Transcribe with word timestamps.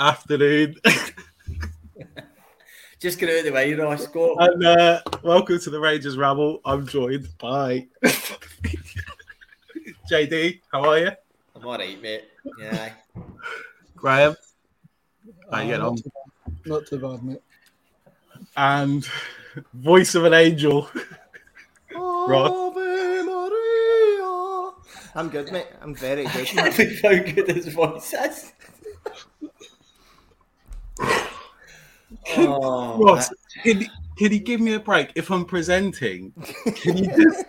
afternoon, 0.00 0.76
Just 2.98 3.18
get 3.18 3.30
out 3.30 3.38
of 3.38 3.44
the 3.44 3.52
way, 3.52 3.72
Ross. 3.74 4.06
Go. 4.08 4.36
and 4.38 4.64
uh, 4.64 5.00
welcome 5.22 5.58
to 5.60 5.70
the 5.70 5.80
Rangers 5.80 6.18
Rabble. 6.18 6.60
I'm 6.66 6.86
joined 6.86 7.28
by 7.38 7.86
JD. 10.10 10.60
How 10.72 10.84
are 10.84 10.98
you, 10.98 11.10
I'm 11.56 11.66
all 11.66 11.78
right, 11.78 12.00
mate. 12.02 12.24
Yeah. 12.58 12.92
Graeme? 13.96 14.34
How 15.50 15.60
you 15.60 15.66
getting 15.68 15.80
not 15.80 15.88
on? 15.88 15.96
too 15.96 16.10
bad. 16.14 16.66
Not 16.66 16.86
too 16.86 16.98
bad, 16.98 17.22
mate. 17.22 17.42
And 18.56 19.08
voice 19.74 20.14
of 20.14 20.24
an 20.24 20.34
angel, 20.34 20.90
Ross. 21.94 22.52
I'm 25.14 25.28
good, 25.28 25.50
mate. 25.52 25.66
I'm 25.82 25.94
very 25.94 26.24
good. 26.24 26.46
can't 26.46 26.76
believe 26.76 27.02
how 27.02 27.10
good 27.10 27.50
his 27.50 27.68
voice 27.68 28.12
is. 28.14 28.52
Oh, 32.36 33.02
Ross, 33.02 33.30
can, 33.62 33.80
he 33.80 33.90
can 34.20 34.32
you 34.32 34.38
give 34.38 34.60
me 34.60 34.74
a 34.74 34.80
break 34.80 35.12
if 35.14 35.30
I'm 35.30 35.46
presenting? 35.46 36.32
Can 36.76 36.98
you 36.98 37.06
just 37.06 37.44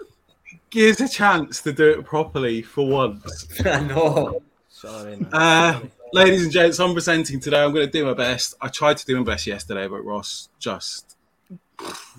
give 0.70 0.96
us 0.96 1.00
a 1.00 1.08
chance 1.08 1.62
to 1.62 1.72
do 1.72 1.88
it 1.90 2.04
properly 2.04 2.62
for 2.62 2.84
once? 2.86 3.46
I 3.64 3.80
know. 3.80 4.42
Sorry, 4.68 5.16
man. 5.16 5.28
Uh, 5.32 5.80
ladies 6.12 6.42
and 6.42 6.50
gents, 6.50 6.80
I'm 6.80 6.94
presenting 6.94 7.38
today. 7.38 7.62
I'm 7.62 7.72
going 7.72 7.86
to 7.86 7.92
do 7.92 8.04
my 8.04 8.14
best. 8.14 8.54
I 8.60 8.66
tried 8.66 8.96
to 8.96 9.06
do 9.06 9.18
my 9.18 9.24
best 9.24 9.46
yesterday, 9.46 9.86
but 9.86 10.04
Ross 10.04 10.48
just, 10.58 11.16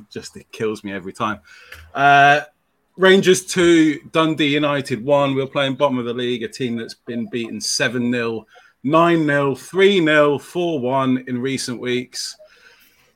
just 0.09 0.38
it 0.38 0.50
kills 0.53 0.85
me 0.85 0.94
every 0.94 1.12
time. 1.12 1.41
Uh, 1.94 2.41
Rangers 2.96 3.46
two, 3.46 4.00
Dundee 4.12 4.53
United 4.53 5.03
one. 5.03 5.35
We're 5.35 5.47
playing 5.47 5.75
bottom 5.75 5.97
of 5.97 6.06
the 6.06 6.13
league, 6.13 6.44
a 6.44 6.47
team 6.47 6.78
that's 6.78 6.94
been 6.94 7.28
beaten 7.29 7.59
seven 7.59 8.12
0 8.12 8.46
9 8.84 9.25
0 9.25 9.56
3 9.56 10.03
0 10.03 10.38
4 10.40 10.80
1 10.80 11.24
in 11.28 11.42
recent 11.42 11.80
weeks. 11.80 12.36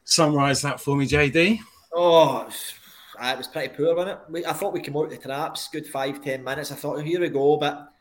Summarise 0.04 0.62
that 0.62 0.80
for 0.80 0.96
me, 0.96 1.08
JD. 1.08 1.60
Oh, 1.94 2.42
it 2.42 2.46
was- 2.46 2.74
ah, 3.20 3.34
it 3.34 3.38
was 3.38 3.48
pretty 3.48 3.74
poor, 3.76 3.96
wasn't 3.96 4.20
it? 4.36 4.46
I 4.46 4.54
thought 4.54 4.74
we 4.74 4.82
came 4.82 4.96
out 4.98 5.06
of 5.06 5.10
the 5.12 5.18
traps, 5.18 5.68
good 5.70 5.88
five, 5.88 6.22
ten 6.24 6.44
minutes. 6.44 6.72
I 6.72 6.76
thought, 6.76 7.02
here 7.04 7.20
we 7.22 7.30
go, 7.30 7.58
but 7.58 7.92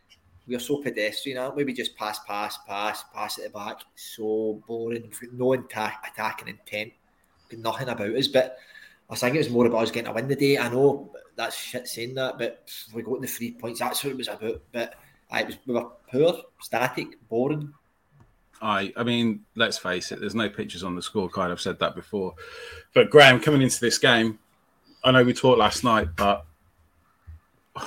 we 0.46 0.54
are 0.54 0.60
so 0.60 0.82
pedestrian, 0.82 1.38
aren't 1.38 1.56
we? 1.56 1.64
We 1.64 1.72
just 1.72 1.96
pass, 1.96 2.18
pass, 2.26 2.58
pass, 2.66 3.04
pass 3.14 3.38
at 3.38 3.44
the 3.44 3.50
back. 3.50 3.78
So 3.94 4.62
boring, 4.66 5.10
no 5.32 5.54
attack, 5.54 6.04
attacking 6.12 6.48
intent, 6.48 6.92
nothing 7.56 7.88
about 7.88 8.10
us. 8.10 8.28
But 8.28 8.58
I 9.08 9.16
think 9.16 9.36
it 9.36 9.38
was 9.38 9.50
more 9.50 9.66
about 9.66 9.84
us 9.84 9.90
getting 9.90 10.10
a 10.10 10.12
win 10.12 10.28
today. 10.28 10.58
I 10.58 10.68
know 10.68 11.10
that's 11.36 11.56
shit 11.56 11.88
saying 11.88 12.14
that, 12.16 12.36
but 12.38 12.68
we 12.92 13.02
got 13.02 13.22
the 13.22 13.26
three 13.26 13.52
points. 13.52 13.80
That's 13.80 14.04
what 14.04 14.10
it 14.10 14.18
was 14.18 14.28
about. 14.28 14.60
But 14.72 14.94
it 15.32 15.46
was 15.46 15.56
we 15.66 15.74
were 15.74 15.88
poor, 16.10 16.42
static, 16.60 17.18
boring. 17.28 17.72
I, 18.62 18.92
I 18.96 19.02
mean, 19.02 19.40
let's 19.56 19.76
face 19.76 20.12
it. 20.12 20.20
There's 20.20 20.34
no 20.34 20.48
pictures 20.48 20.84
on 20.84 20.94
the 20.94 21.02
scorecard. 21.02 21.50
I've 21.50 21.60
said 21.60 21.78
that 21.80 21.94
before. 21.94 22.34
But 22.94 23.10
Graeme, 23.10 23.40
coming 23.40 23.62
into 23.62 23.80
this 23.80 23.98
game, 23.98 24.38
I 25.02 25.10
know 25.10 25.22
we 25.22 25.34
talked 25.34 25.58
last 25.58 25.84
night, 25.84 26.08
but 26.16 26.46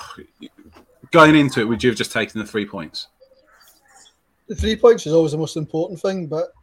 going 1.12 1.36
into 1.36 1.62
it, 1.62 1.66
would 1.66 1.84
you 1.84 1.90
have 1.90 1.98
just 1.98 2.12
taken 2.12 2.40
the 2.40 2.46
three 2.46 2.66
points? 2.66 3.08
The 4.48 4.56
three 4.56 4.76
points 4.76 5.08
is 5.08 5.14
always 5.14 5.32
the 5.32 5.38
most 5.38 5.58
important 5.58 6.00
thing, 6.00 6.28
but 6.28 6.54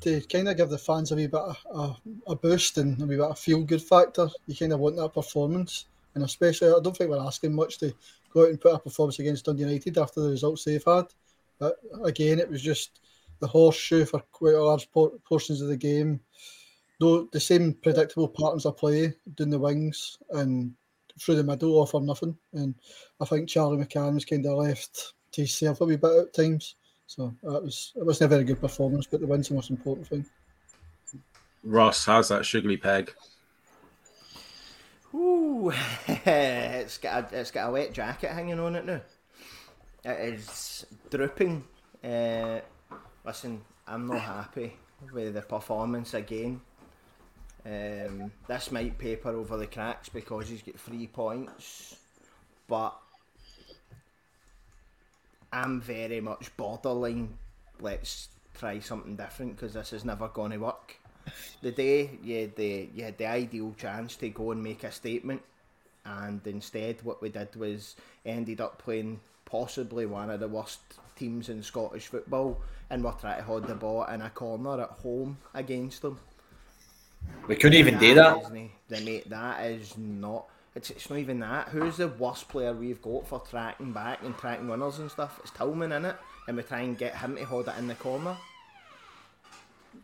to 0.00 0.20
kind 0.22 0.48
of 0.48 0.56
give 0.56 0.70
the 0.70 0.78
fans 0.78 1.12
a 1.12 1.16
wee 1.16 1.26
bit 1.26 1.40
of 1.40 1.56
a, 1.74 2.32
a 2.32 2.36
boost 2.36 2.78
and 2.78 3.00
a 3.00 3.06
wee 3.06 3.16
bit 3.16 3.26
of 3.26 3.38
feel 3.38 3.62
good 3.62 3.82
factor, 3.82 4.28
you 4.46 4.56
kind 4.56 4.72
of 4.72 4.80
want 4.80 4.96
that 4.96 5.12
performance. 5.12 5.86
And 6.14 6.24
especially, 6.24 6.68
I 6.68 6.80
don't 6.82 6.96
think 6.96 7.10
we're 7.10 7.20
asking 7.20 7.54
much 7.54 7.78
to 7.78 7.92
go 8.32 8.42
out 8.42 8.48
and 8.48 8.60
put 8.60 8.72
up 8.72 8.80
a 8.80 8.84
performance 8.84 9.18
against 9.18 9.44
Dundee 9.44 9.62
United 9.62 9.98
after 9.98 10.20
the 10.20 10.30
results 10.30 10.64
they've 10.64 10.84
had. 10.84 11.06
But 11.58 11.76
again, 12.04 12.38
it 12.38 12.48
was 12.48 12.62
just 12.62 13.00
the 13.40 13.46
horseshoe 13.46 14.04
for 14.04 14.22
quite 14.32 14.54
large 14.54 14.90
por- 14.90 15.12
portions 15.28 15.60
of 15.60 15.68
the 15.68 15.76
game. 15.76 16.20
Though 16.98 17.28
the 17.32 17.40
same 17.40 17.74
predictable 17.74 18.28
patterns 18.28 18.66
of 18.66 18.76
play 18.76 19.14
down 19.34 19.50
the 19.50 19.58
wings 19.58 20.18
and 20.30 20.74
through 21.18 21.36
the 21.36 21.44
middle 21.44 21.78
offer 21.78 22.00
nothing. 22.00 22.36
And 22.52 22.74
I 23.20 23.24
think 23.24 23.48
Charlie 23.48 23.82
McCann 23.82 24.14
was 24.14 24.24
kind 24.24 24.44
of 24.46 24.58
left 24.58 25.14
to 25.32 25.40
himself 25.42 25.80
a 25.80 25.84
wee 25.84 25.96
bit 25.96 26.10
at 26.10 26.34
times. 26.34 26.76
So 27.06 27.34
that 27.42 27.62
was 27.62 27.92
it 27.96 28.04
wasn't 28.04 28.30
a 28.30 28.34
very 28.36 28.44
good 28.44 28.60
performance, 28.60 29.06
but 29.10 29.20
the 29.20 29.26
win's 29.26 29.48
the 29.48 29.54
most 29.54 29.70
important 29.70 30.06
thing. 30.06 30.26
Ross, 31.62 32.06
how's 32.06 32.28
that 32.28 32.46
sugary 32.46 32.76
peg? 32.76 33.12
Ooh, 35.14 35.72
it's 36.08 36.98
got 36.98 37.32
a, 37.32 37.40
it's 37.40 37.50
got 37.50 37.68
a 37.68 37.72
wet 37.72 37.92
jacket 37.92 38.30
hanging 38.30 38.60
on 38.60 38.76
it 38.76 38.86
now. 38.86 39.00
It 40.04 40.34
is 40.34 40.86
drooping. 41.10 41.64
Uh, 42.02 42.60
listen, 43.24 43.60
I'm 43.86 44.06
not 44.06 44.20
happy 44.20 44.76
with 45.12 45.34
the 45.34 45.42
performance 45.42 46.14
again. 46.14 46.60
Um, 47.66 48.30
this 48.48 48.70
might 48.70 48.96
paper 48.98 49.30
over 49.30 49.56
the 49.56 49.66
cracks 49.66 50.08
because 50.08 50.48
he's 50.48 50.62
got 50.62 50.78
three 50.78 51.06
points, 51.08 51.96
but 52.68 52.96
I'm 55.52 55.80
very 55.80 56.20
much 56.20 56.56
borderline. 56.56 57.36
Let's 57.80 58.28
try 58.54 58.78
something 58.78 59.16
different 59.16 59.56
because 59.56 59.74
this 59.74 59.92
is 59.92 60.04
never 60.04 60.28
going 60.28 60.52
to 60.52 60.58
work. 60.58 60.99
The 61.62 61.72
day 61.72 62.18
you 62.22 62.40
had 62.40 62.56
the 62.56 62.88
you 62.94 63.04
had 63.04 63.18
the 63.18 63.26
ideal 63.26 63.74
chance 63.78 64.16
to 64.16 64.28
go 64.30 64.50
and 64.52 64.62
make 64.62 64.82
a 64.84 64.90
statement, 64.90 65.42
and 66.04 66.40
instead 66.46 67.02
what 67.02 67.20
we 67.20 67.28
did 67.28 67.54
was 67.56 67.96
ended 68.24 68.60
up 68.60 68.78
playing 68.78 69.20
possibly 69.44 70.06
one 70.06 70.30
of 70.30 70.40
the 70.40 70.48
worst 70.48 70.80
teams 71.16 71.48
in 71.48 71.62
Scottish 71.62 72.06
football, 72.06 72.60
and 72.88 73.04
we're 73.04 73.12
trying 73.12 73.38
to 73.38 73.44
hold 73.44 73.66
the 73.66 73.74
ball 73.74 74.04
in 74.04 74.22
a 74.22 74.30
corner 74.30 74.80
at 74.80 74.90
home 74.90 75.36
against 75.54 76.02
them. 76.02 76.18
We 77.46 77.56
couldn't 77.56 77.78
even 77.78 77.98
do 77.98 78.14
that. 78.14 78.42
isn't 78.42 78.56
it? 78.56 78.70
The 78.88 79.00
mate, 79.02 79.28
that 79.30 79.66
is 79.66 79.96
not. 79.98 80.46
It's, 80.74 80.90
it's 80.90 81.10
not 81.10 81.18
even 81.18 81.40
that. 81.40 81.68
Who's 81.68 81.96
the 81.96 82.08
worst 82.08 82.48
player 82.48 82.72
we've 82.72 83.02
got 83.02 83.26
for 83.26 83.40
tracking 83.40 83.92
back 83.92 84.22
and 84.22 84.36
tracking 84.38 84.68
winners 84.68 84.98
and 84.98 85.10
stuff? 85.10 85.40
It's 85.42 85.50
Tillman 85.50 85.92
in 85.92 86.04
it, 86.04 86.16
and 86.48 86.56
we 86.56 86.62
try 86.62 86.80
and 86.80 86.96
get 86.96 87.16
him 87.16 87.36
to 87.36 87.44
hold 87.44 87.68
it 87.68 87.74
in 87.78 87.88
the 87.88 87.96
corner. 87.96 88.36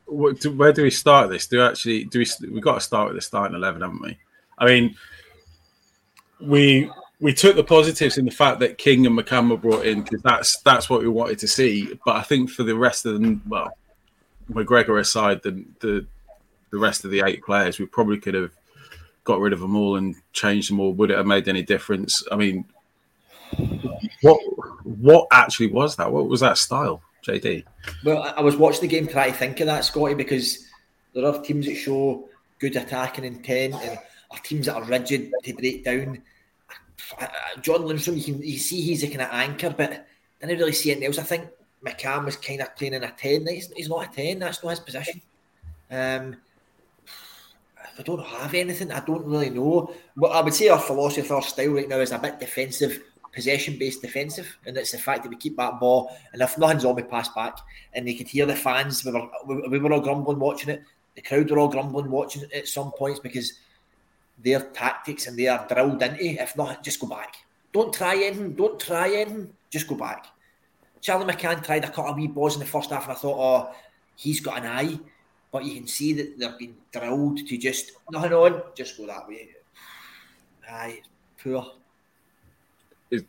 What, 0.06 0.41
do, 0.41 0.53
where 0.53 0.73
do 0.73 0.82
we 0.82 0.91
start 0.91 1.31
this? 1.31 1.47
Do 1.47 1.58
we 1.58 1.64
actually 1.64 2.05
do 2.05 2.20
we? 2.20 2.49
We 2.49 2.61
got 2.61 2.75
to 2.75 2.81
start 2.81 3.08
with 3.08 3.17
the 3.17 3.23
starting 3.23 3.56
eleven, 3.56 3.82
haven't 3.82 4.03
we? 4.03 4.17
I 4.58 4.64
mean, 4.64 4.97
we 6.41 6.91
we 7.20 7.32
took 7.32 7.56
the 7.56 7.64
positives 7.64 8.19
in 8.19 8.25
the 8.25 8.31
fact 8.31 8.61
that 8.61 8.79
King 8.79 9.06
and 9.06 9.19
McCann 9.19 9.50
were 9.50 9.56
brought 9.56 9.87
in 9.87 10.03
because 10.03 10.23
that's 10.23 10.58
that's 10.61 10.88
what 10.88 11.00
we 11.00 11.08
wanted 11.08 11.38
to 11.41 11.49
see. 11.49 11.99
But 12.05 12.17
I 12.17 12.23
think 12.23 12.50
for 12.50 12.62
the 12.62 12.76
rest 12.76 13.06
of 13.06 13.14
them, 13.14 13.43
well, 13.49 13.76
McGregor 14.50 15.00
aside, 15.00 15.43
the 15.43 15.64
the 15.81 16.06
the 16.70 16.79
rest 16.79 17.05
of 17.05 17.11
the 17.11 17.23
eight 17.25 17.43
players, 17.43 17.79
we 17.79 17.87
probably 17.87 18.19
could 18.19 18.35
have 18.35 18.53
got 19.25 19.41
rid 19.41 19.53
of 19.53 19.61
them 19.61 19.76
all 19.76 19.97
and 19.97 20.14
changed 20.32 20.70
them 20.70 20.81
all. 20.81 20.93
Would 20.93 21.11
it 21.11 21.17
have 21.17 21.26
made 21.26 21.49
any 21.49 21.62
difference? 21.62 22.23
I 22.31 22.37
mean, 22.37 22.64
what 24.23 24.41
what 24.85 25.26
actually 25.32 25.69
was 25.69 25.97
that? 25.97 26.12
What 26.12 26.29
was 26.29 26.41
that 26.41 26.58
style, 26.58 27.03
JD? 27.26 27.64
Well, 28.05 28.34
I 28.37 28.40
was 28.40 28.56
watching 28.56 28.82
the 28.82 28.88
game 28.88 29.06
trying 29.06 29.32
to 29.32 29.38
think 29.38 29.61
of 29.61 29.67
that, 29.67 29.84
Scotty, 29.84 30.14
because 30.14 30.67
there 31.14 31.26
are 31.26 31.43
teams 31.43 31.67
that 31.67 31.76
show 31.76 32.28
good 32.58 32.76
attacking 32.76 33.25
intent 33.25 33.75
and 33.75 33.99
are 34.31 34.38
teams 34.38 34.67
that 34.67 34.76
are 34.76 34.84
rigid 34.84 35.32
to 35.44 35.55
break 35.55 35.84
down. 35.84 36.23
John 37.61 37.82
Lundstram, 37.82 38.17
you 38.17 38.34
can 38.34 38.43
you 38.43 38.58
see 38.58 38.81
he's 38.81 39.02
a 39.05 39.08
kind 39.08 39.23
of 39.23 39.28
anchor, 39.31 39.70
but 39.70 40.06
I 40.43 40.46
didn't 40.46 40.58
really 40.58 40.73
see 40.73 40.90
anything 40.90 41.06
else. 41.06 41.19
I 41.19 41.23
think 41.23 41.49
McCann 41.84 42.25
was 42.25 42.37
kind 42.37 42.61
of 42.61 42.75
playing 42.76 42.94
in 42.94 43.05
a 43.05 43.11
10. 43.11 43.46
He's, 43.46 43.72
he's 43.72 43.88
not 43.88 44.11
a 44.11 44.14
10, 44.14 44.38
that's 44.38 44.62
not 44.62 44.70
his 44.70 44.81
position. 44.81 45.20
Um, 45.90 46.37
I 47.99 48.02
don't 48.02 48.25
have 48.25 48.55
anything. 48.55 48.93
I 48.93 49.00
don't 49.00 49.25
really 49.25 49.50
know. 49.50 49.94
But 50.17 50.29
I 50.29 50.43
would 50.43 50.52
say 50.52 50.69
our 50.69 50.79
philosophy, 50.79 51.31
our 51.31 51.43
style 51.43 51.70
right 51.70 51.88
now 51.88 51.99
is 51.99 52.12
a 52.12 52.19
bit 52.19 52.40
defensive, 52.40 53.02
possession 53.36 53.78
based 53.78 54.02
defensive. 54.02 54.58
And 54.66 54.76
it's 54.76 54.90
the 54.92 54.98
fact 54.98 55.22
that 55.22 55.28
we 55.28 55.36
keep 55.36 55.56
that 55.58 55.78
ball. 55.78 56.10
And 56.32 56.42
if 56.42 56.58
nothing's 56.58 56.84
on, 56.84 56.96
we 56.96 57.02
pass 57.02 57.28
back. 57.28 57.58
And 57.92 58.08
they 58.08 58.14
could 58.14 58.26
hear 58.26 58.46
the 58.46 58.56
fans. 58.56 59.04
We 59.04 59.12
were, 59.12 59.68
we 59.68 59.78
were 59.78 59.92
all 59.92 60.00
grumbling 60.00 60.40
watching 60.40 60.70
it. 60.70 60.82
The 61.14 61.22
crowd 61.22 61.50
were 61.50 61.58
all 61.58 61.68
grumbling 61.68 62.10
watching 62.10 62.42
it 62.42 62.52
at 62.52 62.66
some 62.66 62.90
points 62.92 63.20
because 63.20 63.52
their 64.42 64.60
tactics 64.60 65.26
and 65.26 65.38
they 65.38 65.46
are 65.46 65.66
drilled 65.68 66.02
into. 66.02 66.24
If 66.24 66.56
not, 66.56 66.82
just 66.82 66.98
go 66.98 67.06
back. 67.06 67.36
Don't 67.72 67.92
try 67.92 68.16
anything. 68.16 68.54
Don't 68.54 68.80
try 68.80 69.12
anything. 69.12 69.52
Just 69.70 69.86
go 69.86 69.94
back. 69.94 70.26
Charlie 71.02 71.30
McCann 71.30 71.62
tried 71.62 71.84
a 71.84 71.88
couple 71.88 72.10
of 72.10 72.16
wee 72.16 72.26
balls 72.26 72.54
in 72.54 72.60
the 72.60 72.66
first 72.66 72.90
half, 72.90 73.04
and 73.04 73.12
I 73.12 73.14
thought, 73.16 73.38
oh, 73.38 73.74
he's 74.16 74.40
got 74.40 74.58
an 74.58 74.66
eye. 74.66 74.98
But 75.52 75.64
you 75.64 75.74
can 75.74 75.86
see 75.86 76.12
that 76.14 76.38
they've 76.38 76.58
been 76.58 76.76
drilled 76.90 77.46
to 77.46 77.58
just 77.58 77.92
nothing 78.10 78.32
on, 78.32 78.62
just 78.74 78.96
go 78.96 79.06
that 79.06 79.28
way. 79.28 79.50
Aye, 80.68 81.02
poor. 81.42 81.72
It, 83.11 83.25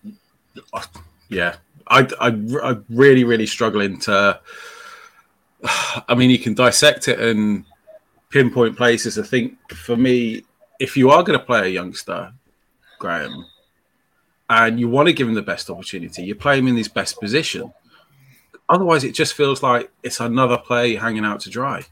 uh, 0.73 0.83
yeah, 1.29 1.55
I, 1.87 2.07
I, 2.19 2.27
I'm 2.27 2.85
really, 2.89 3.23
really 3.23 3.45
struggling 3.45 3.99
to. 4.01 4.39
I 6.07 6.15
mean, 6.15 6.29
you 6.29 6.39
can 6.39 6.53
dissect 6.53 7.07
it 7.07 7.19
and 7.19 7.65
pinpoint 8.29 8.77
places. 8.77 9.17
I 9.17 9.23
think 9.23 9.57
for 9.73 9.95
me, 9.95 10.43
if 10.79 10.95
you 10.97 11.09
are 11.09 11.23
going 11.23 11.37
to 11.39 11.45
play 11.45 11.67
a 11.67 11.69
youngster, 11.69 12.33
Graeme, 12.99 13.45
and 14.49 14.79
you 14.79 14.87
want 14.87 15.07
to 15.07 15.13
give 15.13 15.27
him 15.27 15.33
the 15.33 15.41
best 15.41 15.69
opportunity, 15.69 16.23
you 16.23 16.35
play 16.35 16.59
him 16.59 16.67
in 16.67 16.77
his 16.77 16.87
best 16.87 17.19
position. 17.19 17.73
Otherwise, 18.69 19.03
it 19.03 19.13
just 19.13 19.33
feels 19.33 19.63
like 19.63 19.89
it's 20.03 20.19
another 20.19 20.57
play 20.57 20.95
hanging 20.95 21.25
out 21.25 21.39
to 21.41 21.49
dry. 21.49 21.85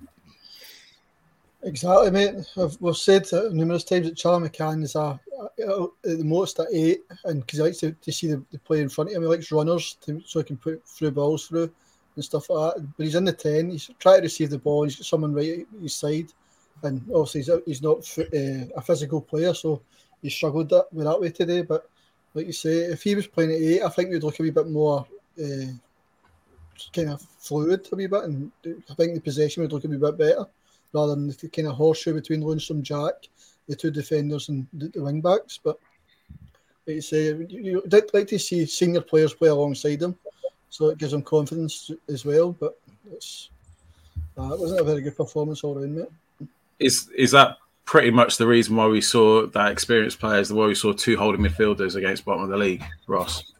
Exactly, 1.65 2.12
mate. 2.12 2.35
I've, 2.57 2.77
we've 2.79 2.95
said 2.95 3.25
numerous 3.51 3.83
times 3.83 4.07
that 4.07 4.15
Charlie 4.15 4.47
McCann 4.47 4.83
is 4.83 4.94
a, 4.94 5.19
a, 5.67 5.83
at 6.07 6.19
the 6.19 6.23
most 6.23 6.59
at 6.59 6.67
eight, 6.71 7.01
and 7.23 7.41
because 7.41 7.57
he 7.57 7.63
likes 7.63 7.79
to, 7.79 7.91
to 7.91 8.12
see 8.12 8.27
the, 8.27 8.44
the, 8.51 8.59
play 8.59 8.81
in 8.81 8.89
front 8.89 9.09
of 9.09 9.15
him, 9.15 9.23
he 9.23 9.27
likes 9.27 9.51
runners 9.51 9.97
to, 10.01 10.21
so 10.23 10.39
he 10.39 10.45
can 10.45 10.57
put 10.57 10.88
through 10.88 11.09
balls 11.09 11.47
through 11.47 11.71
and 12.15 12.23
stuff 12.23 12.51
like 12.51 12.75
that. 12.75 12.88
But 12.95 13.03
he's 13.03 13.15
in 13.15 13.25
the 13.25 13.33
ten. 13.33 13.71
He's 13.71 13.89
trying 13.97 14.17
to 14.17 14.21
receive 14.21 14.51
the 14.51 14.59
ball. 14.59 14.83
He's 14.83 14.97
got 14.97 15.07
someone 15.07 15.33
right 15.33 15.62
at 15.62 15.81
his 15.81 15.95
side, 15.95 16.31
and 16.83 17.01
obviously 17.12 17.41
he's, 17.41 17.63
he's 17.65 17.81
not 17.81 17.97
uh, 18.19 18.71
a 18.77 18.81
physical 18.83 19.19
player, 19.19 19.56
so 19.56 19.81
he 20.21 20.29
struggled 20.29 20.69
that 20.69 20.85
with 20.94 21.07
that 21.07 21.19
way 21.19 21.31
today. 21.31 21.63
But 21.63 21.89
like 22.35 22.45
you 22.45 22.53
say, 22.53 22.91
if 22.91 23.01
he 23.01 23.15
was 23.15 23.25
playing 23.25 23.50
at 23.50 23.62
eight, 23.62 23.81
I 23.81 23.89
think 23.89 24.12
we'd 24.12 24.21
look 24.21 24.39
a 24.39 24.44
wee 24.44 24.51
bit 24.51 24.69
more. 24.69 25.07
Uh, 25.44 25.73
kind 26.94 27.09
of 27.09 27.21
fluid 27.39 27.88
a 27.91 27.95
wee 27.95 28.06
bit, 28.06 28.23
and 28.25 28.51
I 28.67 28.94
think 28.94 29.15
the 29.15 29.21
possession 29.21 29.63
would 29.63 29.73
look 29.73 29.85
a 29.85 29.88
wee 29.88 29.97
bit 29.97 30.17
better 30.19 30.45
rather 30.95 31.13
than 31.13 31.27
the 31.27 31.50
kind 31.50 31.68
of 31.68 31.75
horseshoe 31.75 32.13
between 32.13 32.42
Lundstram 32.42 32.81
Jack, 32.81 33.27
the 33.68 33.75
two 33.75 33.92
defenders 33.92 34.47
and 34.50 34.65
the, 34.74 34.88
the 34.88 35.03
wing 35.03 35.19
backs. 35.21 35.59
But 35.62 35.77
like 36.88 36.95
you 36.95 37.01
say, 37.01 37.45
you, 37.50 37.81
would 37.81 38.13
like 38.13 38.27
to 38.27 38.39
see 38.39 38.65
senior 38.65 39.01
players 39.01 39.33
play 39.33 39.50
alongside 39.50 40.00
them, 40.00 40.18
so 40.69 40.88
it 40.88 40.97
gives 40.97 41.12
them 41.12 41.21
confidence 41.21 41.92
as 42.07 42.24
well. 42.24 42.53
But 42.53 42.80
it's 43.12 43.50
uh, 44.38 44.53
it 44.53 44.59
wasn't 44.59 44.80
a 44.80 44.83
very 44.83 45.01
good 45.01 45.18
performance 45.18 45.63
all 45.63 45.77
around, 45.77 45.95
mate. 45.95 46.50
Is 46.80 47.09
is 47.15 47.31
that 47.31 47.57
pretty 47.83 48.12
much 48.12 48.38
the 48.38 48.48
reason 48.48 48.75
why 48.75 48.88
we 48.88 49.01
saw 49.01 49.45
that 49.48 49.71
experienced 49.71 50.19
players, 50.19 50.48
the 50.48 50.56
way 50.56 50.68
we 50.68 50.75
saw 50.75 50.94
two 50.94 51.18
holding 51.18 51.41
midfielders 51.41 51.95
against 51.95 52.25
bottom 52.25 52.44
of 52.44 52.50
the 52.50 52.57
league, 52.57 52.83
Ross? 53.07 53.51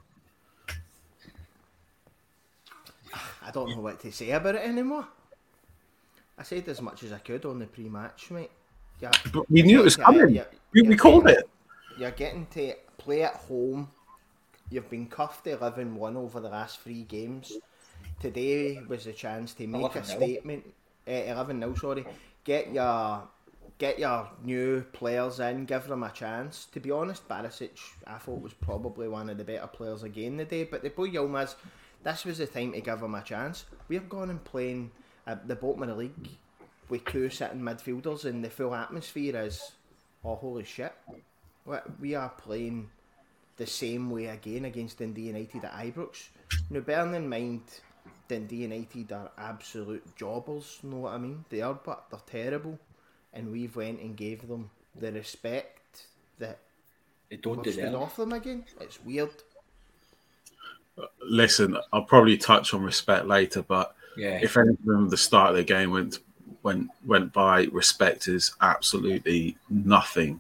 I 3.42 3.52
don't 3.52 3.70
know 3.70 3.82
what 3.82 4.00
to 4.02 4.12
say 4.12 4.32
about 4.32 4.56
it 4.56 4.64
anymore. 4.64 5.08
I 6.38 6.44
said 6.44 6.68
as 6.68 6.82
much 6.82 7.04
as 7.04 7.12
I 7.12 7.20
could 7.20 7.46
on 7.46 7.60
the 7.60 7.66
pre-match, 7.66 8.32
mate. 8.32 8.52
Yeah, 9.00 9.12
but 9.34 9.50
we 9.50 9.62
knew 9.62 9.82
it 9.82 9.86
was 9.86 9.96
coming. 9.98 10.36
You're, 10.36 10.48
we, 10.74 10.82
we 10.84 10.96
called 10.96 11.28
it. 11.28 11.50
You're 11.98 12.12
getting 12.12 12.46
to 12.48 12.74
play 12.98 13.24
at 13.24 13.36
home. 13.36 13.90
You've 14.70 14.90
been 14.90 15.08
cuffed 15.08 15.46
11-1 15.46 16.16
over 16.16 16.40
the 16.40 16.50
last 16.50 16.80
three 16.82 17.04
games. 17.04 17.54
Today 18.20 18.82
was 18.88 19.08
a 19.08 19.14
chance 19.14 19.54
to 19.56 19.68
make 19.68 19.96
a 19.96 20.04
statement. 20.04 20.66
Uh, 21.08 21.12
11 21.12 21.60
now, 21.60 21.74
sorry. 21.76 22.06
Get 22.44 22.74
your 22.74 23.28
get 23.78 24.00
your 24.00 24.30
new 24.44 24.82
players 24.94 25.40
in, 25.40 25.66
give 25.66 25.88
them 25.88 26.04
a 26.04 26.12
chance. 26.12 26.66
To 26.72 26.80
be 26.80 26.92
honest, 26.92 27.28
Barisic, 27.28 27.78
I 28.08 28.18
thought 28.18 28.42
was 28.42 28.54
probably 28.54 29.08
one 29.08 29.30
of 29.30 29.38
the 29.38 29.44
better 29.44 29.68
players 29.68 30.04
again 30.04 30.38
today. 30.38 30.64
But 30.64 30.82
the 30.82 30.90
boy 30.90 31.10
Yilmaz, 31.10 31.56
this 32.04 32.24
was 32.26 32.38
the 32.38 32.48
time 32.48 32.72
to 32.72 32.82
give 32.82 33.02
him 33.02 33.16
a 33.16 33.22
chance. 33.22 33.66
We've 33.88 34.08
gone 34.08 34.30
and 34.30 34.44
playing 34.44 34.92
at 35.28 35.48
the 35.48 35.56
bottom 35.56 35.84
of 35.84 35.90
the 35.90 35.96
league 35.96 36.30
with 36.90 37.06
two 37.06 37.30
sitting 37.30 37.62
midfielders 37.62 38.26
and 38.26 38.44
the 38.44 38.50
full 38.50 38.76
atmosphere 38.76 39.42
is, 39.42 39.72
oh 40.24 40.36
holy 40.36 40.64
shit, 40.64 40.94
we 42.00 42.16
are 42.16 42.30
playing 42.30 42.90
the 43.58 43.66
same 43.66 44.10
way 44.10 44.26
again 44.26 44.66
against 44.66 45.00
Dundee 45.00 45.24
United 45.24 45.64
at 45.64 45.74
Ibrox. 45.74 46.28
Now, 46.70 46.82
bearing 46.82 47.16
in 47.16 47.28
mind, 47.30 47.62
Dundee 48.28 48.58
United 48.58 49.12
are 49.12 49.32
absolute 49.38 50.16
jobbers, 50.16 50.80
know 50.84 50.98
what 50.98 51.14
I 51.14 51.18
mean? 51.18 51.46
They 51.50 51.62
are, 51.62 51.74
but 51.74 52.06
they're 52.10 52.20
terrible. 52.26 52.78
And 53.34 53.52
we've 53.52 53.76
went 53.76 54.02
and 54.02 54.16
gave 54.16 54.48
them 54.48 54.70
the 54.96 55.12
respect 55.12 56.06
that 56.40 56.60
they 57.30 57.38
don't 57.38 57.64
deserve. 57.64 57.96
off 57.96 58.16
them 58.18 58.34
again. 58.34 58.66
It's 58.80 59.04
weird. 59.04 59.32
Uh, 60.98 61.06
listen, 61.22 61.78
I'll 61.92 62.04
probably 62.04 62.38
touch 62.38 62.74
on 62.74 62.84
respect 62.84 63.26
later, 63.26 63.62
but 63.62 63.96
yeah. 64.18 64.40
If 64.42 64.58
anything, 64.58 64.78
from 64.86 65.10
the 65.10 65.18
start 65.18 65.52
of 65.52 65.56
the 65.58 65.64
game 65.64 65.92
went 65.92 66.20
went 66.64 66.90
went 67.06 67.34
by, 67.34 67.66
respect 67.66 68.28
is 68.28 68.56
absolutely 68.62 69.58
nothing. 69.70 70.40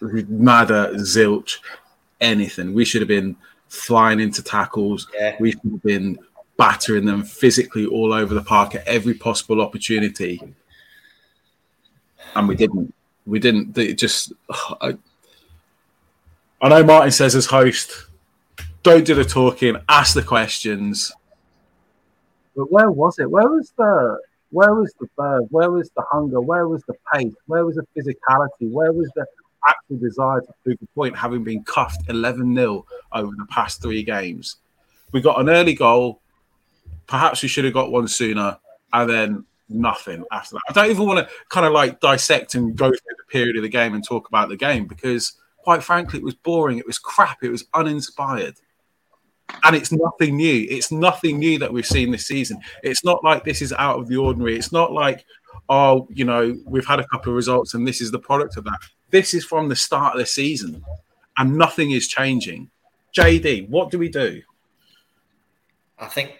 Nada, 0.00 0.92
zilch, 0.94 1.58
anything. 2.20 2.72
We 2.72 2.84
should 2.84 3.00
have 3.00 3.08
been 3.08 3.36
flying 3.68 4.20
into 4.20 4.42
tackles. 4.42 5.08
Yeah. 5.14 5.36
We 5.40 5.52
should 5.52 5.70
have 5.70 5.82
been 5.82 6.18
battering 6.56 7.04
them 7.04 7.22
physically 7.22 7.86
all 7.86 8.12
over 8.12 8.34
the 8.34 8.42
park 8.42 8.74
at 8.74 8.86
every 8.86 9.14
possible 9.14 9.60
opportunity. 9.60 10.40
And 12.34 12.48
we 12.48 12.56
didn't. 12.56 12.94
We 13.26 13.38
didn't. 13.38 13.74
They 13.74 13.94
just. 13.94 14.32
I, 14.80 14.96
I 16.60 16.68
know 16.68 16.84
Martin 16.84 17.10
says 17.10 17.34
as 17.34 17.46
host, 17.46 18.06
don't 18.82 19.04
do 19.04 19.14
the 19.14 19.24
talking, 19.24 19.76
ask 19.88 20.14
the 20.14 20.22
questions. 20.22 21.12
But 22.56 22.72
where 22.72 22.90
was 22.90 23.18
it? 23.18 23.30
Where 23.30 23.48
was 23.48 23.72
the 23.76 24.18
where 24.50 24.74
was 24.74 24.94
the 24.98 25.06
bird? 25.16 25.46
Where 25.50 25.70
was 25.70 25.90
the 25.96 26.02
hunger? 26.10 26.40
Where 26.40 26.66
was 26.66 26.82
the 26.84 26.94
pace? 27.12 27.34
Where 27.46 27.66
was 27.66 27.76
the 27.76 27.86
physicality? 27.96 28.70
Where 28.70 28.92
was 28.92 29.10
the 29.14 29.26
actual 29.68 29.98
desire 29.98 30.40
to 30.40 30.52
prove 30.64 30.78
the 30.80 30.86
point, 30.94 31.16
having 31.16 31.44
been 31.44 31.62
cuffed 31.64 32.08
11 32.08 32.54
0 32.54 32.86
over 33.12 33.32
the 33.36 33.46
past 33.46 33.82
three 33.82 34.02
games? 34.02 34.56
We 35.12 35.20
got 35.20 35.40
an 35.40 35.50
early 35.50 35.74
goal. 35.74 36.20
Perhaps 37.06 37.42
we 37.42 37.48
should 37.48 37.64
have 37.64 37.74
got 37.74 37.92
one 37.92 38.08
sooner, 38.08 38.58
and 38.92 39.10
then 39.10 39.44
nothing 39.68 40.24
after 40.32 40.54
that. 40.54 40.62
I 40.70 40.72
don't 40.72 40.90
even 40.90 41.06
want 41.06 41.26
to 41.26 41.34
kind 41.48 41.66
of 41.66 41.72
like 41.72 42.00
dissect 42.00 42.54
and 42.54 42.74
go 42.74 42.88
through 42.88 43.16
the 43.18 43.24
period 43.30 43.56
of 43.56 43.62
the 43.62 43.68
game 43.68 43.94
and 43.94 44.02
talk 44.02 44.28
about 44.28 44.48
the 44.48 44.56
game 44.56 44.86
because, 44.86 45.34
quite 45.58 45.82
frankly, 45.82 46.20
it 46.20 46.24
was 46.24 46.34
boring. 46.34 46.78
It 46.78 46.86
was 46.86 46.98
crap. 46.98 47.42
It 47.42 47.50
was 47.50 47.66
uninspired 47.74 48.56
and 49.64 49.76
it's 49.76 49.92
nothing 49.92 50.36
new. 50.36 50.66
It's 50.68 50.90
nothing 50.90 51.38
new 51.38 51.58
that 51.58 51.72
we've 51.72 51.86
seen 51.86 52.10
this 52.10 52.26
season. 52.26 52.60
It's 52.82 53.04
not 53.04 53.22
like 53.24 53.44
this 53.44 53.62
is 53.62 53.72
out 53.72 53.98
of 53.98 54.08
the 54.08 54.16
ordinary. 54.16 54.56
It's 54.56 54.72
not 54.72 54.92
like, 54.92 55.24
oh, 55.68 56.06
you 56.10 56.24
know, 56.24 56.56
we've 56.66 56.86
had 56.86 57.00
a 57.00 57.06
couple 57.08 57.32
of 57.32 57.36
results 57.36 57.74
and 57.74 57.86
this 57.86 58.00
is 58.00 58.10
the 58.10 58.18
product 58.18 58.56
of 58.56 58.64
that. 58.64 58.78
this 59.10 59.34
is 59.34 59.44
from 59.44 59.68
the 59.68 59.76
start 59.76 60.14
of 60.14 60.20
the 60.20 60.26
season, 60.26 60.84
and 61.38 61.56
nothing 61.56 61.92
is 61.92 62.08
changing. 62.08 62.70
JD, 63.16 63.68
what 63.68 63.90
do 63.90 63.98
we 63.98 64.08
do? 64.08 64.42
I 65.98 66.06
think 66.06 66.38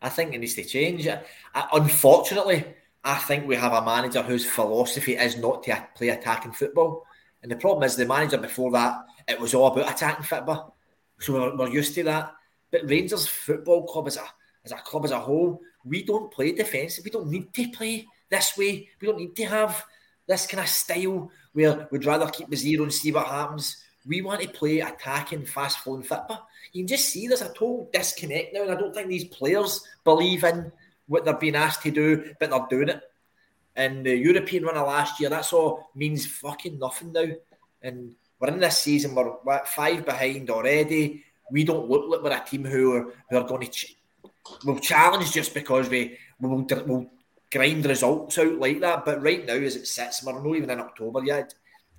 I 0.00 0.08
think 0.08 0.34
it 0.34 0.38
needs 0.38 0.54
to 0.54 0.64
change. 0.64 1.08
Unfortunately, 1.54 2.64
I 3.02 3.16
think 3.16 3.46
we 3.46 3.56
have 3.56 3.72
a 3.72 3.84
manager 3.84 4.22
whose 4.22 4.44
philosophy 4.44 5.16
is 5.16 5.36
not 5.36 5.62
to 5.64 5.86
play 5.94 6.10
attacking 6.10 6.52
football. 6.52 7.06
And 7.42 7.50
the 7.50 7.56
problem 7.56 7.84
is 7.84 7.96
the 7.96 8.06
manager 8.06 8.38
before 8.38 8.70
that, 8.72 8.96
it 9.28 9.40
was 9.40 9.54
all 9.54 9.66
about 9.66 9.90
attacking 9.90 10.24
football. 10.24 10.73
So 11.24 11.32
we're, 11.32 11.56
we're 11.56 11.68
used 11.72 11.94
to 11.94 12.04
that. 12.04 12.34
But 12.70 12.88
Rangers 12.88 13.26
Football 13.26 13.86
Club 13.86 14.08
as 14.08 14.18
a 14.18 14.24
as 14.64 14.72
a 14.72 14.76
club 14.76 15.04
as 15.04 15.10
a 15.10 15.18
whole, 15.18 15.60
we 15.84 16.04
don't 16.04 16.30
play 16.30 16.52
defensive. 16.52 17.04
We 17.04 17.10
don't 17.10 17.28
need 17.28 17.52
to 17.52 17.68
play 17.68 18.06
this 18.30 18.56
way. 18.56 18.88
We 19.00 19.08
don't 19.08 19.18
need 19.18 19.36
to 19.36 19.44
have 19.44 19.84
this 20.26 20.46
kind 20.46 20.62
of 20.62 20.68
style 20.68 21.30
where 21.52 21.86
we'd 21.90 22.06
rather 22.06 22.28
keep 22.28 22.48
the 22.48 22.56
zero 22.56 22.84
and 22.84 22.92
see 22.92 23.12
what 23.12 23.26
happens. 23.26 23.76
We 24.06 24.22
want 24.22 24.40
to 24.42 24.48
play 24.48 24.80
attacking, 24.80 25.46
fast 25.46 25.78
flowing 25.78 26.02
football. 26.02 26.46
You 26.72 26.82
can 26.82 26.88
just 26.88 27.10
see 27.10 27.26
there's 27.26 27.42
a 27.42 27.48
total 27.48 27.88
disconnect 27.92 28.54
now, 28.54 28.62
and 28.62 28.70
I 28.70 28.74
don't 28.74 28.94
think 28.94 29.08
these 29.08 29.24
players 29.24 29.86
believe 30.02 30.44
in 30.44 30.72
what 31.06 31.24
they're 31.24 31.34
being 31.34 31.56
asked 31.56 31.82
to 31.82 31.90
do, 31.90 32.34
but 32.40 32.50
they're 32.50 32.66
doing 32.70 32.88
it. 32.88 33.02
And 33.76 34.04
the 34.04 34.16
European 34.16 34.64
run 34.64 34.76
of 34.76 34.86
last 34.86 35.20
year, 35.20 35.30
that's 35.30 35.52
all 35.52 35.90
means 35.94 36.26
fucking 36.26 36.78
nothing 36.78 37.12
now. 37.12 37.26
And 37.82 38.14
we're 38.44 38.52
in 38.52 38.60
this 38.60 38.78
season, 38.78 39.14
we're, 39.14 39.64
five 39.66 40.04
behind 40.04 40.50
already. 40.50 41.24
We 41.50 41.64
don't 41.64 41.88
look 41.88 42.10
like 42.10 42.22
we're 42.22 42.38
a 42.38 42.44
team 42.44 42.64
who 42.64 42.92
are, 42.92 43.14
who 43.30 43.36
are 43.38 43.48
going 43.48 43.62
to 43.62 43.70
ch- 43.70 43.96
we'll 44.64 44.78
challenge 44.78 45.32
just 45.32 45.54
because 45.54 45.88
we 45.88 46.18
we'll, 46.40 46.66
we'll 46.86 47.10
grind 47.50 47.86
results 47.86 48.38
out 48.38 48.58
like 48.58 48.80
that. 48.80 49.04
But 49.04 49.22
right 49.22 49.46
now, 49.46 49.54
as 49.54 49.76
it 49.76 49.86
sits, 49.86 50.24
we're 50.24 50.32
not 50.32 50.56
even 50.56 50.70
in 50.70 50.80
October 50.80 51.24
yet. 51.24 51.54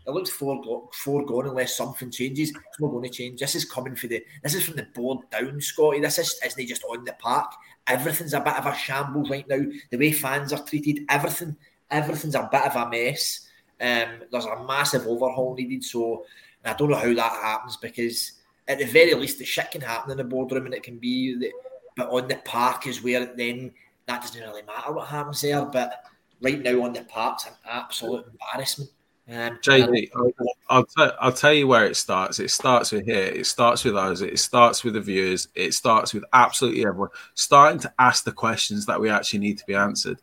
It 0.06 0.12
looks 0.12 0.30
foregone, 0.30 0.88
foregone 0.94 1.48
unless 1.48 1.75
something 1.75 2.12
changes. 2.12 2.50
It's 2.50 2.80
not 2.80 2.92
going 2.92 3.04
to 3.04 3.10
change. 3.10 3.40
This 3.40 3.56
is 3.56 3.66
coming 3.66 3.96
for 3.96 4.06
the. 4.06 4.24
This 4.44 4.54
is 4.54 4.66
from 4.66 4.75
the 4.75 4.88
board 4.94 5.28
down, 5.32 5.60
Scotty. 5.62 6.00
This 6.00 6.20
is 6.20 6.40
isn't 6.46 6.68
just 6.68 6.84
on 6.84 7.06
the 7.06 7.14
park. 7.14 7.52
Everything's 7.88 8.36
a 8.36 8.40
bit 8.40 8.56
of 8.56 8.68
a 8.68 8.75
shambles 8.75 9.32
right 9.32 9.48
now. 9.48 9.64
The 9.90 9.98
way 9.98 10.12
fans 10.12 10.54
are 10.54 10.64
treated, 10.64 11.06
everything, 11.10 11.56
everything's 11.90 12.36
a 12.36 12.48
bit 12.52 12.66
of 12.66 12.75
a 12.75 12.90
mess. 12.90 13.45
Um, 13.82 14.22
there's 14.32 14.46
a 14.46 14.63
massive 14.65 15.08
overhaul 15.08 15.55
needed. 15.55 15.84
So 15.84 16.25
I 16.63 16.74
don't 16.74 16.89
know 16.89 16.98
how 16.98 17.13
that 17.13 17.32
happens 17.32 17.77
because 17.77 18.34
at 18.67 18.79
the 18.79 18.86
very 18.86 19.13
least 19.13 19.38
the 19.38 19.46
shit 19.46 19.72
can 19.72 19.82
happen 19.82 20.12
in 20.12 20.17
the 20.17 20.24
boardroom 20.24 20.65
and 20.65 20.74
it 20.74 20.84
can 20.84 20.98
be 20.98 21.38
the, 21.38 21.51
but 21.96 22.10
on 22.10 22.27
the 22.27 22.36
park 22.38 22.88
is 22.88 23.03
where 23.03 23.25
then 23.25 23.72
that 24.08 24.22
doesn't 24.22 24.41
really 24.41 24.63
matter 24.63 24.94
what 24.94 25.08
happens 25.08 25.41
there. 25.41 25.63
But 25.65 26.03
right 26.41 26.62
now 26.62 26.84
on 26.84 26.94
the 26.94 27.03
park's 27.03 27.46
an 27.46 27.53
absolute 27.65 28.25
embarrassment. 28.27 28.89
Um, 29.27 29.58
JD, 29.58 30.12
I'll, 30.15 30.32
I'll, 30.70 30.86
t- 30.86 31.15
I'll 31.20 31.32
tell 31.32 31.53
you 31.53 31.67
where 31.67 31.88
it 31.88 31.98
starts. 31.98 32.39
It 32.39 32.51
starts 32.51 32.91
with 32.91 33.05
here. 33.05 33.24
It 33.24 33.48
starts 33.48 33.84
with 33.84 33.98
us. 33.98 34.22
It 34.22 34.38
starts 34.38 34.84
with 34.84 34.94
the 34.94 35.01
viewers. 35.01 35.48
It 35.55 35.74
starts 35.74 36.13
with 36.13 36.24
absolutely 36.32 36.86
everyone 36.86 37.10
starting 37.34 37.79
to 37.79 37.94
ask 37.98 38.24
the 38.24 38.32
questions 38.32 38.86
that 38.86 39.00
we 39.00 39.10
actually 39.10 39.39
need 39.39 39.58
to 39.58 39.65
be 39.65 39.74
answered. 39.74 40.20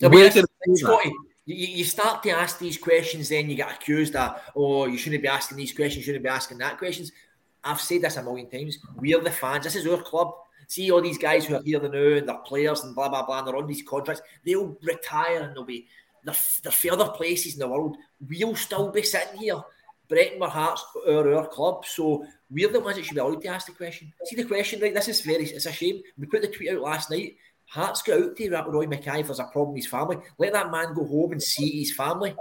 We're 0.00 0.08
going 0.08 0.30
to 0.30 0.46
you, 1.46 1.66
you 1.78 1.84
start 1.84 2.22
to 2.22 2.30
ask 2.30 2.58
these 2.58 2.78
questions, 2.78 3.28
then 3.28 3.50
you 3.50 3.56
get 3.56 3.72
accused 3.72 4.12
that, 4.12 4.42
oh, 4.54 4.86
you 4.86 4.98
shouldn't 4.98 5.22
be 5.22 5.28
asking 5.28 5.56
these 5.56 5.72
questions, 5.72 5.98
you 5.98 6.02
shouldn't 6.02 6.24
be 6.24 6.30
asking 6.30 6.58
that 6.58 6.78
questions. 6.78 7.12
I've 7.62 7.80
said 7.80 8.02
this 8.02 8.16
a 8.16 8.22
million 8.22 8.48
times. 8.48 8.78
We're 8.96 9.20
the 9.20 9.30
fans. 9.30 9.64
This 9.64 9.76
is 9.76 9.86
our 9.86 10.02
club. 10.02 10.32
See 10.66 10.90
all 10.90 11.02
these 11.02 11.18
guys 11.18 11.44
who 11.44 11.56
are 11.56 11.62
here 11.62 11.80
now 11.80 11.88
and 11.88 12.28
they're 12.28 12.38
players 12.38 12.84
and 12.84 12.94
blah 12.94 13.08
blah 13.08 13.26
blah. 13.26 13.38
And 13.38 13.48
they're 13.48 13.56
on 13.56 13.66
these 13.66 13.82
contracts. 13.82 14.22
They'll 14.44 14.76
retire 14.82 15.42
and 15.42 15.54
they'll 15.54 15.64
be 15.64 15.86
they're, 16.24 16.34
they're 16.62 17.08
places 17.08 17.54
in 17.54 17.60
the 17.60 17.68
world. 17.68 17.96
We'll 18.28 18.54
still 18.56 18.90
be 18.90 19.02
sitting 19.02 19.38
here. 19.38 19.60
Breaking 20.08 20.42
our 20.42 20.48
hearts 20.48 20.84
are 21.06 21.34
our 21.34 21.48
club. 21.48 21.84
So 21.86 22.24
we're 22.50 22.72
the 22.72 22.80
ones 22.80 22.96
that 22.96 23.04
should 23.04 23.14
be 23.14 23.20
allowed 23.20 23.42
to 23.42 23.48
ask 23.48 23.66
the 23.66 23.72
question. 23.72 24.12
See 24.24 24.36
the 24.36 24.44
question, 24.44 24.80
right? 24.80 24.94
This 24.94 25.08
is 25.08 25.20
very 25.20 25.44
it's 25.44 25.66
a 25.66 25.72
shame. 25.72 26.02
We 26.18 26.26
put 26.26 26.42
the 26.42 26.48
tweet 26.48 26.70
out 26.70 26.82
last 26.82 27.10
night. 27.10 27.36
Hearts 27.70 28.02
got 28.02 28.20
out 28.20 28.36
to 28.36 28.50
Roy 28.66 28.86
Makaay 28.86 29.20
if 29.20 29.26
there's 29.26 29.38
a 29.38 29.44
problem 29.44 29.74
with 29.74 29.84
his 29.84 29.90
family. 29.90 30.18
Let 30.38 30.54
that 30.54 30.72
man 30.72 30.92
go 30.92 31.06
home 31.06 31.30
and 31.30 31.40
see 31.42 31.78
his 31.78 31.94
family. 31.94 32.34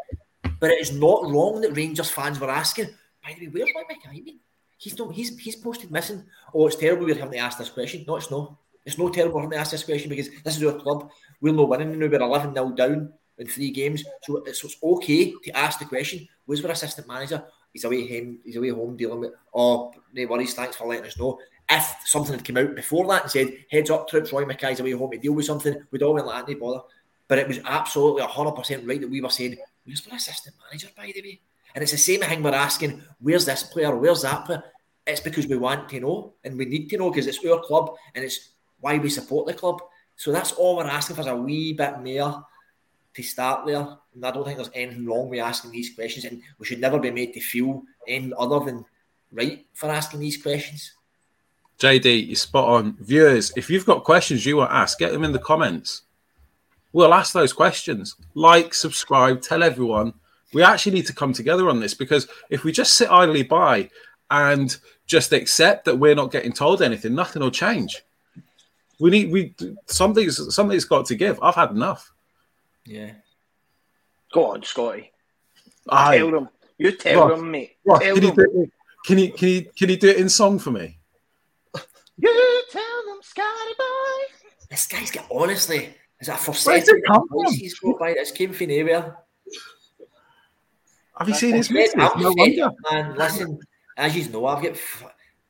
But 0.59 0.71
it 0.71 0.81
is 0.81 0.91
not 0.91 1.29
wrong 1.29 1.61
that 1.61 1.75
Rangers 1.75 2.09
fans 2.09 2.39
were 2.39 2.49
asking, 2.49 2.89
by 3.23 3.35
the 3.39 3.47
way, 3.47 3.71
where's 3.75 3.87
Roy 4.07 4.21
been? 4.23 4.39
He's 4.79 4.97
not 4.97 5.13
he's 5.13 5.37
he's 5.37 5.55
posted 5.55 5.91
missing. 5.91 6.23
Oh, 6.51 6.65
it's 6.65 6.77
terrible 6.77 7.05
we're 7.05 7.13
having 7.13 7.33
to 7.33 7.37
ask 7.37 7.59
this 7.59 7.69
question. 7.69 8.05
No, 8.07 8.15
it's 8.15 8.31
not. 8.31 8.55
It's 8.85 8.97
no 8.97 9.09
terrible 9.09 9.39
having 9.39 9.51
to 9.51 9.57
ask 9.57 9.69
this 9.69 9.83
question 9.83 10.09
because 10.09 10.29
this 10.43 10.57
is 10.57 10.63
our 10.63 10.79
club. 10.79 11.11
We're 11.41 11.53
not 11.53 11.69
winning 11.69 11.99
now. 11.99 12.07
We're 12.07 12.21
11 12.21 12.55
0 12.55 12.71
down 12.71 13.13
in 13.37 13.47
three 13.47 13.69
games. 13.69 14.03
So 14.23 14.37
it's, 14.37 14.63
it's 14.63 14.77
okay 14.81 15.33
to 15.43 15.57
ask 15.57 15.77
the 15.77 15.85
question, 15.85 16.27
where's 16.45 16.63
our 16.65 16.71
assistant 16.71 17.07
manager? 17.07 17.43
He's 17.71 17.83
away 17.83 18.07
home, 18.07 18.39
he's 18.43 18.55
away 18.55 18.69
home 18.69 18.97
dealing 18.97 19.19
with 19.19 19.33
oh 19.53 19.93
no 20.13 20.25
worries, 20.25 20.55
thanks 20.55 20.75
for 20.75 20.87
letting 20.87 21.05
us 21.05 21.19
know. 21.19 21.37
If 21.69 21.95
something 22.05 22.33
had 22.33 22.43
come 22.43 22.57
out 22.57 22.75
before 22.75 23.07
that 23.07 23.23
and 23.23 23.31
said, 23.31 23.53
heads 23.69 23.89
up 23.89 24.07
troops, 24.07 24.33
Roy 24.33 24.43
Makaay's 24.43 24.79
away 24.79 24.91
home 24.91 25.11
to 25.11 25.17
deal 25.17 25.33
with 25.33 25.45
something, 25.45 25.75
we'd 25.91 26.01
all 26.01 26.15
been 26.15 26.25
like, 26.25 26.47
no 26.47 26.55
bother. 26.55 26.81
But 27.27 27.37
it 27.37 27.47
was 27.47 27.59
absolutely 27.63 28.23
hundred 28.23 28.53
percent 28.53 28.87
right 28.87 28.99
that 28.99 29.09
we 29.09 29.21
were 29.21 29.29
saying, 29.29 29.57
where's 29.85 30.05
our 30.07 30.15
assistant 30.15 30.55
manager, 30.65 30.87
by 30.97 31.11
the 31.13 31.21
way? 31.21 31.41
And 31.75 31.83
it's 31.83 31.91
the 31.91 31.97
same 31.97 32.21
thing 32.21 32.41
we're 32.41 32.55
asking, 32.55 33.03
where's 33.19 33.45
this 33.45 33.63
player, 33.63 33.95
where's 33.95 34.23
that 34.23 34.45
player? 34.45 34.63
It's 35.05 35.21
because 35.21 35.47
we 35.47 35.57
want 35.57 35.89
to 35.89 35.99
know 35.99 36.33
and 36.43 36.57
we 36.57 36.65
need 36.65 36.89
to 36.89 36.97
know 36.97 37.09
because 37.09 37.27
it's 37.27 37.43
our 37.45 37.59
club 37.61 37.95
and 38.15 38.25
it's 38.25 38.49
why 38.79 38.97
we 38.97 39.09
support 39.09 39.45
the 39.47 39.53
club. 39.53 39.81
So 40.15 40.31
that's 40.31 40.51
all 40.53 40.77
we're 40.77 40.85
asking 40.85 41.15
for 41.15 41.21
is 41.21 41.27
a 41.27 41.35
wee 41.35 41.73
bit 41.73 41.99
more 41.99 42.45
to 43.13 43.23
start 43.23 43.65
there. 43.65 43.87
And 44.13 44.25
I 44.25 44.31
don't 44.31 44.43
think 44.43 44.57
there's 44.57 44.71
anything 44.73 45.05
wrong 45.05 45.29
with 45.29 45.39
asking 45.39 45.71
these 45.71 45.93
questions. 45.93 46.25
And 46.25 46.41
we 46.57 46.65
should 46.65 46.81
never 46.81 46.99
be 46.99 47.11
made 47.11 47.33
to 47.33 47.39
feel 47.39 47.83
anything 48.07 48.33
other 48.37 48.59
than 48.65 48.85
right 49.31 49.65
for 49.73 49.89
asking 49.89 50.19
these 50.19 50.41
questions. 50.41 50.93
JD, 51.79 52.27
you're 52.27 52.35
spot 52.35 52.67
on. 52.67 52.97
Viewers, 52.99 53.51
if 53.55 53.69
you've 53.69 53.85
got 53.85 54.03
questions 54.03 54.45
you 54.45 54.57
want 54.57 54.71
to 54.71 54.75
ask, 54.75 54.99
get 54.99 55.11
them 55.11 55.23
in 55.23 55.31
the 55.31 55.39
comments. 55.39 56.03
We'll 56.91 57.13
ask 57.13 57.33
those 57.33 57.53
questions. 57.53 58.15
Like, 58.33 58.73
subscribe, 58.73 59.41
tell 59.41 59.63
everyone. 59.63 60.13
We 60.53 60.63
actually 60.63 60.93
need 60.93 61.05
to 61.07 61.13
come 61.13 61.31
together 61.31 61.69
on 61.69 61.79
this 61.79 61.93
because 61.93 62.27
if 62.49 62.63
we 62.63 62.71
just 62.71 62.95
sit 62.95 63.09
idly 63.09 63.43
by 63.43 63.89
and 64.31 64.75
just 65.05 65.31
accept 65.31 65.85
that 65.85 65.97
we're 65.97 66.15
not 66.15 66.31
getting 66.31 66.51
told 66.51 66.81
anything, 66.81 67.15
nothing 67.15 67.41
will 67.41 67.51
change. 67.51 68.03
We 68.99 69.09
need 69.11 69.31
we 69.31 69.55
something's 69.85 70.53
something's 70.53 70.85
got 70.85 71.05
to 71.05 71.15
give. 71.15 71.41
I've 71.41 71.55
had 71.55 71.71
enough. 71.71 72.11
Yeah. 72.85 73.11
Go 74.33 74.51
on, 74.51 74.63
Scotty. 74.63 75.11
I, 75.87 76.17
tell 76.17 76.31
them. 76.31 76.49
You 76.77 76.91
tell 76.91 77.29
Ross, 77.29 77.39
them, 77.39 77.51
mate. 77.51 77.77
Ross, 77.85 78.01
tell 78.01 78.15
can, 78.15 78.23
them. 78.25 78.35
You 78.37 78.45
do, 78.45 78.71
can 79.05 79.17
you 79.19 79.31
can 79.31 79.47
you 79.47 79.65
can 79.77 79.89
you 79.89 79.97
do 79.97 80.09
it 80.09 80.17
in 80.17 80.27
song 80.27 80.59
for 80.59 80.71
me? 80.71 80.98
You 82.21 82.63
tell 82.71 83.05
them, 83.07 83.19
Scotty 83.21 83.73
boy. 83.77 84.49
This 84.69 84.87
guy's 84.87 85.11
got 85.11 85.25
honestly. 85.31 85.95
Is 86.19 86.27
that 86.27 86.39
for 86.39 86.51
Where's 86.51 86.87
it 86.87 87.03
come 87.07 87.27
from? 87.27 87.53
He's 87.53 87.79
got 87.79 87.97
by 87.99 88.13
this 88.13 88.31
came 88.31 88.51
from 88.51 88.65
anywhere. 88.65 89.17
Have 91.17 91.27
you 91.29 91.33
seen 91.33 91.55
his 91.55 91.69
music? 91.69 91.97
No 91.97 92.33
wonder. 92.35 92.71
Man, 92.91 93.15
listen, 93.15 93.59
as 93.97 94.15
you 94.15 94.31
know, 94.31 94.45
I've 94.45 94.63
got 94.63 94.77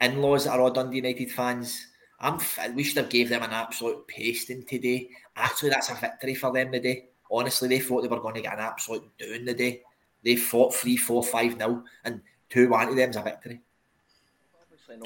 in-laws 0.01 0.45
that 0.45 0.51
are 0.51 0.61
all 0.61 0.71
Dundee 0.71 0.97
United 0.97 1.31
fans. 1.31 1.87
I'm 2.19 2.39
we 2.75 2.83
should 2.83 2.97
have 2.97 3.09
gave 3.09 3.29
them 3.29 3.43
an 3.43 3.51
absolute 3.51 4.05
pasting 4.07 4.63
today. 4.63 5.09
Actually, 5.35 5.69
that's 5.69 5.89
a 5.89 5.95
victory 5.95 6.35
for 6.35 6.51
them 6.51 6.71
today. 6.71 7.05
Honestly, 7.31 7.69
they 7.69 7.79
thought 7.79 8.01
they 8.01 8.07
were 8.07 8.19
going 8.19 8.35
to 8.35 8.41
get 8.41 8.53
an 8.53 8.59
absolute 8.59 9.03
doing 9.17 9.45
today. 9.45 9.81
They 10.23 10.35
fought 10.35 10.73
three, 10.73 10.97
four, 10.97 11.23
five 11.23 11.57
nil, 11.57 11.83
and 12.03 12.21
two 12.49 12.69
one 12.69 12.87
to 12.87 12.95
them 12.95 13.09
is 13.09 13.15
a 13.15 13.21
victory. 13.21 13.61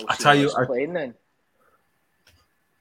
I 0.08 0.16
tell 0.16 0.36
you, 0.36 0.52
I, 0.58 0.66
playing 0.66 0.94
then. 0.94 1.14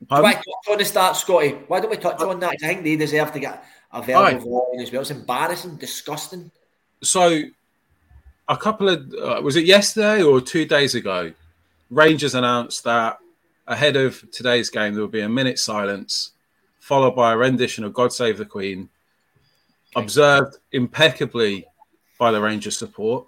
Why 0.08 0.34
touch 0.34 0.44
on 0.70 0.78
the 0.78 0.84
start, 0.84 1.16
Scotty? 1.16 1.50
Why 1.68 1.80
don't 1.80 1.90
we 1.90 1.96
touch 1.96 2.20
on 2.20 2.40
that? 2.40 2.56
I 2.60 2.66
think 2.66 2.82
they 2.82 2.96
deserve 2.96 3.32
to 3.32 3.40
get 3.40 3.64
a 3.92 4.02
verbal 4.02 4.48
warning 4.48 4.80
as 4.80 4.90
well. 4.90 5.02
It's 5.02 5.10
embarrassing, 5.10 5.76
disgusting. 5.76 6.50
So, 7.02 7.42
a 8.48 8.56
couple 8.56 8.88
of 8.88 9.14
uh, 9.14 9.40
was 9.42 9.56
it 9.56 9.64
yesterday 9.64 10.22
or 10.22 10.40
two 10.40 10.64
days 10.64 10.94
ago? 10.94 11.32
Rangers 11.90 12.34
announced 12.34 12.84
that 12.84 13.18
ahead 13.66 13.96
of 13.96 14.24
today's 14.32 14.70
game 14.70 14.94
there 14.94 15.02
will 15.02 15.08
be 15.08 15.20
a 15.20 15.28
minute 15.28 15.58
silence, 15.58 16.32
followed 16.80 17.14
by 17.14 17.32
a 17.32 17.36
rendition 17.36 17.84
of 17.84 17.92
"God 17.92 18.12
Save 18.12 18.38
the 18.38 18.46
Queen," 18.46 18.88
okay. 19.94 20.02
observed 20.04 20.56
impeccably 20.72 21.66
by 22.18 22.32
the 22.32 22.40
Rangers 22.40 22.76
support. 22.76 23.26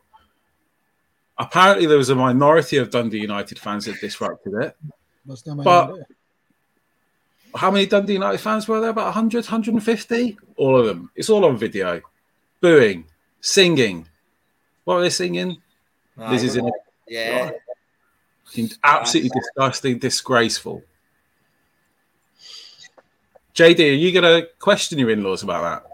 Apparently, 1.39 1.87
there 1.87 1.99
was 1.99 2.11
a 2.11 2.15
minority 2.15 2.77
of 2.77 2.91
Dundee 2.91 3.21
United 3.21 3.59
fans 3.59 3.87
that 3.87 4.01
disrupted 4.01 4.55
it. 4.55 4.77
But 5.27 5.97
how 7.55 7.71
many 7.71 7.87
Dundee 7.87 8.15
United 8.15 8.39
fans 8.39 8.67
were 8.67 8.81
there? 8.81 8.91
About 8.91 9.07
100, 9.07 9.45
150? 9.45 10.39
All 10.57 10.79
of 10.79 10.87
them. 10.87 11.11
It's 11.15 11.31
all 11.31 11.45
on 11.45 11.57
video. 11.57 12.01
Booing, 12.61 13.05
singing. 13.41 14.09
What 14.85 14.97
are 14.97 15.03
they 15.03 15.11
singing? 15.11 15.59
this 16.17 16.43
is 16.43 16.57
in 16.57 16.67
a. 16.67 16.73
Yeah. 17.09 17.51
Absolutely 18.83 19.31
disgusting, 19.31 19.99
disgraceful. 19.99 20.83
JD, 23.55 23.79
are 23.79 23.95
you 23.95 24.13
going 24.13 24.43
to 24.43 24.49
question 24.59 24.99
your 24.99 25.11
in 25.11 25.23
laws 25.23 25.43
about 25.43 25.85
that? 25.85 25.94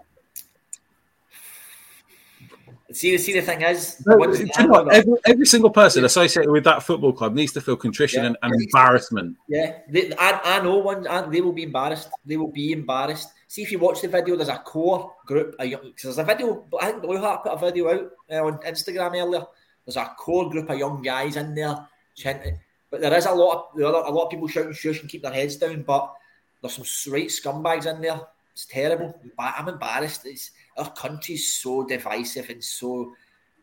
See, 2.93 3.17
see, 3.17 3.33
the 3.33 3.41
thing 3.41 3.61
is, 3.61 4.03
no, 4.05 4.17
you 4.33 4.49
know 4.67 4.87
every, 4.87 5.13
every, 5.25 5.45
single 5.45 5.69
person 5.69 6.03
associated 6.03 6.51
with 6.51 6.63
that 6.63 6.83
football 6.83 7.13
club 7.13 7.33
needs 7.33 7.53
to 7.53 7.61
feel 7.61 7.75
contrition 7.75 8.23
yeah. 8.23 8.27
and, 8.27 8.37
and, 8.41 8.53
embarrassment. 8.61 9.37
Yeah, 9.47 9.77
they, 9.87 10.11
I, 10.17 10.57
I 10.57 10.61
know 10.61 10.77
one. 10.77 11.07
I, 11.07 11.21
they 11.21 11.41
will 11.41 11.53
be 11.53 11.63
embarrassed. 11.63 12.09
They 12.25 12.37
will 12.37 12.51
be 12.51 12.71
embarrassed. 12.71 13.29
See 13.47 13.61
if 13.61 13.71
you 13.71 13.79
watch 13.79 14.01
the 14.01 14.07
video. 14.07 14.35
There's 14.35 14.49
a 14.49 14.57
core 14.57 15.13
group. 15.25 15.55
Young, 15.61 15.93
there's 16.01 16.17
a 16.17 16.23
video. 16.23 16.65
I 16.79 16.87
think 16.87 17.01
Blue 17.03 17.17
Heart 17.17 17.43
put 17.43 17.53
a 17.53 17.57
video 17.57 17.91
out 17.91 18.11
uh, 18.31 18.45
on 18.45 18.57
Instagram 18.59 19.21
earlier. 19.21 19.45
There's 19.85 19.97
a 19.97 20.13
core 20.17 20.49
group 20.49 20.69
of 20.69 20.77
young 20.77 21.01
guys 21.01 21.35
in 21.35 21.53
there 21.55 21.87
chanting. 22.15 22.59
But 22.89 23.01
there 23.01 23.13
is 23.13 23.25
a 23.25 23.31
lot 23.31 23.69
of 23.73 23.79
a 23.79 24.11
lot 24.11 24.25
of 24.25 24.29
people 24.29 24.47
shouting 24.47 24.73
shush 24.73 25.01
and 25.01 25.09
keep 25.09 25.23
their 25.23 25.33
heads 25.33 25.55
down. 25.55 25.83
But 25.83 26.13
there's 26.61 26.75
some 26.75 26.85
straight 26.85 27.29
scumbags 27.29 27.85
in 27.85 28.01
there. 28.01 28.21
It's 28.53 28.65
terrible. 28.65 29.19
I'm 29.37 29.69
embarrassed. 29.69 30.25
It's, 30.25 30.51
our 30.77 30.91
country's 30.91 31.53
so 31.53 31.85
divisive 31.85 32.49
and 32.49 32.63
so 32.63 33.13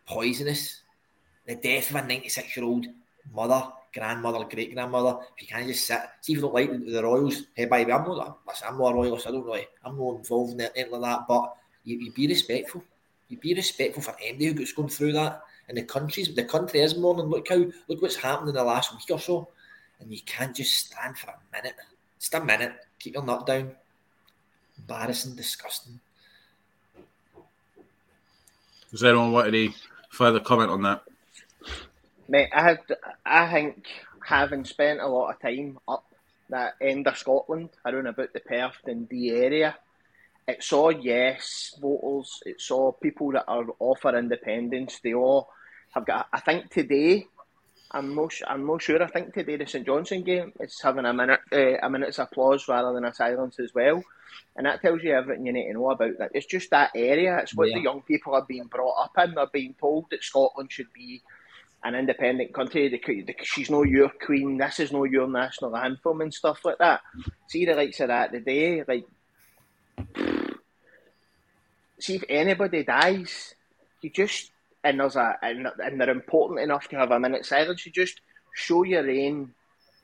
poisonous. 0.06 0.82
The 1.46 1.56
death 1.56 1.90
of 1.90 1.96
a 1.96 2.02
96 2.02 2.56
year 2.56 2.66
old 2.66 2.86
mother, 3.32 3.68
grandmother, 3.92 4.44
great 4.44 4.74
grandmother. 4.74 5.18
If 5.36 5.42
you 5.42 5.48
can't 5.48 5.66
just 5.66 5.86
sit, 5.86 6.00
see 6.20 6.32
if 6.32 6.38
you 6.38 6.42
don't 6.42 6.54
like 6.54 6.70
the, 6.70 6.78
the 6.78 7.02
Royals, 7.02 7.44
hey, 7.54 7.66
baby, 7.66 7.92
I'm 7.92 8.04
not, 8.04 8.38
listen, 8.46 8.68
I'm 8.68 8.78
not 8.78 8.92
a 8.92 8.94
Royalist. 8.94 9.26
I 9.26 9.30
don't 9.30 9.44
really, 9.44 9.66
I'm 9.84 9.98
not 9.98 10.16
involved 10.16 10.52
in 10.52 10.60
anything 10.60 10.90
like 10.92 11.02
that. 11.02 11.28
But 11.28 11.56
you, 11.84 11.98
you 11.98 12.12
be 12.12 12.26
respectful. 12.26 12.84
You 13.28 13.38
be 13.38 13.54
respectful 13.54 14.02
for 14.02 14.16
anybody 14.22 14.60
who's 14.60 14.72
going 14.72 14.88
through 14.88 15.12
that. 15.12 15.42
And 15.68 15.76
the 15.76 15.82
countries, 15.82 16.34
the 16.34 16.44
country 16.44 16.80
is 16.80 16.96
mourning. 16.96 17.26
Look 17.26 17.48
how, 17.48 17.66
look 17.88 18.00
what's 18.00 18.16
happened 18.16 18.48
in 18.48 18.54
the 18.54 18.64
last 18.64 18.92
week 18.92 19.04
or 19.10 19.20
so. 19.20 19.48
And 20.00 20.12
you 20.12 20.20
can't 20.24 20.56
just 20.56 20.86
stand 20.86 21.18
for 21.18 21.30
a 21.30 21.38
minute. 21.52 21.74
Just 22.18 22.34
a 22.34 22.44
minute. 22.44 22.72
Keep 22.98 23.14
your 23.14 23.24
nut 23.24 23.46
down. 23.46 23.72
Embarrassing, 24.78 25.34
disgusting. 25.34 26.00
Does 28.90 29.04
anyone 29.04 29.32
want 29.32 29.48
any 29.48 29.74
further 30.10 30.40
comment 30.40 30.70
on 30.70 30.82
that? 30.82 31.02
Mate, 32.28 32.48
I 32.52 32.62
had, 32.62 32.80
I 33.24 33.52
think 33.52 33.86
having 34.24 34.64
spent 34.64 35.00
a 35.00 35.06
lot 35.06 35.30
of 35.30 35.40
time 35.40 35.78
up 35.86 36.04
that 36.50 36.74
end 36.80 37.06
of 37.06 37.16
Scotland, 37.18 37.70
around 37.84 38.06
about 38.06 38.32
the 38.32 38.40
Perth 38.40 38.80
and 38.86 39.08
the 39.08 39.30
area, 39.30 39.76
it 40.46 40.62
saw 40.62 40.88
yes 40.88 41.74
voters, 41.80 42.40
it 42.46 42.60
saw 42.60 42.92
people 42.92 43.32
that 43.32 43.44
are 43.46 43.66
for 44.00 44.16
independence. 44.16 44.98
They 45.04 45.12
all 45.12 45.50
have 45.90 46.06
got. 46.06 46.28
I 46.32 46.40
think 46.40 46.70
today, 46.70 47.26
I'm 47.90 48.14
not. 48.14 48.32
I'm 48.46 48.66
not 48.66 48.82
sure. 48.82 49.02
I 49.02 49.06
think 49.06 49.32
today 49.32 49.56
the 49.56 49.66
St 49.66 49.86
Johnstone 49.86 50.22
game 50.22 50.52
is 50.60 50.80
having 50.82 51.06
a 51.06 51.12
minute, 51.12 51.40
uh, 51.52 51.78
a 51.82 51.88
minute's 51.88 52.18
applause 52.18 52.68
rather 52.68 52.92
than 52.92 53.04
a 53.04 53.14
silence 53.14 53.58
as 53.58 53.72
well 53.74 54.02
and 54.56 54.66
that 54.66 54.82
tells 54.82 55.02
you 55.02 55.14
everything 55.14 55.46
you 55.46 55.52
need 55.52 55.68
to 55.68 55.74
know 55.74 55.90
about 55.90 56.18
that. 56.18 56.32
It's 56.34 56.46
just 56.46 56.70
that 56.70 56.90
area. 56.94 57.38
It's 57.38 57.54
what 57.54 57.68
yeah. 57.68 57.76
the 57.76 57.82
young 57.82 58.02
people 58.02 58.34
are 58.34 58.44
being 58.44 58.64
brought 58.64 59.04
up 59.04 59.12
in. 59.24 59.34
They're 59.34 59.46
being 59.46 59.74
told 59.80 60.06
that 60.10 60.24
Scotland 60.24 60.72
should 60.72 60.92
be 60.92 61.22
an 61.84 61.94
independent 61.94 62.52
country. 62.52 62.88
The, 62.88 62.98
the, 62.98 63.36
she's 63.44 63.70
no 63.70 63.84
your 63.84 64.08
queen. 64.08 64.58
This 64.58 64.80
is 64.80 64.90
no 64.90 65.04
your 65.04 65.28
national 65.28 65.76
anthem 65.76 66.20
and 66.20 66.34
stuff 66.34 66.64
like 66.64 66.78
that. 66.78 67.02
See 67.46 67.66
the 67.66 67.74
likes 67.74 68.00
of 68.00 68.08
that 68.08 68.32
today. 68.32 68.82
Like, 68.82 69.06
see 72.00 72.16
if 72.16 72.24
anybody 72.28 72.82
dies, 72.82 73.54
you 74.02 74.10
just 74.10 74.50
and 74.88 74.98
there's 74.98 75.16
a 75.16 75.36
and, 75.42 75.68
and 75.84 76.00
they're 76.00 76.08
important 76.10 76.60
enough 76.60 76.88
to 76.88 76.96
have 76.96 77.10
a 77.10 77.20
minute 77.20 77.44
silence. 77.44 77.84
You 77.84 77.92
just 77.92 78.22
show 78.54 78.84
your 78.84 79.08
own 79.08 79.52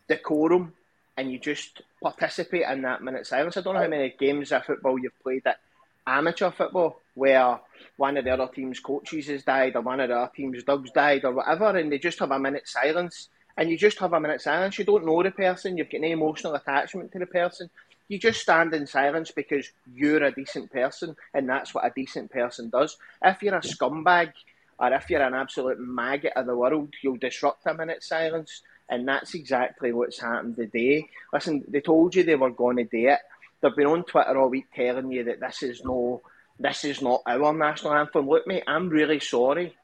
decorum 0.09 0.75
and 1.17 1.33
you 1.33 1.39
just 1.39 1.81
participate 2.03 2.67
in 2.71 2.83
that 2.83 3.03
minute 3.03 3.27
silence. 3.27 3.57
I 3.57 3.63
don't 3.63 3.75
know 3.75 3.81
how 3.81 3.89
many 3.89 4.15
games 4.19 4.53
of 4.53 4.65
football 4.65 4.99
you've 4.99 5.23
played 5.23 5.47
at 5.47 5.59
amateur 6.07 6.51
football 6.51 7.01
where 7.15 7.59
one 7.97 8.19
of 8.19 8.25
the 8.25 8.31
other 8.31 8.49
team's 8.55 8.79
coaches 8.79 9.29
has 9.29 9.43
died 9.43 9.75
or 9.75 9.81
one 9.81 10.01
of 10.01 10.11
the 10.11 10.17
other 10.17 10.33
team's 10.37 10.63
dogs 10.65 10.91
died 10.91 11.25
or 11.25 11.33
whatever, 11.33 11.79
and 11.79 11.91
they 11.91 11.99
just 11.99 12.19
have 12.19 12.33
a 12.33 12.39
minute 12.39 12.69
silence. 12.69 13.29
And 13.57 13.71
you 13.71 13.79
just 13.79 14.01
have 14.01 14.13
a 14.13 14.21
minute 14.21 14.43
silence. 14.43 14.79
You 14.79 14.85
don't 14.85 15.07
know 15.07 15.23
the 15.23 15.31
person. 15.31 15.79
You've 15.79 15.89
got 15.89 16.01
no 16.01 16.09
emotional 16.09 16.57
attachment 16.57 17.13
to 17.13 17.21
the 17.21 17.27
person. 17.27 17.71
You 18.09 18.19
just 18.19 18.41
stand 18.41 18.75
in 18.75 18.87
silence 18.87 19.31
because 19.31 19.71
you're 19.95 20.25
a 20.25 20.35
decent 20.35 20.71
person, 20.73 21.17
and 21.33 21.49
that's 21.49 21.73
what 21.73 21.87
a 21.87 21.93
decent 21.95 22.31
person 22.33 22.69
does. 22.69 22.99
If 23.25 23.43
you're 23.43 23.55
a 23.55 23.61
scumbag 23.61 24.33
or 24.79 24.93
if 24.93 25.09
you're 25.11 25.23
an 25.23 25.35
absolute 25.35 25.79
maggot 25.79 26.33
of 26.37 26.47
the 26.47 26.57
world, 26.57 26.95
you'll 27.03 27.17
disrupt 27.17 27.67
a 27.67 27.75
minute 27.75 28.03
silence 28.03 28.63
and 28.89 29.09
that's 29.09 29.35
exactly 29.35 29.93
what's 29.93 30.21
happened 30.21 30.57
today. 30.57 31.09
Listen, 31.33 31.65
they 31.69 31.81
told 31.81 32.15
you 32.15 32.23
they 32.23 32.35
were 32.37 32.51
going 32.51 32.77
to 32.77 32.85
do 32.85 33.09
it. 33.09 33.21
They've 33.61 33.75
been 33.75 33.87
on 33.87 34.05
Twitter 34.05 34.39
all 34.39 34.51
week 34.51 34.67
telling 34.75 35.11
you 35.11 35.25
that 35.25 35.41
this 35.41 35.63
is 35.63 35.83
no, 35.85 36.23
this 36.59 36.85
is 36.85 37.01
not 37.01 37.23
our 37.27 37.53
national 37.53 37.95
anthem. 37.95 38.29
Look, 38.29 38.47
mate, 38.47 38.65
I'm 38.67 38.89
really 38.91 39.21
sorry 39.21 39.75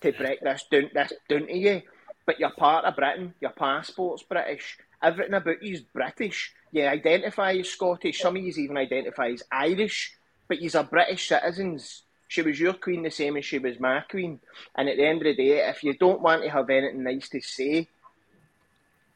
to 0.00 0.12
break 0.12 0.40
this 0.40 0.64
down, 0.70 0.90
this 0.92 1.12
down 1.28 1.46
to 1.46 1.56
you, 1.56 1.82
but 2.26 2.40
you're 2.40 2.50
part 2.50 2.84
of 2.84 2.96
Britain. 2.96 3.34
Your 3.40 3.52
passport's 3.52 4.24
British. 4.24 4.78
Everything 5.02 5.34
about 5.34 5.62
you 5.62 5.74
is 5.74 5.80
British. 5.80 6.52
You 6.72 6.86
identify 6.86 7.52
as 7.52 7.70
Scottish. 7.70 8.20
Some 8.20 8.36
of 8.36 8.42
you 8.42 8.52
even 8.56 8.76
identify 8.76 9.28
as 9.28 9.44
Irish, 9.52 10.16
but 10.48 10.60
you're 10.60 10.82
British 10.82 11.28
citizens. 11.28 12.02
She 12.28 12.42
was 12.42 12.60
your 12.60 12.74
queen 12.74 13.02
the 13.02 13.10
same 13.10 13.38
as 13.38 13.46
she 13.46 13.58
was 13.58 13.80
my 13.80 14.00
queen. 14.00 14.38
And 14.76 14.88
at 14.88 14.96
the 14.96 15.06
end 15.06 15.22
of 15.22 15.24
the 15.24 15.34
day, 15.34 15.66
if 15.66 15.82
you 15.82 15.94
don't 15.94 16.20
want 16.20 16.42
to 16.42 16.50
have 16.50 16.68
anything 16.68 17.02
nice 17.02 17.30
to 17.30 17.40
say, 17.40 17.88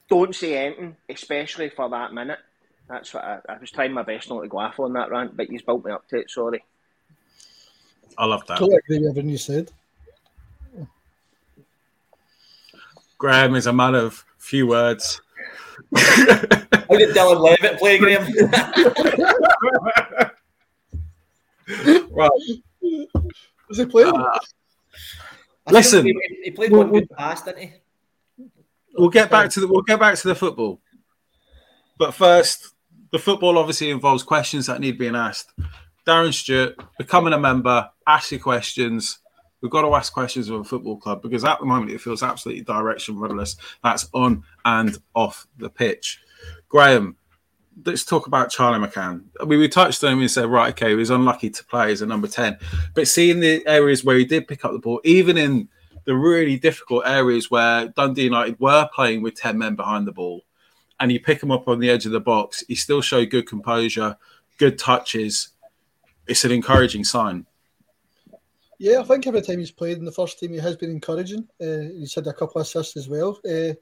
don't 0.08 0.34
say 0.34 0.66
anything, 0.66 0.96
especially 1.08 1.68
for 1.68 1.90
that 1.90 2.14
minute. 2.14 2.38
That's 2.88 3.12
what 3.12 3.22
I, 3.22 3.38
I 3.48 3.58
was 3.58 3.70
trying 3.70 3.92
my 3.92 4.02
best 4.02 4.30
not 4.30 4.40
to 4.40 4.48
go 4.48 4.58
off 4.58 4.80
on 4.80 4.94
that 4.94 5.10
rant, 5.10 5.36
but 5.36 5.48
he's 5.48 5.62
built 5.62 5.84
me 5.84 5.92
up 5.92 6.08
to 6.08 6.16
it. 6.16 6.30
Sorry. 6.30 6.64
I 8.16 8.24
love 8.24 8.46
that. 8.46 8.58
Totally 8.58 8.78
agree 8.78 8.98
with 8.98 9.10
everything 9.10 9.30
you 9.30 9.38
said. 9.38 9.70
Graeme 13.18 13.54
is 13.54 13.66
a 13.66 13.72
man 13.72 13.94
of 13.94 14.24
few 14.38 14.66
words. 14.66 15.20
How 15.96 16.96
did 16.98 17.14
Dylan 17.14 17.40
Levitt 17.40 17.78
play, 17.78 17.98
Graeme? 17.98 18.26
right. 22.10 22.30
Was 23.68 23.78
he 23.78 23.86
playing? 23.86 24.14
Uh, 24.14 24.38
listen, 25.70 26.04
he, 26.04 26.14
he, 26.44 26.50
played 26.50 26.72
one 26.72 26.90
good 26.90 27.08
pass, 27.10 27.42
didn't 27.42 27.62
he? 27.62 27.72
we'll 28.96 29.10
get 29.10 29.30
back 29.30 29.50
to 29.50 29.60
the 29.60 29.68
we'll 29.68 29.82
get 29.82 30.00
back 30.00 30.16
to 30.16 30.28
the 30.28 30.34
football. 30.34 30.80
But 31.98 32.14
first, 32.14 32.74
the 33.10 33.18
football 33.18 33.58
obviously 33.58 33.90
involves 33.90 34.22
questions 34.22 34.66
that 34.66 34.80
need 34.80 34.98
being 34.98 35.16
asked. 35.16 35.52
Darren 36.06 36.34
Stewart, 36.34 36.74
becoming 36.98 37.32
a 37.32 37.38
member, 37.38 37.88
ask 38.06 38.32
your 38.32 38.40
questions. 38.40 39.18
We've 39.60 39.70
got 39.70 39.82
to 39.82 39.94
ask 39.94 40.12
questions 40.12 40.48
of 40.48 40.60
a 40.60 40.64
football 40.64 40.96
club 40.96 41.22
because 41.22 41.44
at 41.44 41.60
the 41.60 41.66
moment 41.66 41.92
it 41.92 42.00
feels 42.00 42.24
absolutely 42.24 42.64
direction 42.64 43.16
rudderless. 43.16 43.56
That's 43.84 44.08
on 44.12 44.42
and 44.64 44.98
off 45.14 45.46
the 45.58 45.70
pitch. 45.70 46.20
Graeme, 46.68 47.16
let's 47.84 48.04
talk 48.04 48.26
about 48.26 48.50
Charlie 48.50 48.84
McCann. 48.84 49.24
I 49.40 49.44
mean, 49.44 49.58
we 49.58 49.68
touched 49.68 50.02
on 50.04 50.12
him 50.12 50.20
and 50.20 50.30
said, 50.30 50.46
right, 50.46 50.70
okay, 50.70 50.90
he 50.90 50.94
was 50.94 51.10
unlucky 51.10 51.50
to 51.50 51.64
play 51.64 51.92
as 51.92 52.02
a 52.02 52.06
number 52.06 52.28
10. 52.28 52.58
But 52.94 53.08
seeing 53.08 53.40
the 53.40 53.66
areas 53.66 54.04
where 54.04 54.16
he 54.16 54.24
did 54.24 54.48
pick 54.48 54.64
up 54.64 54.72
the 54.72 54.78
ball, 54.78 55.00
even 55.04 55.36
in 55.36 55.68
the 56.04 56.14
really 56.14 56.58
difficult 56.58 57.06
areas 57.06 57.50
where 57.50 57.88
Dundee 57.88 58.24
United 58.24 58.58
were 58.58 58.88
playing 58.94 59.22
with 59.22 59.34
10 59.34 59.58
men 59.58 59.76
behind 59.76 60.06
the 60.06 60.12
ball 60.12 60.44
and 61.00 61.10
you 61.10 61.20
pick 61.20 61.42
him 61.42 61.50
up 61.50 61.68
on 61.68 61.80
the 61.80 61.90
edge 61.90 62.06
of 62.06 62.12
the 62.12 62.20
box, 62.20 62.64
he 62.68 62.74
still 62.74 63.00
showed 63.00 63.30
good 63.30 63.46
composure, 63.46 64.16
good 64.58 64.78
touches. 64.78 65.48
It's 66.26 66.44
an 66.44 66.52
encouraging 66.52 67.04
sign. 67.04 67.46
Yeah, 68.78 69.00
I 69.00 69.04
think 69.04 69.26
every 69.26 69.42
time 69.42 69.58
he's 69.58 69.70
played 69.70 69.98
in 69.98 70.04
the 70.04 70.12
first 70.12 70.40
team, 70.40 70.52
he 70.52 70.58
has 70.58 70.76
been 70.76 70.90
encouraging. 70.90 71.46
Uh, 71.60 71.94
he's 71.96 72.14
had 72.14 72.26
a 72.26 72.32
couple 72.32 72.60
of 72.60 72.66
assists 72.66 72.96
as 72.96 73.08
well. 73.08 73.38
Uh, 73.48 73.74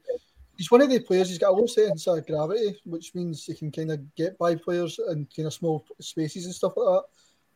he's 0.61 0.69
one 0.69 0.81
of 0.81 0.91
the 0.91 0.99
players, 0.99 1.27
he's 1.27 1.39
got 1.39 1.49
a 1.49 1.55
low 1.55 1.65
sense 1.65 2.05
of 2.05 2.23
gravity, 2.27 2.79
which 2.85 3.15
means 3.15 3.45
he 3.45 3.55
can 3.55 3.71
kind 3.71 3.91
of 3.91 4.15
get 4.15 4.37
by 4.37 4.53
players 4.53 4.99
in 5.09 5.27
kind 5.35 5.47
of 5.47 5.53
small 5.53 5.83
spaces 5.99 6.45
and 6.45 6.53
stuff 6.53 6.73
like 6.77 7.01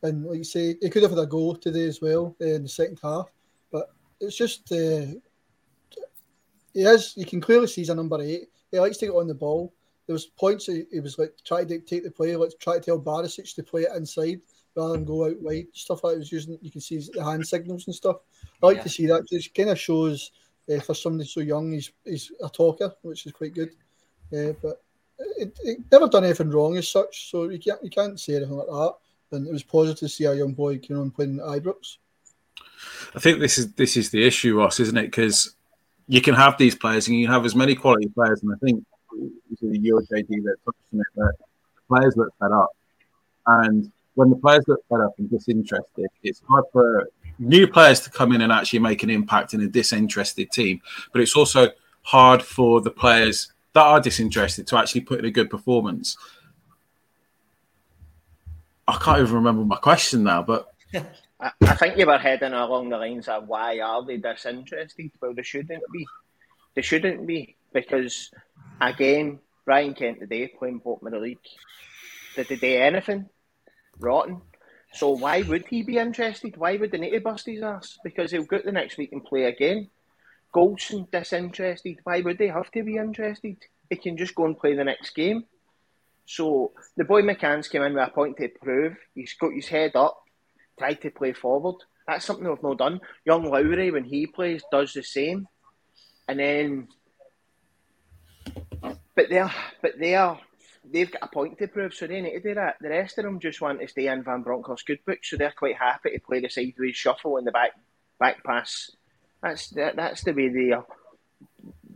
that. 0.02 0.08
And 0.08 0.24
like 0.24 0.38
you 0.38 0.44
say, 0.44 0.74
he 0.82 0.90
could 0.90 1.04
have 1.04 1.12
had 1.12 1.20
a 1.20 1.26
goal 1.26 1.54
today 1.54 1.86
as 1.86 2.00
well 2.02 2.34
uh, 2.40 2.46
in 2.46 2.64
the 2.64 2.68
second 2.68 2.98
half 3.00 3.26
But 3.70 3.90
it's 4.20 4.36
just 4.36 4.72
uh, 4.72 5.06
he 6.74 6.82
is. 6.82 7.14
You 7.16 7.24
can 7.24 7.40
clearly 7.40 7.68
see 7.68 7.82
he's 7.82 7.90
a 7.90 7.94
number 7.94 8.20
eight. 8.20 8.48
He 8.72 8.80
likes 8.80 8.96
to 8.96 9.06
get 9.06 9.14
on 9.14 9.28
the 9.28 9.34
ball. 9.34 9.72
There 10.08 10.12
was 10.12 10.26
points 10.26 10.66
he, 10.66 10.82
he 10.90 10.98
was 10.98 11.16
like 11.16 11.32
trying 11.44 11.68
to 11.68 11.74
dictate 11.74 12.02
the 12.02 12.10
play, 12.10 12.34
like 12.34 12.58
try 12.58 12.74
to 12.74 12.80
tell 12.80 13.00
Barisic 13.00 13.54
to 13.54 13.62
play 13.62 13.82
it 13.82 13.96
inside 13.96 14.40
rather 14.74 14.94
than 14.94 15.04
go 15.04 15.26
out 15.26 15.40
wide. 15.40 15.66
Stuff 15.74 16.02
like 16.02 16.14
that 16.14 16.18
was 16.18 16.32
using. 16.32 16.58
You 16.60 16.72
can 16.72 16.80
see 16.80 17.00
the 17.12 17.24
hand 17.24 17.46
signals 17.46 17.86
and 17.86 17.94
stuff. 17.94 18.16
I 18.60 18.66
like 18.66 18.78
yeah. 18.78 18.82
to 18.82 18.88
see 18.88 19.06
that. 19.06 19.22
It 19.30 19.54
kind 19.54 19.70
of 19.70 19.78
shows 19.78 20.32
uh, 20.72 20.80
for 20.80 20.94
somebody 20.94 21.28
so 21.28 21.40
young, 21.40 21.72
he's 21.72 21.92
he's 22.04 22.32
a 22.42 22.48
talker, 22.48 22.94
which 23.02 23.26
is 23.26 23.32
quite 23.32 23.54
good. 23.54 23.70
Uh, 24.32 24.52
but 24.62 24.82
it, 25.18 25.58
it, 25.62 25.78
never 25.90 26.08
done 26.08 26.24
anything 26.24 26.50
wrong 26.50 26.76
as 26.76 26.88
such, 26.88 27.30
so 27.30 27.48
you 27.48 27.58
can't 27.58 27.82
you 27.82 27.90
can't 27.90 28.18
say 28.18 28.36
anything 28.36 28.56
like 28.56 28.66
that. 28.66 28.94
And 29.32 29.46
it 29.46 29.52
was 29.52 29.62
positive 29.62 29.98
to 30.00 30.08
see 30.08 30.24
a 30.24 30.34
young 30.34 30.52
boy, 30.52 30.80
you 30.82 30.94
know, 30.94 31.10
playing 31.10 31.40
at 31.40 31.62
Ibrox. 31.62 31.96
I 33.14 33.18
think 33.18 33.40
this 33.40 33.58
is 33.58 33.72
this 33.72 33.96
is 33.96 34.10
the 34.10 34.24
issue, 34.24 34.58
Ross, 34.58 34.80
isn't 34.80 34.96
it? 34.96 35.06
Because 35.06 35.54
you 36.08 36.20
can 36.20 36.34
have 36.34 36.58
these 36.58 36.74
players 36.74 37.08
and 37.08 37.16
you 37.16 37.26
can 37.26 37.34
have 37.34 37.44
as 37.44 37.54
many 37.54 37.74
quality 37.74 38.08
players, 38.08 38.42
and 38.42 38.52
I 38.52 38.58
think 38.64 38.84
the 39.60 39.78
Euro 39.78 40.02
JD 40.02 40.28
that 40.28 40.56
touched 40.64 40.78
on 40.92 41.00
it, 41.00 41.06
that 41.16 41.32
players 41.88 42.16
look 42.16 42.32
fed 42.38 42.52
up, 42.52 42.70
and 43.46 43.90
when 44.14 44.30
the 44.30 44.36
players 44.36 44.64
look 44.66 44.80
fed 44.88 45.00
up 45.00 45.14
and 45.18 45.30
disinterested, 45.30 46.06
it's 46.22 46.42
hard 46.48 46.64
for 46.72 47.08
new 47.38 47.66
players 47.66 48.00
to 48.00 48.10
come 48.10 48.32
in 48.32 48.40
and 48.40 48.52
actually 48.52 48.78
make 48.78 49.02
an 49.02 49.10
impact 49.10 49.54
in 49.54 49.60
a 49.60 49.68
disinterested 49.68 50.50
team, 50.50 50.80
but 51.12 51.20
it's 51.20 51.36
also 51.36 51.68
hard 52.02 52.42
for 52.42 52.80
the 52.80 52.90
players 52.90 53.52
that 53.74 53.82
are 53.82 54.00
disinterested 54.00 54.66
to 54.68 54.76
actually 54.78 55.02
put 55.02 55.18
in 55.18 55.24
a 55.24 55.30
good 55.30 55.50
performance. 55.50 56.16
I 58.88 58.96
can't 58.98 59.20
even 59.20 59.34
remember 59.34 59.64
my 59.64 59.76
question 59.76 60.22
now, 60.22 60.42
but 60.42 60.68
I, 60.94 61.50
I 61.62 61.74
think 61.74 61.98
you 61.98 62.06
were 62.06 62.18
heading 62.18 62.52
along 62.52 62.88
the 62.88 62.96
lines 62.96 63.28
of 63.28 63.48
why 63.48 63.80
are 63.80 64.04
they 64.04 64.16
disinterested? 64.16 65.10
Well, 65.20 65.34
they 65.34 65.42
shouldn't 65.42 65.82
be. 65.92 66.06
They 66.74 66.82
shouldn't 66.82 67.26
be 67.26 67.56
because, 67.72 68.30
again, 68.80 69.40
Ryan 69.66 69.94
Kent 69.94 70.20
today 70.20 70.48
playing 70.48 70.78
bottom 70.78 71.08
of 71.08 71.12
the 71.12 71.18
league. 71.18 71.38
Did 72.36 72.48
they 72.48 72.56
do 72.56 72.76
anything? 72.76 73.28
Rotten. 73.98 74.40
So 74.96 75.10
why 75.10 75.42
would 75.42 75.66
he 75.66 75.82
be 75.82 75.98
interested? 75.98 76.56
Why 76.56 76.76
would 76.76 76.90
they 76.90 76.98
need 76.98 77.10
to 77.10 77.20
bust 77.20 77.46
his 77.46 77.62
ass? 77.62 77.98
Because 78.02 78.30
he'll 78.30 78.44
go 78.44 78.58
the 78.64 78.72
next 78.72 78.96
week 78.96 79.12
and 79.12 79.24
play 79.24 79.44
again. 79.44 79.90
Goldson 80.54 81.10
disinterested. 81.10 81.98
Why 82.04 82.22
would 82.22 82.38
they 82.38 82.48
have 82.48 82.70
to 82.72 82.82
be 82.82 82.96
interested? 82.96 83.58
He 83.90 83.96
can 83.96 84.16
just 84.16 84.34
go 84.34 84.46
and 84.46 84.58
play 84.58 84.74
the 84.74 84.84
next 84.84 85.14
game. 85.14 85.44
So 86.24 86.72
the 86.96 87.04
boy 87.04 87.22
McCann's 87.22 87.68
came 87.68 87.82
in 87.82 87.94
with 87.94 88.08
a 88.08 88.10
point 88.10 88.38
to 88.38 88.48
prove. 88.48 88.96
He's 89.14 89.34
got 89.34 89.52
his 89.52 89.68
head 89.68 89.92
up, 89.94 90.16
tried 90.78 91.02
to 91.02 91.10
play 91.10 91.34
forward. 91.34 91.76
That's 92.06 92.24
something 92.24 92.48
we've 92.48 92.62
not 92.62 92.78
done. 92.78 93.00
Young 93.24 93.44
Lowry, 93.44 93.90
when 93.90 94.04
he 94.04 94.26
plays, 94.26 94.62
does 94.72 94.94
the 94.94 95.02
same. 95.02 95.46
And 96.26 96.38
then, 96.40 96.88
but 99.14 99.28
they're, 99.28 99.52
but 99.82 99.98
they 99.98 100.14
are, 100.14 100.40
they've 100.92 101.10
got 101.10 101.22
a 101.22 101.28
point 101.28 101.58
to 101.58 101.68
prove, 101.68 101.94
so 101.94 102.06
they 102.06 102.20
need 102.20 102.32
to 102.32 102.40
do 102.40 102.54
that. 102.54 102.76
The 102.80 102.88
rest 102.88 103.18
of 103.18 103.24
them 103.24 103.40
just 103.40 103.60
want 103.60 103.80
to 103.80 103.88
stay 103.88 104.08
in 104.08 104.22
Van 104.22 104.42
Bronckhorst 104.42 104.86
good 104.86 105.04
book, 105.04 105.18
so 105.22 105.36
they're 105.36 105.54
quite 105.56 105.76
happy 105.76 106.10
to 106.10 106.20
play 106.20 106.40
the 106.40 106.48
sideways 106.48 106.96
shuffle 106.96 107.36
in 107.36 107.44
the 107.44 107.52
back 107.52 107.72
back 108.18 108.42
pass. 108.44 108.90
That's 109.42 109.68
that, 109.70 109.96
that's 109.96 110.24
the 110.24 110.32
way 110.32 110.48
they 110.48 110.72
are. 110.72 110.86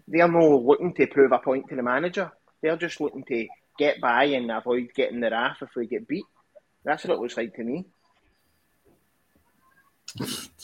They 0.08 0.20
are 0.20 0.28
not 0.28 0.62
looking 0.62 0.94
to 0.94 1.06
prove 1.06 1.32
a 1.32 1.38
point 1.38 1.68
to 1.68 1.76
the 1.76 1.82
manager. 1.82 2.32
They're 2.62 2.76
just 2.76 3.00
looking 3.00 3.24
to 3.24 3.46
get 3.78 4.00
by 4.00 4.24
and 4.24 4.50
avoid 4.50 4.90
getting 4.94 5.20
the 5.20 5.30
wrath 5.30 5.58
if 5.62 5.70
we 5.74 5.86
get 5.86 6.08
beat. 6.08 6.24
That's 6.84 7.04
what 7.04 7.14
it 7.14 7.20
looks 7.20 7.36
like 7.36 7.54
to 7.54 7.64
me. 7.64 7.86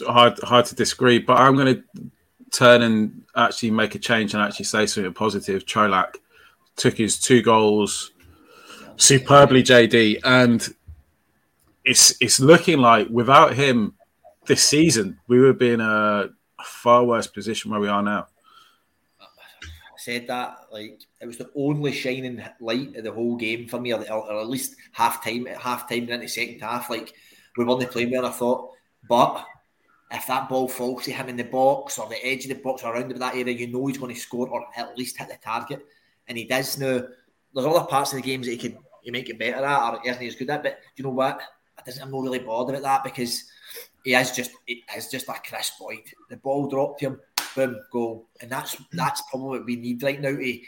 Hard, 0.07 0.39
hard 0.41 0.67
to 0.67 0.75
disagree, 0.75 1.21
but 1.21 1.39
I'm 1.39 1.55
going 1.55 1.77
to 1.77 2.11
turn 2.51 2.83
and 2.83 3.23
actually 3.37 3.71
make 3.71 3.95
a 3.95 3.99
change 3.99 4.35
and 4.35 4.43
actually 4.43 4.65
say 4.65 4.87
something 4.87 5.15
positive. 5.15 5.65
Colak 5.67 6.17
took 6.75 6.97
his 6.97 7.19
two 7.19 7.43
goals 7.43 8.12
superbly, 8.96 9.62
JD, 9.62 10.20
and 10.24 10.74
it's 11.85 12.16
it's 12.20 12.40
looking 12.40 12.78
like 12.78 13.09
without 13.09 13.54
him 13.54 13.94
this 14.46 14.62
season 14.62 15.18
we 15.28 15.40
would 15.40 15.59
be 15.59 15.70
in 15.70 15.80
a 15.80 16.28
far 16.64 17.04
worse 17.04 17.26
position 17.26 17.70
where 17.70 17.80
we 17.80 17.88
are 17.88 18.02
now 18.02 18.26
I 19.96 19.98
said 19.98 20.26
that. 20.26 20.66
Like 20.70 21.00
it 21.20 21.26
was 21.26 21.38
the 21.38 21.50
only 21.56 21.92
shining 21.92 22.42
light 22.61 22.96
of 22.96 23.04
the 23.04 23.12
whole 23.12 23.37
game 23.37 23.66
for 23.66 23.80
me, 23.80 23.94
or, 23.94 24.02
or 24.09 24.40
at 24.40 24.48
least 24.48 24.76
half 24.92 25.24
time, 25.24 25.46
half 25.46 25.88
time 25.88 26.02
into 26.02 26.18
the 26.18 26.28
second 26.28 26.61
half. 26.61 26.90
Like 26.90 27.14
we 27.56 27.64
weren't 27.64 27.90
playing 27.90 28.11
well. 28.11 28.26
I 28.26 28.30
thought, 28.30 28.72
but 29.09 29.44
if 30.11 30.26
that 30.26 30.48
ball 30.48 30.68
falls 30.68 31.04
to 31.04 31.12
him 31.12 31.28
in 31.28 31.37
the 31.37 31.44
box 31.44 31.98
or 31.98 32.09
the 32.09 32.24
edge 32.24 32.44
of 32.44 32.50
the 32.50 32.62
box 32.62 32.85
or 32.85 32.94
around 32.94 33.11
that 33.11 33.35
area, 33.35 33.56
you 33.56 33.68
know 33.68 33.87
he's 33.87 33.98
going 33.98 34.14
to 34.14 34.20
score 34.20 34.48
or 34.48 34.66
at 34.76 34.98
least 34.98 35.16
hit 35.16 35.28
the 35.28 35.38
target, 35.42 35.85
and 36.28 36.37
he 36.37 36.44
does 36.44 36.78
now. 36.78 37.02
There's 37.54 37.66
other 37.66 37.87
parts 37.87 38.12
of 38.12 38.16
the 38.16 38.22
games 38.22 38.46
that 38.46 38.52
he 38.52 38.59
could 38.59 38.76
he 39.07 39.12
make 39.12 39.31
it 39.31 39.38
better 39.38 39.64
at 39.64 39.95
or 39.95 40.01
isn't 40.05 40.27
as 40.27 40.35
good 40.35 40.51
at, 40.51 40.64
but 40.64 40.81
you 40.97 41.05
know 41.05 41.11
what? 41.11 41.40
I'm 41.79 42.11
not 42.11 42.23
really 42.23 42.40
bothered 42.40 42.75
about 42.75 43.05
that 43.05 43.05
because 43.05 43.45
he 44.05 44.14
is 44.14 44.33
just 44.33 44.51
he 44.66 44.83
is 44.97 45.09
just 45.09 45.29
a 45.29 45.35
Kris 45.35 45.73
Boyd. 45.79 46.03
The 46.29 46.37
ball 46.37 46.69
dropped 46.69 47.01
him 47.01 47.21
boom, 47.55 47.81
goal. 47.92 48.29
And 48.40 48.51
that's 48.51 48.77
that's 48.92 49.23
probably 49.31 49.59
what 49.59 49.66
we 49.66 49.77
need 49.77 50.03
right 50.03 50.21
now 50.21 50.35
to 50.35 50.61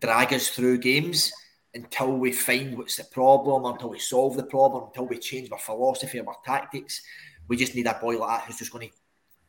drag 0.00 0.32
us 0.32 0.48
through 0.48 0.78
games 0.78 1.32
until 1.74 2.16
we 2.16 2.32
find 2.32 2.76
what's 2.76 2.96
the 2.96 3.04
problem, 3.04 3.64
until 3.64 3.90
we 3.90 3.98
solve 3.98 4.36
the 4.36 4.44
problem, 4.44 4.84
until 4.84 5.06
we 5.06 5.18
change 5.18 5.50
our 5.50 5.58
philosophy 5.58 6.18
and 6.18 6.28
our 6.28 6.36
tactics. 6.44 7.02
We 7.48 7.56
just 7.56 7.74
need 7.74 7.86
a 7.86 7.98
boy 8.00 8.18
like 8.18 8.40
that 8.40 8.46
who's 8.46 8.58
just 8.58 8.72
going 8.72 8.88
to. 8.88 8.94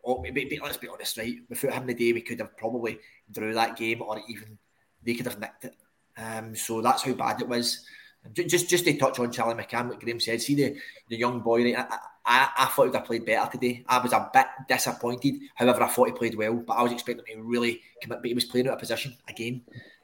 Oh, 0.03 0.23
let's 0.63 0.77
be 0.77 0.87
honest, 0.87 1.17
right? 1.19 1.35
Without 1.47 1.73
him 1.73 1.87
today, 1.87 2.11
we 2.11 2.21
could 2.21 2.39
have 2.39 2.57
probably 2.57 2.97
drew 3.31 3.53
that 3.53 3.77
game, 3.77 4.01
or 4.01 4.19
even 4.27 4.57
they 5.03 5.13
could 5.13 5.27
have 5.27 5.39
nicked 5.39 5.65
it. 5.65 5.75
Um, 6.17 6.55
so 6.55 6.81
that's 6.81 7.03
how 7.03 7.13
bad 7.13 7.41
it 7.41 7.47
was. 7.47 7.85
Just 8.33 8.69
just 8.69 8.85
to 8.85 8.97
touch 8.97 9.19
on 9.19 9.31
Charlie 9.31 9.61
McCann, 9.61 9.89
what 9.89 9.99
Graeme 9.99 10.19
said, 10.19 10.41
see 10.41 10.55
the, 10.55 10.75
the 11.09 11.17
young 11.17 11.39
boy, 11.39 11.63
right? 11.63 11.75
I, 11.77 11.97
I, 12.23 12.49
I 12.59 12.65
thought 12.65 12.83
he 12.83 12.89
would 12.89 12.95
have 12.95 13.05
played 13.05 13.25
better 13.25 13.51
today. 13.51 13.83
I 13.87 13.97
was 13.97 14.13
a 14.13 14.29
bit 14.31 14.45
disappointed. 14.69 15.35
However, 15.55 15.83
I 15.83 15.87
thought 15.87 16.07
he 16.07 16.13
played 16.13 16.35
well, 16.35 16.53
but 16.53 16.73
I 16.73 16.83
was 16.83 16.91
expecting 16.91 17.25
him 17.25 17.39
to 17.39 17.43
really 17.43 17.81
commit. 18.01 18.19
But 18.21 18.27
he 18.27 18.35
was 18.35 18.45
playing 18.45 18.67
out 18.67 18.73
of 18.73 18.79
position 18.79 19.17
again. 19.27 19.61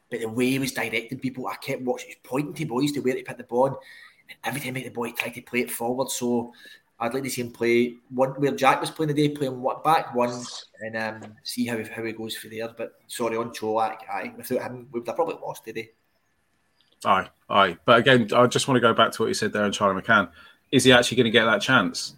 But 0.09 0.21
the 0.21 0.29
way 0.29 0.49
he 0.49 0.59
was 0.59 0.71
directing 0.71 1.19
people, 1.19 1.47
I 1.47 1.55
kept 1.55 1.83
watching, 1.83 2.09
his 2.09 2.17
pointing 2.23 2.53
to 2.55 2.65
boys 2.65 2.91
to 2.93 3.01
where 3.01 3.13
to 3.13 3.23
put 3.23 3.37
the 3.37 3.43
ball. 3.43 3.67
And 3.67 4.37
every 4.43 4.61
time 4.61 4.73
the 4.73 4.89
boy 4.89 5.11
tried 5.11 5.35
to 5.35 5.41
play 5.41 5.61
it 5.61 5.71
forward. 5.71 6.09
So 6.09 6.53
I'd 6.99 7.13
like 7.13 7.23
to 7.23 7.29
see 7.29 7.41
him 7.41 7.51
play 7.51 7.97
one 8.09 8.31
where 8.31 8.55
Jack 8.55 8.81
was 8.81 8.89
playing 8.89 9.09
today, 9.09 9.29
playing 9.29 9.61
what 9.61 9.83
back 9.83 10.15
one, 10.15 10.43
and 10.81 10.97
um, 10.97 11.35
see 11.43 11.67
how 11.67 11.77
how 11.93 12.03
he 12.03 12.13
goes 12.13 12.35
for 12.35 12.47
there. 12.47 12.69
But 12.75 12.93
sorry 13.05 13.37
on 13.37 13.51
Colak, 13.51 13.99
aye, 14.11 14.33
without 14.35 14.63
him, 14.63 14.87
we 14.91 14.99
would 14.99 15.07
have 15.07 15.15
probably 15.15 15.35
lost 15.35 15.65
today. 15.65 15.91
Aye, 17.05 17.27
aye. 17.49 17.77
But 17.85 17.99
again, 17.99 18.29
I 18.35 18.47
just 18.47 18.67
want 18.67 18.77
to 18.77 18.81
go 18.81 18.93
back 18.93 19.11
to 19.13 19.21
what 19.21 19.27
you 19.27 19.33
said 19.33 19.53
there 19.53 19.63
on 19.63 19.71
Charlie 19.71 20.01
McCann. 20.01 20.29
Is 20.71 20.83
he 20.83 20.91
actually 20.91 21.17
going 21.17 21.25
to 21.25 21.31
get 21.31 21.45
that 21.45 21.61
chance? 21.61 22.15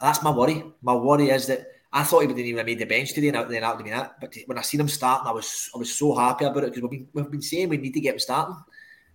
That's 0.00 0.22
my 0.22 0.30
worry. 0.30 0.64
My 0.82 0.94
worry 0.94 1.30
is 1.30 1.46
that 1.46 1.66
I 1.92 2.04
thought 2.04 2.20
he 2.20 2.26
would 2.26 2.36
not 2.36 2.42
even 2.42 2.58
have 2.58 2.66
made 2.66 2.78
the 2.78 2.86
bench 2.86 3.12
today, 3.12 3.28
and 3.28 3.36
then 3.36 3.60
that 3.60 3.76
would 3.76 3.84
been 3.84 3.92
it. 3.92 4.10
But 4.20 4.34
when 4.46 4.58
I 4.58 4.62
seen 4.62 4.80
him 4.80 4.88
starting, 4.88 5.28
I 5.28 5.32
was 5.32 5.70
I 5.74 5.78
was 5.78 5.92
so 5.94 6.14
happy 6.14 6.46
about 6.46 6.64
it 6.64 6.74
because 6.74 6.82
we've 6.82 6.90
been, 6.90 7.08
we've 7.12 7.30
been 7.30 7.42
saying 7.42 7.68
we 7.68 7.76
need 7.76 7.94
to 7.94 8.00
get 8.00 8.14
him 8.14 8.18
starting. 8.18 8.56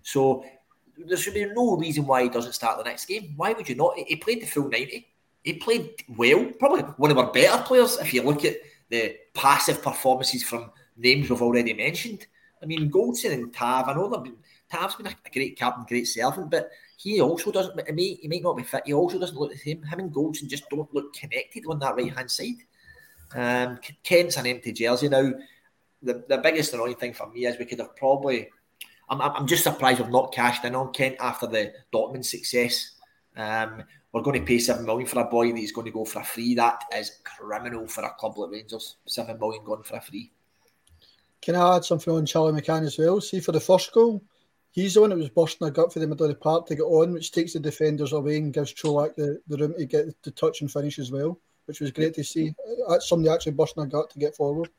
So 0.04 0.46
there 0.98 1.18
should 1.18 1.34
be 1.34 1.46
no 1.46 1.76
reason 1.76 2.06
why 2.06 2.24
he 2.24 2.30
doesn't 2.30 2.54
start 2.54 2.78
the 2.78 2.84
next 2.84 3.06
game. 3.06 3.34
Why 3.36 3.54
would 3.54 3.68
you 3.68 3.76
not? 3.76 3.98
He 3.98 4.16
played 4.16 4.42
the 4.42 4.46
full 4.46 4.70
ninety. 4.70 5.08
He 5.44 5.54
played 5.54 6.04
well, 6.16 6.46
probably 6.60 6.82
one 6.98 7.10
of 7.10 7.18
our 7.18 7.32
better 7.32 7.64
players 7.64 7.98
if 7.98 8.14
you 8.14 8.22
look 8.22 8.46
at 8.46 8.58
the 8.90 9.16
passive 9.34 9.82
performances 9.82 10.44
from 10.44 10.72
names 10.98 11.30
we've 11.30 11.42
already 11.42 11.74
mentioned. 11.74 12.28
I 12.62 12.66
mean, 12.66 12.92
Goldson 12.92 13.34
and 13.34 13.54
Tav, 13.54 13.88
I 13.88 13.94
know 13.94 14.10
they've 14.10 14.24
been 14.24 14.38
Tav's 14.70 14.96
been 14.96 15.08
a, 15.08 15.16
a, 15.26 15.30
great 15.30 15.58
captain, 15.58 15.86
great 15.88 16.08
servant, 16.08 16.52
but 16.52 16.70
he 16.98 17.22
also 17.22 17.52
doesn't. 17.52 17.80
I 17.88 17.92
mean, 17.92 18.18
he 18.22 18.28
might 18.28 18.44
not 18.44 18.58
be 18.58 18.64
fit. 18.64 18.84
He 18.86 18.94
also 18.94 19.20
doesn't 19.20 19.38
look 19.38 19.52
the 19.52 19.58
same. 19.58 19.84
Him 19.84 20.00
and 20.00 20.14
Goldson 20.14 20.48
just 20.48 20.70
don't 20.70 20.94
look 20.94 21.14
connected 21.14 21.64
on 21.68 21.80
that 21.80 21.96
right 21.96 22.14
hand 22.14 22.30
side. 22.30 22.56
Um, 23.34 23.80
Kent's 24.04 24.38
an 24.38 24.48
empty 24.48 24.74
jersey 24.74 25.10
now. 25.10 25.32
The, 26.02 26.24
the 26.28 26.38
biggest 26.38 26.74
annoying 26.74 26.96
thing 26.96 27.14
for 27.14 27.30
me 27.30 27.46
is 27.46 27.58
we 27.58 27.66
could 27.66 27.80
have 27.80 27.96
probably. 27.96 28.50
I'm, 29.10 29.22
I'm 29.22 29.48
just 29.48 29.64
surprised 29.64 30.02
we've 30.02 30.10
not 30.10 30.34
cashed 30.34 30.66
in 30.66 30.76
on 30.76 30.92
Kent 30.92 31.16
after 31.20 31.48
the 31.48 31.74
Dortmund 31.94 32.26
success. 32.26 32.92
Um, 33.38 33.84
we're 34.12 34.22
going 34.22 34.40
to 34.40 34.46
pay 34.46 34.60
seven 34.60 34.86
million 34.86 35.08
for 35.08 35.20
a 35.20 35.26
boy 35.26 35.52
that 35.52 35.58
he's 35.58 35.72
going 35.72 35.86
to 35.86 35.92
go 35.92 36.04
for 36.04 36.20
a 36.20 36.26
free. 36.26 36.56
That 36.56 36.82
is 36.96 37.20
criminal 37.24 37.88
for 37.88 38.04
a 38.04 38.10
club 38.12 38.38
like 38.38 38.52
Rangers. 38.52 38.98
Seven 39.06 39.40
million 39.40 39.64
gone 39.64 39.84
for 39.84 39.98
a 39.98 40.02
free. 40.02 40.32
Can 41.42 41.56
I 41.56 41.78
add 41.78 41.86
something 41.86 42.14
on 42.14 42.26
Charlie 42.26 42.60
McCann 42.60 42.86
as 42.86 42.98
well? 42.98 43.22
See 43.22 43.40
for 43.40 43.52
the 43.52 43.60
first 43.60 43.94
goal, 43.94 44.24
He's 44.72 44.94
the 44.94 45.02
one 45.02 45.10
that 45.10 45.18
was 45.18 45.30
busting 45.30 45.68
a 45.68 45.72
gut 45.72 45.92
for 45.92 46.00
the 46.00 46.08
middle 46.08 46.26
of 46.26 46.32
the 46.32 46.38
park 46.38 46.68
to 46.68 46.76
get 46.76 46.84
on, 46.84 47.14
which 47.14 47.32
takes 47.32 47.54
the 47.54 47.60
defenders 47.60 48.14
away 48.14 48.38
and 48.38 48.54
gives 48.54 48.74
Colak 48.74 49.16
the, 49.16 49.42
the 49.48 49.58
room 49.58 49.74
to 49.78 49.86
get 49.86 50.22
the 50.24 50.32
touch 50.32 50.62
and 50.62 50.72
finish 50.72 51.00
as 51.00 51.12
well, 51.12 51.40
which 51.66 51.80
was 51.80 51.92
great 51.92 52.14
to 52.16 52.24
see. 52.24 52.54
That's 52.88 53.06
uh, 53.06 53.08
somebody 53.08 53.34
actually 53.34 53.54
busting 53.54 53.84
a 53.84 53.88
gut 53.88 54.10
to 54.12 54.20
get 54.20 54.36
forward. 54.36 54.70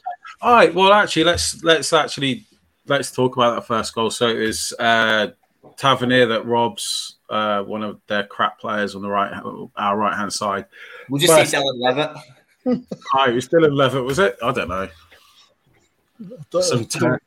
All 0.40 0.54
right. 0.54 0.72
Well, 0.72 0.92
actually, 0.92 1.24
let's 1.24 1.62
let's 1.64 1.92
actually 1.92 2.46
let's 2.86 3.10
talk 3.10 3.36
about 3.36 3.56
that 3.56 3.66
first 3.66 3.94
goal. 3.94 4.10
So 4.10 4.28
it 4.28 4.38
was 4.38 4.72
uh, 4.78 5.28
Tavernier 5.76 6.26
that 6.26 6.46
robs 6.46 7.16
uh, 7.28 7.62
one 7.62 7.82
of 7.82 8.00
their 8.06 8.24
crap 8.24 8.60
players 8.60 8.94
on 8.94 9.02
the 9.02 9.10
right 9.10 9.32
our 9.76 9.96
right 9.96 10.16
hand 10.16 10.32
side. 10.32 10.66
We'll 11.08 11.20
just 11.20 11.32
but, 11.32 11.48
say 11.48 11.58
Dylan 11.58 11.74
Levitt. 11.76 12.86
Hi, 13.12 13.30
was 13.30 13.46
still 13.46 13.64
in 13.64 13.74
Levitt, 13.74 14.04
was 14.04 14.18
it? 14.18 14.36
I 14.42 14.52
don't 14.52 14.68
know 14.68 14.88
some 16.60 16.86
tur- 16.86 17.20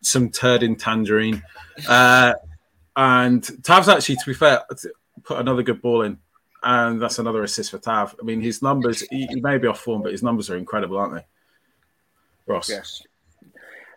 some 0.00 0.30
turd 0.30 0.62
in 0.62 0.76
tangerine, 0.76 1.42
uh, 1.88 2.34
and 2.96 3.64
Tav's 3.64 3.88
actually, 3.88 4.16
to 4.16 4.26
be 4.26 4.34
fair, 4.34 4.62
put 5.24 5.38
another 5.38 5.62
good 5.62 5.82
ball 5.82 6.02
in, 6.02 6.18
and 6.62 7.00
that's 7.00 7.18
another 7.18 7.42
assist 7.42 7.70
for 7.70 7.78
Tav. 7.78 8.14
I 8.20 8.24
mean, 8.24 8.40
his 8.40 8.62
numbers 8.62 9.02
he, 9.10 9.26
he 9.26 9.40
may 9.40 9.58
be 9.58 9.66
off 9.66 9.80
form, 9.80 10.02
but 10.02 10.12
his 10.12 10.22
numbers 10.22 10.50
are 10.50 10.56
incredible, 10.56 10.98
aren't 10.98 11.14
they, 11.14 11.26
Ross? 12.46 12.68
Yes. 12.68 13.02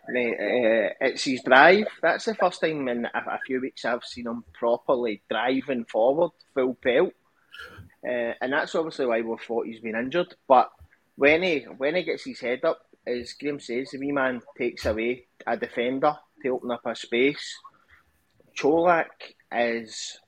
Uh, 0.08 0.94
it's 1.00 1.24
his 1.24 1.42
drive. 1.42 1.86
That's 2.00 2.26
the 2.26 2.34
first 2.36 2.60
time 2.60 2.86
in 2.88 3.06
a, 3.06 3.18
a, 3.18 3.40
few 3.44 3.60
weeks 3.60 3.84
I've 3.84 4.04
seen 4.04 4.28
him 4.28 4.44
properly 4.52 5.20
driving 5.28 5.84
forward, 5.84 6.30
full 6.54 6.74
pelt, 6.74 7.12
uh, 8.06 8.32
and 8.40 8.52
that's 8.52 8.74
obviously 8.76 9.06
why 9.06 9.20
we 9.22 9.36
thought 9.36 9.66
he's 9.66 9.80
been 9.80 9.96
injured. 9.96 10.32
But 10.46 10.70
when 11.16 11.42
he 11.42 11.60
when 11.76 11.96
he 11.96 12.04
gets 12.04 12.24
his 12.24 12.38
head 12.38 12.64
up, 12.64 12.86
as 13.06 13.32
Graeme 13.34 13.60
says, 13.60 13.90
the 13.90 13.98
wee 13.98 14.12
man 14.12 14.40
takes 14.58 14.84
away 14.86 15.26
a 15.46 15.56
defender 15.56 16.14
to 16.42 16.48
open 16.48 16.70
up 16.70 16.84
a 16.84 16.94
space. 16.96 17.56
Colak 18.58 19.34
is 19.52 20.18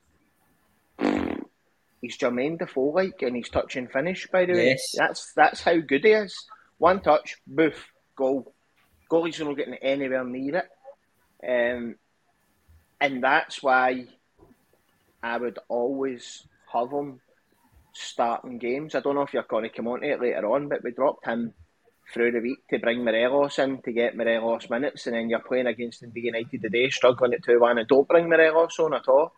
he's 2.01 2.19
Jermaine 2.19 2.59
Defoe 2.59 2.93
like, 2.95 3.23
and 3.23 3.37
he's 3.37 3.49
touch 3.49 3.77
and 3.77 3.91
finish. 3.91 4.29
By 4.31 4.47
the 4.47 4.53
way, 4.53 4.69
Yes. 4.71 4.93
that's 4.97 5.33
that's 5.35 5.63
how 5.63 5.79
good 5.79 6.05
he 6.05 6.11
is. 6.11 6.35
One 6.79 7.01
touch, 7.01 7.37
boof, 7.47 7.89
goal. 8.17 8.55
Goalie's 9.11 9.41
not 9.41 9.57
getting 9.57 9.75
anywhere 9.75 10.25
near 10.25 10.57
it, 10.57 10.69
um, 11.49 11.97
and 13.01 13.25
that's 13.25 13.63
why 13.63 14.05
I 15.23 15.39
would 15.39 15.59
always 15.69 16.47
have 16.73 16.91
him 16.91 17.21
starting 17.95 18.59
games. 18.59 18.95
I 18.95 19.01
don't 19.01 19.15
know 19.15 19.23
if 19.23 19.33
you're 19.33 19.43
going 19.45 19.65
to 19.65 19.71
come 19.75 19.89
on 19.89 20.03
to 20.03 20.11
it 20.11 20.21
later 20.21 20.47
on, 20.53 20.69
but 20.69 20.85
we 20.85 20.93
dropped 20.93 21.27
him 21.27 21.55
through 22.13 22.33
the 22.33 22.41
week 22.41 22.67
to 22.71 22.79
bring 22.79 23.05
Morelos 23.05 23.59
in 23.59 23.83
to 23.83 23.93
get 23.93 24.17
Morelos 24.17 24.71
minutes, 24.71 25.07
and 25.07 25.15
then 25.15 25.29
you're 25.29 25.41
playing 25.41 25.67
against 25.67 26.01
Dundee 26.01 26.23
United 26.23 26.63
today, 26.63 26.91
struggling 26.91 27.35
at 27.35 27.45
2 27.45 27.61
1, 27.61 27.79
and 27.79 27.89
don't 27.89 28.09
bring 28.09 28.29
Morelos 28.29 28.79
on 28.79 28.95
at 28.95 29.09
all. 29.09 29.33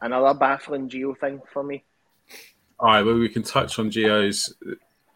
Another 0.00 0.38
baffling 0.38 0.88
Gio 0.88 1.16
thing 1.18 1.40
for 1.52 1.62
me. 1.62 1.84
All 2.80 2.88
right, 2.88 3.02
well, 3.02 3.14
we 3.14 3.28
can 3.28 3.42
touch 3.42 3.78
on 3.78 3.90
Gio's 3.90 4.54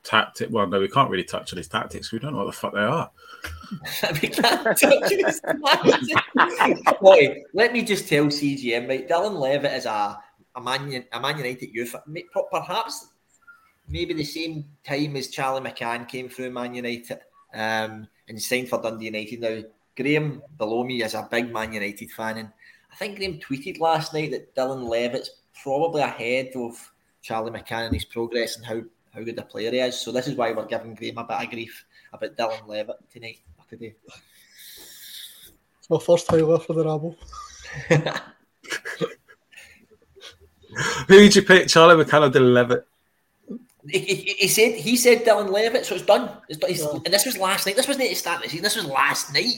tactic. 0.05 0.49
Well, 0.51 0.67
no, 0.67 0.79
we 0.79 0.89
can't 0.89 1.11
really 1.11 1.25
touch 1.25 1.53
on 1.53 1.57
his 1.57 1.69
tactics. 1.69 2.13
We 2.13 2.19
don't 2.19 2.33
know 2.33 2.39
what 2.39 2.47
the 2.47 2.53
fuck 2.53 2.75
they 2.75 2.81
are. 2.81 3.11
We 4.23 4.29
can't 4.29 4.79
touch 4.79 5.11
his 5.11 5.41
Boy, 7.01 7.43
let 7.53 7.73
me 7.73 7.83
just 7.83 8.09
tell 8.09 8.27
CGM, 8.27 8.89
right? 8.89 9.09
Dylan 9.09 9.39
Levitt 9.39 9.73
is 9.73 9.87
a 9.87 10.19
a 10.57 10.61
Man, 10.61 11.05
a 11.13 11.21
Man 11.21 11.37
United 11.37 11.69
youth, 11.73 11.95
perhaps 12.51 13.09
maybe 13.89 14.15
the 14.15 14.25
same 14.25 14.65
time 14.85 15.17
as 15.17 15.29
Charlie 15.29 15.69
McCann 15.69 16.09
came 16.09 16.29
through 16.29 16.51
Man 16.51 16.75
United 16.75 17.21
um, 17.55 18.07
and 18.29 18.41
signed 18.41 18.69
for 18.69 18.81
Dundee 18.81 19.07
United. 19.07 19.41
Now, 19.41 19.63
Graeme 19.97 20.43
below 20.59 20.85
me 20.85 21.03
is 21.03 21.15
a 21.15 21.29
big 21.31 21.53
Man 21.53 21.73
United 21.73 22.11
fan, 22.11 22.39
and 22.39 22.53
I 22.93 22.97
think 22.97 23.17
Graeme 23.17 23.41
tweeted 23.41 23.81
last 23.81 24.13
night 24.13 24.31
that 24.33 24.55
Dylan 24.55 24.89
Levitt's 24.89 25.31
probably 25.63 26.03
ahead 26.03 26.51
of 26.55 26.93
Charlie 27.23 27.51
McCann 27.51 27.89
in 27.89 27.95
his 27.95 28.05
progress 28.05 28.57
and 28.57 28.67
how, 28.67 28.83
how 29.15 29.23
good 29.23 29.39
a 29.39 29.43
player 29.43 29.71
he 29.71 29.79
is. 29.81 29.99
So 29.99 30.13
this 30.13 30.29
is 30.29 30.37
why 30.37 30.53
we're 30.53 30.67
giving 30.67 30.95
Graeme 30.95 31.19
a 31.19 31.25
bit 31.25 31.43
of 31.43 31.51
grief 31.51 31.85
about 32.13 32.37
Dylan 32.37 32.67
Levitt 32.67 32.97
tonight 33.11 33.41
or 33.59 33.65
today. 33.69 33.95
It's 35.79 35.91
my 35.91 35.99
first 35.99 36.27
Tyler 36.27 36.59
for 36.59 36.73
the 36.75 36.85
Rabble. 36.85 37.17
Who 41.09 41.15
did 41.15 41.37
you 41.37 41.43
pick? 41.43 41.69
Charlie 41.69 42.05
McCann 42.05 42.29
or 42.29 42.31
Dylan 42.31 42.53
Levitt? 42.53 42.87
He, 43.91 43.99
he, 43.99 44.15
he 44.39 44.49
said 44.49 44.75
he 44.75 44.97
said 44.97 45.25
Dylan 45.25 45.51
Levitt, 45.51 45.87
so 45.87 45.95
it's 45.95 46.05
done. 46.05 46.31
It's 46.49 46.59
done. 46.59 46.71
He's- 46.71 46.85
And 47.05 47.07
this 47.15 47.25
was 47.27 47.39
last 47.39 47.67
night. 47.67 47.77
This 47.77 47.87
wasn't 47.87 48.05
at 48.07 48.11
the 48.11 48.15
start 48.17 48.39
of 48.39 48.43
the 48.45 48.49
season. 48.49 48.63
This 48.65 48.77
was 48.77 48.87
last 48.87 49.33
night. 49.33 49.55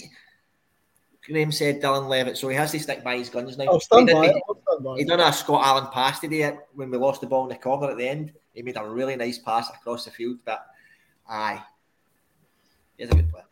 Graeme 1.27 1.53
said 1.53 1.81
Dylan 1.83 2.09
Levitt, 2.09 2.37
so 2.39 2.49
he 2.49 2.57
has 2.57 2.71
to 2.73 2.81
stick 2.81 3.05
by 3.05 3.19
his 3.19 3.29
guns 3.29 3.59
now. 3.59 3.65
I'll 3.67 3.81
stand 3.81 4.09
he, 4.09 4.15
by 4.15 4.27
did- 4.29 4.37
it. 4.37 4.43
I'll 4.49 4.61
stand 4.67 4.85
by 4.85 4.95
he 4.97 5.03
it. 5.03 5.09
done 5.09 5.21
a 5.21 5.33
Scott 5.33 5.65
Allan 5.67 5.87
pass 5.93 6.21
today 6.21 6.57
when 6.75 6.91
we 6.91 6.97
lost 6.99 7.21
the 7.21 7.27
ball 7.27 7.43
in 7.45 7.49
the 7.51 7.57
corner 7.57 7.91
at 7.91 7.97
the 7.99 8.09
end. 8.09 8.33
He 8.55 8.63
made 8.63 8.77
a 8.77 8.85
really 8.89 9.15
nice 9.17 9.39
pass 9.39 9.69
across 9.71 10.05
the 10.05 10.11
field, 10.11 10.39
but 10.45 10.67
aye, 11.29 11.63
he's 12.97 13.09
a 13.11 13.15
good 13.15 13.31
player. 13.31 13.45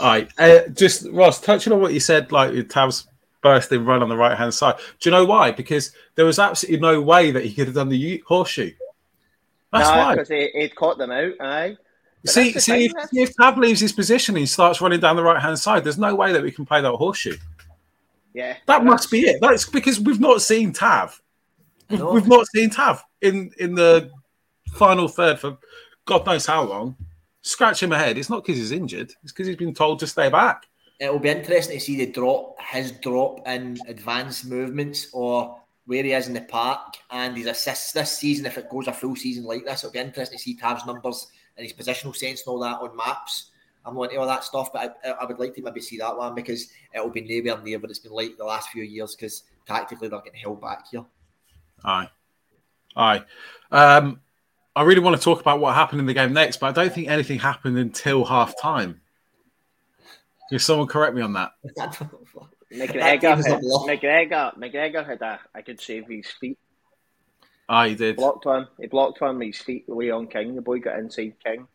All 0.00 0.06
right, 0.06 0.30
uh, 0.38 0.68
just 0.68 1.06
Ross, 1.10 1.40
touching 1.40 1.72
on 1.72 1.80
what 1.80 1.92
you 1.92 2.00
said, 2.00 2.32
like 2.32 2.52
with 2.52 2.68
Tav's 2.70 3.08
bursting 3.42 3.84
run 3.84 4.02
on 4.02 4.08
the 4.08 4.16
right 4.16 4.38
hand 4.38 4.54
side. 4.54 4.76
Do 5.00 5.10
you 5.10 5.10
know 5.10 5.24
why? 5.24 5.50
Because 5.50 5.92
there 6.14 6.24
was 6.24 6.38
absolutely 6.38 6.80
no 6.80 7.00
way 7.02 7.30
that 7.32 7.44
he 7.44 7.52
could 7.52 7.66
have 7.66 7.74
done 7.74 7.88
the 7.88 8.22
horseshoe. 8.26 8.70
That's 9.72 9.88
Nah, 9.88 9.96
why. 9.96 10.14
because 10.14 10.28
he, 10.28 10.50
he'd 10.54 10.74
caught 10.76 10.98
them 10.98 11.10
out, 11.10 11.32
aye. 11.40 11.76
But 12.24 12.30
See, 12.32 12.52
see, 12.52 12.84
if, 12.84 12.92
if 13.12 13.36
Tav 13.36 13.58
leaves 13.58 13.80
his 13.80 13.92
position 13.92 14.36
and 14.36 14.40
he 14.40 14.46
starts 14.46 14.80
running 14.80 15.00
down 15.00 15.16
the 15.16 15.22
right 15.24 15.40
hand 15.42 15.58
side, 15.58 15.82
there's 15.82 15.98
no 15.98 16.14
way 16.14 16.32
that 16.32 16.42
we 16.42 16.52
can 16.52 16.64
play 16.64 16.80
that 16.80 16.92
horseshoe. 16.92 17.36
Yeah. 18.32 18.56
That 18.66 18.84
must 18.84 19.10
be 19.10 19.22
it. 19.22 19.38
That's 19.40 19.68
because 19.68 19.98
we've 19.98 20.20
not 20.20 20.40
seen 20.40 20.72
Tav. 20.72 21.20
We've, 21.90 22.00
we've 22.00 22.28
not 22.28 22.46
seen 22.48 22.70
Tav 22.70 23.02
in 23.20 23.50
in 23.58 23.74
the 23.74 24.10
final 24.74 25.08
third 25.08 25.38
for 25.40 25.58
God 26.06 26.24
knows 26.24 26.46
how 26.46 26.62
long. 26.62 26.96
Scratch 27.42 27.82
him 27.82 27.92
ahead. 27.92 28.16
It's 28.18 28.30
not 28.30 28.44
because 28.44 28.58
he's 28.58 28.70
injured. 28.72 29.12
It's 29.24 29.32
because 29.32 29.48
he's 29.48 29.56
been 29.56 29.74
told 29.74 29.98
to 29.98 30.06
stay 30.06 30.28
back. 30.30 30.68
It'll 31.00 31.18
be 31.18 31.28
interesting 31.28 31.78
to 31.78 31.84
see 31.84 31.96
the 31.96 32.06
drop, 32.06 32.54
his 32.62 32.92
drop 32.92 33.46
in 33.48 33.76
advanced 33.88 34.46
movements 34.46 35.08
or 35.12 35.60
where 35.86 36.02
he 36.02 36.12
is 36.12 36.28
in 36.28 36.34
the 36.34 36.42
park 36.42 36.96
and 37.10 37.36
his 37.36 37.46
assists 37.46 37.92
this 37.92 38.12
season. 38.12 38.46
If 38.46 38.58
it 38.58 38.70
goes 38.70 38.86
a 38.86 38.92
full 38.92 39.16
season 39.16 39.44
like 39.44 39.64
this, 39.64 39.82
it'll 39.82 39.92
be 39.92 39.98
interesting 39.98 40.38
to 40.38 40.42
see 40.42 40.56
Tav's 40.56 40.86
numbers 40.86 41.28
and 41.56 41.66
his 41.66 41.72
positional 41.72 42.14
sense 42.14 42.40
and 42.40 42.48
all 42.48 42.60
that 42.60 42.80
on 42.80 42.96
maps. 42.96 43.50
I'm 43.84 43.94
not 43.94 44.04
into 44.04 44.18
all 44.18 44.26
that 44.26 44.44
stuff, 44.44 44.72
but 44.72 45.00
I, 45.04 45.10
I 45.10 45.24
would 45.24 45.38
like 45.40 45.54
to 45.54 45.62
maybe 45.62 45.80
see 45.80 45.98
that 45.98 46.16
one 46.16 46.34
because 46.34 46.68
it'll 46.94 47.10
be 47.10 47.20
nowhere 47.20 47.60
near 47.62 47.80
what 47.80 47.90
it's 47.90 47.98
been 47.98 48.12
like 48.12 48.36
the 48.36 48.44
last 48.44 48.68
few 48.70 48.84
years 48.84 49.16
because 49.16 49.42
tactically 49.66 50.08
they're 50.08 50.20
getting 50.20 50.40
held 50.40 50.60
back 50.60 50.86
here. 50.88 51.04
Aye. 51.84 52.08
Aye. 52.96 53.24
Um, 53.72 54.20
I 54.76 54.82
really 54.82 55.00
want 55.00 55.16
to 55.16 55.22
talk 55.22 55.40
about 55.40 55.60
what 55.60 55.74
happened 55.74 56.00
in 56.00 56.06
the 56.06 56.14
game 56.14 56.32
next, 56.32 56.58
but 56.58 56.68
I 56.68 56.82
don't 56.82 56.92
think 56.92 57.08
anything 57.08 57.40
happened 57.40 57.76
until 57.76 58.24
half 58.24 58.54
time. 58.60 59.00
Can 60.48 60.58
someone 60.58 60.86
correct 60.86 61.14
me 61.14 61.22
on 61.22 61.32
that? 61.32 61.52
That 62.78 62.88
McGregor, 62.90 63.20
game 63.20 63.36
was 63.36 63.46
a 63.46 63.50
had, 63.50 63.60
bluff. 63.60 63.86
McGregor, 63.86 64.58
McGregor 64.58 65.06
had 65.06 65.20
a, 65.22 65.40
a 65.54 65.62
good 65.62 65.80
save 65.80 66.08
with 66.08 66.24
his 66.24 66.32
feet. 66.32 66.58
Aye, 67.68 67.90
he 67.90 67.94
did. 67.94 68.16
Blocked 68.16 68.44
one. 68.46 68.68
He 68.80 68.86
blocked 68.86 69.20
one 69.20 69.38
with 69.38 69.48
his 69.48 69.58
feet 69.58 69.84
away 69.88 70.10
on 70.10 70.26
King. 70.26 70.54
The 70.54 70.62
boy 70.62 70.78
got 70.80 70.98
inside 70.98 71.34
King. 71.44 71.66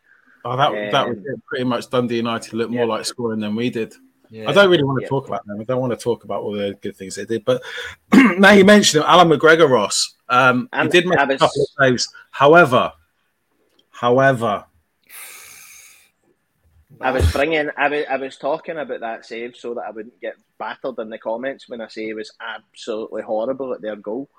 Oh, 0.46 0.56
that, 0.56 0.92
that 0.92 1.08
was 1.10 1.18
Um, 1.18 1.42
pretty 1.48 1.64
much 1.66 1.90
Dundee 1.90 2.18
United 2.18 2.54
looked 2.54 2.72
more 2.72 2.86
yeah. 2.86 2.92
like 2.94 3.06
scoring 3.06 3.40
than 3.40 3.56
we 3.56 3.70
did. 3.70 3.94
Yeah. 4.30 4.50
I 4.50 4.54
don't 4.54 4.70
really 4.70 4.84
want 4.84 5.00
to 5.00 5.04
Yeah. 5.04 5.10
talk 5.10 5.28
about 5.28 5.46
them. 5.46 5.60
I 5.60 5.64
don't 5.64 5.80
want 5.80 5.92
to 5.92 6.04
talk 6.04 6.24
about 6.26 6.42
all 6.44 6.52
the 6.52 6.78
good 6.82 6.96
things 6.96 7.16
they 7.16 7.26
did. 7.26 7.46
But 7.46 7.64
now 8.14 8.52
you 8.52 8.66
mentioned 8.66 9.04
it, 9.04 9.08
Allan 9.08 9.30
McGregor 9.30 9.70
Ross. 9.70 10.16
Um, 10.30 10.68
he 10.82 10.88
did 10.90 11.06
make 11.08 11.18
I 11.18 11.24
a 11.24 11.28
was- 11.28 11.40
couple 11.40 11.62
of 11.62 11.68
saves. 11.80 12.14
However, 12.32 12.92
however, 13.90 14.66
I 17.02 17.12
was 17.12 17.32
bringing, 17.32 17.70
I 17.78 17.90
was, 17.90 18.06
I 18.10 18.18
was 18.18 18.38
talking 18.38 18.78
about 18.78 19.02
that 19.02 19.26
save 19.26 19.56
so 19.56 19.74
that 19.76 19.86
I 19.88 19.92
wouldn't 19.92 20.20
get 20.22 20.36
battered 20.58 21.00
in 21.00 21.10
the 21.10 21.18
comments 21.18 21.70
when 21.70 21.82
I 21.82 21.88
say 21.88 22.08
it 22.10 22.16
was 22.16 22.32
absolutely 22.42 23.22
horrible 23.22 23.74
at 23.74 23.82
their 23.82 23.96
goal. 23.96 24.30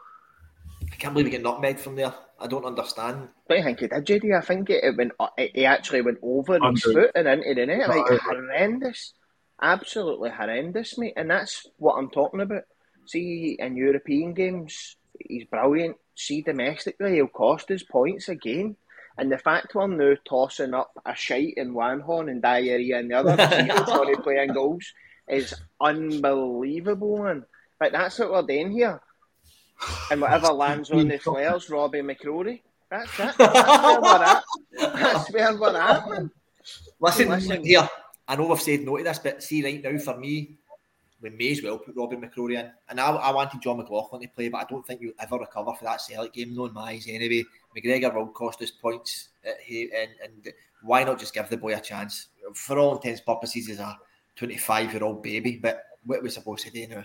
I 0.92 0.96
can't 0.96 1.14
believe 1.14 1.26
he 1.26 1.30
get 1.32 1.44
nutmegged 1.44 1.80
from 1.80 1.96
there. 1.96 2.14
I 2.40 2.46
don't 2.46 2.64
understand. 2.64 3.28
But 3.46 3.58
I 3.58 3.62
think 3.62 3.80
he 3.80 3.86
did, 3.88 4.06
JD. 4.06 4.36
I 4.36 4.40
think 4.40 4.70
it, 4.70 4.84
it 4.84 4.96
went, 4.96 5.12
it, 5.36 5.52
he 5.54 5.64
actually 5.66 6.02
went 6.02 6.18
over 6.22 6.58
his 6.60 6.82
foot 6.82 7.10
and 7.14 7.28
into 7.28 7.54
the 7.54 7.66
net. 7.66 7.88
Like 7.88 8.08
Right. 8.08 8.20
horrendous, 8.20 9.12
absolutely 9.60 10.30
horrendous, 10.30 10.96
mate. 10.98 11.14
And 11.16 11.30
that's 11.30 11.66
what 11.76 11.94
I'm 11.94 12.10
talking 12.10 12.40
about. 12.40 12.62
See, 13.06 13.56
in 13.58 13.76
European 13.76 14.34
games, 14.34 14.96
he's 15.18 15.44
brilliant. 15.44 15.96
See, 16.14 16.42
domestically, 16.42 17.14
he'll 17.14 17.28
cost 17.28 17.70
us 17.70 17.82
points 17.82 18.28
again. 18.28 18.76
And 19.18 19.32
the 19.32 19.38
fact 19.38 19.74
we're 19.74 19.88
now 19.88 20.14
tossing 20.24 20.74
up 20.74 20.92
a 21.04 21.14
shite 21.14 21.54
in 21.56 21.74
one 21.74 22.00
horn 22.00 22.28
and 22.28 22.40
diarrhea 22.40 23.00
in 23.00 23.08
the 23.08 23.16
other, 23.16 23.36
to 23.36 23.50
see 23.50 23.68
who's 23.68 23.86
going 23.86 24.14
to 24.14 24.22
play 24.22 24.42
in 24.42 24.54
goals 24.54 24.92
is 25.28 25.54
unbelievable, 25.80 27.24
man. 27.24 27.44
But 27.80 27.92
that's 27.92 28.18
what 28.18 28.30
we're 28.30 28.42
doing 28.42 28.70
here. 28.70 29.00
And 30.10 30.20
whatever 30.20 30.48
lands 30.48 30.90
on 30.90 31.08
the 31.08 31.18
flares, 31.22 31.68
Robby 31.68 32.00
McCrorie. 32.00 32.62
That's 32.90 33.20
it. 33.20 33.34
That's 33.38 33.82
where 33.82 34.00
we're 34.00 34.24
at. 34.24 34.44
That's 34.72 35.32
where 35.32 35.56
we're 35.56 35.76
at, 35.76 36.08
man. 36.08 36.30
Listen, 37.00 37.28
Listen. 37.28 37.64
here, 37.64 37.88
I 38.26 38.36
know 38.36 38.46
we've 38.46 38.60
said 38.60 38.80
no 38.80 38.96
to 38.96 39.04
this, 39.04 39.18
but 39.18 39.42
see, 39.42 39.62
right 39.62 39.82
now, 39.82 39.98
for 39.98 40.16
me, 40.16 40.56
we 41.20 41.30
may 41.30 41.50
as 41.50 41.62
well 41.62 41.78
put 41.78 41.96
Robby 41.96 42.16
McCrorie 42.16 42.58
in. 42.58 42.70
And 42.88 43.00
I, 43.00 43.10
I 43.10 43.32
wanted 43.32 43.60
Jon 43.60 43.76
McLaughlin 43.76 44.22
to 44.22 44.28
play, 44.28 44.48
but 44.48 44.58
I 44.58 44.64
don't 44.64 44.86
think 44.86 45.00
you'll 45.00 45.12
ever 45.18 45.38
recover 45.38 45.74
for 45.74 45.84
that 45.84 46.00
Celtic 46.00 46.32
game, 46.32 46.54
no 46.54 46.66
in 46.66 46.72
my 46.72 46.92
eyes 46.92 47.06
anyway. 47.08 47.44
McGregor 47.76 48.14
will 48.14 48.28
cost 48.28 48.62
us 48.62 48.70
points, 48.70 49.28
uh, 49.46 49.52
he, 49.62 49.82
and, 49.82 50.10
and 50.22 50.54
why 50.82 51.04
not 51.04 51.18
just 51.18 51.34
give 51.34 51.48
the 51.48 51.56
boy 51.56 51.74
a 51.74 51.80
chance? 51.80 52.28
For 52.54 52.78
all 52.78 52.96
intents 52.96 53.20
and 53.20 53.26
purposes, 53.26 53.66
he's 53.66 53.78
a 53.78 53.98
25 54.36 54.92
year 54.92 55.04
old 55.04 55.22
baby, 55.22 55.58
but 55.60 55.84
what 56.04 56.20
are 56.20 56.22
we 56.22 56.30
supposed 56.30 56.64
to 56.64 56.70
do 56.70 56.86
now? 56.86 57.04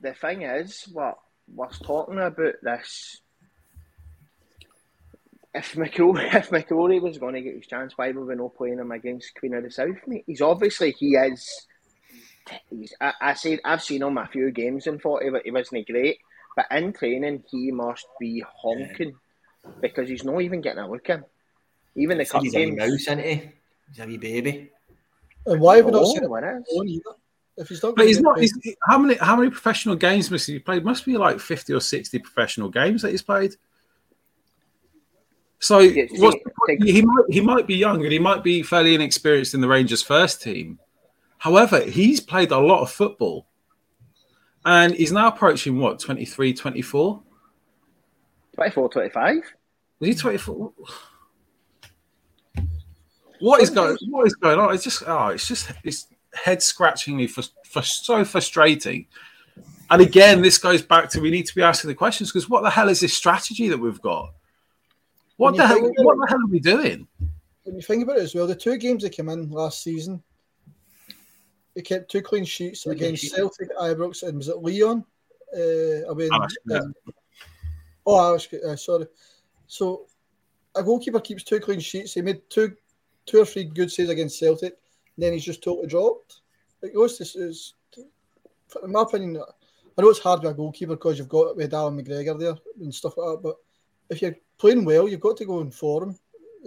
The 0.00 0.12
thing 0.12 0.42
is, 0.42 0.88
what 0.92 1.18
we're 1.52 1.68
talking 1.68 2.18
about 2.18 2.54
this. 2.62 3.20
If 5.54 5.72
McCrorie, 5.72 6.34
if 6.34 6.50
McCrorie 6.50 7.00
was 7.00 7.18
going 7.18 7.34
to 7.34 7.40
get 7.40 7.54
his 7.54 7.66
chance, 7.66 7.96
why 7.96 8.12
were 8.12 8.26
we 8.26 8.34
not 8.34 8.56
playing 8.56 8.78
him 8.78 8.92
against 8.92 9.38
Queen 9.38 9.54
of 9.54 9.62
the 9.62 9.70
South, 9.70 9.96
mate? 10.06 10.24
He's 10.26 10.42
obviously 10.42 10.92
he 10.92 11.14
is. 11.14 11.66
He's, 12.70 12.94
I, 13.00 13.12
I 13.20 13.34
said 13.34 13.60
I've 13.64 13.82
seen 13.82 14.02
him 14.02 14.18
a 14.18 14.26
few 14.26 14.50
games 14.50 14.86
and 14.86 15.00
thought 15.00 15.22
he, 15.22 15.30
he 15.44 15.50
wasn't 15.50 15.86
great, 15.86 16.18
but 16.54 16.66
in 16.70 16.92
training 16.92 17.44
he 17.50 17.72
must 17.72 18.06
be 18.20 18.44
honking 18.46 19.14
because 19.80 20.08
he's 20.08 20.24
not 20.24 20.40
even 20.40 20.60
getting 20.60 20.80
a 20.82 20.90
look 20.90 21.08
in. 21.08 21.24
Even 21.96 22.18
the 22.18 22.26
cup 22.26 22.42
He's 22.42 22.54
a 22.54 22.58
games. 22.58 22.76
mouse, 22.76 22.88
isn't 22.88 23.18
he? 23.20 23.50
He's 23.90 24.00
a 24.00 24.06
wee 24.06 24.18
baby. 24.18 24.70
And 25.46 25.60
why 25.60 25.76
have 25.76 25.86
we 25.86 25.92
not 25.92 26.02
Oh, 26.02 26.12
seen 26.14 26.24
it 26.24 26.30
it 26.44 26.62
is. 26.68 26.78
on 26.78 26.88
either? 26.88 27.02
If 27.58 27.68
he's 27.70 27.82
not 27.82 27.96
but 27.96 28.06
he's 28.06 28.20
not. 28.20 28.38
He's, 28.38 28.52
how 28.86 28.98
many 28.98 29.14
how 29.14 29.36
many 29.36 29.48
professional 29.50 29.96
games 29.96 30.30
must 30.30 30.46
he 30.46 30.58
played? 30.58 30.84
Must 30.84 31.06
be 31.06 31.16
like 31.16 31.40
fifty 31.40 31.72
or 31.72 31.80
sixty 31.80 32.18
professional 32.18 32.68
games 32.68 33.00
that 33.02 33.12
he's 33.12 33.22
played. 33.22 33.54
So 35.58 35.78
Yeah, 35.78 36.06
see, 36.08 36.16
the 36.18 36.50
point? 36.66 36.84
he 36.84 37.00
might 37.02 37.24
he 37.30 37.40
might 37.40 37.66
be 37.66 37.76
young 37.76 38.02
and 38.02 38.12
he 38.12 38.18
might 38.18 38.44
be 38.44 38.62
fairly 38.62 38.94
inexperienced 38.94 39.54
in 39.54 39.62
the 39.62 39.68
Rangers 39.68 40.02
first 40.02 40.42
team. 40.42 40.78
However, 41.38 41.80
he's 41.80 42.20
played 42.20 42.50
a 42.50 42.58
lot 42.58 42.82
of 42.82 42.90
football, 42.90 43.46
and 44.66 44.94
he's 44.94 45.12
now 45.12 45.28
approaching 45.28 45.78
what 45.78 45.98
23, 45.98 46.52
24? 46.52 47.22
24, 48.56 48.88
25. 48.88 49.36
Was 50.00 50.08
he 50.08 50.14
24? 50.14 50.72
What 53.40 53.60
is 53.60 53.70
going? 53.70 53.96
What 54.08 54.26
is 54.26 54.34
going 54.34 54.58
on? 54.58 54.74
It's 54.74 54.84
just 54.84 55.02
oh, 55.06 55.28
it's 55.28 55.46
just 55.46 55.70
it's 55.84 56.08
head 56.32 56.62
scratchingly 56.62 57.26
for, 57.26 57.42
for 57.64 57.82
so 57.82 58.24
frustrating. 58.24 59.06
And 59.90 60.02
again, 60.02 60.40
this 60.40 60.56
goes 60.58 60.80
back 60.82 61.10
to 61.10 61.20
we 61.20 61.30
need 61.30 61.46
to 61.46 61.54
be 61.54 61.62
asking 61.62 61.88
the 61.88 61.94
questions 61.94 62.32
because 62.32 62.48
what 62.48 62.62
the 62.62 62.70
hell 62.70 62.88
is 62.88 63.00
this 63.00 63.14
strategy 63.14 63.68
that 63.68 63.78
we've 63.78 64.00
got? 64.00 64.32
What 65.36 65.54
the 65.56 65.66
hell? 65.66 65.82
What 65.82 65.90
it- 65.90 66.20
the 66.20 66.26
hell 66.28 66.38
are 66.38 66.50
we 66.50 66.60
doing? 66.60 67.06
when 67.64 67.74
you 67.74 67.82
think 67.82 68.04
about 68.04 68.16
it 68.16 68.22
as 68.22 68.34
well, 68.34 68.46
the 68.46 68.54
two 68.54 68.76
games 68.78 69.02
that 69.02 69.10
came 69.10 69.28
in 69.28 69.50
last 69.50 69.82
season, 69.82 70.22
they 71.74 71.82
kept 71.82 72.08
two 72.08 72.22
clean 72.22 72.44
sheets 72.44 72.86
against. 72.86 73.34
Celtic, 73.34 73.68
Ibrox, 73.76 74.22
and 74.22 74.38
was 74.38 74.48
it 74.48 74.58
Lyon? 74.58 75.04
Uh, 75.52 76.08
away 76.08 76.26
in, 76.26 76.32
Alex, 76.32 76.54
oh, 78.06 78.18
Alex, 78.18 78.48
uh, 78.52 78.76
sorry. 78.76 79.06
So 79.66 80.06
a 80.74 80.82
goalkeeper 80.82 81.20
keeps 81.20 81.42
two 81.42 81.60
clean 81.60 81.80
sheets. 81.80 82.14
He 82.14 82.22
made 82.22 82.48
two, 82.48 82.76
two 83.26 83.40
or 83.40 83.44
three 83.44 83.64
good 83.64 83.90
saves 83.90 84.10
against 84.10 84.38
Celtic. 84.38 84.74
And 85.16 85.24
then 85.24 85.32
he's 85.32 85.44
just 85.44 85.62
totally 85.62 85.88
dropped. 85.88 86.40
It 86.82 86.94
goes 86.94 87.18
to, 87.18 87.24
is, 87.24 87.74
in 87.96 88.92
my 88.92 89.02
opinion, 89.02 89.42
I 89.98 90.02
know 90.02 90.10
it's 90.10 90.18
hard 90.18 90.42
with 90.42 90.52
a 90.52 90.54
goalkeeper 90.54 90.94
because 90.94 91.18
you've 91.18 91.28
got 91.28 91.56
with 91.56 91.74
Allan 91.74 91.98
McGregor 91.98 92.38
there 92.38 92.54
and 92.80 92.94
stuff 92.94 93.16
like 93.16 93.26
that. 93.26 93.42
But 93.42 93.56
if 94.10 94.22
you're 94.22 94.36
playing 94.58 94.84
well, 94.84 95.08
you've 95.08 95.20
got 95.20 95.36
to 95.38 95.46
go 95.46 95.60
in 95.60 95.70
for 95.70 96.04
him 96.04 96.18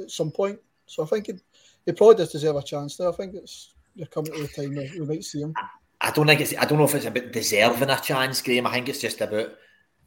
at 0.01 0.09
some 0.09 0.31
point. 0.31 0.59
So 0.87 1.03
I 1.03 1.05
think 1.05 1.29
it, 1.29 1.41
he 1.85 1.91
probably 1.91 2.15
does 2.15 2.31
deserve 2.31 2.55
a 2.55 2.63
chance 2.63 2.97
there. 2.97 3.09
I 3.09 3.11
think 3.11 3.35
it's 3.35 3.75
you're 3.95 4.07
coming 4.07 4.33
to 4.33 4.41
the 4.41 4.47
time 4.47 4.75
where 4.75 4.89
we 4.93 5.05
might 5.05 5.23
see 5.23 5.41
him. 5.41 5.53
I 6.01 6.11
don't 6.11 6.25
think 6.25 6.41
it's. 6.41 6.55
I 6.57 6.65
don't 6.65 6.77
know 6.79 6.85
if 6.85 6.95
it's 6.95 7.05
about 7.05 7.31
deserving 7.31 7.89
a 7.89 7.99
chance, 7.99 8.41
Graeme. 8.41 8.65
I 8.65 8.73
think 8.73 8.89
it's 8.89 9.01
just 9.01 9.21
about 9.21 9.55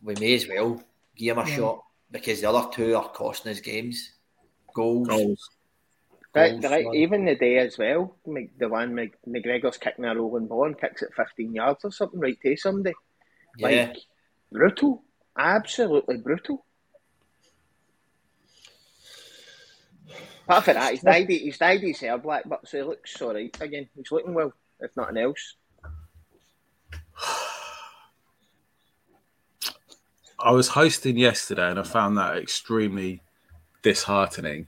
we 0.03 0.15
may 0.15 0.35
as 0.35 0.49
well 0.49 0.83
give 1.17 1.37
him 1.39 1.45
a 1.45 1.49
Yeah. 1.49 1.57
shot 1.57 1.85
because 2.11 2.41
the 2.41 2.51
other 2.51 2.69
two 2.73 2.97
are 2.97 3.09
costing 3.11 3.53
us 3.53 3.61
games, 3.61 4.13
goals. 4.75 5.09
Goals. 5.09 5.51
Right, 6.35 6.53
goals, 6.61 6.73
right. 6.73 6.85
man. 6.87 6.95
Even 6.95 7.25
the 7.27 7.35
day 7.37 7.59
as 7.59 7.77
well, 7.79 8.17
Mc- 8.27 8.59
the 8.59 8.69
one 8.69 8.95
Mc- 8.95 9.19
McGregor's 9.29 9.77
kicking 9.77 10.05
a 10.07 10.15
rolling 10.15 10.47
ball 10.47 10.67
and 10.67 10.79
kicks 10.81 11.03
it 11.03 11.11
15 11.15 11.55
yards 11.55 11.85
or 11.85 11.93
something 11.93 12.21
right 12.21 12.39
to 12.43 12.57
somebody. 12.57 12.95
Yeah, 13.59 13.67
Like, 13.69 13.97
brutal. 14.51 15.03
Absolutely 15.39 16.19
brutal. 16.19 16.65
Apart 20.45 20.65
from 20.65 20.75
that, 20.75 20.91
he's 20.93 21.03
died, 21.03 21.29
he's 21.29 21.59
died 21.59 21.81
his 21.81 22.01
hair 22.01 22.19
black, 22.19 22.45
but 22.47 22.67
so 22.69 22.79
he 22.79 22.83
looks 22.83 23.21
alright 23.21 23.57
again. 23.61 23.89
He's 23.95 24.11
looking 24.11 24.35
well, 24.35 24.53
if 24.81 24.91
nothing 24.97 25.19
else. 25.19 25.57
I 30.43 30.51
was 30.51 30.69
hosting 30.69 31.17
yesterday 31.17 31.71
and 31.71 31.79
I 31.79 31.83
found 31.85 32.19
that 32.19 32.37
extremely 32.37 33.23
disheartening. 33.83 34.67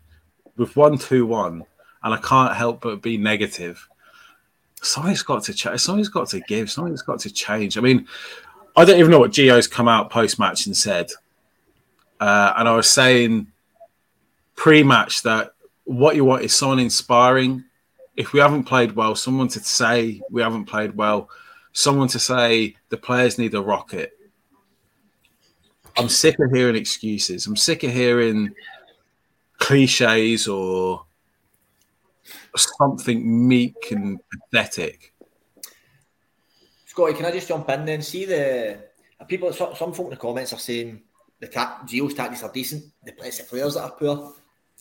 With 0.57 0.77
one 0.77 0.99
two 0.99 1.27
one, 1.27 1.65
and 2.03 2.15
I 2.15 2.19
can't 2.19 2.55
help 2.55 2.83
but 2.83 3.03
be 3.03 3.17
negative. 3.17 3.89
Something's 4.81 5.23
got 5.23 5.43
to 5.45 5.55
change. 5.55 5.81
Something's 5.81 6.09
got 6.09 6.29
to 6.29 6.41
give. 6.41 6.71
Something's 6.71 7.03
got 7.03 7.19
to 7.21 7.33
change. 7.33 7.77
I 7.77 7.81
mean, 7.81 8.07
I 8.77 8.85
don't 8.85 8.99
even 8.99 9.11
know 9.11 9.19
what 9.19 9.33
Gio's 9.33 9.67
come 9.67 9.89
out 9.89 10.11
post 10.11 10.39
match 10.39 10.67
and 10.67 10.77
said. 10.77 11.11
Uh, 12.21 12.53
and 12.57 12.69
I 12.69 12.77
was 12.77 12.89
saying 12.89 13.49
pre-match 14.55 15.23
that 15.23 15.55
what 15.85 16.15
you 16.15 16.25
want 16.25 16.45
is 16.45 16.55
someone 16.55 16.79
inspiring. 16.79 17.65
If 18.17 18.33
we 18.33 18.39
haven't 18.39 18.65
played 18.65 18.93
well, 18.93 19.17
someone 19.17 19.49
to 19.49 19.61
say 19.61 20.21
we 20.31 20.41
haven't 20.41 20.67
played 20.67 20.95
well, 20.95 21.29
someone 21.73 22.09
to 22.09 22.19
say 22.21 22.77
the 22.91 22.97
players 22.97 23.39
need 23.39 23.55
a 23.55 23.61
rocket. 23.61 24.13
I'm 25.97 26.09
sick 26.09 26.39
of 26.41 26.51
hearing 26.53 26.77
excuses. 26.77 27.47
I'm 27.47 27.57
sick 27.57 27.85
of 27.85 27.93
hearing 27.93 28.55
cliches 29.59 30.49
or 30.49 31.05
something 32.57 33.49
meek 33.49 33.91
and 33.91 34.19
pathetic. 34.31 35.13
Scotty, 36.87 37.15
can 37.15 37.27
I 37.27 37.33
just 37.33 37.49
jump 37.49 37.69
in 37.71 37.85
then? 37.85 38.03
See 38.03 38.25
the 38.25 38.85
people. 39.29 39.53
Some, 39.53 39.75
some 39.75 39.93
folk 39.93 40.07
in 40.07 40.11
the 40.11 40.17
comments 40.17 40.53
are 40.53 40.59
saying 40.59 41.03
the 41.41 41.49
ta- 41.49 41.83
Gio's 41.87 42.15
tactics 42.15 42.43
are 42.43 42.53
decent. 42.53 42.85
The, 43.05 43.15
it's 43.25 43.39
the 43.39 43.45
players 43.45 43.75
that 43.75 43.83
are 43.83 43.91
poor. 43.93 44.35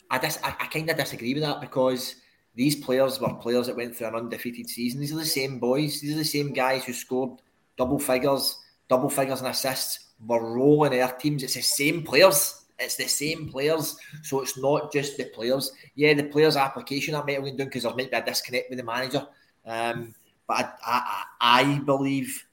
I 0.09 0.17
dis- 0.19 0.39
I, 0.43 0.49
I 0.59 0.67
kind 0.67 0.89
of 0.89 0.97
disagree 0.97 1.33
with 1.33 1.43
that 1.43 1.61
because 1.61 2.15
these 2.55 2.75
players 2.75 3.19
were 3.19 3.33
players 3.33 3.67
that 3.67 3.75
went 3.75 3.95
through 3.95 4.07
an 4.07 4.15
undefeated 4.15 4.69
season. 4.69 4.99
These 4.99 5.13
are 5.13 5.17
the 5.17 5.25
same 5.25 5.59
boys. 5.59 6.01
These 6.01 6.13
are 6.13 6.19
the 6.19 6.25
same 6.25 6.53
guys 6.53 6.85
who 6.85 6.93
scored 6.93 7.41
double 7.77 7.99
figures, 7.99 8.59
double 8.89 9.09
figures 9.09 9.39
and 9.39 9.49
assists. 9.49 10.02
Were 10.25 10.53
rolling 10.53 11.01
our 11.01 11.11
teams. 11.17 11.43
It's 11.43 11.55
the 11.55 11.61
same 11.61 12.03
players. 12.03 12.65
It's 12.79 12.95
the 12.95 13.07
same 13.07 13.49
players. 13.49 13.97
So 14.21 14.41
it's 14.41 14.57
not 14.57 14.91
just 14.91 15.17
the 15.17 15.25
players. 15.25 15.71
Yeah, 15.95 16.13
the 16.13 16.23
players' 16.23 16.55
application 16.55 17.15
I 17.15 17.23
might 17.23 17.33
have 17.33 17.43
been 17.43 17.57
doing 17.57 17.69
because 17.69 17.83
there 17.83 17.93
might 17.93 18.11
be 18.11 18.17
a 18.17 18.23
disconnect 18.23 18.69
with 18.69 18.79
the 18.79 18.85
manager. 18.85 19.27
Um, 19.65 20.13
but 20.47 20.77
I, 20.85 21.23
I, 21.41 21.61
I 21.61 21.79
believe 21.79 22.45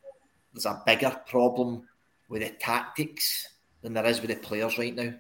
there's 0.53 0.67
a 0.67 0.83
bigger 0.85 1.17
problem 1.29 1.89
with 2.29 2.43
the 2.43 2.51
tactics 2.51 3.49
than 3.83 3.93
there 3.93 4.07
is 4.07 4.21
with 4.21 4.31
the 4.31 4.37
players 4.37 4.79
right 4.79 4.95
now. 4.95 5.13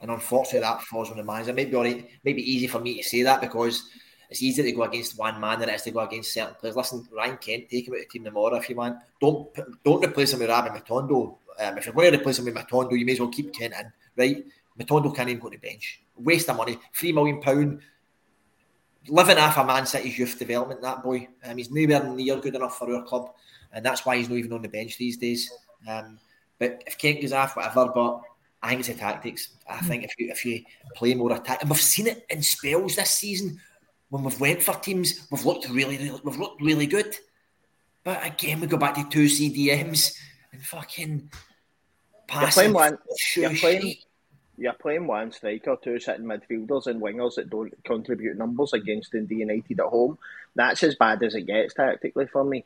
And 0.00 0.10
unfortunately, 0.10 0.60
that 0.60 0.82
falls 0.82 1.10
on 1.10 1.16
the 1.16 1.24
manager. 1.24 1.50
It 1.50 1.56
might 1.56 1.70
be 1.70 1.76
all 1.76 1.84
right, 1.84 2.08
might 2.24 2.38
easy 2.38 2.66
for 2.66 2.80
me 2.80 2.96
to 2.96 3.08
say 3.08 3.22
that 3.22 3.40
because 3.40 3.88
it's 4.28 4.42
easier 4.42 4.64
to 4.64 4.72
go 4.72 4.82
against 4.82 5.18
one 5.18 5.38
man 5.38 5.60
than 5.60 5.68
it 5.68 5.74
is 5.74 5.82
to 5.82 5.90
go 5.90 6.00
against 6.00 6.32
certain 6.32 6.54
players. 6.54 6.74
Listen, 6.74 7.06
Ryan 7.14 7.36
Kent, 7.36 7.68
take 7.68 7.86
him 7.86 7.94
out 7.94 8.00
of 8.00 8.02
the 8.04 8.08
team 8.08 8.24
tomorrow 8.24 8.56
if 8.56 8.68
you 8.68 8.76
want. 8.76 8.96
Don't 9.20 9.48
don't 9.84 10.04
replace 10.04 10.32
him 10.32 10.40
with 10.40 10.48
Rabbi 10.48 10.76
Matondo. 10.76 11.36
Um, 11.58 11.78
if 11.78 11.86
you're 11.86 11.94
going 11.94 12.12
to 12.12 12.18
replace 12.18 12.38
him 12.38 12.46
with 12.46 12.54
Matondo, 12.54 12.98
you 12.98 13.04
may 13.04 13.12
as 13.12 13.20
well 13.20 13.28
keep 13.28 13.52
Kent 13.52 13.74
in, 13.78 13.92
right? 14.16 14.44
Matondo 14.80 15.14
can't 15.14 15.28
even 15.28 15.40
go 15.40 15.48
to 15.50 15.58
the 15.58 15.68
bench. 15.68 16.02
Waste 16.16 16.48
of 16.48 16.56
money. 16.56 16.78
Three 16.94 17.12
million 17.12 17.40
pound 17.40 17.80
living 19.08 19.38
off 19.38 19.58
a 19.58 19.64
Man 19.64 19.86
City's 19.86 20.18
youth 20.18 20.38
development, 20.38 20.82
that 20.82 21.02
boy. 21.02 21.28
Um, 21.44 21.56
he's 21.56 21.70
nowhere 21.70 22.04
near 22.04 22.36
good 22.36 22.54
enough 22.54 22.78
for 22.78 22.94
our 22.94 23.02
club, 23.02 23.32
and 23.72 23.84
that's 23.84 24.06
why 24.06 24.16
he's 24.16 24.28
not 24.28 24.38
even 24.38 24.52
on 24.52 24.62
the 24.62 24.68
bench 24.68 24.96
these 24.96 25.16
days. 25.16 25.50
Um, 25.88 26.18
but 26.58 26.82
if 26.86 26.98
Kent 26.98 27.20
goes 27.20 27.32
off, 27.32 27.56
whatever, 27.56 27.90
but 27.94 28.20
I 28.62 28.68
think 28.70 28.80
it's 28.80 28.88
the 28.88 28.94
tactics. 28.94 29.48
I 29.68 29.78
think 29.80 30.04
if 30.04 30.14
you 30.18 30.30
if 30.30 30.44
you 30.44 30.62
play 30.94 31.14
more 31.14 31.32
attack, 31.32 31.60
and 31.60 31.70
we've 31.70 31.80
seen 31.80 32.06
it 32.06 32.24
in 32.30 32.42
spells 32.42 32.96
this 32.96 33.10
season 33.10 33.60
when 34.10 34.22
we've 34.22 34.40
went 34.40 34.62
for 34.62 34.74
teams, 34.74 35.26
we've 35.30 35.44
looked 35.44 35.68
really, 35.68 35.98
really 35.98 36.20
we've 36.22 36.38
looked 36.38 36.62
really 36.62 36.86
good. 36.86 37.16
But 38.04 38.24
again, 38.26 38.60
we 38.60 38.66
go 38.66 38.76
back 38.76 38.94
to 38.94 39.08
two 39.08 39.26
CDMs 39.26 40.16
and 40.52 40.62
fucking 40.62 41.30
passing. 42.28 42.52
playing 42.52 42.72
one- 42.74 42.98
shoo 43.18 43.40
you're 43.42 43.54
playing- 43.56 43.96
You're 44.58 44.74
playing 44.74 45.06
one 45.06 45.32
striker, 45.32 45.76
two 45.82 45.98
sitting 45.98 46.26
midfielders 46.26 46.86
and 46.86 47.00
wingers 47.00 47.36
that 47.36 47.48
don't 47.50 47.72
contribute 47.84 48.36
numbers 48.36 48.74
against 48.74 49.12
Dundee 49.12 49.36
United 49.36 49.80
at 49.80 49.86
home. 49.86 50.18
That's 50.54 50.82
as 50.82 50.94
bad 50.94 51.22
as 51.22 51.34
it 51.34 51.46
gets 51.46 51.74
tactically 51.74 52.26
for 52.26 52.44
me. 52.44 52.64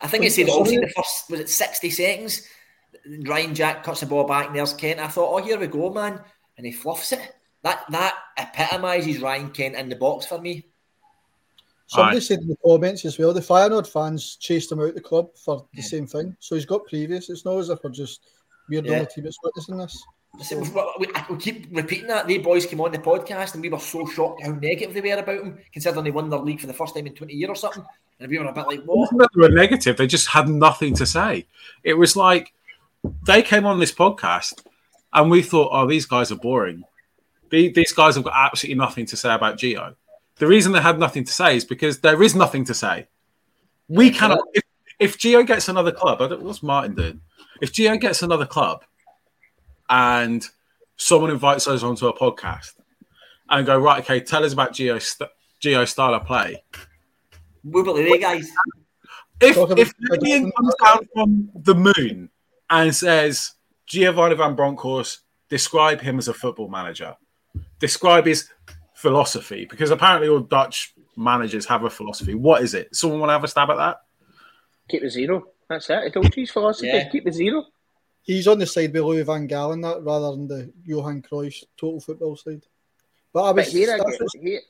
I 0.00 0.08
think 0.08 0.24
it 0.24 0.32
said 0.32 0.48
also 0.48 0.70
the 0.80 0.88
first 0.96 1.30
was 1.30 1.40
it 1.40 1.48
sixty 1.50 1.90
seconds. 1.90 2.48
Ryan 3.06 3.54
Jack 3.54 3.84
cuts 3.84 4.00
the 4.00 4.06
ball 4.06 4.24
back, 4.24 4.46
and 4.46 4.56
there's 4.56 4.72
Kent. 4.72 5.00
I 5.00 5.08
thought, 5.08 5.32
oh, 5.32 5.44
here 5.44 5.58
we 5.58 5.66
go, 5.66 5.90
man, 5.92 6.18
and 6.56 6.66
he 6.66 6.72
fluffs 6.72 7.12
it. 7.12 7.34
That 7.62 7.84
that 7.90 8.14
epitomises 8.38 9.20
Ryan 9.20 9.50
Kent 9.50 9.76
in 9.76 9.90
the 9.90 9.96
box 9.96 10.24
for 10.26 10.40
me. 10.40 10.64
Somebody 11.90 12.18
Aye. 12.18 12.20
said 12.20 12.38
in 12.42 12.46
the 12.48 12.56
comments 12.64 13.04
as 13.04 13.18
well, 13.18 13.32
the 13.32 13.40
Feyenoord 13.40 13.84
fans 13.88 14.36
chased 14.36 14.70
him 14.70 14.78
out 14.78 14.90
of 14.90 14.94
the 14.94 15.00
club 15.00 15.30
for 15.36 15.66
the 15.74 15.80
Yeah. 15.82 15.88
same 15.88 16.06
thing. 16.06 16.36
So 16.38 16.54
he's 16.54 16.64
got 16.64 16.86
previous. 16.86 17.28
It's 17.28 17.44
not 17.44 17.58
as 17.58 17.68
if 17.68 17.80
we're 17.82 17.90
just 17.90 18.20
we're 18.68 18.80
the 18.80 18.90
Yeah. 18.90 18.94
only 18.98 19.06
team 19.06 19.24
that's 19.24 19.38
witnessing 19.42 19.76
this. 19.78 20.00
Listen, 20.38 20.60
we've 20.60 20.72
we, 21.00 21.06
we 21.28 21.36
keep 21.36 21.66
repeating 21.72 22.06
that. 22.06 22.28
They 22.28 22.38
boys 22.38 22.64
came 22.64 22.80
on 22.80 22.92
the 22.92 22.98
podcast, 23.00 23.54
and 23.54 23.62
we 23.62 23.70
were 23.70 23.80
so 23.80 24.06
shocked 24.06 24.44
how 24.44 24.52
negative 24.52 24.94
they 24.94 25.00
were 25.00 25.20
about 25.20 25.40
him, 25.42 25.58
considering 25.72 26.04
they 26.04 26.12
won 26.12 26.30
their 26.30 26.38
league 26.38 26.60
for 26.60 26.68
the 26.68 26.72
first 26.72 26.94
time 26.94 27.08
in 27.08 27.14
twenty 27.14 27.34
years 27.34 27.48
or 27.50 27.56
something. 27.56 27.84
And 28.20 28.30
we 28.30 28.38
were 28.38 28.44
a 28.44 28.52
bit 28.52 28.68
like, 28.68 28.84
what? 28.84 28.96
wasn't 28.98 29.22
that 29.22 29.30
they 29.34 29.40
were 29.40 29.48
negative. 29.48 29.96
They 29.96 30.06
just 30.06 30.28
had 30.28 30.48
nothing 30.48 30.94
to 30.94 31.06
say. 31.06 31.48
It 31.82 31.94
was 31.94 32.14
like 32.14 32.52
they 33.26 33.42
came 33.42 33.66
on 33.66 33.80
this 33.80 33.92
podcast 33.92 34.64
and 35.12 35.28
we 35.28 35.42
thought, 35.42 35.70
oh, 35.72 35.88
these 35.88 36.06
guys 36.06 36.30
are 36.30 36.36
boring. 36.36 36.84
These 37.50 37.92
guys 37.94 38.14
have 38.14 38.22
got 38.22 38.34
absolutely 38.36 38.78
nothing 38.78 39.06
to 39.06 39.16
say 39.16 39.34
about 39.34 39.58
Gio. 39.58 39.96
The 40.40 40.46
reason 40.46 40.72
they 40.72 40.80
had 40.80 40.98
nothing 40.98 41.24
to 41.24 41.32
say 41.32 41.54
is 41.54 41.66
because 41.66 42.00
there 42.00 42.22
is 42.22 42.34
nothing 42.34 42.64
to 42.64 42.72
say. 42.72 43.08
We 43.88 44.10
cannot. 44.10 44.40
If, 44.54 44.62
if 44.98 45.18
Gio 45.18 45.46
gets 45.46 45.68
another 45.68 45.92
club, 45.92 46.22
I 46.22 46.28
don't, 46.28 46.42
what's 46.42 46.62
Martin 46.62 46.94
doing? 46.94 47.20
If 47.60 47.74
Gio 47.74 48.00
gets 48.00 48.22
another 48.22 48.46
club 48.46 48.82
and 49.90 50.42
someone 50.96 51.30
invites 51.30 51.68
us 51.68 51.82
onto 51.82 52.06
a 52.06 52.16
podcast 52.16 52.72
and 53.50 53.66
go, 53.66 53.78
right, 53.78 54.02
okay, 54.02 54.20
tell 54.20 54.42
us 54.42 54.54
about 54.54 54.72
Gio, 54.72 54.98
st- 55.02 55.28
Gio 55.60 55.86
style 55.86 56.14
of 56.14 56.24
play. 56.24 56.64
We 57.62 57.82
believe 57.82 58.10
they 58.10 58.18
guys. 58.18 58.48
If 59.42 59.56
Talk 59.56 59.78
if 59.78 59.92
an 59.98 60.24
alien 60.24 60.52
comes 60.52 60.74
down 60.82 61.08
from 61.12 61.50
the 61.54 61.74
moon 61.74 62.30
and 62.70 62.94
says 62.96 63.56
Giovanni 63.84 64.36
Van 64.36 64.56
Bronckhorst, 64.56 65.18
describe 65.50 66.00
him 66.00 66.16
as 66.16 66.28
a 66.28 66.34
football 66.34 66.68
manager, 66.68 67.14
describe 67.78 68.24
his 68.24 68.48
philosophy, 69.00 69.64
because 69.64 69.90
apparently 69.90 70.28
all 70.28 70.40
Dutch 70.40 70.94
managers 71.16 71.66
have 71.66 71.84
a 71.84 71.90
philosophy. 71.90 72.34
What 72.34 72.62
is 72.62 72.74
it? 72.74 72.94
Someone 72.94 73.20
want 73.20 73.30
to 73.30 73.34
have 73.34 73.44
a 73.44 73.48
stab 73.48 73.70
at 73.70 73.76
that? 73.76 73.96
Keep 74.88 75.02
the 75.02 75.10
zero. 75.10 75.46
That's 75.68 75.88
it. 75.88 75.98
I 75.98 76.08
told 76.10 76.34
you 76.36 76.42
his 76.42 76.50
philosophy. 76.50 76.88
Yeah. 76.88 77.08
Keep 77.08 77.24
the 77.24 77.32
zero. 77.32 77.64
he's 78.22 78.46
on 78.48 78.58
the 78.58 78.66
side 78.66 78.92
with 78.92 79.02
Louis 79.02 79.22
Van 79.22 79.48
Gaal 79.48 79.72
in 79.72 79.80
that 79.80 80.02
rather 80.02 80.32
than 80.32 80.46
the 80.48 80.72
Johan 80.84 81.22
Cruyff 81.22 81.64
total 81.78 82.00
football 82.00 82.36
side. 82.36 82.62
But 83.32 83.44
I 83.44 83.52
was 83.52 83.66
But 83.66 83.72
here 83.72 83.86
that's, 83.86 84.00
again, 84.02 84.18
what, 84.20 84.42
here, 84.42 84.60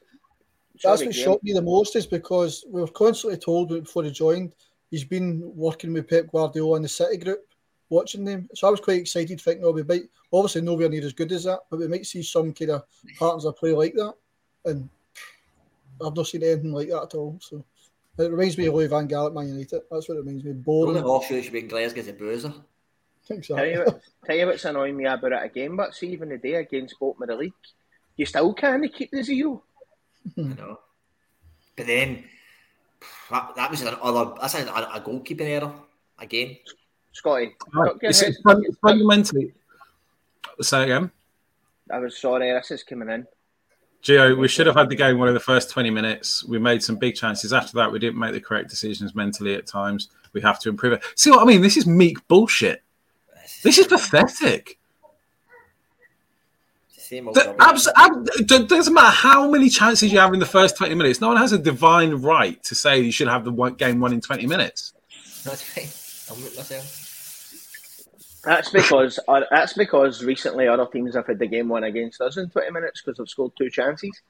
that's 0.82 1.00
what 1.00 1.12
Graeme. 1.12 1.12
shocked 1.12 1.44
me 1.44 1.52
the 1.52 1.62
most 1.62 1.96
is 1.96 2.06
because 2.06 2.64
we 2.68 2.80
were 2.80 2.88
constantly 2.88 3.38
told 3.38 3.70
before 3.70 4.04
he 4.04 4.10
joined 4.10 4.54
he's 4.90 5.04
been 5.04 5.42
working 5.54 5.92
with 5.92 6.08
Pep 6.08 6.30
Guardiola 6.30 6.76
in 6.76 6.82
the 6.82 6.88
City 6.88 7.16
group, 7.16 7.40
watching 7.90 8.24
them. 8.24 8.48
So 8.54 8.68
I 8.68 8.70
was 8.70 8.80
quite 8.80 9.00
excited 9.00 9.40
thinking, 9.40 9.64
oh, 9.64 9.72
we 9.72 9.82
might 9.82 10.04
obviously 10.32 10.62
nowhere 10.62 10.88
near 10.88 11.04
as 11.04 11.12
good 11.12 11.32
as 11.32 11.44
that, 11.44 11.60
but 11.68 11.80
we 11.80 11.88
might 11.88 12.06
see 12.06 12.22
some 12.22 12.52
kind 12.54 12.70
of 12.70 12.84
patterns 13.18 13.44
of 13.44 13.56
play 13.56 13.72
like 13.72 13.94
that. 13.94 14.14
And 14.64 14.88
I've 16.04 16.16
not 16.16 16.26
seen 16.26 16.42
anything 16.42 16.72
like 16.72 16.88
that 16.88 17.02
at 17.02 17.14
all. 17.14 17.38
So 17.40 17.64
it 18.18 18.30
reminds 18.30 18.56
me 18.56 18.66
of 18.66 18.74
Louis 18.74 18.86
Van 18.86 19.08
Gaal 19.08 19.26
at 19.26 19.34
Man 19.34 19.48
United. 19.48 19.82
That's 19.90 20.08
what 20.08 20.16
it 20.16 20.20
reminds 20.20 20.44
me. 20.44 20.52
of. 20.52 20.64
The 20.64 20.70
only 20.70 21.00
Boring. 21.00 21.04
offshoot 21.04 21.44
should 21.44 21.52
be 21.52 21.62
Glasgow's 21.62 22.08
a 22.08 22.12
boozer. 22.12 22.54
Tell 23.26 23.36
Exactly. 23.36 23.72
you, 23.72 23.78
what, 23.84 24.00
tell 24.24 24.36
you 24.36 24.46
what's 24.46 24.64
annoying 24.64 24.96
me 24.96 25.04
about 25.04 25.32
it 25.32 25.44
again, 25.44 25.76
but 25.76 25.94
see, 25.94 26.08
even 26.08 26.30
the 26.30 26.38
day 26.38 26.54
against 26.54 26.98
Bolton 26.98 27.28
the 27.28 27.36
league, 27.36 27.52
you 28.16 28.26
still 28.26 28.52
can't 28.54 28.92
keep 28.92 29.10
the 29.10 29.22
zeal. 29.22 29.62
you 30.36 30.44
hmm. 30.44 30.54
know. 30.54 30.80
But 31.76 31.86
then 31.86 32.24
that, 33.30 33.54
that 33.56 33.70
was 33.70 33.82
another 33.82 34.34
that's 34.40 34.54
a, 34.54 34.66
a, 34.66 34.90
a 34.94 35.00
goalkeeping 35.00 35.42
error 35.42 35.72
again. 36.18 36.56
Scotty, 37.12 37.54
Right. 37.74 37.86
don't 37.88 37.98
It's, 38.02 38.20
hit. 38.20 38.30
it's 38.30 38.40
fun- 38.42 38.62
it's 38.66 38.76
fundamentally. 38.78 39.52
Say 40.60 40.84
again. 40.84 41.10
I 41.90 41.98
was 41.98 42.16
sorry, 42.18 42.52
this 42.52 42.70
is 42.70 42.82
coming 42.82 43.08
in. 43.08 43.26
Gio, 44.02 44.38
we 44.38 44.48
should 44.48 44.66
have 44.66 44.76
had 44.76 44.88
the 44.88 44.94
game 44.94 45.18
one 45.18 45.28
of 45.28 45.34
the 45.34 45.40
first 45.40 45.70
20 45.70 45.90
minutes. 45.90 46.42
We 46.44 46.58
made 46.58 46.82
some 46.82 46.96
big 46.96 47.14
chances. 47.16 47.52
After 47.52 47.72
that, 47.76 47.92
we 47.92 47.98
didn't 47.98 48.18
make 48.18 48.32
the 48.32 48.40
correct 48.40 48.70
decisions 48.70 49.14
mentally 49.14 49.54
at 49.54 49.66
times. 49.66 50.08
We 50.32 50.40
have 50.40 50.58
to 50.60 50.68
improve 50.70 50.94
it. 50.94 51.02
See 51.16 51.30
what 51.30 51.40
I 51.42 51.44
mean? 51.44 51.60
This 51.60 51.76
is 51.76 51.86
meek 51.86 52.26
bullshit. 52.28 52.82
This 53.62 53.76
is 53.76 53.86
pathetic. 53.88 54.78
It's 56.88 56.96
the 56.96 57.02
same 57.02 57.26
old 57.28 57.36
The, 57.36 57.54
rubbish. 57.58 57.86
abs- 57.88 57.88
ab- 57.96 58.28
it 58.50 58.68
doesn't 58.68 58.94
matter 58.94 59.10
how 59.10 59.50
many 59.50 59.68
chances 59.68 60.10
you 60.12 60.18
have 60.18 60.32
in 60.32 60.40
the 60.40 60.46
first 60.46 60.76
20 60.78 60.94
minutes. 60.94 61.20
No 61.20 61.28
one 61.28 61.36
has 61.36 61.52
a 61.52 61.58
divine 61.58 62.14
right 62.14 62.62
to 62.64 62.74
say 62.74 63.00
you 63.00 63.12
should 63.12 63.28
have 63.28 63.44
the 63.44 63.52
game 63.76 64.00
won 64.00 64.12
in 64.14 64.20
20 64.22 64.46
minutes. 64.46 64.94
That's 65.44 65.60
fine. 65.62 65.88
I'll 66.30 66.36
myself. 66.36 67.06
That's 68.44 68.70
because 68.70 69.18
uh, 69.28 69.42
that's 69.50 69.74
because 69.74 70.24
recently 70.24 70.66
other 70.66 70.86
teams 70.86 71.14
have 71.14 71.26
had 71.26 71.38
the 71.38 71.46
game 71.46 71.68
won 71.68 71.84
against 71.84 72.20
us 72.20 72.38
in 72.38 72.48
20 72.48 72.70
minutes 72.70 73.02
because 73.02 73.18
they've 73.18 73.28
scored 73.28 73.52
two 73.58 73.68
chances. 73.68 74.22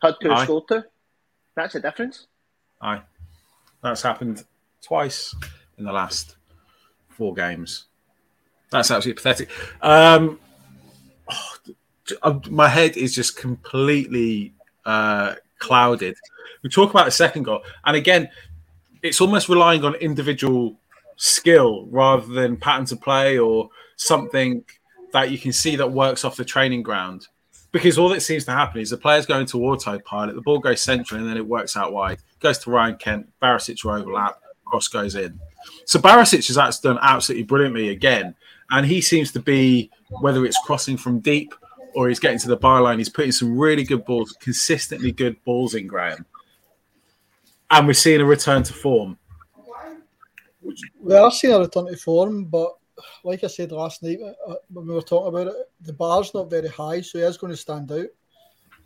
Had 0.00 0.14
two, 0.22 0.30
Aye. 0.30 0.44
scored 0.44 0.64
two. 0.68 0.82
That's 1.56 1.72
the 1.72 1.80
difference. 1.80 2.26
Aye. 2.80 3.02
That's 3.82 4.02
happened 4.02 4.44
twice 4.80 5.34
in 5.76 5.84
the 5.84 5.92
last 5.92 6.36
four 7.08 7.34
games. 7.34 7.86
That's 8.70 8.90
absolutely 8.90 9.20
pathetic. 9.20 9.50
Um, 9.82 10.38
oh, 11.28 11.54
uh, 12.22 12.38
my 12.48 12.68
head 12.68 12.96
is 12.96 13.14
just 13.14 13.36
completely 13.36 14.52
uh, 14.84 15.34
clouded. 15.58 16.16
We 16.62 16.70
talk 16.70 16.90
about 16.90 17.06
the 17.06 17.10
second 17.10 17.44
goal, 17.44 17.62
and 17.84 17.96
again, 17.96 18.28
it's 19.02 19.20
almost 19.20 19.48
relying 19.48 19.84
on 19.84 19.94
individual 19.96 20.76
skill 21.18 21.86
rather 21.90 22.26
than 22.26 22.56
patterns 22.56 22.92
of 22.92 23.00
play 23.02 23.38
or 23.38 23.68
something 23.96 24.64
that 25.12 25.30
you 25.30 25.38
can 25.38 25.52
see 25.52 25.76
that 25.76 25.92
works 25.92 26.24
off 26.24 26.36
the 26.36 26.44
training 26.44 26.82
ground. 26.82 27.26
Because 27.70 27.98
all 27.98 28.08
that 28.10 28.22
seems 28.22 28.46
to 28.46 28.52
happen 28.52 28.80
is 28.80 28.88
the 28.88 28.96
players 28.96 29.26
go 29.26 29.38
into 29.38 29.62
autopilot, 29.62 30.34
the 30.34 30.40
ball 30.40 30.58
goes 30.58 30.80
central, 30.80 31.20
and 31.20 31.28
then 31.28 31.36
it 31.36 31.46
works 31.46 31.76
out 31.76 31.92
wide. 31.92 32.18
Goes 32.40 32.58
to 32.60 32.70
Ryan 32.70 32.96
Kent, 32.96 33.28
Barisic 33.42 33.84
will 33.84 33.92
overlap, 33.92 34.40
cross 34.64 34.88
goes 34.88 35.14
in. 35.16 35.38
So 35.84 35.98
Barisic 35.98 36.46
has 36.46 36.56
actually 36.56 36.94
done 36.94 36.98
absolutely 37.02 37.44
brilliantly 37.44 37.90
again, 37.90 38.34
and 38.70 38.86
he 38.86 39.02
seems 39.02 39.32
to 39.32 39.40
be 39.40 39.90
whether 40.20 40.46
it's 40.46 40.58
crossing 40.64 40.96
from 40.96 41.20
deep 41.20 41.54
or 41.94 42.08
he's 42.08 42.20
getting 42.20 42.38
to 42.38 42.48
the 42.48 42.56
byline, 42.56 42.98
he's 42.98 43.08
putting 43.08 43.32
some 43.32 43.58
really 43.58 43.82
good 43.82 44.04
balls, 44.04 44.34
consistently 44.40 45.12
good 45.12 45.42
balls 45.44 45.74
in 45.74 45.86
Graeme, 45.86 46.24
and 47.70 47.86
we're 47.86 47.92
seeing 47.92 48.20
a 48.20 48.24
return 48.24 48.62
to 48.62 48.72
form. 48.72 49.18
We 51.00 51.14
are 51.14 51.30
seeing 51.30 51.54
a 51.54 51.58
return 51.60 51.86
to 51.86 51.96
form, 51.96 52.44
but 52.44 52.72
like 53.24 53.44
I 53.44 53.46
said 53.46 53.72
last 53.72 54.02
night 54.02 54.18
uh, 54.46 54.54
when 54.72 54.86
we 54.86 54.94
were 54.94 55.02
talking 55.02 55.28
about 55.28 55.54
it, 55.54 55.70
the 55.82 55.92
bar's 55.92 56.34
not 56.34 56.50
very 56.50 56.68
high, 56.68 57.00
so 57.00 57.18
he 57.18 57.24
is 57.24 57.36
going 57.36 57.52
to 57.52 57.56
stand 57.56 57.90
out. 57.92 58.06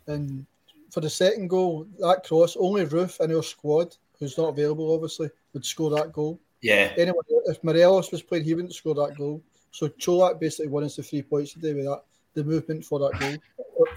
And 0.07 0.45
for 0.91 1.01
the 1.01 1.09
second 1.09 1.49
goal, 1.49 1.87
that 1.99 2.23
cross, 2.23 2.55
only 2.59 2.85
Roofe 2.85 3.19
in 3.21 3.35
our 3.35 3.43
squad, 3.43 3.95
who's 4.19 4.37
not 4.37 4.49
available 4.49 4.93
obviously, 4.93 5.29
would 5.53 5.65
score 5.65 5.89
that 5.91 6.13
goal. 6.13 6.39
Yeah. 6.61 6.93
Anyone, 6.97 7.23
if 7.45 7.63
Morelos 7.63 8.11
was 8.11 8.21
playing, 8.21 8.45
he 8.45 8.53
wouldn't 8.53 8.73
score 8.73 8.95
that 8.95 9.17
goal. 9.17 9.41
So 9.71 9.89
Colak 9.89 10.39
basically 10.39 10.67
won 10.67 10.83
us 10.83 10.95
the 10.95 11.03
three 11.03 11.23
points 11.23 11.53
today 11.53 11.73
with 11.73 11.85
that, 11.85 12.03
the 12.35 12.43
movement 12.43 12.85
for 12.85 12.99
that 12.99 13.19
goal. 13.19 13.35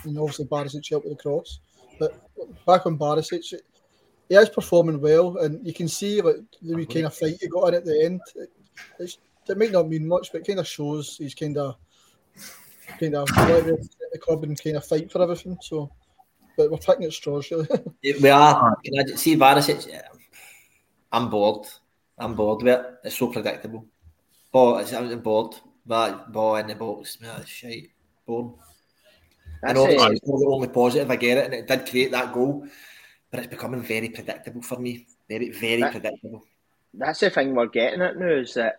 And 0.04 0.18
obviously 0.18 0.46
Barisic 0.46 0.88
helped 0.88 1.06
with 1.06 1.16
the 1.16 1.22
cross. 1.22 1.60
But 1.98 2.18
back 2.66 2.86
on 2.86 2.98
Barisic, 2.98 3.54
he 4.28 4.34
is 4.34 4.48
performing 4.48 5.00
well, 5.00 5.38
and 5.38 5.64
you 5.66 5.72
can 5.72 5.88
see 5.88 6.20
like 6.20 6.36
the 6.62 6.74
wee 6.74 6.86
kind 6.86 7.06
of 7.06 7.14
fight 7.14 7.38
he 7.40 7.48
got 7.48 7.68
in 7.68 7.74
at 7.74 7.84
the 7.84 8.04
end. 8.04 8.20
It, 8.34 8.50
it's, 8.98 9.18
it 9.48 9.58
might 9.58 9.72
not 9.72 9.88
mean 9.88 10.08
much, 10.08 10.32
but 10.32 10.40
it 10.40 10.46
kind 10.46 10.58
of 10.58 10.66
shows 10.66 11.16
he's 11.16 11.34
kind 11.34 11.56
of 11.56 11.76
kind 12.98 13.14
of 13.14 13.30
like 13.36 13.64
the 14.12 14.18
club 14.20 14.44
and 14.44 14.62
kind 14.62 14.76
of 14.76 14.84
fight 14.84 15.10
for 15.10 15.22
everything. 15.22 15.56
So, 15.60 15.90
but 16.56 16.70
we're 16.70 16.78
picking 16.78 17.04
at 17.04 17.12
straws 17.12 17.50
really. 17.50 17.68
We 18.20 18.28
are. 18.28 18.76
Can 18.84 18.98
I 18.98 19.02
just 19.04 19.22
see 19.22 19.36
Barisic? 19.36 20.02
I'm 21.12 21.30
bored. 21.30 21.66
I'm 22.18 22.34
bored 22.34 22.62
with 22.62 22.78
it. 22.78 22.86
It's 23.04 23.16
so 23.16 23.28
predictable. 23.28 23.86
Ball, 24.52 24.78
it's, 24.78 24.92
I'm 24.92 25.20
bored. 25.20 25.54
That 25.86 26.32
ball 26.32 26.56
in 26.56 26.66
the 26.66 26.74
box, 26.74 27.20
man, 27.20 27.40
it's 27.40 27.50
shite. 27.50 27.90
Bored. 28.26 28.54
I 29.62 29.72
That's 29.72 29.78
know 29.78 29.86
it. 29.86 30.12
it's 30.12 30.20
the 30.20 30.46
only 30.50 30.68
positive 30.68 31.10
I 31.10 31.16
get 31.16 31.38
it, 31.38 31.44
and 31.44 31.54
it 31.54 31.66
did 31.66 31.88
create 31.88 32.10
that 32.10 32.32
goal, 32.32 32.66
but 33.30 33.40
it's 33.40 33.48
becoming 33.48 33.82
very 33.82 34.08
predictable 34.08 34.62
for 34.62 34.78
me. 34.78 35.06
Very, 35.28 35.50
very 35.50 35.82
That- 35.82 35.92
predictable. 35.92 36.44
That's 36.94 37.20
the 37.20 37.30
thing 37.30 37.54
we're 37.54 37.66
getting 37.66 38.00
at 38.00 38.16
now 38.16 38.26
is 38.26 38.54
that 38.54 38.78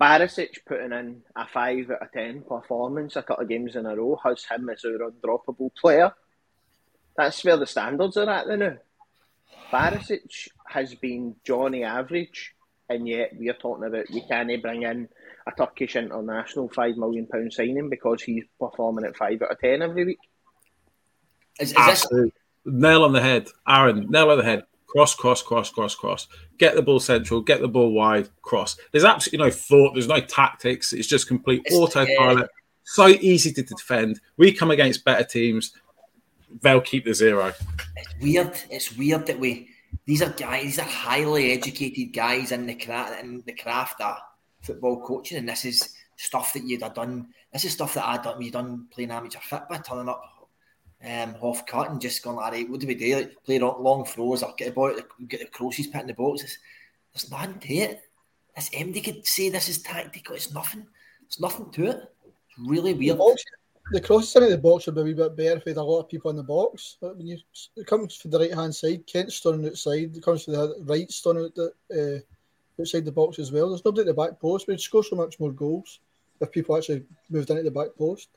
Barisic 0.00 0.64
putting 0.64 0.92
in 0.92 1.22
a 1.34 1.46
5 1.46 1.90
out 1.90 2.02
of 2.02 2.12
10 2.12 2.42
performance 2.42 3.16
a 3.16 3.22
couple 3.22 3.42
of 3.42 3.48
games 3.48 3.76
in 3.76 3.84
a 3.84 3.96
row 3.96 4.18
has 4.24 4.44
him 4.44 4.70
as 4.70 4.84
our 4.84 5.10
undroppable 5.10 5.74
player. 5.74 6.14
That's 7.16 7.44
where 7.44 7.56
the 7.56 7.66
standards 7.66 8.16
are 8.16 8.30
at 8.30 8.46
the 8.46 8.56
now. 8.56 8.76
Barisic 9.72 10.48
has 10.66 10.94
been 10.94 11.34
Johnny 11.44 11.82
average, 11.84 12.54
and 12.88 13.08
yet 13.08 13.32
we're 13.36 13.52
talking 13.54 13.84
about 13.84 14.08
we 14.10 14.20
can't 14.22 14.62
bring 14.62 14.84
in 14.84 15.08
a 15.46 15.52
Turkish 15.52 15.96
international 15.96 16.68
£5 16.68 16.96
million 16.96 17.26
signing 17.50 17.90
because 17.90 18.22
he's 18.22 18.44
performing 18.58 19.04
at 19.04 19.16
5 19.16 19.42
out 19.42 19.50
of 19.50 19.58
10 19.60 19.82
every 19.82 20.04
week. 20.04 20.18
Is, 21.60 21.70
is 21.70 21.74
this 21.74 22.04
Absolute 22.04 22.34
nail 22.70 23.04
on 23.04 23.12
the 23.12 23.20
head, 23.20 23.48
Aaron. 23.66 24.06
Nail 24.10 24.30
on 24.30 24.38
the 24.38 24.44
head. 24.44 24.64
Cross, 24.86 25.16
cross, 25.16 25.42
cross, 25.42 25.70
cross, 25.70 25.94
cross. 25.94 26.28
Get 26.56 26.74
the 26.74 26.82
ball 26.82 27.00
central. 27.00 27.42
Get 27.42 27.60
the 27.60 27.68
ball 27.68 27.92
wide. 27.92 28.28
Cross. 28.42 28.78
There's 28.90 29.04
absolutely 29.04 29.46
no 29.46 29.50
thought. 29.50 29.92
There's 29.94 30.08
no 30.08 30.20
tactics. 30.20 30.92
It's 30.92 31.06
just 31.06 31.28
complete 31.28 31.62
It's- 31.66 31.78
autopilot. 31.78 32.48
So 32.84 33.08
easy 33.08 33.52
to 33.52 33.62
defend. 33.62 34.18
We 34.38 34.50
come 34.50 34.70
against 34.70 35.04
better 35.04 35.24
teams. 35.24 35.72
They'll 36.62 36.80
keep 36.80 37.04
the 37.04 37.12
zero. 37.12 37.52
it's 37.96 38.14
weird? 38.22 38.58
It's 38.70 38.96
weird 38.96 39.26
that 39.26 39.38
we 39.38 39.68
these 40.06 40.22
are 40.22 40.30
guys, 40.30 40.62
these 40.62 40.78
are 40.78 40.86
highly 40.86 41.52
educated 41.52 42.14
guys 42.14 42.50
in 42.50 42.66
the 42.66 42.74
craft 42.74 43.22
in 43.22 43.42
the 43.44 43.52
craft 43.52 44.00
of 44.00 44.16
football 44.62 45.02
coaching, 45.02 45.36
and 45.36 45.46
this 45.46 45.66
is 45.66 45.94
stuff 46.16 46.54
that 46.54 46.64
you'd 46.64 46.82
have 46.82 46.94
done. 46.94 47.28
This 47.52 47.66
is 47.66 47.72
stuff 47.72 47.92
that 47.92 48.06
I'd 48.06 48.22
done. 48.22 48.40
You 48.40 48.50
done 48.50 48.86
playing 48.90 49.10
amateur 49.10 49.38
football, 49.40 49.78
turning 49.80 50.08
up 50.08 50.22
um, 51.04 51.34
half 51.40 51.64
cut 51.66 51.90
and 51.90 52.00
just 52.00 52.22
going, 52.22 52.38
all 52.38 52.50
right, 52.50 52.68
what 52.68 52.80
do 52.80 52.86
we 52.86 52.94
do? 52.94 53.16
Like, 53.16 53.44
play 53.44 53.58
long, 53.58 53.82
long 53.82 54.04
throws 54.04 54.42
or 54.42 54.54
get 54.56 54.68
a 54.68 54.72
ball, 54.72 54.92
get 55.28 55.40
the 55.40 55.46
crosses 55.46 55.86
put 55.86 56.00
in 56.02 56.06
the 56.08 56.14
boxes. 56.14 56.58
There's 57.12 57.30
nothing 57.30 57.58
to 57.60 57.74
it. 57.74 58.00
This 58.56 58.70
MD 58.70 59.04
could 59.04 59.26
say 59.26 59.48
this 59.50 59.68
is 59.68 59.82
tactical. 59.82 60.34
It's 60.34 60.52
nothing. 60.52 60.86
It's 61.26 61.40
nothing 61.40 61.70
to 61.70 61.84
it. 61.86 62.12
It's 62.26 62.68
really 62.68 62.92
The, 62.92 62.98
weird. 62.98 63.18
box, 63.18 63.44
the 63.92 64.00
crosses 64.00 64.34
into 64.34 64.48
the 64.50 64.58
box 64.58 64.86
would 64.86 64.96
be 64.96 65.00
a 65.00 65.04
wee 65.04 65.14
bit 65.14 65.36
better 65.36 65.56
if 65.58 65.64
we 65.64 65.70
had 65.70 65.76
a 65.78 65.82
lot 65.82 66.00
of 66.00 66.08
people 66.08 66.30
in 66.30 66.36
the 66.36 66.42
box. 66.42 66.96
But 67.00 67.16
when 67.16 67.26
you 67.28 67.38
it 67.76 67.86
comes 67.86 68.16
from 68.16 68.32
the 68.32 68.38
right 68.40 68.54
hand 68.54 68.74
side, 68.74 69.06
Kent's 69.06 69.36
standing 69.36 69.66
outside. 69.68 70.16
It 70.16 70.22
comes 70.22 70.44
from 70.44 70.54
the 70.54 70.74
right, 70.80 71.10
standing 71.10 71.44
out 71.44 71.54
the, 71.54 71.72
uh, 72.26 72.82
outside 72.82 73.04
the 73.04 73.12
box 73.12 73.38
as 73.38 73.52
well. 73.52 73.68
There's 73.68 73.84
nobody 73.84 74.00
at 74.00 74.06
the 74.14 74.20
back 74.20 74.40
post. 74.40 74.66
We'd 74.66 74.80
score 74.80 75.04
so 75.04 75.16
much 75.16 75.38
more 75.38 75.52
goals 75.52 76.00
if 76.40 76.50
people 76.50 76.76
actually 76.76 77.04
moved 77.30 77.50
into 77.50 77.62
the 77.62 77.70
back 77.70 77.88
post. 77.96 78.28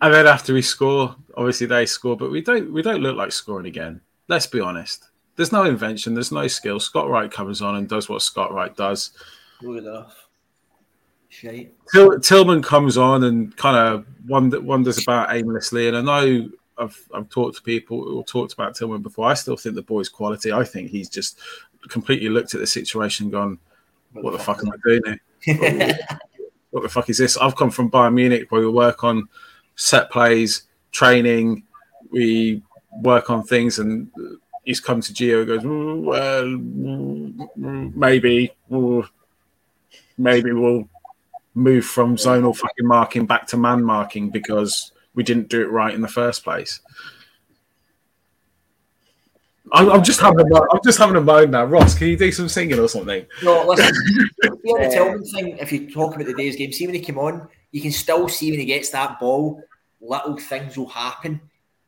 And 0.00 0.14
then 0.14 0.26
after 0.26 0.54
we 0.54 0.62
score, 0.62 1.16
obviously 1.36 1.66
they 1.66 1.86
score, 1.86 2.16
but 2.16 2.30
we 2.30 2.40
don't 2.40 2.72
we 2.72 2.82
don't 2.82 3.02
look 3.02 3.16
like 3.16 3.32
scoring 3.32 3.66
again. 3.66 4.00
Let's 4.28 4.46
be 4.46 4.60
honest. 4.60 5.08
There's 5.36 5.52
no 5.52 5.64
invention, 5.64 6.14
there's 6.14 6.32
no 6.32 6.46
skill. 6.48 6.80
Scott 6.80 7.08
Wright 7.08 7.30
comes 7.30 7.62
on 7.62 7.76
and 7.76 7.88
does 7.88 8.08
what 8.08 8.22
Scott 8.22 8.52
Wright 8.52 8.74
does. 8.76 9.12
Good 9.60 9.84
enough. 9.84 10.28
Tillman 12.22 12.62
comes 12.62 12.96
on 12.96 13.24
and 13.24 13.56
kind 13.56 13.76
of 13.76 14.06
wonders 14.26 15.02
about 15.02 15.34
aimlessly. 15.34 15.88
And 15.88 15.96
I 15.96 16.00
know 16.00 16.48
I've, 16.78 17.08
I've 17.14 17.28
talked 17.28 17.56
to 17.56 17.62
people 17.62 18.16
or 18.16 18.24
talked 18.24 18.52
about 18.52 18.74
Tillman 18.74 19.02
before. 19.02 19.28
I 19.28 19.34
still 19.34 19.56
think 19.56 19.74
the 19.74 19.82
boy's 19.82 20.08
quality. 20.08 20.52
I 20.52 20.64
think 20.64 20.90
he's 20.90 21.08
just 21.08 21.38
completely 21.88 22.28
looked 22.28 22.54
at 22.54 22.60
the 22.60 22.66
situation 22.66 23.26
and 23.26 23.32
gone, 23.32 23.58
"What, 24.12 24.32
the 24.32 24.38
fuck, 24.38 24.58
fuck 24.60 24.66
am 24.66 24.72
I 24.72 24.76
doing 24.84 25.20
here? 25.40 25.98
what 26.70 26.82
the 26.82 26.88
fuck 26.88 27.08
is 27.10 27.18
this?" 27.18 27.36
I've 27.36 27.56
come 27.56 27.70
from 27.70 27.90
Bayern 27.90 28.14
Munich 28.14 28.50
where 28.50 28.60
we 28.60 28.68
work 28.68 29.04
on 29.04 29.28
set 29.78 30.10
plays, 30.10 30.64
training, 30.92 31.62
we 32.10 32.62
work 33.00 33.30
on 33.30 33.44
things, 33.44 33.78
and 33.78 34.10
he's 34.64 34.80
come 34.80 35.00
to 35.00 35.12
Gio 35.14 35.38
and 35.38 35.46
goes, 35.46 35.64
"Well, 35.64 36.44
mm, 36.44 37.94
maybe, 37.94 38.52
maybe 40.18 40.52
we'll." 40.52 40.88
move 41.58 41.84
from 41.84 42.16
zonal 42.16 42.56
fucking 42.56 42.86
marking 42.86 43.26
back 43.26 43.46
to 43.48 43.56
man 43.56 43.82
marking 43.82 44.30
because 44.30 44.92
we 45.14 45.22
didn't 45.22 45.48
do 45.48 45.60
it 45.60 45.70
right 45.70 45.92
in 45.92 46.00
the 46.00 46.08
first 46.08 46.44
place. 46.44 46.80
I'm, 49.72 49.90
I'm 49.90 50.02
just 50.02 50.20
having 50.20 50.50
a, 50.50 50.60
I'm 50.72 50.80
just 50.82 50.98
having 50.98 51.16
a 51.16 51.20
moan 51.20 51.50
now. 51.50 51.64
Ross, 51.64 51.94
can 51.94 52.08
you 52.08 52.16
do 52.16 52.32
some 52.32 52.48
singing 52.48 52.78
or 52.78 52.88
something? 52.88 53.26
No, 53.42 53.66
listen. 53.66 53.92
the 54.40 54.98
only 54.98 55.28
thing, 55.28 55.58
if 55.58 55.72
you 55.72 55.90
talk 55.90 56.14
about 56.14 56.26
the 56.26 56.32
day's 56.32 56.56
game, 56.56 56.72
see 56.72 56.86
when 56.86 56.94
he 56.94 57.02
came 57.02 57.18
on, 57.18 57.48
you 57.72 57.82
can 57.82 57.92
still 57.92 58.28
see 58.28 58.50
when 58.50 58.60
he 58.60 58.66
gets 58.66 58.88
that 58.90 59.20
ball, 59.20 59.62
little 60.00 60.36
things 60.36 60.76
will 60.76 60.88
happen. 60.88 61.40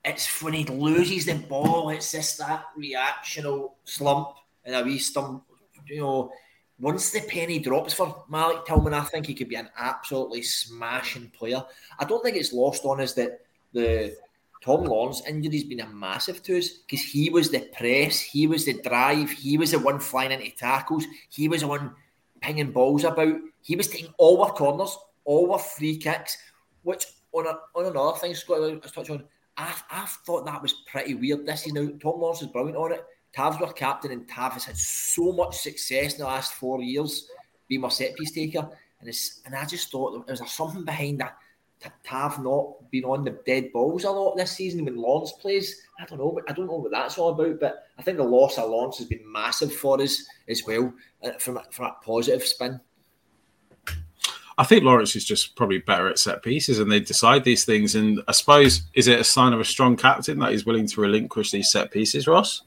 It's 0.05 0.43
when 0.43 0.55
he 0.55 0.65
loses 0.65 1.27
the 1.27 1.35
ball, 1.35 1.91
it's 1.91 2.13
just 2.13 2.39
that 2.39 2.65
reactional 2.79 3.73
slump 3.85 4.37
and 4.65 4.75
a 4.75 4.83
wee 4.83 4.99
stump. 4.99 5.45
You 5.87 6.01
know, 6.01 6.33
once 6.79 7.11
the 7.11 7.21
penny 7.21 7.59
drops 7.59 7.93
for 7.93 8.25
Malik 8.29 8.65
Tillman, 8.65 8.95
I 8.95 9.03
think 9.03 9.27
he 9.27 9.35
could 9.35 9.49
be 9.49 9.57
an 9.57 9.69
absolutely 9.77 10.43
smashing 10.43 11.31
player. 11.31 11.63
I 11.99 12.05
don't 12.05 12.23
think 12.23 12.37
it's 12.37 12.53
lost 12.53 12.85
on 12.85 13.01
us 13.01 13.13
that 13.15 13.41
the 13.73 14.17
Tom 14.63 14.85
Lawrence 14.85 15.23
injury's 15.27 15.65
been 15.65 15.81
a 15.81 15.89
massive 15.89 16.43
to 16.45 16.59
us 16.59 16.69
because 16.69 17.05
he 17.05 17.31
was 17.31 17.51
the 17.51 17.61
press, 17.77 18.21
he 18.21 18.47
was 18.47 18.65
the 18.65 18.81
drive, 18.81 19.31
he 19.31 19.59
was 19.59 19.71
the 19.73 19.79
one 19.79 19.99
flying 19.99 20.33
into 20.33 20.51
tackles, 20.57 21.05
he 21.29 21.49
was 21.49 21.61
the 21.61 21.67
one 21.67 21.95
pinging 22.41 22.71
balls 22.71 23.05
about, 23.05 23.37
he 23.63 23.77
was 23.77 23.89
taking 23.89 24.13
all 24.19 24.43
our 24.43 24.53
corners, 24.53 24.97
all 25.25 25.53
our 25.53 25.59
free 25.59 25.97
kicks, 25.97 26.37
which 26.83 27.07
on 27.33 27.47
a, 27.47 27.79
on 27.79 27.87
another 27.87 28.19
thing, 28.19 28.35
Scott, 28.35 28.59
I 28.59 28.75
was 28.75 28.93
touching 28.93 29.17
on, 29.17 29.25
I, 29.57 29.75
I 29.91 30.07
thought 30.27 30.47
that 30.47 30.63
was 30.63 30.73
pretty 30.87 31.15
weird. 31.15 31.47
This 31.47 31.67
you 31.67 31.73
know, 31.73 31.89
Tom 31.89 32.21
Lawrence 32.21 32.43
is 32.43 32.49
brilliant 32.49 32.77
on 32.77 32.93
it. 32.93 33.05
Tav's 33.33 33.63
our 33.63 33.73
captain, 33.73 34.11
and 34.11 34.29
Tav 34.29 34.55
has 34.55 34.65
had 34.65 34.77
so 34.77 35.33
much 35.33 35.57
success 35.57 36.15
in 36.15 36.21
the 36.21 36.25
last 36.25 36.55
four 36.55 36.83
years 36.83 37.29
being 37.69 37.81
my 37.81 37.89
set 37.89 38.17
piece 38.17 38.33
taker. 38.33 38.69
And 38.99 39.09
it's 39.09 39.41
and 39.47 39.55
I 39.55 39.65
just 39.65 39.91
thought 39.91 40.27
there 40.27 40.37
was 40.39 40.53
something 40.53 40.85
behind 40.85 41.21
that 41.21 41.37
Tav 42.05 42.43
not 42.43 42.91
been 42.91 43.05
on 43.05 43.25
the 43.25 43.39
dead 43.47 43.73
balls 43.73 44.05
a 44.05 44.11
lot 44.11 44.37
this 44.37 44.53
season 44.53 44.85
when 44.85 44.97
Lawrence 44.97 45.33
plays. 45.33 45.81
I 45.99 46.05
don't 46.05 46.19
know, 46.19 46.33
but 46.33 46.51
I 46.51 46.53
don't 46.53 46.67
know 46.67 46.77
what 46.77 46.91
that's 46.91 47.19
all 47.19 47.31
about. 47.31 47.61
But 47.61 47.85
I 47.99 48.03
think 48.03 48.19
the 48.19 48.25
loss 48.25 48.59
of 48.59 48.69
Lawrence 48.69 48.99
has 48.99 49.07
been 49.07 49.31
massive 49.31 49.75
for 49.75 50.01
us 50.01 50.27
as 50.49 50.65
well 50.67 50.93
uh, 51.23 51.33
from 51.39 51.61
from 51.71 51.87
a 51.87 51.97
positive 52.05 52.43
spin. 52.43 52.81
I 54.61 54.65
think 54.65 54.85
Lawrence 54.85 55.17
is 55.17 55.25
just 55.25 55.57
probably 55.57 55.79
better 55.79 56.07
at 56.07 56.19
set 56.19 56.43
pieces, 56.43 56.79
and 56.79 56.93
they 56.93 57.01
decide 57.01 57.45
these 57.45 57.65
things. 57.65 57.95
And 57.95 58.21
I 58.29 58.33
suppose 58.33 58.83
is 58.93 59.09
it 59.09 59.19
a 59.19 59.25
sign 59.25 59.55
of 59.55 59.61
a 59.61 59.65
strong 59.65 59.97
captain 59.97 60.39
that 60.41 60.53
he's 60.53 60.67
willing 60.67 60.87
to 60.87 61.01
relinquish 61.01 61.51
these 61.51 61.71
set 61.71 61.91
pieces, 61.91 62.27
Ross? 62.27 62.61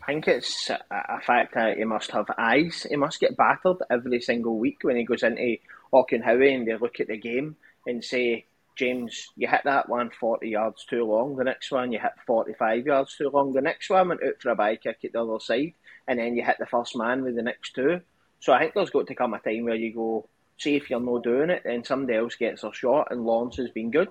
I 0.00 0.06
think 0.06 0.28
it's 0.28 0.70
a 0.70 1.20
fact 1.22 1.54
that 1.54 1.76
he 1.76 1.82
must 1.82 2.12
have 2.12 2.26
eyes. 2.38 2.86
He 2.88 2.94
must 2.94 3.18
get 3.18 3.36
battered 3.36 3.78
every 3.90 4.20
single 4.20 4.60
week 4.60 4.78
when 4.82 4.94
he 4.94 5.02
goes 5.02 5.24
into 5.24 5.56
Auchenhowie 5.92 6.54
and 6.54 6.68
they 6.68 6.76
look 6.76 7.00
at 7.00 7.08
the 7.08 7.16
game 7.16 7.56
and 7.88 8.04
say, 8.04 8.46
James, 8.76 9.30
you 9.34 9.48
hit 9.48 9.62
that 9.64 9.88
one 9.88 10.10
40 10.10 10.48
yards 10.48 10.84
too 10.84 11.04
long. 11.04 11.34
The 11.34 11.42
next 11.42 11.72
one, 11.72 11.90
you 11.90 11.98
hit 11.98 12.12
45 12.28 12.86
yards 12.86 13.16
too 13.16 13.30
long. 13.30 13.52
The 13.52 13.60
next 13.60 13.90
one 13.90 14.10
went 14.10 14.22
out 14.22 14.40
for 14.40 14.50
a 14.50 14.54
bye 14.54 14.76
kick 14.76 14.98
at 15.02 15.12
the 15.12 15.20
other 15.20 15.40
side. 15.40 15.74
And 16.06 16.20
then 16.20 16.36
you 16.36 16.44
hit 16.44 16.58
the 16.60 16.66
first 16.66 16.96
man 16.96 17.24
with 17.24 17.34
the 17.34 17.42
next 17.42 17.74
two. 17.74 18.02
So 18.38 18.52
I 18.52 18.60
think 18.60 18.74
there's 18.74 18.90
got 18.90 19.08
to 19.08 19.16
come 19.16 19.34
a 19.34 19.40
time 19.40 19.64
where 19.64 19.74
you 19.74 19.92
go, 19.92 20.28
see 20.58 20.76
if 20.76 20.90
you're 20.90 21.00
not 21.00 21.22
doing 21.22 21.50
it, 21.50 21.62
then 21.64 21.84
somebody 21.84 22.18
else 22.18 22.34
gets 22.34 22.64
a 22.64 22.72
shot. 22.72 23.08
And 23.10 23.24
Lawrence 23.24 23.56
has 23.56 23.70
been 23.70 23.90
good. 23.90 24.08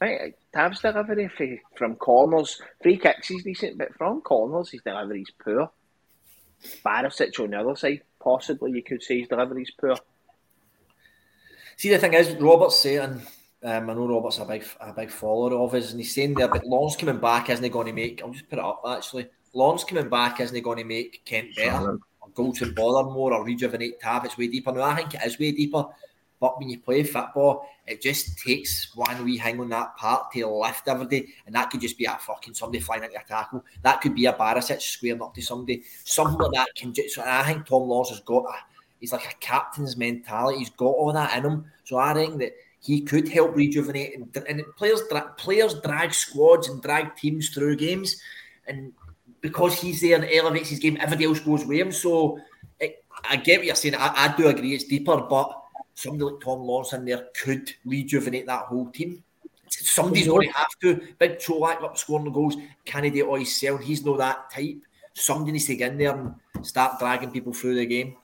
Right, 0.00 0.34
Tav's 0.52 0.80
delivery 0.80 1.62
from 1.76 1.94
corners, 1.94 2.60
free 2.82 2.98
kicks 2.98 3.28
he's 3.28 3.44
decent, 3.44 3.78
but 3.78 3.94
from 3.94 4.20
corners 4.20 4.70
his 4.70 4.82
delivery's 4.82 5.30
poor. 5.42 5.70
Barisic 6.84 7.38
on 7.38 7.50
the 7.50 7.60
other 7.60 7.76
side, 7.76 8.02
possibly 8.20 8.72
you 8.72 8.82
could 8.82 9.02
say 9.02 9.20
his 9.20 9.28
delivery's 9.28 9.70
poor. 9.70 9.94
See, 11.76 11.90
the 11.90 11.98
thing 11.98 12.14
is, 12.14 12.34
Robert's 12.34 12.78
saying, 12.78 13.22
um, 13.62 13.90
I 13.90 13.94
know 13.94 14.08
Robert's 14.08 14.38
a 14.38 14.44
big 14.44 14.64
a 14.80 14.92
big 14.92 15.10
follower 15.10 15.56
of 15.56 15.72
his, 15.72 15.92
and 15.92 16.00
he's 16.00 16.14
saying 16.14 16.34
there, 16.34 16.48
but 16.48 16.66
Lawrence 16.66 16.96
coming 16.96 17.18
back 17.18 17.48
isn't 17.48 17.62
he 17.62 17.70
going 17.70 17.86
to 17.86 17.92
make? 17.92 18.22
I'll 18.22 18.30
just 18.30 18.48
put 18.48 18.58
it 18.58 18.64
up 18.64 18.82
actually. 18.86 19.28
Lawrence 19.52 19.84
coming 19.84 20.08
back 20.08 20.40
isn't 20.40 20.54
he 20.54 20.62
going 20.62 20.78
to 20.78 20.84
make 20.84 21.24
Kent 21.24 21.54
better? 21.54 21.98
Or 22.22 22.30
Goldson 22.30 22.74
bother 22.74 23.10
more 23.10 23.34
or 23.34 23.44
rejuvenate 23.44 24.00
Tav? 24.00 24.24
It's 24.24 24.38
way 24.38 24.48
deeper. 24.48 24.72
Now 24.72 24.82
I 24.82 24.96
think 24.96 25.14
it 25.14 25.20
is 25.24 25.38
way 25.38 25.52
deeper 25.52 25.86
but 26.42 26.58
when 26.58 26.68
you 26.68 26.80
play 26.80 27.04
football, 27.04 27.68
it 27.86 28.02
just 28.02 28.36
takes 28.36 28.90
one 28.96 29.24
wee 29.24 29.38
hang 29.38 29.60
on 29.60 29.68
that 29.68 29.96
part 29.96 30.32
to 30.32 30.44
lift 30.48 30.88
every 30.88 31.06
day. 31.06 31.28
And 31.46 31.54
that 31.54 31.70
could 31.70 31.80
just 31.80 31.96
be 31.96 32.04
a 32.04 32.18
fucking 32.18 32.54
somebody 32.54 32.80
flying 32.80 33.04
into 33.04 33.16
a 33.16 33.22
tackle. 33.22 33.64
That 33.82 34.00
could 34.00 34.16
be 34.16 34.26
a 34.26 34.32
Barisic 34.32 34.82
squaring 34.82 35.22
up 35.22 35.36
to 35.36 35.40
somebody. 35.40 35.84
Something 36.02 36.40
like 36.40 36.50
that 36.54 36.74
can 36.74 36.92
just. 36.92 37.16
I 37.16 37.44
think 37.44 37.64
Tom 37.64 37.88
Laws 37.88 38.10
has 38.10 38.18
got 38.18 38.42
a, 38.42 38.54
he's 38.98 39.12
like 39.12 39.24
a 39.24 39.36
captain's 39.36 39.96
mentality. 39.96 40.58
He's 40.58 40.70
got 40.70 40.86
all 40.86 41.12
that 41.12 41.36
in 41.38 41.44
him. 41.44 41.64
So 41.84 41.98
I 41.98 42.12
think 42.12 42.40
that 42.40 42.54
he 42.80 43.02
could 43.02 43.28
help 43.28 43.54
rejuvenate. 43.54 44.18
And, 44.18 44.36
and 44.48 44.64
players, 44.76 45.02
players 45.36 45.74
drag 45.74 46.12
squads 46.12 46.68
and 46.68 46.82
drag 46.82 47.14
teams 47.14 47.50
through 47.50 47.76
games. 47.76 48.20
And 48.66 48.92
because 49.42 49.78
he's 49.78 50.00
there 50.00 50.16
and 50.16 50.24
elevates 50.32 50.70
his 50.70 50.78
game, 50.78 50.96
everybody 50.98 51.26
else 51.26 51.40
goes 51.40 51.66
with 51.66 51.78
him. 51.78 51.92
So 51.92 52.38
it, 52.80 53.04
I 53.28 53.36
get 53.36 53.58
what 53.58 53.66
you're 53.66 53.74
saying. 53.74 53.96
I, 53.96 54.12
I 54.16 54.34
do 54.36 54.46
agree 54.48 54.74
it's 54.74 54.84
deeper, 54.84 55.20
but 55.20 55.62
somebody 55.94 56.24
like 56.24 56.42
Tom 56.42 56.60
Lawrence 56.60 56.94
in 56.94 57.04
there 57.04 57.26
could 57.34 57.70
rejuvenate 57.84 58.46
that 58.46 58.66
whole 58.66 58.90
team. 58.90 59.22
Somebody's 59.68 60.28
going 60.28 60.48
to 60.48 60.54
have 60.54 60.78
to. 60.82 61.00
Big 61.18 61.38
Colak 61.38 61.82
up 61.82 61.98
scoring 61.98 62.26
the 62.26 62.30
goals. 62.30 62.56
Can 62.84 63.04
he 63.04 63.10
do 63.10 63.34
it? 63.34 63.82
He's 63.82 64.04
not 64.04 64.18
that 64.18 64.50
type. 64.50 64.78
Somebody 65.14 65.52
needs 65.52 65.66
to 65.66 65.76
get 65.76 65.92
in 65.92 65.98
there 65.98 66.14
and 66.14 66.66
start 66.66 66.98
dragging 66.98 67.30
people 67.30 67.52
through 67.52 67.74
the 67.74 67.86
game. 67.86 68.16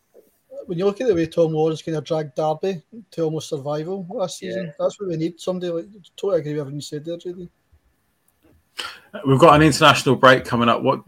When 0.67 0.79
you 0.79 0.85
look 0.85 1.01
at 1.01 1.09
the 1.09 1.15
way 1.15 1.27
Tom 1.27 1.53
Lawrence 1.53 1.81
kind 1.83 1.97
of 1.97 2.05
dragged 2.05 2.35
Derby 2.35 2.83
to 3.13 3.23
almost 3.23 3.49
survival 3.49 4.07
last 4.11 4.39
season, 4.39 4.67
yeah. 4.67 4.73
that's 4.79 5.01
what 5.01 5.09
we 5.09 5.17
need. 5.17 5.41
Somebody 5.41 5.73
like 5.73 5.87
totally 6.17 6.41
agree 6.41 6.53
with 6.53 6.61
everything 6.61 6.77
you 6.77 6.83
said 6.83 7.05
there, 7.05 7.17
JD. 7.17 7.49
We've 9.27 9.39
got 9.39 9.55
an 9.55 9.63
international 9.63 10.17
break 10.17 10.45
coming 10.45 10.69
up. 10.69 10.83
What, 10.83 11.05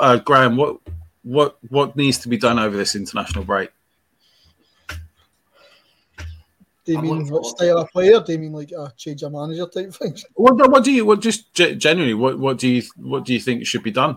uh, 0.00 0.18
Graeme? 0.18 0.56
What, 0.56 0.78
what, 1.22 1.58
what 1.68 1.96
needs 1.96 2.18
to 2.18 2.28
be 2.28 2.36
done 2.36 2.58
over 2.58 2.76
this 2.76 2.94
international 2.94 3.44
break? 3.44 3.70
Do 6.88 6.94
you 6.94 7.02
mean 7.02 7.28
what 7.28 7.44
style 7.44 7.78
of 7.78 7.90
player? 7.90 8.18
Do 8.18 8.32
you 8.32 8.38
mean 8.38 8.52
like 8.52 8.72
a 8.72 8.90
change 8.96 9.22
of 9.22 9.32
manager 9.32 9.66
type 9.66 9.92
thing? 9.92 10.16
What, 10.34 10.70
what 10.70 10.84
do 10.84 10.90
you? 10.90 11.04
What 11.04 11.20
just 11.20 11.52
generally? 11.52 12.14
What 12.14 12.38
what 12.38 12.56
do 12.56 12.66
you 12.66 12.82
what 12.96 13.26
do 13.26 13.34
you 13.34 13.40
think 13.40 13.66
should 13.66 13.82
be 13.82 13.90
done? 13.90 14.16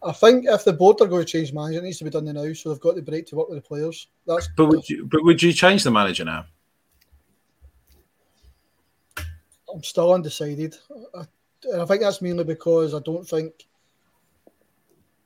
I 0.00 0.12
think 0.12 0.46
if 0.46 0.64
the 0.64 0.72
board 0.72 1.00
are 1.00 1.08
going 1.08 1.26
to 1.26 1.32
change 1.32 1.52
manager, 1.52 1.80
it 1.80 1.82
needs 1.82 1.98
to 1.98 2.04
be 2.04 2.10
done 2.10 2.26
now. 2.26 2.52
So 2.52 2.68
they've 2.68 2.80
got 2.80 2.94
the 2.94 3.02
break 3.02 3.26
to 3.26 3.34
work 3.36 3.48
with 3.48 3.58
the 3.58 3.66
players. 3.66 4.06
That's. 4.24 4.48
But 4.56 4.66
would 4.66 4.88
you? 4.88 5.04
But 5.04 5.24
would 5.24 5.42
you 5.42 5.52
change 5.52 5.82
the 5.82 5.90
manager 5.90 6.24
now? 6.24 6.46
I'm 9.18 9.82
still 9.82 10.14
undecided. 10.14 10.76
I, 11.12 11.24
I 11.78 11.84
think 11.84 12.00
that's 12.00 12.22
mainly 12.22 12.44
because 12.44 12.94
I 12.94 13.00
don't 13.00 13.26
think 13.26 13.66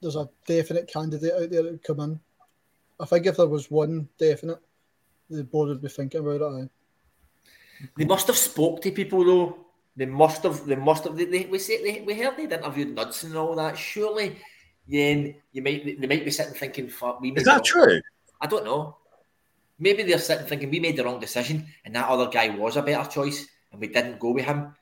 there's 0.01 0.16
a 0.16 0.28
definite 0.47 0.89
candidate 0.89 1.32
out 1.32 1.51
there 1.51 1.62
that 1.62 1.72
would 1.72 1.82
come 1.82 2.01
in. 2.01 2.20
I 3.01 3.07
think 3.07 3.26
if 3.26 3.37
there 3.37 3.47
was 3.47 3.70
one 3.70 4.09
definite, 4.18 4.61
the 5.30 5.45
board 5.45 5.68
would 5.68 5.82
be 5.82 5.89
thinking 5.89 6.20
about 6.20 6.61
it. 6.61 6.70
They 7.97 8.05
must 8.05 8.26
have 8.28 8.37
spoke 8.37 8.82
to 8.82 8.91
people 8.91 9.24
though. 9.24 9.59
They 9.97 10.07
must 10.07 10.43
have. 10.43 10.66
They 10.66 10.76
must 10.76 11.05
have. 11.05 11.16
They, 11.16 11.24
they, 11.24 11.47
we 11.47 11.59
say 11.59 11.82
they, 11.82 12.01
we 12.01 12.14
heard 12.14 12.37
they'd 12.37 12.53
interviewed 12.53 12.97
Knutsen 12.97 13.24
and 13.26 13.37
all 13.37 13.55
that. 13.57 13.78
Surely, 13.78 14.37
then 14.89 15.37
you 15.53 15.62
might 15.62 16.01
they 16.01 16.07
might 16.07 16.24
be 16.24 16.30
sitting 16.30 16.55
thinking, 16.55 16.89
"Fuck, 16.89 17.20
we." 17.20 17.30
Is 17.32 17.45
that 17.45 17.64
true? 17.64 18.01
I 18.41 18.47
don't 18.47 18.64
know. 18.64 18.97
Maybe 19.78 20.03
they're 20.03 20.18
sitting 20.18 20.47
thinking 20.47 20.70
we 20.70 20.80
made 20.80 20.97
the 20.97 21.05
wrong 21.05 21.20
decision, 21.20 21.66
and 21.85 21.95
that 21.95 22.09
other 22.09 22.28
guy 22.28 22.49
was 22.51 22.76
a 22.76 22.82
better 22.82 23.09
choice, 23.09 23.47
and 23.70 23.80
we 23.80 23.89
didn't 23.89 24.18
go 24.18 24.30
with 24.30 24.45
him. 24.45 24.74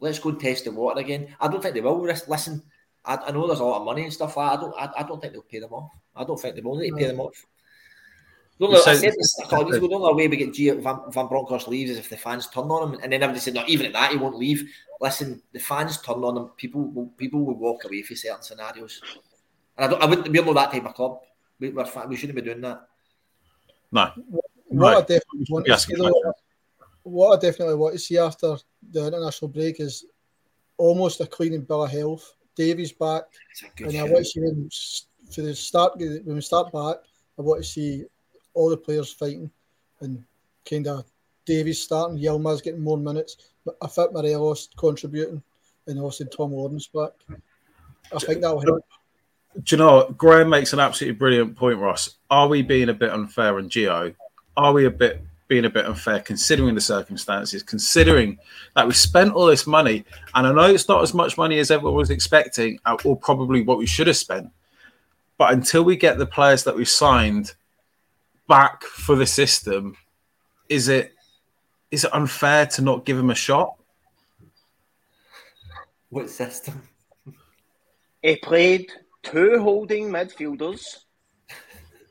Let's 0.00 0.18
go 0.18 0.30
and 0.30 0.40
test 0.40 0.64
the 0.64 0.72
water 0.72 1.00
again. 1.00 1.34
I 1.40 1.48
don't 1.48 1.62
think 1.62 1.74
they 1.74 1.80
will 1.80 2.00
listen. 2.02 2.62
I, 3.04 3.16
I 3.16 3.30
know 3.30 3.46
there's 3.46 3.60
a 3.60 3.64
lot 3.64 3.80
of 3.80 3.86
money 3.86 4.04
and 4.04 4.12
stuff. 4.12 4.36
Like 4.36 4.58
I 4.58 4.60
don't. 4.60 4.74
I, 4.76 4.90
I 4.98 5.02
don't 5.04 5.20
think 5.20 5.32
they'll 5.32 5.42
pay 5.42 5.60
them 5.60 5.72
off. 5.72 5.90
I 6.14 6.24
don't 6.24 6.38
think 6.40 6.54
they 6.54 6.60
will 6.60 6.76
need 6.76 6.90
to 6.90 6.96
pay 6.96 7.06
them 7.06 7.20
off. 7.20 7.34
The 8.58 8.66
only, 8.66 8.78
I 8.78 8.94
said 8.94 9.12
this 9.12 9.38
a 9.44 9.48
couple 9.48 9.70
the 9.70 9.94
only 9.94 10.14
way 10.14 10.28
we 10.28 10.36
get 10.38 10.54
G, 10.54 10.70
Van, 10.70 10.98
Van 11.10 11.26
Bronckhorst 11.26 11.68
leaves 11.68 11.90
is 11.90 11.98
if 11.98 12.08
the 12.08 12.16
fans 12.16 12.48
turn 12.48 12.64
on 12.64 12.88
him, 12.88 13.00
and 13.02 13.12
then 13.12 13.22
everybody 13.22 13.40
said, 13.40 13.54
"Not 13.54 13.68
even 13.68 13.86
at 13.86 13.92
that, 13.92 14.12
he 14.12 14.16
won't 14.16 14.38
leave." 14.38 14.70
Listen, 15.00 15.42
the 15.52 15.58
fans 15.58 16.00
turn 16.00 16.24
on 16.24 16.36
him. 16.36 16.48
People 16.56 16.90
will 16.90 17.06
people 17.18 17.44
will 17.44 17.56
walk 17.56 17.84
away 17.84 18.02
for 18.02 18.14
certain 18.14 18.42
scenarios, 18.42 19.02
and 19.76 19.84
I 19.84 19.88
don't. 19.88 20.02
I 20.02 20.06
wouldn't. 20.06 20.28
We're 20.28 20.44
not 20.44 20.54
that 20.54 20.72
type 20.72 20.86
of 20.86 20.94
club. 20.94 21.20
We, 21.60 21.68
we're, 21.70 21.86
we 22.08 22.16
shouldn't 22.16 22.36
be 22.36 22.42
doing 22.42 22.62
that. 22.62 22.88
No. 23.92 24.10
What 24.16 24.44
right. 24.70 24.96
I 24.96 25.00
definitely 25.00 25.46
want 25.48 25.66
to 25.66 25.78
see, 25.78 25.94
though, 25.94 26.32
what 27.06 27.36
I 27.36 27.40
definitely 27.40 27.76
want 27.76 27.94
to 27.94 27.98
see 27.98 28.18
after 28.18 28.56
the 28.90 29.06
international 29.06 29.48
break 29.48 29.80
is 29.80 30.04
almost 30.76 31.20
a 31.20 31.26
cleaning 31.26 31.62
bill 31.62 31.84
of 31.84 31.90
health. 31.90 32.34
Davies 32.56 32.92
back, 32.92 33.24
and 33.80 33.96
I 33.98 34.04
want 34.04 34.16
to 34.16 34.24
see 34.24 34.40
him 34.40 34.70
for 35.30 35.42
the 35.42 35.54
start 35.54 35.98
when 35.98 36.34
we 36.34 36.40
start 36.40 36.72
back, 36.72 36.96
I 37.38 37.42
want 37.42 37.62
to 37.62 37.68
see 37.68 38.04
all 38.54 38.70
the 38.70 38.78
players 38.78 39.12
fighting 39.12 39.50
and 40.00 40.24
kind 40.68 40.86
of 40.86 41.04
Davies 41.44 41.82
starting, 41.82 42.18
Yilmaz 42.18 42.62
getting 42.62 42.80
more 42.80 42.96
minutes, 42.96 43.36
I 43.82 43.86
think 43.88 44.14
Morelos 44.14 44.70
contributing, 44.78 45.42
and 45.86 46.00
also 46.00 46.24
Tom 46.24 46.52
Lawrence 46.52 46.86
back. 46.86 47.12
I 48.14 48.18
think 48.20 48.40
that'll 48.40 48.60
help. 48.60 48.82
Do 49.62 49.76
you 49.76 49.76
know? 49.76 50.14
Graeme 50.16 50.48
makes 50.48 50.72
an 50.72 50.80
absolutely 50.80 51.18
brilliant 51.18 51.56
point, 51.56 51.78
Ross. 51.78 52.16
Are 52.30 52.48
we 52.48 52.62
being 52.62 52.88
a 52.88 52.94
bit 52.94 53.10
unfair 53.10 53.58
on 53.58 53.68
Gio? 53.68 54.14
Are 54.56 54.72
we 54.72 54.86
a 54.86 54.90
bit 54.90 55.22
being 55.48 55.64
a 55.64 55.70
bit 55.70 55.86
unfair 55.86 56.20
considering 56.20 56.74
the 56.74 56.80
circumstances, 56.80 57.62
considering 57.62 58.38
that 58.74 58.86
we 58.86 58.94
spent 58.94 59.32
all 59.32 59.46
this 59.46 59.66
money, 59.66 60.04
and 60.34 60.46
I 60.46 60.52
know 60.52 60.72
it's 60.72 60.88
not 60.88 61.02
as 61.02 61.14
much 61.14 61.38
money 61.38 61.58
as 61.58 61.70
everyone 61.70 61.94
was 61.94 62.10
expecting, 62.10 62.78
uh, 62.84 62.96
or 63.04 63.16
probably 63.16 63.62
what 63.62 63.78
we 63.78 63.86
should 63.86 64.08
have 64.08 64.16
spent. 64.16 64.50
But 65.38 65.52
until 65.52 65.84
we 65.84 65.96
get 65.96 66.18
the 66.18 66.26
players 66.26 66.64
that 66.64 66.74
we 66.74 66.84
signed 66.84 67.54
back 68.48 68.82
for 68.84 69.16
the 69.16 69.26
system, 69.26 69.96
is 70.68 70.88
it 70.88 71.12
is 71.90 72.04
it 72.04 72.14
unfair 72.14 72.66
to 72.66 72.82
not 72.82 73.04
give 73.04 73.16
him 73.16 73.30
a 73.30 73.34
shot? 73.34 73.76
What 76.08 76.28
system? 76.30 76.82
He 78.22 78.36
played 78.36 78.90
two 79.22 79.60
holding 79.60 80.08
midfielders 80.08 81.04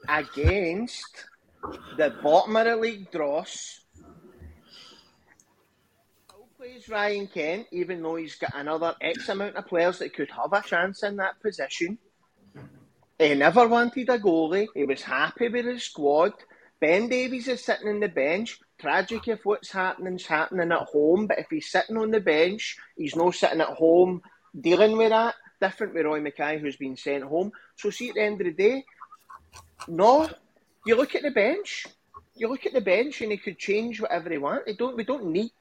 against 0.08 1.26
the 1.98 2.14
bottom 2.22 2.56
of 2.56 2.66
the 2.66 2.76
league 2.76 3.12
dross. 3.12 3.82
Still 6.28 6.48
plays 6.58 6.90
Ryan 6.90 7.28
Kent, 7.28 7.68
even 7.72 8.02
though 8.02 8.16
he's 8.16 8.36
got 8.36 8.52
another 8.54 8.96
X 9.02 9.30
amount 9.30 9.56
of 9.56 9.68
players 9.68 10.00
that 10.00 10.14
could 10.14 10.30
have 10.32 10.54
a 10.54 10.68
chance 10.68 11.04
in 11.04 11.18
that 11.18 11.42
position. 11.42 11.98
He 13.18 13.34
never 13.34 13.68
wanted 13.68 14.10
a 14.10 14.20
goalie. 14.20 14.68
He 14.74 14.84
was 14.84 15.02
happy 15.02 15.48
with 15.48 15.66
his 15.66 15.84
squad. 15.84 16.34
Ben 16.82 17.08
Davies 17.08 17.48
is 17.48 17.64
sitting 17.64 17.88
in 17.88 18.00
the 18.02 18.10
bench. 18.10 18.60
Tragic 18.78 19.28
if 19.30 19.46
what's 19.46 19.72
happening 19.72 20.16
is 20.16 20.28
happening 20.28 20.72
at 20.72 20.80
home, 20.80 21.28
but 21.28 21.40
if 21.40 21.48
he's 21.50 21.72
sitting 21.72 21.98
on 21.98 22.12
the 22.12 22.20
bench, 22.20 22.78
he's 22.98 23.16
not 23.16 23.34
sitting 23.34 23.62
at 23.62 23.70
home 23.70 24.22
dealing 24.60 24.98
with 24.98 25.10
that. 25.10 25.36
Different 25.62 25.94
with 25.94 26.06
Roy 26.06 26.20
Makaay, 26.20 26.60
who's 26.60 26.76
been 26.76 26.98
sent 26.98 27.24
home. 27.24 27.54
So, 27.78 27.90
see, 27.90 28.10
at 28.10 28.16
the 28.16 28.24
end 28.24 28.42
of 28.42 28.48
the 28.48 28.52
day, 28.52 28.84
no, 29.88 30.30
you 30.86 30.96
look 30.96 31.16
at 31.16 31.24
the 31.24 31.32
bench. 31.32 31.88
You 32.36 32.50
look 32.50 32.66
at 32.66 32.74
the 32.74 32.82
bench, 32.82 33.22
and 33.22 33.32
he 33.32 33.38
could 33.38 33.58
change 33.58 34.02
whatever 34.02 34.30
he 34.30 34.38
wants. 34.38 34.72
don't. 34.78 34.98
We 34.98 35.04
don't 35.04 35.28
need 35.28 35.52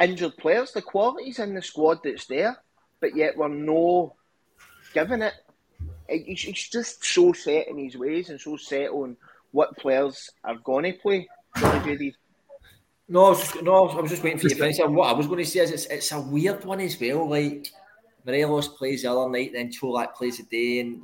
injured 0.00 0.36
players. 0.36 0.72
The 0.72 0.82
quality's 0.82 1.38
in 1.38 1.54
the 1.54 1.62
squad 1.62 2.00
that's 2.02 2.26
there, 2.26 2.58
but 3.00 3.16
yet 3.16 3.36
we're 3.36 3.48
no 3.48 4.14
giving 4.94 5.22
it. 5.22 5.34
He's 6.08 6.68
just 6.68 7.04
so 7.04 7.32
set 7.32 7.68
in 7.68 7.78
his 7.78 7.96
ways 7.96 8.28
and 8.28 8.40
so 8.40 8.56
set 8.56 8.90
on 8.90 9.16
what 9.50 9.76
players 9.76 10.30
are 10.44 10.56
going 10.56 10.84
to 10.84 10.98
play. 10.98 11.28
No, 13.08 13.26
I 13.26 13.28
was 13.30 13.40
just, 13.40 13.62
no, 13.62 13.88
I 13.88 14.00
was 14.00 14.10
just 14.10 14.22
waiting 14.22 14.38
for 14.38 14.44
you 14.44 14.54
to 14.54 14.56
finish. 14.56 14.78
What 14.78 15.08
I 15.08 15.12
was 15.12 15.26
going 15.26 15.38
to 15.38 15.50
say 15.50 15.60
is 15.60 15.70
it's, 15.70 15.86
it's 15.86 16.12
a 16.12 16.20
weird 16.20 16.64
one 16.64 16.80
as 16.80 16.98
well. 17.00 17.28
Like 17.28 17.70
Morelos 18.24 18.68
plays 18.68 19.02
the 19.02 19.12
other 19.12 19.30
night, 19.30 19.52
then 19.52 19.70
Colak 19.70 20.14
plays 20.14 20.38
the 20.38 20.44
day. 20.44 20.80
And 20.80 21.02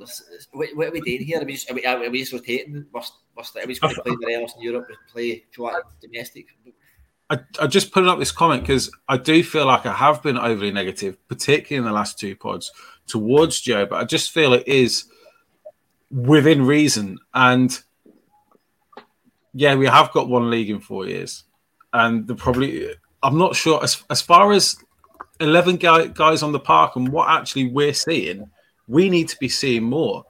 what, 0.51 0.69
what, 0.75 0.87
are 0.87 0.91
we 0.91 1.01
doing 1.01 1.23
here? 1.23 1.41
Are 1.41 1.45
we 1.45 1.53
just, 1.53 1.69
are 1.69 1.73
we, 1.73 1.85
are 1.85 2.09
we 2.09 2.19
just 2.19 2.33
rotating? 2.33 2.85
We're, 2.91 3.01
we're, 3.35 3.61
are 3.61 3.67
we 3.67 3.73
just 3.73 3.81
going 3.81 3.95
to 3.95 4.01
play 4.01 4.15
Morelos 4.19 4.55
in 4.55 4.61
Europe, 4.61 4.87
play 5.11 5.43
Colak 5.55 5.81
domestic? 6.01 6.47
I, 7.29 7.39
I 7.59 7.67
just 7.67 7.91
put 7.91 8.07
up 8.07 8.17
this 8.17 8.31
comment 8.31 8.63
because 8.63 8.89
I 9.07 9.17
do 9.17 9.43
feel 9.43 9.67
like 9.67 9.85
I 9.85 9.93
have 9.93 10.23
been 10.23 10.37
overly 10.37 10.71
negative, 10.71 11.17
particularly 11.27 11.77
in 11.77 11.91
the 11.91 11.95
last 11.95 12.17
two 12.17 12.35
pods, 12.35 12.71
towards 13.07 13.61
Gio, 13.61 13.87
but 13.87 14.01
I 14.01 14.05
just 14.05 14.31
feel 14.31 14.53
it 14.53 14.67
is 14.67 15.05
within 16.09 16.65
reason. 16.65 17.19
And 17.33 17.77
yeah, 19.53 19.75
we 19.75 19.85
have 19.85 20.11
got 20.11 20.29
one 20.29 20.49
league 20.49 20.69
in 20.69 20.79
four 20.79 21.05
years, 21.05 21.43
and 21.93 22.25
the 22.27 22.35
probably 22.35 22.89
I'm 23.21 23.37
not 23.37 23.55
sure 23.55 23.83
as 23.83 24.03
as 24.09 24.21
far 24.21 24.51
as 24.51 24.77
eleven 25.39 25.77
guy, 25.77 26.07
guys 26.07 26.43
on 26.43 26.51
the 26.51 26.59
park 26.59 26.95
and 26.95 27.09
what 27.09 27.29
actually 27.29 27.67
we're 27.67 27.93
seeing. 27.93 28.49
We 28.87 29.09
need 29.09 29.29
to 29.29 29.37
be 29.37 29.49
seeing 29.49 29.83
more. 29.83 30.25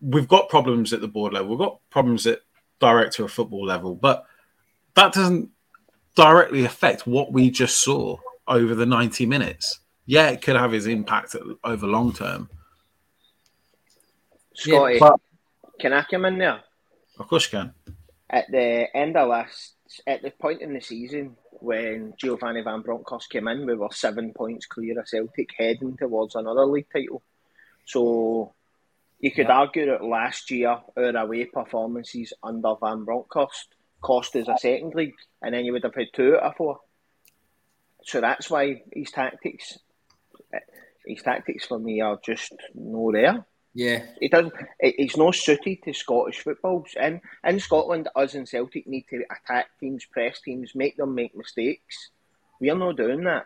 We've 0.00 0.28
got 0.28 0.48
problems 0.48 0.92
at 0.92 1.00
the 1.00 1.08
board 1.08 1.32
level. 1.32 1.50
We've 1.50 1.58
got 1.58 1.78
problems 1.90 2.26
at 2.26 2.40
director 2.80 3.24
of 3.24 3.32
football 3.32 3.64
level, 3.64 3.94
but 3.94 4.24
that 4.94 5.12
doesn't 5.12 5.50
directly 6.14 6.64
affect 6.64 7.06
what 7.06 7.32
we 7.32 7.50
just 7.50 7.82
saw 7.82 8.16
over 8.46 8.74
the 8.74 8.86
90 8.86 9.26
minutes. 9.26 9.80
Yeah, 10.06 10.28
it 10.28 10.42
could 10.42 10.56
have 10.56 10.72
his 10.72 10.86
impact 10.86 11.36
over 11.64 11.86
long 11.86 12.12
term. 12.12 12.48
Scotty, 14.54 14.94
yeah, 14.94 14.98
but, 15.00 15.20
can 15.78 15.92
I 15.92 16.02
come 16.02 16.24
in 16.24 16.38
there? 16.38 16.60
Of 17.18 17.28
course 17.28 17.52
you 17.52 17.58
can 17.58 17.74
at 18.30 18.50
the 18.50 18.86
end 18.94 19.16
of 19.16 19.28
last, 19.28 19.74
at 20.06 20.22
the 20.22 20.30
point 20.30 20.62
in 20.62 20.74
the 20.74 20.80
season 20.80 21.36
when 21.60 22.14
Giovanni 22.18 22.62
Van 22.62 22.82
Bronckhorst 22.82 23.30
came 23.30 23.48
in, 23.48 23.66
we 23.66 23.74
were 23.74 23.88
seven 23.90 24.32
points 24.32 24.66
clear 24.66 24.98
of 24.98 25.08
Celtic, 25.08 25.50
heading 25.56 25.96
towards 25.96 26.34
another 26.34 26.66
league 26.66 26.88
title. 26.92 27.22
So 27.84 28.54
you 29.18 29.30
could 29.30 29.48
yeah. 29.48 29.58
argue 29.58 29.86
that 29.86 30.04
last 30.04 30.50
year 30.50 30.78
our 30.96 31.16
away 31.16 31.46
performances 31.46 32.32
under 32.42 32.74
Van 32.80 33.04
Bronckhorst 33.04 33.68
cost 34.00 34.36
us 34.36 34.48
a 34.48 34.58
second 34.58 34.94
league, 34.94 35.14
and 35.42 35.54
then 35.54 35.64
you 35.64 35.72
would 35.72 35.84
have 35.84 35.94
had 35.94 36.08
two 36.12 36.36
out 36.36 36.42
of 36.42 36.56
four. 36.56 36.80
So 38.04 38.20
that's 38.20 38.48
why 38.48 38.82
his 38.92 39.10
tactics, 39.10 39.78
eh, 40.52 40.58
his 41.04 41.22
tactics 41.22 41.66
for 41.66 41.78
me 41.78 42.00
are 42.00 42.18
just 42.24 42.54
no 42.74 43.10
there. 43.12 43.44
Yeah, 43.78 44.02
he 44.18 44.26
doesn't. 44.26 44.52
He's 44.80 45.16
not 45.16 45.36
suited 45.36 45.84
to 45.84 45.92
Scottish 45.92 46.40
football. 46.40 46.84
In 47.00 47.20
in 47.44 47.60
Scotland, 47.60 48.08
us 48.16 48.34
and 48.34 48.48
Celtic 48.48 48.88
need 48.88 49.04
to 49.10 49.22
attack 49.30 49.66
teams, 49.78 50.04
press 50.04 50.40
teams, 50.40 50.74
make 50.74 50.96
them 50.96 51.14
make 51.14 51.36
mistakes. 51.36 52.10
We 52.60 52.70
are 52.70 52.76
not 52.76 52.96
doing 52.96 53.22
that. 53.22 53.44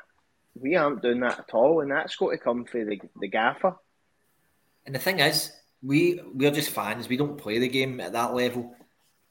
We 0.59 0.75
aren't 0.75 1.03
doing 1.03 1.21
that 1.21 1.41
at 1.41 1.51
all, 1.53 1.83
and 1.83 1.91
that's 1.91 2.17
got 2.17 2.31
to 2.31 2.39
come 2.39 2.65
for 2.65 2.83
the 2.83 2.99
the 3.21 3.29
gaffer. 3.29 3.77
And 4.87 4.95
the 4.95 4.99
thing 4.99 5.19
is, 5.19 5.53
we 5.83 6.23
we're 6.33 6.51
just 6.51 6.71
fans. 6.71 7.11
We 7.11 7.19
don't 7.19 7.37
play 7.37 7.59
the 7.59 7.69
game 7.69 8.01
at 8.01 8.15
that 8.15 8.33
level. 8.33 8.75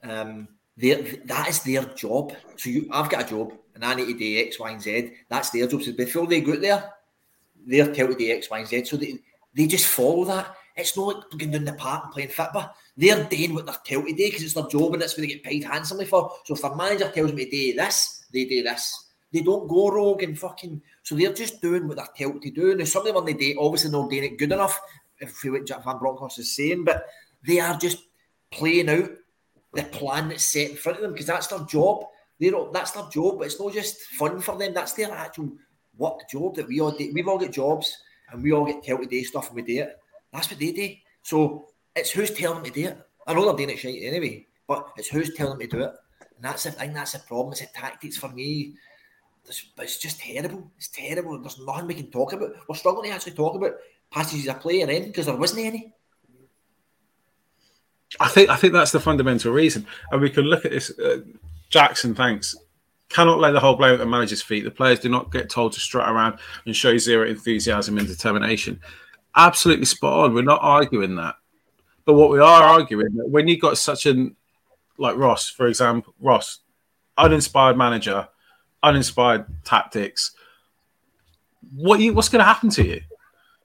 Um, 0.03 0.49
that 0.77 1.47
is 1.49 1.63
their 1.63 1.85
job. 1.95 2.33
So 2.57 2.69
you, 2.69 2.89
I've 2.91 3.09
got 3.09 3.25
a 3.25 3.27
job, 3.27 3.53
and 3.73 3.83
I 3.83 3.95
need 3.95 4.05
to 4.05 4.19
do 4.19 4.45
X, 4.45 4.59
Y, 4.59 4.69
and 4.69 4.79
Z. 4.79 5.13
That's 5.27 5.49
their 5.49 5.65
job. 5.65 5.81
So 5.81 5.93
before 5.93 6.27
they 6.27 6.41
go 6.41 6.57
there, 6.57 6.91
they're 7.65 7.91
told 7.91 8.11
to 8.11 8.15
do 8.15 8.31
X, 8.31 8.51
Y, 8.51 8.59
and 8.59 8.67
Z. 8.67 8.85
So 8.85 8.97
they 8.97 9.17
they 9.51 9.65
just 9.65 9.87
follow 9.87 10.25
that. 10.25 10.57
It's 10.75 10.95
not 10.95 11.15
like 11.15 11.29
going 11.37 11.51
down 11.51 11.65
the 11.65 11.73
park 11.73 12.05
and 12.05 12.13
playing 12.13 12.29
football. 12.29 12.73
They're 12.95 13.23
doing 13.25 13.53
what 13.53 13.65
they're 13.65 13.75
told 13.85 14.07
to 14.07 14.13
do 14.13 14.25
because 14.25 14.43
it's 14.43 14.53
their 14.53 14.67
job 14.67 14.93
and 14.93 15.01
that's 15.01 15.17
what 15.17 15.21
they 15.21 15.27
get 15.27 15.43
paid 15.43 15.63
handsomely 15.63 16.05
for. 16.05 16.31
So 16.45 16.55
if 16.55 16.61
their 16.61 16.75
manager 16.75 17.09
tells 17.09 17.33
me 17.33 17.45
to 17.45 17.51
do 17.51 17.73
this, 17.73 18.25
they 18.33 18.45
do 18.45 18.63
this. 18.63 19.07
They 19.31 19.41
don't 19.41 19.67
go 19.67 19.89
rogue 19.89 20.23
and 20.23 20.37
fucking. 20.37 20.81
So 21.03 21.15
they're 21.15 21.33
just 21.33 21.61
doing 21.61 21.87
what 21.87 21.97
they're 21.97 22.27
told 22.27 22.41
to 22.41 22.51
do. 22.51 22.75
Now, 22.75 22.85
some 22.85 23.01
of 23.01 23.07
them 23.07 23.17
on 23.17 23.25
the 23.25 23.33
day, 23.33 23.55
obviously, 23.57 23.91
not 23.91 24.09
doing 24.09 24.25
it 24.25 24.37
good 24.37 24.51
enough, 24.51 24.79
if 25.19 25.43
you 25.43 25.53
what 25.53 25.65
Jack 25.65 25.83
Van 25.83 25.97
Bronckhorst 25.97 26.39
is 26.39 26.55
saying, 26.55 26.83
but 26.83 27.05
they 27.47 27.59
are 27.59 27.77
just 27.77 27.99
playing 28.51 28.89
out 28.89 29.09
the 29.73 29.83
plan 29.83 30.29
that's 30.29 30.43
set 30.43 30.71
in 30.71 30.75
front 30.75 30.97
of 30.97 31.03
them 31.03 31.13
because 31.13 31.27
that's 31.27 31.47
their 31.47 31.59
job. 31.59 32.05
They 32.39 32.49
don't, 32.49 32.73
that's 32.73 32.91
their 32.91 33.07
job, 33.09 33.37
but 33.37 33.45
it's 33.45 33.59
not 33.59 33.73
just 33.73 34.01
fun 34.17 34.41
for 34.41 34.57
them. 34.57 34.73
That's 34.73 34.93
their 34.93 35.11
actual 35.11 35.51
work 35.97 36.29
job 36.29 36.55
that 36.55 36.67
we 36.67 36.81
all 36.81 36.91
do. 36.91 37.11
We've 37.13 37.27
all 37.27 37.37
got 37.37 37.51
jobs 37.51 37.95
and 38.31 38.43
we 38.43 38.51
all 38.51 38.65
get 38.65 38.85
told 38.85 39.01
to 39.01 39.07
do 39.07 39.23
stuff 39.23 39.47
and 39.47 39.55
we 39.55 39.61
do 39.61 39.83
it. 39.83 39.97
That's 40.33 40.49
what 40.49 40.59
they 40.59 40.71
do. 40.71 40.89
So 41.23 41.67
it's 41.95 42.11
who's 42.11 42.31
telling 42.31 42.63
them 42.63 42.71
to 42.71 42.81
do 42.81 42.87
it. 42.87 42.97
I 43.27 43.33
know 43.33 43.45
they're 43.45 43.65
doing 43.65 43.69
it 43.69 43.79
shit 43.79 44.03
anyway, 44.03 44.47
but 44.67 44.89
it's 44.97 45.07
who's 45.07 45.33
telling 45.33 45.59
them 45.59 45.69
to 45.69 45.77
do 45.77 45.83
it. 45.83 45.93
And 46.35 46.45
that's 46.45 46.63
the 46.63 46.71
thing, 46.71 46.93
that's 46.93 47.11
the 47.11 47.19
problem. 47.19 47.51
It's 47.51 47.61
the 47.61 47.67
tactics 47.73 48.17
for 48.17 48.29
me. 48.29 48.73
It's, 49.47 49.65
it's 49.77 49.97
just 49.97 50.19
terrible. 50.19 50.71
It's 50.77 50.87
terrible. 50.87 51.39
There's 51.39 51.59
nothing 51.59 51.87
we 51.87 51.93
can 51.93 52.11
talk 52.11 52.33
about. 52.33 52.51
We're 52.67 52.75
struggling 52.75 53.09
to 53.09 53.15
actually 53.15 53.33
talk 53.33 53.55
about 53.55 53.73
passages 54.11 54.47
of 54.47 54.59
play 54.59 54.81
and 54.81 54.91
end 54.91 55.05
because 55.05 55.25
there 55.25 55.35
wasn't 55.35 55.65
any. 55.65 55.93
I 58.19 58.27
think 58.27 58.49
I 58.49 58.57
think 58.57 58.73
that's 58.73 58.91
the 58.91 58.99
fundamental 58.99 59.53
reason, 59.53 59.87
and 60.11 60.21
we 60.21 60.29
can 60.29 60.43
look 60.43 60.65
at 60.65 60.71
this. 60.71 60.97
Uh, 60.99 61.21
Jackson, 61.69 62.13
thanks. 62.13 62.55
Cannot 63.07 63.39
lay 63.39 63.51
the 63.51 63.59
whole 63.59 63.75
blame 63.75 63.93
at 63.93 63.99
the 63.99 64.05
manager's 64.05 64.41
feet. 64.41 64.63
The 64.63 64.71
players 64.71 64.99
do 64.99 65.09
not 65.09 65.31
get 65.31 65.49
told 65.49 65.73
to 65.73 65.79
strut 65.79 66.09
around 66.09 66.39
and 66.65 66.75
show 66.75 66.97
zero 66.97 67.27
enthusiasm 67.27 67.97
and 67.97 68.07
determination 68.07 68.79
absolutely 69.35 69.85
spot 69.85 70.25
on. 70.25 70.33
We're 70.33 70.41
not 70.43 70.61
arguing 70.61 71.15
that. 71.15 71.35
But 72.05 72.13
what 72.13 72.29
we 72.31 72.39
are 72.39 72.63
arguing 72.63 73.15
that 73.15 73.29
when 73.29 73.47
you've 73.47 73.61
got 73.61 73.77
such 73.77 74.05
an 74.05 74.35
like 74.97 75.17
Ross, 75.17 75.49
for 75.49 75.67
example, 75.67 76.13
Ross, 76.19 76.59
uninspired 77.17 77.77
manager, 77.77 78.27
uninspired 78.83 79.45
tactics, 79.63 80.35
what 81.75 81.99
you 81.99 82.13
what's 82.13 82.29
going 82.29 82.39
to 82.39 82.45
happen 82.45 82.69
to 82.71 82.85
you? 82.85 83.01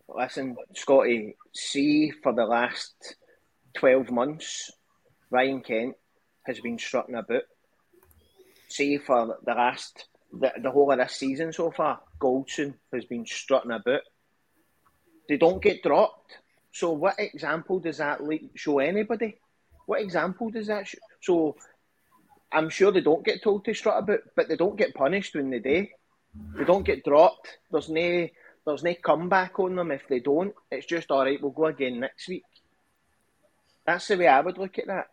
Listen, 0.08 0.56
Scotty, 0.74 1.36
see 1.52 2.10
for 2.22 2.32
the 2.32 2.44
last 2.44 3.16
twelve 3.74 4.10
months, 4.10 4.70
Ryan 5.30 5.60
Kent 5.60 5.96
has 6.44 6.60
been 6.60 6.78
strutting 6.78 7.14
about. 7.14 7.42
See 8.68 8.98
for 8.98 9.38
the 9.44 9.54
last 9.54 10.06
the, 10.32 10.52
the 10.62 10.70
whole 10.70 10.92
of 10.92 10.98
this 10.98 11.14
season 11.16 11.52
so 11.52 11.70
far, 11.70 12.00
Goldson 12.20 12.74
has 12.92 13.04
been 13.04 13.26
strutting 13.26 13.70
about 13.70 14.00
they 15.28 15.36
don't 15.36 15.62
get 15.62 15.82
dropped. 15.82 16.38
So 16.72 16.92
what 16.92 17.14
example 17.18 17.80
does 17.80 17.98
that 17.98 18.20
show 18.54 18.78
anybody? 18.78 19.38
What 19.86 20.00
example 20.00 20.50
does 20.50 20.66
that 20.66 20.86
show? 20.86 20.98
So 21.20 21.56
I'm 22.52 22.68
sure 22.68 22.92
they 22.92 23.00
don't 23.00 23.24
get 23.24 23.42
told 23.42 23.64
to 23.64 23.74
strut 23.74 23.98
about, 23.98 24.20
but 24.34 24.48
they 24.48 24.56
don't 24.56 24.76
get 24.76 24.94
punished 24.94 25.34
when 25.34 25.50
they 25.50 25.58
do. 25.58 25.86
They 26.56 26.64
don't 26.64 26.84
get 26.84 27.04
dropped. 27.04 27.48
There's 27.70 27.88
no 27.88 28.28
there's 28.66 28.82
no 28.82 28.94
comeback 28.94 29.58
on 29.58 29.76
them 29.76 29.90
if 29.90 30.06
they 30.08 30.20
don't. 30.20 30.54
It's 30.70 30.86
just 30.86 31.10
all 31.10 31.24
right. 31.24 31.40
We'll 31.40 31.52
go 31.52 31.66
again 31.66 32.00
next 32.00 32.28
week. 32.28 32.44
That's 33.86 34.08
the 34.08 34.16
way 34.16 34.26
I 34.26 34.40
would 34.40 34.58
look 34.58 34.78
at 34.78 34.88
that. 34.88 35.06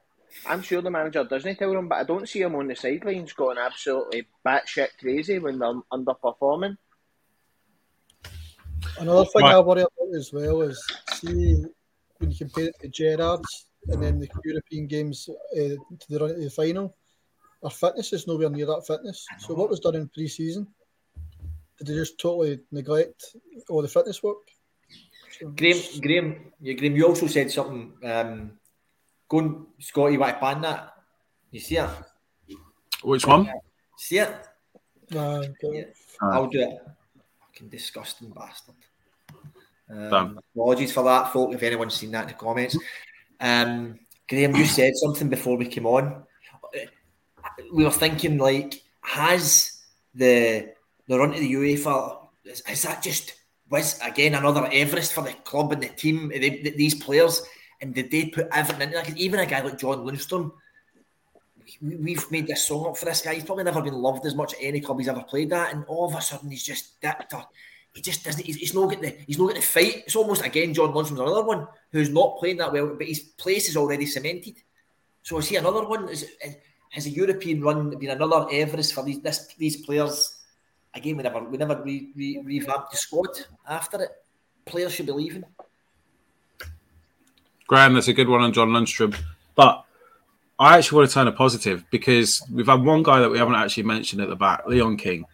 I'm 0.48 0.64
sure 0.64 0.82
the 0.82 0.90
manager 0.90 1.24
doesn't 1.24 1.58
tell 1.58 1.72
them, 1.72 1.88
but 1.88 2.00
I 2.00 2.04
don't 2.04 2.28
see 2.28 2.42
them 2.42 2.56
on 2.56 2.68
the 2.68 2.76
sidelines 2.76 3.34
going 3.34 3.60
absolutely 3.60 4.26
batshit 4.44 4.90
crazy 5.00 5.38
when 5.38 5.60
they're 5.60 5.82
underperforming. 5.92 6.78
Another 9.00 9.26
thing 9.26 9.44
right. 9.44 9.56
I 9.56 9.60
worry 9.60 9.82
about 9.82 10.16
as 10.16 10.32
well 10.32 10.62
is 10.62 10.84
see 11.14 11.64
when 12.18 12.32
you 12.32 12.38
compare 12.38 12.66
it 12.66 12.76
to 12.82 12.90
Gerrard's 12.90 13.68
and 13.88 14.02
then 14.02 14.20
the 14.20 14.30
European 14.46 14.88
games 14.88 15.30
uh, 15.30 15.58
to 15.58 16.06
the 16.10 16.20
run 16.20 16.36
to 16.36 16.42
the 16.42 16.50
final, 16.50 16.96
our 17.64 17.70
fitness 17.70 18.14
is 18.14 18.28
nowhere 18.28 18.50
near 18.50 18.66
that 18.66 18.86
fitness. 18.88 19.26
So 19.40 19.54
what 19.54 19.70
was 19.70 19.80
done 19.80 19.96
in 19.96 20.08
pre-season? 20.10 20.68
Did 21.78 21.88
they 21.88 21.96
just 21.96 22.20
totally 22.20 22.60
neglect 22.72 23.36
all 23.70 23.82
the 23.82 23.88
fitness 23.88 24.24
work? 24.24 24.38
So, 25.40 25.50
Graeme, 25.50 25.82
Graeme, 26.02 26.52
yeah, 26.62 26.74
Graeme, 26.74 26.96
you 26.96 27.08
also 27.08 27.28
said 27.28 27.52
something. 27.52 27.94
Um, 28.04 28.52
going, 29.28 29.66
Scotty, 29.80 30.18
want 30.18 30.36
to 30.36 30.40
ban 30.42 30.62
that? 30.62 30.94
You 31.52 31.60
see 31.60 31.78
it? 31.78 31.90
Which 33.04 33.26
one? 33.26 33.50
See 33.98 34.20
it? 34.20 34.34
Uh, 35.14 35.18
okay. 35.18 35.54
yeah. 35.64 35.84
I'll 36.22 36.48
do 36.48 36.62
it. 36.62 36.78
Fucking 37.54 37.70
disgusting 37.70 38.30
bastard. 38.30 38.76
Um, 39.90 40.40
apologies 40.56 40.92
for 40.92 41.04
that, 41.04 41.32
folk, 41.32 41.54
if 41.54 41.62
anyone's 41.62 41.94
seen 41.94 42.12
that 42.12 42.24
in 42.24 42.28
the 42.30 42.34
comments. 42.34 42.78
Um, 43.40 44.00
Graeme, 44.28 44.56
you 44.56 44.66
said 44.80 44.96
something 44.96 45.30
before 45.30 45.56
we 45.56 45.68
came 45.68 45.86
on. 45.86 46.24
We 47.72 47.84
were 47.84 47.92
thinking, 47.92 48.40
like, 48.40 48.82
has 49.02 49.82
the 50.16 50.74
the 51.08 51.20
run 51.20 51.34
to 51.34 51.40
the 51.40 51.54
UEFA 51.54 52.28
is, 52.46 52.64
is 52.68 52.82
that 52.84 53.04
just 53.04 53.36
was 53.70 54.00
again 54.02 54.36
another 54.36 54.68
Everest 54.72 55.14
for 55.14 55.22
the 55.22 55.34
club 55.34 55.74
and 55.74 55.84
the 55.84 55.90
team, 55.90 56.30
they, 56.30 56.74
these 56.76 56.96
players, 56.96 57.44
and 57.82 57.94
did 57.94 58.10
they 58.10 58.26
put 58.26 58.48
everything 58.52 58.82
into 58.82 58.98
like 58.98 59.16
even 59.18 59.40
a 59.40 59.46
guy 59.46 59.62
like 59.62 59.78
John 59.78 60.00
Lundstram? 60.00 60.52
We, 61.82 62.14
have 62.14 62.32
made 62.32 62.48
this 62.48 62.68
song 62.68 62.88
up 62.88 62.98
for 62.98 63.06
this 63.06 63.22
guy. 63.22 63.36
He's 63.36 63.44
probably 63.44 63.64
never 63.64 63.82
been 63.82 63.94
loved 63.94 64.26
as 64.26 64.36
much 64.36 64.54
at 64.54 64.60
any 64.62 64.82
club 64.82 65.00
he's 65.00 65.08
ever 65.08 65.24
played 65.24 65.54
at, 65.54 65.74
and 65.74 65.86
all 65.86 66.08
of 66.08 66.16
a 66.16 66.22
sudden 66.22 66.50
he's 66.50 66.64
just 66.64 67.00
that 67.02 67.30
he 67.94 68.02
just 68.02 68.24
doesn't. 68.24 68.46
He's, 68.46 68.58
he's 68.58 68.74
not 68.74 68.90
getting 68.90 69.04
the 69.04 69.16
he's 69.28 69.38
not 69.38 69.48
getting 69.48 69.62
the 69.62 69.68
fight. 69.68 70.04
It's 70.06 70.16
almost 70.16 70.44
again 70.44 70.74
John 70.74 70.94
Lundstram's 70.94 71.20
another 71.20 71.44
one 71.44 71.68
who's 71.92 72.10
not 72.10 72.38
playing 72.38 72.58
that 72.58 72.74
well, 72.74 72.96
but 72.98 73.08
his 73.08 73.20
place 73.20 73.70
is 73.70 73.78
already 73.78 74.08
cemented. 74.08 74.56
So 75.22 75.38
is 75.38 75.48
he 75.48 75.58
another 75.58 75.88
one? 75.88 76.10
Is 76.10 76.28
has 76.90 77.06
a 77.06 77.10
European 77.10 77.62
run 77.62 77.90
been 77.98 78.10
another 78.10 78.48
Everest 78.52 78.94
for 78.94 79.04
these 79.04 79.22
this, 79.22 79.48
these 79.58 79.78
players? 79.86 80.40
Again, 80.96 81.18
we 81.18 81.24
never 81.24 81.44
we 81.44 81.58
never 81.58 81.82
re, 81.84 82.10
re, 82.16 82.42
revamped 82.44 82.92
the 82.92 82.98
squad 82.98 83.30
after 83.68 84.02
it. 84.02 84.12
Players 84.66 84.94
should 84.94 85.06
be 85.06 85.12
leaving. 85.12 85.44
Graeme, 87.68 87.94
that's 87.94 88.08
a 88.08 88.14
good 88.14 88.28
one 88.28 88.42
on 88.42 88.54
John 88.54 88.70
Lundstram, 88.70 89.16
but. 89.56 89.86
I 90.60 90.78
actually 90.78 90.98
want 90.98 91.10
to 91.10 91.14
turn 91.14 91.28
a 91.28 91.32
positive 91.32 91.84
because 91.90 92.44
we've 92.52 92.68
had 92.68 92.84
one 92.84 93.04
guy 93.04 93.20
that 93.20 93.30
we 93.30 93.38
haven't 93.38 93.56
actually 93.56 93.84
mentioned 93.84 94.22
at 94.22 94.30
the 94.30 94.36
back, 94.36 94.66
Leon 94.68 94.98
King. 94.98 95.26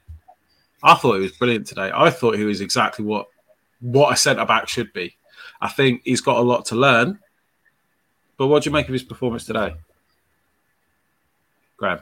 I 0.81 0.95
thought 0.95 1.15
he 1.15 1.21
was 1.21 1.33
brilliant 1.33 1.67
today. 1.67 1.91
I 1.93 2.09
thought 2.09 2.37
he 2.37 2.45
was 2.45 2.61
exactly 2.61 3.03
what 3.03 3.27
what 3.81 4.13
a 4.13 4.17
centre 4.17 4.45
back 4.45 4.67
should 4.67 4.93
be. 4.93 5.17
I 5.61 5.67
think 5.69 6.01
he's 6.05 6.21
got 6.21 6.37
a 6.37 6.41
lot 6.41 6.65
to 6.65 6.75
learn. 6.75 7.19
But 8.37 8.47
what 8.47 8.63
do 8.63 8.69
you 8.69 8.73
make 8.73 8.87
of 8.87 8.93
his 8.93 9.03
performance 9.03 9.45
today, 9.45 9.75
Graeme? 11.75 11.99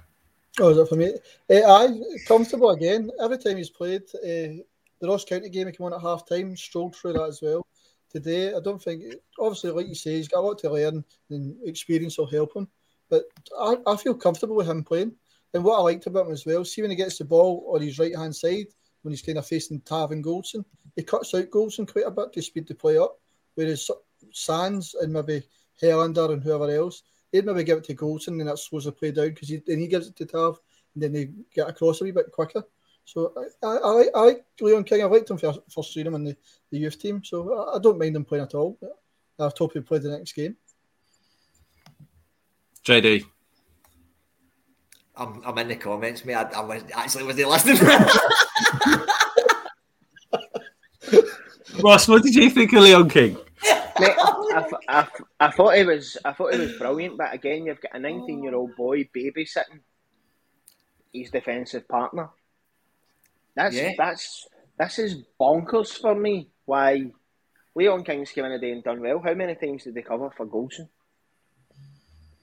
Oh, 0.59 0.69
is 0.69 0.77
it 0.77 0.87
for 0.87 0.95
me? 0.95 1.13
Uh, 1.49 1.71
I 1.71 1.99
comfortable 2.27 2.69
again. 2.69 3.09
Every 3.19 3.39
time 3.39 3.57
he's 3.57 3.71
played, 3.71 4.03
uh, 4.15 4.61
the 4.99 5.07
Ross 5.07 5.25
County 5.25 5.49
game, 5.49 5.67
he 5.67 5.73
came 5.73 5.85
on 5.85 5.93
at 5.93 6.01
half 6.01 6.27
time, 6.27 6.55
strolled 6.55 6.95
through 6.95 7.13
that 7.13 7.23
as 7.23 7.41
well. 7.41 7.65
Today, 8.11 8.53
I 8.53 8.59
don't 8.59 8.81
think, 8.81 9.03
obviously, 9.39 9.71
like 9.71 9.87
you 9.87 9.95
say, 9.95 10.15
he's 10.15 10.27
got 10.27 10.39
a 10.39 10.47
lot 10.47 10.59
to 10.59 10.71
learn 10.71 11.03
and 11.29 11.55
experience 11.65 12.17
will 12.17 12.27
help 12.27 12.55
him. 12.55 12.67
But 13.09 13.23
I, 13.59 13.77
I 13.85 13.95
feel 13.95 14.13
comfortable 14.13 14.55
with 14.55 14.69
him 14.69 14.83
playing. 14.83 15.13
And 15.53 15.63
what 15.63 15.79
I 15.79 15.81
liked 15.81 16.07
about 16.07 16.27
him 16.27 16.33
as 16.33 16.45
well, 16.45 16.65
see 16.65 16.81
when 16.81 16.91
he 16.91 16.97
gets 16.97 17.17
the 17.17 17.25
ball 17.25 17.71
on 17.73 17.81
his 17.81 17.99
right 17.99 18.15
hand 18.15 18.35
side, 18.35 18.67
when 19.01 19.13
he's 19.13 19.21
kind 19.21 19.37
of 19.37 19.47
facing 19.47 19.81
Tav 19.81 20.11
and 20.11 20.23
Goldson, 20.23 20.65
he 20.95 21.03
cuts 21.03 21.33
out 21.33 21.49
Goldson 21.49 21.91
quite 21.91 22.05
a 22.05 22.11
bit 22.11 22.33
to 22.33 22.41
speed 22.41 22.67
the 22.67 22.75
play 22.75 22.97
up. 22.97 23.19
Whereas 23.55 23.89
Sands 24.31 24.95
and 24.95 25.13
maybe 25.13 25.43
Helander 25.81 26.33
and 26.33 26.43
whoever 26.43 26.69
else, 26.69 27.03
they'd 27.31 27.45
maybe 27.45 27.63
give 27.63 27.77
it 27.77 27.83
to 27.85 27.95
Goldson 27.95 28.39
and 28.39 28.47
that 28.47 28.59
slows 28.59 28.85
the 28.85 28.91
play 28.91 29.11
down 29.11 29.29
because 29.29 29.49
then 29.49 29.79
he 29.79 29.87
gives 29.87 30.07
it 30.07 30.15
to 30.17 30.25
Tav 30.25 30.59
and 30.93 31.03
then 31.03 31.13
they 31.13 31.29
get 31.53 31.69
across 31.69 32.01
a 32.01 32.03
wee 32.03 32.11
bit 32.11 32.31
quicker. 32.31 32.63
So 33.05 33.33
I, 33.63 33.67
I, 33.67 34.03
I, 34.13 34.21
like 34.25 34.45
Leon 34.59 34.83
King. 34.83 35.01
I 35.01 35.05
liked 35.05 35.29
him 35.29 35.37
for 35.37 35.53
first 35.69 35.93
seeing 35.93 36.07
him 36.07 36.15
in 36.15 36.25
the, 36.25 36.37
the 36.71 36.77
youth 36.77 36.99
team. 36.99 37.23
So 37.23 37.53
I, 37.53 37.77
I 37.77 37.79
don't 37.79 37.97
mind 37.97 38.15
him 38.15 38.25
playing 38.25 38.43
at 38.43 38.53
all. 38.53 38.77
I 39.39 39.49
hope 39.57 39.73
he 39.73 39.79
played 39.79 40.01
the 40.01 40.09
next 40.09 40.33
game. 40.33 40.57
JD. 42.87 43.25
I'm, 45.17 45.41
I'm 45.45 45.57
in 45.57 45.67
the 45.67 45.75
comments, 45.75 46.23
mate. 46.23 46.35
I, 46.35 46.43
I 46.43 46.61
was 46.61 46.81
actually 46.93 47.25
was 47.25 47.35
they 47.35 47.43
listening? 47.43 47.77
Ross, 51.83 52.07
what 52.07 52.23
did 52.23 52.33
you 52.33 52.49
think 52.49 52.71
of 52.73 52.83
Leon 52.83 53.09
King? 53.09 53.35
Mate, 53.99 54.15
I, 54.17 54.63
I, 54.87 55.05
I, 55.39 55.51
thought 55.51 55.75
he 55.75 55.83
was 55.83 56.17
I 56.23 56.31
thought 56.31 56.53
he 56.53 56.59
was 56.59 56.77
brilliant, 56.77 57.17
but 57.17 57.33
again, 57.33 57.65
you've 57.65 57.81
got 57.81 57.95
a 57.95 57.99
19 57.99 58.43
year 58.43 58.55
old 58.55 58.77
boy 58.77 59.03
babysitting 59.15 59.81
his 61.11 61.29
defensive 61.29 61.89
partner. 61.89 62.29
That's 63.55 63.75
yeah. 63.75 63.91
that's 63.97 64.47
this 64.79 64.99
is 64.99 65.23
bonkers 65.39 65.99
for 65.99 66.15
me. 66.15 66.51
Why 66.65 67.11
Leon 67.75 68.05
King's 68.05 68.31
came 68.31 68.45
in 68.45 68.53
a 68.53 68.59
day 68.59 68.71
and 68.71 68.83
done 68.83 69.01
well. 69.01 69.21
How 69.23 69.33
many 69.33 69.55
times 69.55 69.83
did 69.83 69.95
they 69.95 70.03
cover 70.03 70.29
for 70.37 70.45
Goldson? 70.45 70.87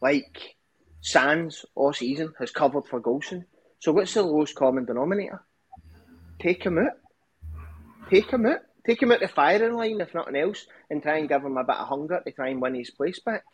Like 0.05 0.57
Sands 1.01 1.65
all 1.75 1.95
season 1.95 2.35
has 2.39 2.51
covered 2.51 2.87
for 2.87 3.01
Goldson. 3.01 3.47
So 3.79 3.91
what's 3.93 4.13
the 4.13 4.23
lowest 4.23 4.55
common 4.55 4.85
denominator? 4.85 5.43
Take 6.39 6.63
him 6.63 6.79
out. 6.79 6.99
Take 8.11 8.31
him 8.31 8.45
out. 8.45 8.61
Take 8.85 9.03
him 9.03 9.13
out 9.13 9.21
the 9.21 9.29
firing 9.29 9.77
line, 9.77 10.03
if 10.03 10.15
nothing 10.15 10.37
else, 10.37 10.67
and 10.91 11.03
try 11.03 11.17
and 11.17 11.29
give 11.29 11.43
him 11.43 11.57
a 11.57 11.65
bit 11.65 11.77
of 11.77 11.89
hunger 11.89 12.21
to 12.23 12.33
try 12.33 12.49
and 12.51 12.61
win 12.61 12.75
his 12.75 12.91
place 12.91 13.19
back. 13.19 13.45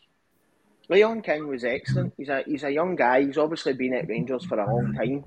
Leon 0.88 1.22
King 1.22 1.46
was 1.46 1.62
excellent. 1.62 2.14
He's 2.16 2.28
a 2.28 2.42
he's 2.44 2.64
a 2.64 2.72
young 2.72 2.96
guy. 2.96 3.22
He's 3.22 3.38
obviously 3.38 3.74
been 3.74 3.94
at 3.94 4.09
Rangers 4.09 4.44
for 4.44 4.59
a 4.59 4.66
long 4.66 4.92
time. 4.94 5.22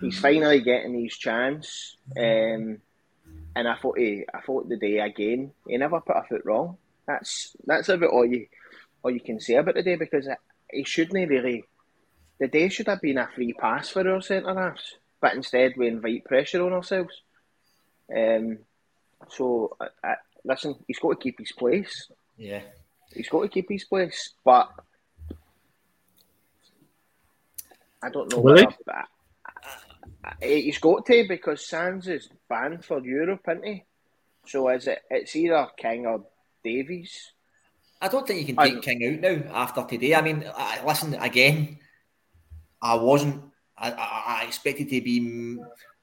He's 0.00 0.20
finally 0.20 0.60
getting 0.60 1.02
his 1.02 1.16
chance. 1.16 1.96
Um, 2.16 2.78
and 3.56 3.66
I 3.66 3.74
thought 3.74 3.98
he, 3.98 4.24
I 4.32 4.40
thought 4.40 4.68
the 4.68 4.76
day 4.76 4.98
again, 4.98 5.50
he 5.66 5.76
never 5.78 6.00
put 6.00 6.16
a 6.16 6.22
foot 6.28 6.42
wrong. 6.44 6.76
That's 7.08 7.56
that's 7.66 7.88
about 7.88 8.10
all 8.10 8.24
you 8.24 8.46
all 9.02 9.10
you 9.10 9.20
can 9.20 9.40
say 9.40 9.54
about 9.54 9.74
the 9.74 9.82
day 9.82 9.96
because 9.96 10.28
he 10.72 10.84
shouldn't 10.84 11.28
really. 11.28 11.64
The 12.38 12.48
day 12.48 12.68
should 12.68 12.88
have 12.88 13.02
been 13.02 13.18
a 13.18 13.28
free 13.34 13.52
pass 13.52 13.90
for 13.90 14.08
our 14.08 14.22
centre 14.22 14.54
halves, 14.54 14.96
but 15.20 15.34
instead 15.34 15.74
we 15.76 15.88
invite 15.88 16.24
pressure 16.24 16.64
on 16.64 16.72
ourselves. 16.72 17.20
Um, 18.14 18.58
so, 19.28 19.76
uh, 19.78 19.88
uh, 20.02 20.14
listen, 20.44 20.74
he's 20.86 20.98
got 20.98 21.10
to 21.10 21.22
keep 21.22 21.38
his 21.38 21.52
place. 21.52 22.10
Yeah, 22.38 22.62
he's 23.12 23.28
got 23.28 23.42
to 23.42 23.48
keep 23.48 23.68
his 23.68 23.84
place, 23.84 24.32
but 24.44 24.70
I 28.02 28.08
don't 28.08 28.32
know. 28.32 28.42
Really? 28.42 28.64
Whether, 28.64 29.04
uh, 30.24 30.30
he's 30.40 30.78
got 30.78 31.04
to 31.06 31.26
because 31.28 31.66
Sands 31.66 32.08
is 32.08 32.28
banned 32.48 32.84
for 32.84 33.00
Europe, 33.00 33.46
isn't 33.48 33.64
he? 33.64 33.84
So 34.46 34.68
is 34.70 34.86
it? 34.86 35.02
It's 35.10 35.36
either 35.36 35.68
King 35.76 36.06
or 36.06 36.24
Davies. 36.64 37.32
I 38.00 38.08
don't 38.08 38.26
think 38.26 38.40
you 38.40 38.54
can 38.54 38.64
take 38.64 38.82
King 38.82 39.06
out 39.06 39.20
now 39.20 39.54
after 39.54 39.84
today. 39.84 40.14
I 40.14 40.22
mean, 40.22 40.44
I, 40.56 40.82
listen 40.84 41.14
again. 41.14 41.78
I 42.80 42.94
wasn't. 42.94 43.42
I, 43.76 43.92
I, 43.92 44.40
I 44.40 44.44
expected 44.46 44.88
to 44.88 45.00
be 45.00 45.58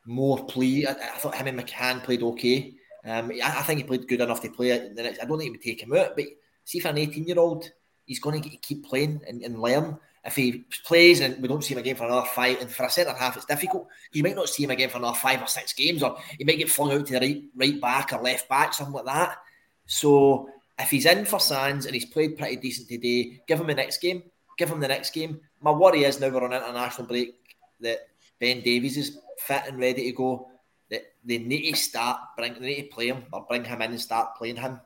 more 0.05 0.45
pleased. 0.45 0.87
I, 0.87 0.91
I, 0.91 1.17
thought 1.17 1.35
him 1.35 1.47
and 1.47 1.59
McCann 1.59 2.03
played 2.03 2.21
okay. 2.21 2.75
Um, 3.03 3.31
I, 3.43 3.59
I, 3.59 3.61
think 3.63 3.79
he 3.79 3.83
played 3.83 4.07
good 4.07 4.21
enough 4.21 4.41
to 4.41 4.49
play 4.49 4.71
it. 4.71 4.97
I 4.99 5.25
don't 5.25 5.39
think 5.39 5.43
he 5.43 5.49
would 5.51 5.61
take 5.61 5.81
him 5.81 5.93
out. 5.93 6.15
But 6.15 6.25
see, 6.65 6.79
for 6.79 6.89
an 6.89 6.97
18 6.99 7.25
year 7.25 7.39
old, 7.39 7.71
he's 8.05 8.19
going 8.19 8.41
to 8.41 8.49
keep 8.49 8.85
playing 8.85 9.21
and, 9.27 9.41
and 9.41 9.61
learn. 9.61 9.97
If 10.23 10.35
he 10.35 10.65
plays 10.83 11.21
and 11.21 11.41
we 11.41 11.47
don't 11.47 11.63
see 11.63 11.73
him 11.73 11.79
again 11.79 11.95
for 11.95 12.05
another 12.05 12.27
five, 12.27 12.59
and 12.59 12.69
for 12.69 12.85
a 12.85 12.89
centre 12.89 13.13
half, 13.13 13.37
it's 13.37 13.45
difficult. 13.45 13.87
You 14.11 14.23
might 14.23 14.35
not 14.35 14.49
see 14.49 14.63
him 14.63 14.71
again 14.71 14.89
for 14.89 14.97
another 14.97 15.17
five 15.17 15.41
or 15.41 15.47
six 15.47 15.71
games, 15.73 16.03
or 16.03 16.17
he 16.37 16.43
might 16.43 16.57
get 16.57 16.69
flung 16.69 16.91
out 16.91 17.05
to 17.05 17.13
the 17.13 17.19
right, 17.19 17.43
right 17.55 17.81
back 17.81 18.11
or 18.11 18.21
left 18.21 18.49
back, 18.49 18.73
something 18.73 18.93
like 18.93 19.05
that. 19.05 19.37
So 19.85 20.49
if 20.79 20.89
he's 20.89 21.05
in 21.05 21.25
for 21.25 21.39
Sands 21.39 21.85
and 21.85 21.93
he's 21.95 22.05
played 22.05 22.37
pretty 22.37 22.55
decent 22.57 22.87
today, 22.87 23.41
give 23.47 23.59
him 23.59 23.67
the 23.67 23.73
next 23.75 23.99
game. 23.99 24.23
Give 24.57 24.69
him 24.69 24.79
the 24.79 24.87
next 24.87 25.11
game. 25.11 25.39
My 25.61 25.71
worry 25.71 26.03
is 26.03 26.19
now 26.19 26.29
we're 26.29 26.43
on 26.43 26.53
international 26.53 27.07
break 27.07 27.35
that 27.79 28.07
Ben 28.39 28.61
Davies 28.61 28.97
is 28.97 29.19
fit 29.39 29.63
and 29.67 29.79
ready 29.79 30.03
to 30.05 30.11
go. 30.11 30.49
That 30.89 31.03
they 31.25 31.37
need 31.39 31.71
to 31.71 31.77
start 31.77 32.19
bring 32.37 32.53
they 32.55 32.59
need 32.59 32.81
to 32.83 32.95
play 32.95 33.07
him 33.07 33.25
or 33.33 33.45
bring 33.47 33.63
him 33.65 33.81
in 33.81 33.91
and 33.91 34.01
start 34.01 34.35
playing 34.37 34.55
him. 34.57 34.79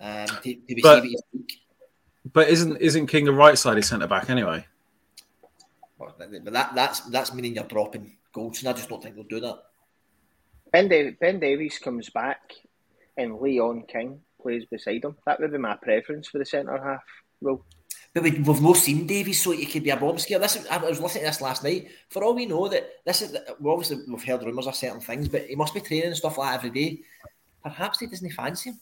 um, 0.00 0.26
to, 0.26 0.54
to 0.54 0.60
receive 0.68 0.82
But- 0.82 1.04
it. 1.04 1.10
his. 1.10 1.22
But 2.32 2.48
isn't 2.48 2.76
isn't 2.78 3.06
King 3.06 3.28
a 3.28 3.32
right 3.32 3.56
sided 3.56 3.84
centre 3.84 4.06
back 4.06 4.28
anyway? 4.30 4.66
But 5.98 6.18
but 6.18 6.52
that 6.52 6.74
that's 6.74 7.00
that's 7.00 7.32
meaning 7.32 7.54
you're 7.54 7.64
dropping 7.64 8.16
Goldson. 8.34 8.66
I 8.66 8.72
just 8.74 8.88
don't 8.88 9.02
think 9.02 9.14
they'll 9.14 9.24
do 9.24 9.40
that. 9.40 9.58
Ben, 10.72 10.88
Dav- 10.88 11.18
ben 11.20 11.40
Davies 11.40 11.78
comes 11.78 12.10
back 12.10 12.52
and 13.16 13.40
Leon 13.40 13.84
King 13.88 14.20
plays 14.46 14.64
beside 14.66 15.04
him. 15.04 15.16
That 15.26 15.40
would 15.40 15.52
be 15.52 15.58
my 15.58 15.76
preference 15.76 16.28
for 16.28 16.38
the 16.38 16.46
centre 16.46 16.78
half 16.82 17.02
role. 17.40 17.64
But 18.14 18.22
we, 18.22 18.30
we've 18.30 18.62
not 18.62 18.76
seen 18.76 19.06
Davies, 19.06 19.42
so 19.42 19.52
it 19.52 19.70
could 19.70 19.82
be 19.84 19.90
a 19.90 19.96
bomb 19.96 20.18
scare. 20.18 20.38
This 20.38 20.66
I 20.70 20.78
was 20.78 21.00
listening 21.00 21.24
to 21.24 21.30
this 21.30 21.40
last 21.42 21.62
night. 21.62 21.88
For 22.08 22.24
all 22.24 22.34
we 22.34 22.46
know, 22.46 22.68
that 22.68 22.88
this 23.04 23.22
is 23.22 23.36
we 23.60 23.70
obviously 23.70 23.98
we've 24.08 24.24
heard 24.24 24.42
rumours 24.42 24.66
of 24.66 24.74
certain 24.74 25.00
things, 25.00 25.28
but 25.28 25.46
he 25.46 25.54
must 25.54 25.74
be 25.74 25.80
training 25.80 26.06
and 26.06 26.16
stuff 26.16 26.38
like 26.38 26.50
that 26.50 26.64
every 26.64 26.70
day. 26.70 27.00
Perhaps 27.62 28.00
he 28.00 28.06
doesn't 28.06 28.30
fancy 28.30 28.70
him. 28.70 28.80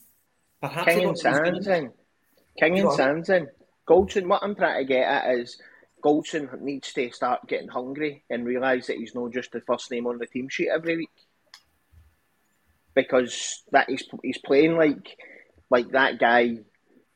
Perhaps 0.61 0.85
King 0.85 1.03
and 1.03 1.03
don't 1.03 1.21
think 1.21 1.35
he's 1.35 1.65
Sands 1.65 1.67
good 1.67 1.77
in. 1.77 1.91
King 2.57 2.79
and 2.79 2.93
Sands. 2.93 3.29
Goldson, 3.87 4.27
what 4.27 4.41
I'm 4.41 4.55
trying 4.55 4.79
to 4.79 4.85
get 4.85 5.07
at 5.07 5.35
is 5.35 5.57
Goldson 6.01 6.61
needs 6.61 6.93
to 6.93 7.11
start 7.11 7.47
getting 7.47 7.67
hungry 7.67 8.23
and 8.29 8.45
realise 8.45 8.87
that 8.87 8.97
he's 8.97 9.15
not 9.15 9.33
just 9.33 9.51
the 9.51 9.61
first 9.61 9.91
name 9.91 10.07
on 10.07 10.17
the 10.17 10.27
team 10.27 10.47
sheet 10.49 10.69
every 10.69 10.97
week. 10.97 11.09
Because 12.93 13.63
that 13.71 13.89
he's 13.89 14.07
he's 14.23 14.37
playing 14.37 14.77
like 14.77 15.17
like 15.69 15.91
that 15.91 16.19
guy 16.19 16.57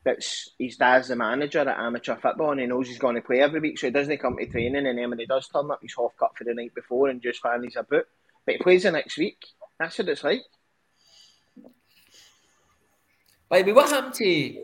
that's 0.04 0.50
his 0.58 0.76
dad's 0.76 1.08
the 1.08 1.16
manager 1.16 1.60
at 1.60 1.78
amateur 1.78 2.16
football 2.16 2.52
and 2.52 2.60
he 2.60 2.66
knows 2.66 2.88
he's 2.88 2.98
going 2.98 3.16
to 3.16 3.20
play 3.20 3.40
every 3.40 3.60
week, 3.60 3.78
so 3.78 3.86
he 3.86 3.90
doesn't 3.90 4.18
come 4.18 4.36
to 4.36 4.46
training 4.46 4.86
and 4.86 4.98
then 4.98 5.10
when 5.10 5.18
he 5.18 5.26
does 5.26 5.48
turn 5.48 5.70
up, 5.70 5.78
he's 5.82 5.94
half 5.96 6.12
cut 6.18 6.36
for 6.36 6.44
the 6.44 6.54
night 6.54 6.74
before 6.74 7.08
and 7.08 7.22
just 7.22 7.42
fancies 7.42 7.76
a 7.76 7.82
boot. 7.82 8.06
But 8.46 8.56
he 8.56 8.62
plays 8.62 8.84
the 8.84 8.92
next 8.92 9.18
week. 9.18 9.38
That's 9.78 9.98
what 9.98 10.08
it's 10.08 10.24
like. 10.24 10.40
By 13.48 13.62
the 13.62 13.66
way, 13.68 13.72
what 13.72 13.90
happened 13.90 14.14
to 14.14 14.56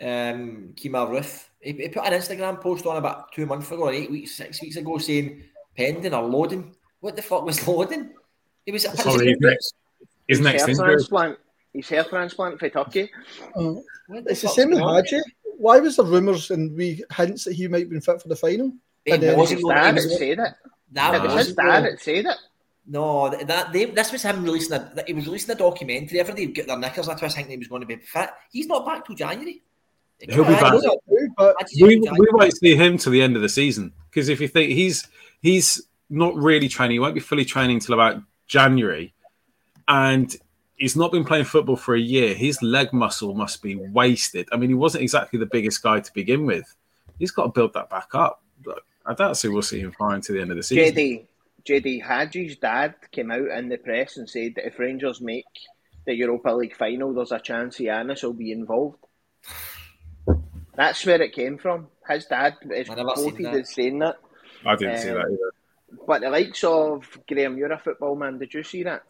um, 0.00 0.74
Kemar 0.74 1.10
Roofe? 1.10 1.44
He, 1.60 1.72
he 1.72 1.88
put 1.88 2.06
an 2.06 2.14
Instagram 2.14 2.60
post 2.60 2.86
on 2.86 2.96
about 2.96 3.32
two 3.32 3.46
months 3.46 3.70
ago, 3.70 3.82
or 3.82 3.92
eight 3.92 4.10
weeks, 4.10 4.36
six 4.36 4.60
weeks 4.62 4.76
ago, 4.76 4.98
saying 4.98 5.42
pending 5.76 6.14
or 6.14 6.22
loading. 6.22 6.74
What 7.00 7.16
the 7.16 7.22
fuck 7.22 7.44
was 7.44 7.66
loading? 7.68 8.10
He 8.64 8.72
was 8.72 8.86
a 8.86 8.96
Sorry, 8.96 9.28
his 9.28 9.36
next, 9.40 9.74
his 10.26 10.40
next 10.40 10.68
injury. 10.68 10.84
transplant. 10.86 11.38
His 11.74 11.88
hair 11.88 12.04
transplant 12.04 12.58
for 12.58 12.68
Turkey. 12.70 13.10
Uh, 13.56 13.74
the 14.08 14.24
it's 14.28 14.42
the 14.42 14.48
same 14.48 14.70
with 14.70 14.78
going? 14.78 15.04
Hagi. 15.04 15.20
Why 15.58 15.80
was 15.80 15.96
there 15.96 16.04
rumours 16.06 16.50
and 16.50 16.76
we 16.76 17.02
hints 17.16 17.44
that 17.44 17.54
he 17.54 17.66
might 17.68 17.80
have 17.80 17.90
been 17.90 18.00
fit 18.00 18.22
for 18.22 18.28
the 18.28 18.36
final? 18.36 18.72
It 19.04 19.14
And 19.14 19.22
then- 19.22 19.36
wasn't 19.36 19.58
His 19.58 19.64
loading, 19.64 19.82
dad 19.82 19.96
it 19.98 20.10
said 20.10 20.38
it. 20.38 20.54
that 20.92 21.14
It 21.14 21.22
was 21.22 21.34
was 21.34 21.46
his 21.46 21.56
dad 21.56 21.84
that 21.84 22.00
said 22.00 22.26
it. 22.26 22.36
No, 22.86 23.30
that 23.30 23.72
they, 23.72 23.86
this 23.86 24.12
was 24.12 24.22
him 24.22 24.44
releasing 24.44 24.74
a. 24.74 24.92
He 25.06 25.14
was 25.14 25.24
releasing 25.26 25.50
a 25.52 25.54
documentary. 25.58 26.20
Everybody 26.20 26.46
would 26.46 26.54
get 26.54 26.66
their 26.66 26.78
knickers 26.78 27.08
into 27.08 27.24
us 27.24 27.34
thinking 27.34 27.52
he 27.52 27.56
was 27.58 27.68
going 27.68 27.80
to 27.80 27.86
be 27.86 27.96
fit. 27.96 28.28
He's 28.52 28.66
not 28.66 28.84
back 28.84 29.06
till 29.06 29.16
January. 29.16 29.62
He'll 30.20 30.44
be 30.44 30.54
I- 30.54 30.60
back. 30.60 30.74
I- 30.74 30.78
True, 30.78 31.28
but 31.36 31.56
We, 31.80 31.82
we 31.82 31.94
January- 32.04 32.28
won't 32.32 32.56
see 32.56 32.76
him 32.76 32.98
till 32.98 33.10
the 33.12 33.22
end 33.22 33.36
of 33.36 33.42
the 33.42 33.48
season 33.48 33.92
because 34.10 34.28
if 34.28 34.38
you 34.40 34.48
think 34.48 34.70
he's 34.72 35.08
he's 35.40 35.82
not 36.10 36.36
really 36.36 36.68
training, 36.68 36.92
he 36.96 36.98
won't 36.98 37.14
be 37.14 37.20
fully 37.20 37.44
training 37.46 37.80
till 37.80 37.94
about 37.94 38.22
January, 38.46 39.14
and 39.88 40.36
he's 40.76 40.96
not 40.96 41.12
been 41.12 41.24
playing 41.24 41.44
football 41.44 41.76
for 41.76 41.94
a 41.94 42.00
year. 42.00 42.34
His 42.34 42.62
leg 42.62 42.92
muscle 42.92 43.34
must 43.34 43.62
be 43.62 43.76
wasted. 43.76 44.48
I 44.52 44.56
mean, 44.56 44.70
he 44.70 44.74
wasn't 44.74 45.02
exactly 45.02 45.38
the 45.38 45.46
biggest 45.46 45.82
guy 45.82 46.00
to 46.00 46.12
begin 46.12 46.46
with. 46.46 46.74
He's 47.18 47.30
got 47.30 47.44
to 47.44 47.48
build 47.50 47.74
that 47.74 47.90
back 47.90 48.14
up. 48.14 48.42
But 48.64 48.80
I 49.06 49.14
doubt 49.14 49.36
see 49.36 49.48
we'll 49.48 49.62
see 49.62 49.80
him 49.80 49.92
fine 49.92 50.20
to 50.22 50.32
the 50.32 50.40
end 50.40 50.50
of 50.50 50.56
the 50.56 50.62
season. 50.62 50.94
JD, 50.94 51.26
JD 51.64 52.02
Hagi's 52.02 52.56
dad 52.56 52.94
came 53.12 53.30
out 53.30 53.48
in 53.48 53.68
the 53.68 53.76
press 53.76 54.16
and 54.16 54.28
said 54.28 54.54
that 54.56 54.66
if 54.66 54.78
Rangers 54.78 55.20
make 55.20 55.46
the 56.06 56.14
Europa 56.14 56.50
League 56.50 56.76
final, 56.76 57.12
there's 57.14 57.32
a 57.32 57.38
chance 57.38 57.78
Ianis 57.78 58.22
will 58.22 58.32
be 58.32 58.52
involved. 58.52 58.98
That's 60.76 61.04
where 61.06 61.22
it 61.22 61.32
came 61.32 61.56
from. 61.58 61.88
His 62.08 62.26
dad 62.26 62.56
is 62.70 62.90
I 62.90 62.94
never 62.94 63.12
seen 63.16 63.36
quoted 63.36 63.60
as 63.60 63.72
saying 63.72 63.98
that. 64.00 64.16
I 64.66 64.76
didn't 64.76 64.98
see 64.98 65.10
Um, 65.10 65.14
that 65.16 65.26
either. 65.26 65.52
But 66.06 66.22
the 66.22 66.30
likes 66.30 66.64
of 66.64 67.18
Graeme, 67.28 67.56
you're 67.56 67.72
a 67.72 67.78
football 67.78 68.16
man. 68.16 68.38
Did 68.38 68.52
you 68.52 68.64
see 68.64 68.82
that? 68.82 69.04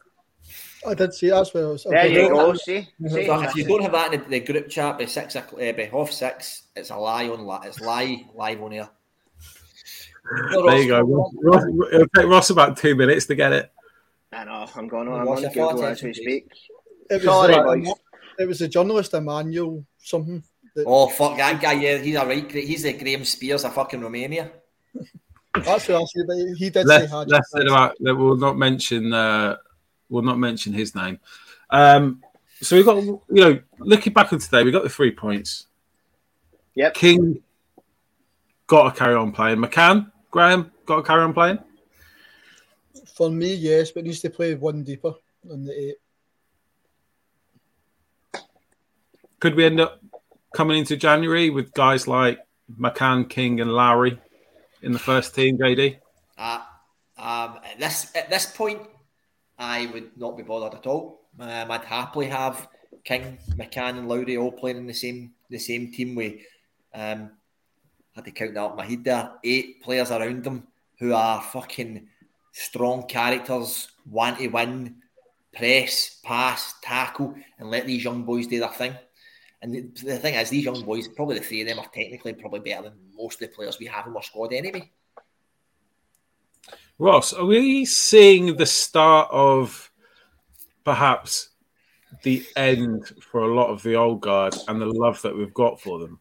I 0.87 0.95
did 0.95 1.15
see 1.15 1.31
that's 1.31 1.55
where 1.55 1.67
I 1.67 1.71
was. 1.71 1.85
There 1.85 2.07
you 2.07 2.15
don't 2.21 2.33
go. 2.33 2.55
See, 2.55 2.87
see 3.09 3.27
So 3.27 3.41
if 3.43 3.57
you 3.57 3.65
don't 3.65 3.83
have 3.83 3.93
that 3.93 4.13
in 4.13 4.23
the, 4.25 4.29
the 4.29 4.41
group 4.41 4.69
chat 4.69 4.99
by 4.99 5.07
six, 5.07 5.35
o'clock- 5.35 5.63
uh, 5.63 5.73
by 5.73 5.85
half 5.91 6.11
six, 6.13 6.65
it's 6.77 6.91
a 6.91 6.97
lie 6.97 7.29
on. 7.29 7.47
li- 7.47 7.59
It's 7.69 7.81
lie 7.81 8.27
live 8.35 8.63
on 8.63 8.73
air. 8.75 8.91
There 10.67 10.79
you 10.83 10.89
go. 10.89 11.01
Ross, 11.01 11.33
Ross, 11.43 11.63
it'll 11.93 12.09
take 12.09 12.27
Ross 12.27 12.51
about 12.51 12.77
two 12.77 12.95
minutes 12.95 13.27
to 13.27 13.35
get 13.35 13.53
it. 13.53 13.71
I 14.33 14.45
know. 14.45 14.67
I'm 14.75 14.89
going 14.89 15.09
on. 15.09 15.21
I'm 15.21 15.27
what's 15.27 15.45
on 15.45 15.53
Google 15.53 15.85
as 15.85 16.03
we 16.03 16.13
speak. 16.13 16.47
It 17.11 17.15
was, 17.15 17.25
Sorry, 17.25 17.55
uh, 17.55 17.63
boys. 17.63 17.93
it 18.39 18.49
was 18.49 18.59
the 18.59 18.69
journalist 18.69 19.15
Emmanuel 19.15 19.85
something. 19.99 20.43
That, 20.75 20.85
Oh 20.87 21.09
fuck 21.09 21.37
that 21.37 21.61
guy! 21.63 21.75
Yeah, 21.75 21.99
he's 21.99 22.17
a 22.17 22.27
right. 22.27 22.51
He's 22.51 22.83
the 22.83 22.95
Graham 22.95 23.25
Spiers 23.25 23.65
of 23.65 23.75
fucking 23.75 24.01
Romania. 24.01 24.51
That's 25.55 25.89
what 25.89 26.03
I 26.03 26.05
said. 26.05 26.27
But 26.27 26.37
he 26.57 26.71
did 26.71 26.87
Less, 26.87 27.03
say 27.03 27.07
Hagi. 27.17 27.31
less 27.31 27.51
said 27.51 27.67
about 27.69 27.95
that. 28.01 28.15
We'll 28.17 28.37
not 28.37 28.59
mention. 28.59 29.13
Uh, 29.13 29.57
we'll 30.09 30.23
not 30.23 30.39
mention 30.39 30.73
his 30.73 30.95
name. 30.95 31.19
Um, 31.71 32.23
so 32.61 32.77
we've 32.77 32.85
got 32.85 33.03
you 33.03 33.21
know 33.29 33.61
looking 33.79 34.13
back 34.13 34.33
on 34.33 34.39
today, 34.39 34.63
we 34.63 34.71
got 34.71 34.83
the 34.83 34.89
three 34.89 35.11
points. 35.11 35.67
Yep. 36.75 36.95
King 36.95 37.43
got 38.67 38.95
to 38.95 38.99
carry 38.99 39.15
on 39.15 39.33
playing. 39.33 39.59
McCann, 39.59 40.11
Graeme 40.31 40.71
got 40.87 40.97
to 40.97 41.03
carry 41.03 41.23
on 41.23 41.33
playing. 41.33 41.59
For 43.15 43.31
me, 43.31 43.55
yes, 43.55 43.93
but 43.93 44.05
needs 44.05 44.21
to 44.21 44.31
play 44.31 44.55
one 44.55 44.83
deeper 44.83 45.15
than 45.45 45.65
the 45.65 45.73
eight. 45.73 45.97
Could 49.39 49.55
we 49.55 49.65
end 49.65 49.79
up 49.79 50.01
coming 50.55 50.79
into 50.79 50.97
January 50.97 51.51
with 51.51 51.75
guys 51.75 52.09
like 52.09 52.41
McCann, 52.81 53.29
King, 53.29 53.61
and 53.61 53.71
Lowry 53.71 54.19
in 54.83 54.93
the 54.93 54.99
first 54.99 55.35
team? 55.35 55.59
JD. 55.59 55.99
Uh, 56.39 56.61
um, 57.19 57.61
at 57.65 57.79
this 57.79 58.11
at 58.17 58.31
this 58.31 58.47
point, 58.47 58.81
I 59.59 59.87
would 59.87 60.17
not 60.17 60.37
be 60.37 60.43
bothered 60.43 60.79
at 60.79 60.87
all. 60.87 61.21
Um, 61.39 61.71
I'd 61.71 61.85
happily 61.85 62.27
have 62.27 62.69
King, 63.05 63.39
McCann, 63.51 63.99
and 63.99 64.09
Lowry 64.09 64.37
all 64.37 64.53
playing 64.53 64.79
in 64.79 64.87
the 64.87 64.95
same 64.95 65.33
the 65.51 65.59
same 65.59 65.93
team 65.93 66.15
with. 66.15 66.35
Um, 66.95 67.31
I 68.15 68.21
had 68.21 68.25
to 68.25 68.31
count 68.31 68.55
that 68.55 68.63
up 68.63 68.77
my 68.77 68.87
head 68.87 69.05
there. 69.05 69.33
Eight 69.43 69.83
players 69.83 70.11
around 70.11 70.45
them 70.45 70.67
who 70.99 71.13
are 71.13 71.43
fucking 71.43 72.09
strong 72.53 73.03
characters, 73.07 73.89
want 74.09 74.39
to 74.39 74.49
win, 74.49 74.97
press, 75.53 76.21
pass, 76.23 76.75
tackle, 76.83 77.35
and 77.59 77.71
let 77.71 77.87
these 77.87 78.05
young 78.05 78.23
boys 78.23 78.47
do 78.47 78.61
their 78.61 78.69
thing. 78.69 78.95
And 79.61 79.75
the, 79.75 79.81
the 80.05 80.19
thing 80.19 80.35
is, 80.35 80.51
these 80.51 80.65
young 80.65 80.85
boys, 80.85 81.09
probably 81.09 81.39
the 81.39 81.45
three 81.45 81.63
of 81.63 81.69
them 81.69 81.79
are 81.79 81.89
technically 81.93 82.35
probably 82.35 82.61
better 82.61 82.85
than 82.85 82.95
most 83.17 83.41
of 83.43 83.49
the 83.49 83.55
players 83.55 83.79
we 83.79 83.87
have 83.87 84.07
in 84.07 84.15
our 84.15 84.23
squad 84.23 84.53
anyway. 84.53 84.91
Ross, 86.99 87.33
are 87.33 87.45
we 87.45 87.85
seeing 87.85 88.57
the 88.57 88.67
start 88.67 89.29
of 89.33 89.91
perhaps 90.85 91.51
the 92.23 92.45
end 92.57 93.11
for 93.21 93.43
a 93.43 93.55
lot 93.55 93.69
of 93.71 93.83
the 93.83 93.95
old 93.97 94.21
guard 94.21 94.55
and 94.69 94.81
the 94.81 94.87
love 94.87 95.21
that 95.23 95.37
we've 95.37 95.55
got 95.55 95.81
for 95.81 95.99
them? 95.99 96.21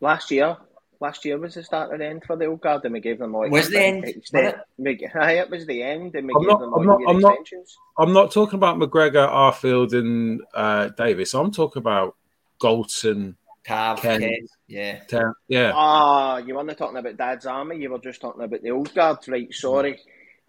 Last 0.00 0.30
year, 0.30 0.56
last 1.00 1.24
year 1.24 1.38
was 1.38 1.54
the 1.54 1.64
start 1.64 1.92
and 1.92 2.00
end 2.00 2.22
for 2.24 2.36
the 2.36 2.46
old 2.46 2.60
guard, 2.60 2.84
and 2.84 2.92
we 2.92 3.00
gave 3.00 3.18
them 3.18 3.34
all. 3.34 3.48
Was 3.50 3.68
the 3.68 3.80
end, 3.84 4.04
extent- 4.04 4.44
wasn't 4.78 5.00
we- 5.00 5.08
aye, 5.20 5.32
it 5.40 5.50
was 5.50 5.66
the 5.66 5.82
end, 5.82 6.14
and 6.14 6.28
we 6.28 6.34
I'm 6.34 6.42
gave 6.42 6.48
not- 6.50 6.60
them 6.60 6.72
all 6.74 6.80
I'm 6.80 6.86
not- 6.86 7.00
I'm 7.08 7.20
not- 7.20 7.32
extensions. 7.40 7.76
I'm 7.98 8.12
not 8.12 8.30
talking 8.30 8.58
about 8.58 8.76
McGregor, 8.78 9.28
Arfield, 9.28 9.92
and 9.92 10.40
uh, 10.54 10.88
Davis. 10.90 11.34
I'm 11.34 11.50
talking 11.50 11.80
about 11.80 12.14
Goldson. 12.60 13.34
Tav, 13.68 14.00
Ken. 14.00 14.20
Ken, 14.20 14.46
yeah. 14.66 14.98
Ten, 15.04 15.34
yeah, 15.46 15.72
Ah, 15.74 16.38
you 16.38 16.54
weren't 16.54 16.76
talking 16.78 16.96
about 16.96 17.16
Dad's 17.18 17.44
army. 17.46 17.76
You 17.76 17.90
were 17.90 17.98
just 17.98 18.20
talking 18.20 18.42
about 18.42 18.62
the 18.62 18.70
old 18.70 18.92
guard, 18.94 19.18
right? 19.28 19.52
Sorry. 19.52 20.00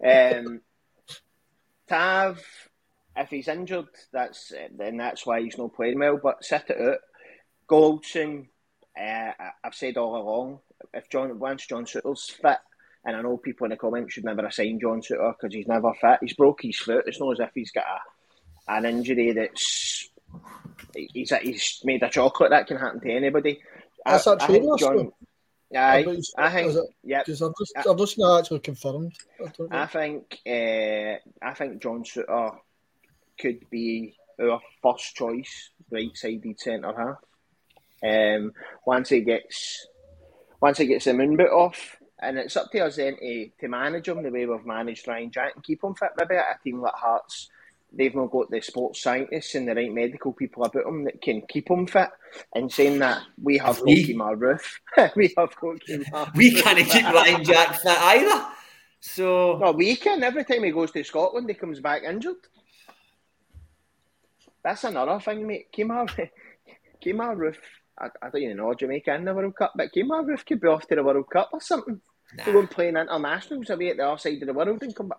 Um, 0.04 0.60
Tav, 1.86 2.40
if 3.16 3.28
he's 3.28 3.48
injured, 3.48 3.88
that's 4.12 4.52
then 4.76 4.96
that's 4.96 5.26
why 5.26 5.42
he's 5.42 5.58
not 5.58 5.74
playing 5.74 5.98
well. 5.98 6.18
But 6.22 6.44
sit 6.44 6.64
it 6.70 6.80
out. 6.80 6.98
Goldson, 7.68 8.46
uh, 8.98 9.32
I- 9.38 9.50
I've 9.64 9.74
said 9.74 9.96
all 9.98 10.16
along, 10.16 10.60
if 10.94 11.08
John 11.10 11.38
once 11.38 11.66
John 11.66 11.84
Souttar's 11.84 12.30
fit, 12.30 12.58
and 13.04 13.16
I 13.16 13.22
know 13.22 13.36
people 13.36 13.66
in 13.66 13.70
the 13.70 13.76
comments 13.76 14.14
should 14.14 14.24
never 14.24 14.46
assign 14.46 14.80
John 14.80 15.02
Souttar 15.02 15.34
because 15.38 15.54
he's 15.54 15.68
never 15.68 15.92
fit. 16.00 16.18
He's 16.22 16.34
broke 16.34 16.62
his 16.62 16.78
foot. 16.78 17.04
It's 17.06 17.20
not 17.20 17.32
as 17.32 17.40
if 17.40 17.50
he's 17.54 17.70
got 17.72 17.84
a, 17.86 18.72
an 18.72 18.86
injury 18.86 19.32
that's 19.32 20.08
he's 20.94 21.32
he's 21.42 21.80
made 21.84 22.02
a 22.02 22.08
chocolate. 22.08 22.50
That 22.50 22.66
can 22.66 22.76
happen 22.78 23.00
to 23.00 23.10
anybody. 23.12 23.60
That's 24.04 24.26
I, 24.26 24.34
that 24.34 24.42
I 24.42 24.46
think 24.46 24.78
John. 24.78 25.12
Aye, 25.74 26.04
I 26.36 26.50
think. 26.50 26.68
is 26.68 26.76
it- 26.76 26.84
Yep. 27.04 27.26
Because 27.26 27.42
I've 27.42 27.52
just, 27.58 27.88
I've 27.88 27.98
just 27.98 28.18
not 28.18 28.40
actually 28.40 28.58
confirmed. 28.60 29.12
I. 29.70 29.82
I 29.82 29.86
think 29.86 30.38
uh, 30.46 31.44
I 31.46 31.54
think 31.54 31.80
John 31.82 32.02
Souttar 32.04 32.56
could 33.38 33.68
be 33.70 34.16
our 34.40 34.60
first 34.82 35.14
choice 35.14 35.70
right 35.90 36.10
sided 36.14 36.58
centre 36.58 36.92
half. 36.96 37.18
Um, 38.02 38.52
once 38.86 39.10
he 39.10 39.20
gets 39.20 39.86
once 40.60 40.78
he 40.78 40.86
gets 40.86 41.04
the 41.04 41.14
moon 41.14 41.36
boot 41.36 41.50
off, 41.50 41.96
and 42.20 42.38
it's 42.38 42.56
up 42.56 42.70
to 42.72 42.80
us 42.80 42.96
then 42.96 43.16
to, 43.16 43.50
to 43.60 43.68
manage 43.68 44.08
him 44.08 44.22
the 44.22 44.30
way 44.30 44.46
we've 44.46 44.64
managed 44.66 45.06
Ryan 45.06 45.30
Jack 45.30 45.52
and 45.54 45.62
keep 45.64 45.84
him 45.84 45.94
fit. 45.94 46.10
Maybe 46.18 46.34
at 46.34 46.56
a 46.60 46.64
team 46.64 46.80
like 46.80 46.94
Hearts, 46.94 47.48
they've 47.92 48.14
not 48.14 48.30
got 48.30 48.50
the 48.50 48.60
sports 48.60 49.02
scientists 49.02 49.54
and 49.54 49.68
the 49.68 49.74
right 49.74 49.92
medical 49.92 50.32
people 50.32 50.64
about 50.64 50.84
them 50.84 51.04
that 51.04 51.20
can 51.20 51.42
keep 51.48 51.68
them 51.68 51.86
fit. 51.86 52.08
And 52.54 52.70
saying 52.70 52.98
that 53.00 53.22
we 53.42 53.58
have 53.58 53.78
got 53.78 53.86
Kemar 53.86 54.36
Roofe, 54.36 55.12
we 55.16 55.34
have 55.36 55.54
got 55.56 55.80
Kemar. 55.80 56.34
We 56.34 56.52
can't 56.52 56.78
keep 56.78 57.04
Ryan 57.04 57.44
Jack 57.44 57.80
fit 57.80 57.98
either. 57.98 58.46
So 59.00 59.58
No, 59.58 59.72
we 59.72 59.96
can. 59.96 60.22
Every 60.22 60.44
time 60.44 60.64
he 60.64 60.70
goes 60.70 60.90
to 60.92 61.02
Scotland, 61.02 61.48
he 61.48 61.54
comes 61.54 61.80
back 61.80 62.02
injured. 62.04 62.36
That's 64.62 64.84
another 64.84 65.18
thing, 65.20 65.46
mate. 65.46 65.72
Kemar, 65.72 66.06
Kemar 67.04 67.36
Roofe. 67.36 67.56
I, 67.98 68.08
I 68.22 68.30
don't 68.30 68.42
even 68.42 68.56
know 68.58 68.74
Jamaica 68.74 69.14
in 69.14 69.24
the 69.24 69.34
World 69.34 69.56
Cup, 69.56 69.72
but 69.74 69.92
Kemar 69.92 70.26
Roof 70.26 70.44
could 70.44 70.60
be 70.60 70.68
off 70.68 70.86
to 70.88 70.94
the 70.94 71.02
World 71.02 71.28
Cup 71.30 71.50
or 71.52 71.60
something. 71.60 72.00
To 72.44 72.52
go 72.52 72.60
and 72.60 72.70
play 72.70 72.88
in 72.88 72.96
internationals 72.96 73.70
away 73.70 73.90
at 73.90 73.96
the 73.96 74.06
other 74.06 74.18
side 74.18 74.40
of 74.40 74.46
the 74.46 74.54
world 74.54 74.82
and 74.82 74.94
come 74.94 75.08
back. 75.08 75.18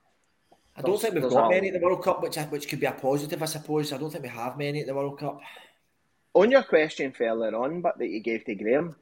I 0.83 0.87
don't 0.87 0.99
think 1.01 1.13
we've 1.15 1.29
got 1.29 1.49
many 1.49 1.67
at 1.67 1.73
the 1.73 1.79
World 1.85 2.03
Cup, 2.03 2.21
which 2.21 2.35
which 2.35 2.67
could 2.67 2.79
be 2.79 2.85
a 2.85 2.91
positive, 2.91 3.41
I 3.41 3.45
suppose. 3.45 3.93
I 3.93 3.97
don't 3.97 4.09
think 4.09 4.23
we 4.23 4.29
have 4.29 4.57
many 4.57 4.81
at 4.81 4.87
the 4.87 4.95
World 4.95 5.19
Cup. 5.19 5.39
On 6.33 6.49
your 6.49 6.63
question 6.63 7.11
further 7.11 7.55
on, 7.55 7.81
but 7.81 7.97
that 7.99 8.07
you 8.07 8.21
gave 8.21 8.45
to 8.45 8.55
Graham, 8.55 8.95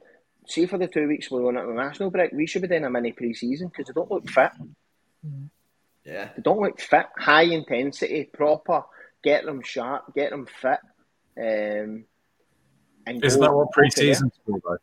see 0.46 0.66
for 0.66 0.78
the 0.78 0.88
two 0.88 1.06
weeks 1.06 1.30
we're 1.30 1.46
on 1.46 1.56
international 1.56 2.10
break, 2.10 2.32
we 2.32 2.46
should 2.46 2.62
be 2.62 2.68
doing 2.68 2.84
a 2.84 2.90
mini 2.90 3.12
pre-season 3.12 3.68
because 3.68 3.86
they 3.86 3.92
don't 3.92 4.10
look 4.10 4.28
fit. 4.28 4.50
Yeah. 6.04 6.30
They 6.36 6.42
don't 6.42 6.60
look 6.60 6.80
fit. 6.80 7.06
High 7.16 7.42
intensity, 7.44 8.24
proper. 8.32 8.82
Get 9.22 9.44
them 9.44 9.62
sharp. 9.62 10.14
Get 10.14 10.30
them 10.30 10.46
fit. 10.46 10.80
Um, 11.38 12.04
and 13.06 13.24
Isn't 13.24 13.40
that 13.40 13.54
what 13.54 13.68
go 13.74 13.82
to 13.82 13.90
there. 13.94 14.14
pre-season's 14.14 14.32
for, 14.44 14.58
though? 14.64 14.78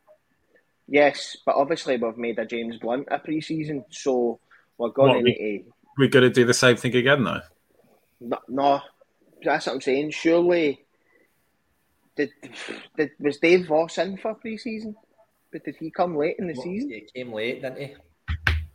Yes, 0.88 1.36
but 1.46 1.56
obviously 1.56 1.98
we've 1.98 2.18
made 2.18 2.40
a 2.40 2.46
James 2.46 2.78
Blunt 2.78 3.08
a 3.12 3.20
pre-season, 3.20 3.84
so 3.90 4.40
we're 4.78 4.90
going 4.90 5.26
What, 5.26 5.26
to 5.26 5.64
we- 5.98 6.06
need 6.06 6.14
We're 6.14 6.22
going 6.22 6.32
to 6.32 6.34
do 6.34 6.46
the 6.46 6.54
same 6.54 6.78
thing 6.78 6.96
again, 6.96 7.24
though. 7.24 7.42
No, 8.20 8.38
no, 8.48 8.82
that's 9.44 9.68
what 9.68 9.76
I'm 9.76 9.82
saying. 9.82 10.12
Surely, 10.12 10.86
did, 12.16 12.32
did 12.98 13.12
was 13.20 13.38
Dave 13.38 13.68
Vos 13.68 13.98
in 13.98 14.18
for 14.18 14.34
pre-season? 14.34 14.96
But 15.52 15.64
did 15.64 15.76
he 15.78 15.92
come 15.92 16.18
late 16.18 16.36
in 16.40 16.48
the 16.48 16.56
season? 16.56 16.90
He 16.90 17.08
came 17.16 17.32
late, 17.32 17.62
didn't 17.62 17.80
he? 17.80 17.96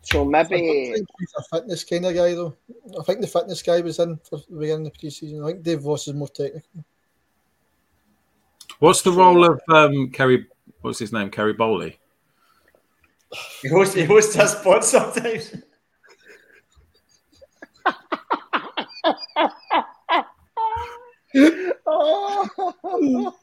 So 0.03 0.23
I 0.23 0.43
maybe 0.43 0.93
think 0.93 1.09
he's 1.19 1.33
a 1.39 1.43
fitness 1.43 1.85
kind 1.85 2.07
of 2.07 2.15
guy 2.15 2.35
though. 2.35 2.57
I 2.99 3.05
think 3.05 3.21
the 3.21 3.27
fitness 3.27 3.63
guy 3.63 3.81
was 3.81 4.01
in 4.01 4.19
for 4.29 4.39
the 4.39 4.59
beginning 4.59 4.87
of 4.87 4.93
the 4.93 4.99
pre-season. 4.99 5.43
I 5.43 5.49
think 5.49 5.63
Dave 5.63 5.81
Vos 5.81 6.09
is 6.09 6.15
more 6.15 6.29
technical. 6.29 6.85
What's 8.81 9.03
the 9.03 9.13
role 9.13 9.45
of 9.45 9.61
um, 9.69 10.11
Kerry? 10.11 10.47
What's 10.81 10.99
his 10.99 11.13
name? 11.13 11.31
Kerry 11.31 11.53
Bowley. 11.53 12.01
He 13.63 13.69
hosts, 13.69 13.95
he 13.95 14.05
hosts 14.05 14.35
a 14.37 14.49
spot 14.49 14.85
sometimes. 14.85 15.55
oh, 21.87 23.35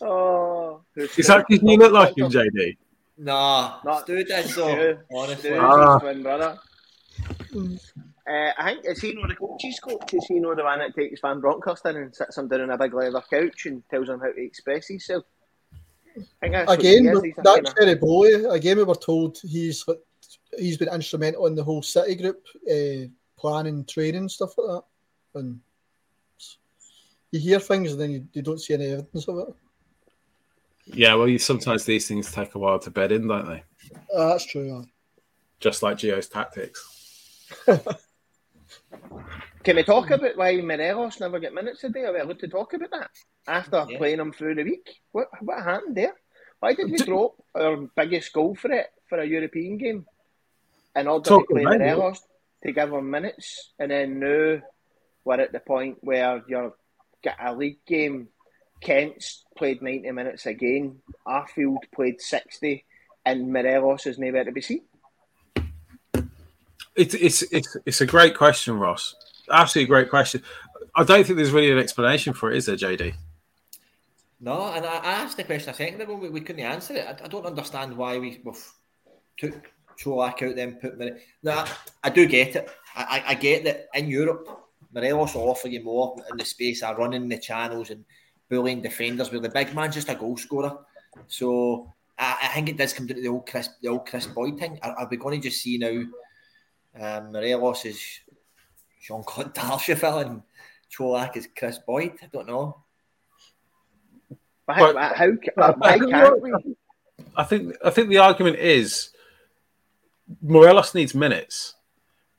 oh. 0.00 0.80
Is 0.96 1.26
that 1.26 1.44
because 1.48 1.62
you 1.62 1.76
look 1.78 1.92
like 1.92 2.16
him, 2.18 2.30
JD? 2.30 2.76
Nah, 3.18 3.78
No, 3.84 3.98
Stu 4.00 4.24
did 4.24 4.46
so. 4.46 4.68
Stu- 4.68 4.98
honestly. 5.14 5.50
Stu's 5.50 5.60
Ah. 5.62 5.98
twin 5.98 6.22
brother. 6.22 6.58
Uh, 8.28 8.50
I 8.58 8.72
think 8.74 8.84
is 8.84 9.00
he 9.00 9.14
know 9.14 9.26
the 9.28 9.34
coach's 9.36 9.78
coach? 9.80 10.12
Is 10.12 10.26
he 10.26 10.40
know 10.40 10.54
the 10.54 10.64
one 10.64 10.80
that 10.80 10.94
takes 10.94 11.20
Van 11.20 11.40
Bronckhorst 11.40 11.86
in 11.86 11.96
and 11.96 12.14
sits 12.14 12.36
him 12.36 12.48
down 12.48 12.62
on 12.62 12.70
a 12.70 12.78
big 12.78 12.92
leather 12.92 13.22
couch 13.30 13.66
and 13.66 13.82
tells 13.88 14.08
him 14.08 14.18
how 14.20 14.32
to 14.32 14.42
express 14.44 14.88
himself? 14.88 15.24
I 16.16 16.20
think 16.40 16.52
that's 16.54 16.66
what 16.68 16.78
Again, 16.80 17.04
he 17.04 17.08
is. 17.10 17.22
He's 17.22 17.38
a 17.38 17.42
that 17.42 17.74
kinda- 17.78 17.96
Bowley, 17.96 18.44
again, 18.46 18.78
we 18.78 18.84
were 18.84 18.94
told 18.96 19.38
he's 19.44 19.84
he's 20.58 20.76
been 20.76 20.92
instrumental 20.92 21.46
in 21.46 21.54
the 21.54 21.62
whole 21.64 21.82
City 21.82 22.16
group, 22.16 22.42
uh, 22.70 23.06
planning, 23.36 23.84
training, 23.84 24.28
stuff 24.28 24.56
like 24.58 24.66
that. 24.68 25.40
And 25.40 25.60
you 27.30 27.40
hear 27.40 27.60
things 27.60 27.92
and 27.92 28.00
then 28.00 28.10
you, 28.10 28.26
you 28.32 28.42
don't 28.42 28.60
see 28.60 28.74
any 28.74 28.86
evidence 28.86 29.28
of 29.28 29.38
it. 29.38 29.54
Yeah, 30.86 31.14
well, 31.14 31.28
you, 31.28 31.38
sometimes 31.38 31.84
these 31.84 32.06
things 32.08 32.30
take 32.32 32.54
a 32.54 32.58
while 32.58 32.78
to 32.78 32.90
bed 32.90 33.12
in, 33.12 33.26
don't 33.26 33.46
they? 33.46 33.62
Uh, 34.14 34.28
that's 34.28 34.46
true. 34.46 34.66
yeah. 34.66 34.82
Just 35.60 35.82
like 35.82 35.98
Gio's 35.98 36.28
tactics. 36.28 37.44
Can 39.64 39.76
we 39.76 39.82
talk 39.82 40.10
about 40.10 40.36
why 40.36 40.60
Morelos 40.60 41.18
never 41.18 41.40
get 41.40 41.52
minutes 41.54 41.80
today? 41.80 42.04
Are 42.04 42.12
we 42.12 42.20
allowed 42.20 42.38
to 42.38 42.48
talk 42.48 42.72
about 42.74 42.90
that 42.92 43.10
after 43.48 43.84
Yeah. 43.88 43.98
playing 43.98 44.20
him 44.20 44.32
through 44.32 44.54
the 44.54 44.62
week? 44.62 45.00
What 45.10 45.26
what 45.40 45.62
happened 45.64 45.96
there? 45.96 46.14
Why 46.60 46.74
did 46.74 46.90
we 46.90 46.98
drop 46.98 47.34
our 47.54 47.76
biggest 47.96 48.32
goal 48.32 48.54
for 48.54 48.70
it 48.70 48.86
for 49.08 49.18
a 49.18 49.26
European 49.26 49.76
game 49.76 50.06
in 50.94 51.08
order 51.08 51.28
Talk 51.30 51.48
to 51.48 51.54
play 51.54 51.62
about 51.62 51.74
it. 51.74 51.78
Morelos 51.80 52.20
to 52.66 52.72
give 52.72 52.92
him 52.92 53.10
minutes, 53.10 53.72
and 53.78 53.90
then 53.90 54.18
now 54.18 54.60
we're 55.24 55.40
at 55.40 55.52
the 55.52 55.60
point 55.60 55.98
where 56.00 56.42
you're 56.48 56.74
got 57.24 57.36
a 57.40 57.54
league 57.54 57.84
game. 57.86 58.28
Kent's 58.80 59.44
played 59.56 59.80
ninety 59.80 60.10
minutes 60.10 60.46
again. 60.46 61.00
Arfield 61.26 61.78
played 61.94 62.20
sixty, 62.20 62.84
and 63.24 63.52
Morelos 63.52 64.06
is 64.06 64.18
nowhere 64.18 64.44
to 64.44 64.52
be 64.52 64.60
seen. 64.60 64.82
It's 66.94 67.14
it's 67.14 67.42
it's 67.52 67.76
it's 67.86 68.00
a 68.00 68.06
great 68.06 68.36
question, 68.36 68.78
Ross. 68.78 69.14
Absolutely 69.50 69.88
great 69.88 70.10
question. 70.10 70.42
I 70.94 71.04
don't 71.04 71.24
think 71.24 71.36
there's 71.36 71.52
really 71.52 71.70
an 71.70 71.78
explanation 71.78 72.32
for 72.32 72.50
it, 72.50 72.56
is 72.56 72.66
there, 72.66 72.76
JD? 72.76 73.14
No, 74.40 74.72
and 74.72 74.84
I, 74.84 74.96
I 74.96 75.12
asked 75.12 75.36
the 75.36 75.44
question 75.44 75.70
a 75.70 75.74
second 75.74 76.00
ago, 76.00 76.14
we, 76.14 76.28
we 76.28 76.40
couldn't 76.40 76.62
answer 76.62 76.94
it. 76.94 77.06
I, 77.06 77.24
I 77.24 77.28
don't 77.28 77.46
understand 77.46 77.96
why 77.96 78.18
we 78.18 78.40
we've 78.44 78.72
took 79.38 79.70
Colak 80.02 80.42
out 80.42 80.56
then 80.56 80.74
put 80.76 80.98
More- 80.98 81.18
No, 81.42 81.52
I, 81.52 81.68
I 82.04 82.10
do 82.10 82.26
get 82.26 82.56
it. 82.56 82.68
I, 82.94 83.22
I, 83.26 83.30
I 83.30 83.34
get 83.34 83.64
that 83.64 83.88
in 83.94 84.08
Europe, 84.08 84.48
Morelos 84.92 85.34
will 85.34 85.48
offer 85.50 85.68
you 85.68 85.82
more 85.82 86.16
in 86.30 86.36
the 86.36 86.44
space 86.44 86.82
of 86.82 86.96
running 86.98 87.28
the 87.28 87.38
channels 87.38 87.90
and 87.90 88.04
bullying 88.48 88.80
defenders, 88.82 89.30
where 89.30 89.40
the 89.40 89.48
big 89.48 89.74
man's 89.74 89.94
just 89.94 90.08
a 90.08 90.14
goal 90.14 90.36
scorer. 90.36 90.78
So 91.26 91.92
I, 92.18 92.38
I 92.44 92.48
think 92.48 92.68
it 92.68 92.76
does 92.78 92.92
come 92.92 93.06
down 93.06 93.16
to 93.16 93.22
the 93.22 93.28
old 93.28 93.46
Kris, 93.46 93.68
the 93.82 93.88
old 93.88 94.06
Kris 94.06 94.26
Boyd 94.26 94.58
thing. 94.58 94.78
Are, 94.82 94.92
are 94.92 95.08
we 95.10 95.16
going 95.16 95.40
to 95.40 95.48
just 95.48 95.62
see 95.62 95.78
now 95.78 96.04
um, 96.98 97.32
Morelos 97.32 97.84
is 97.84 98.00
Jean 99.02 99.22
Claude 99.24 99.54
Darcheville 99.54 100.24
and 100.26 100.42
Colak 100.96 101.36
is 101.36 101.48
Kris 101.56 101.78
Boyd? 101.78 102.12
I 102.22 102.26
don't 102.32 102.46
know. 102.46 102.82
But 104.66 104.76
how, 104.76 104.92
But- 104.92 105.16
how, 105.16 105.30
ca- 105.36 105.72
can't 105.98 106.42
we? 106.42 106.52
I 107.36 107.44
think 107.44 107.76
I 107.84 107.90
think 107.90 108.08
the 108.08 108.18
argument 108.18 108.56
is 108.56 109.10
Morelos 110.42 110.94
needs 110.94 111.14
minutes, 111.14 111.74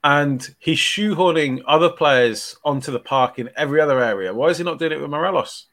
and 0.03 0.55
he's 0.59 0.79
shoehorning 0.79 1.61
other 1.67 1.89
players 1.89 2.57
onto 2.63 2.91
the 2.91 2.99
park 2.99 3.39
in 3.39 3.49
every 3.55 3.81
other 3.81 4.01
area. 4.01 4.33
Why 4.33 4.47
is 4.47 4.57
he 4.57 4.63
not 4.63 4.79
doing 4.79 4.91
it 4.91 5.01
with 5.01 5.09
Morelos? 5.09 5.67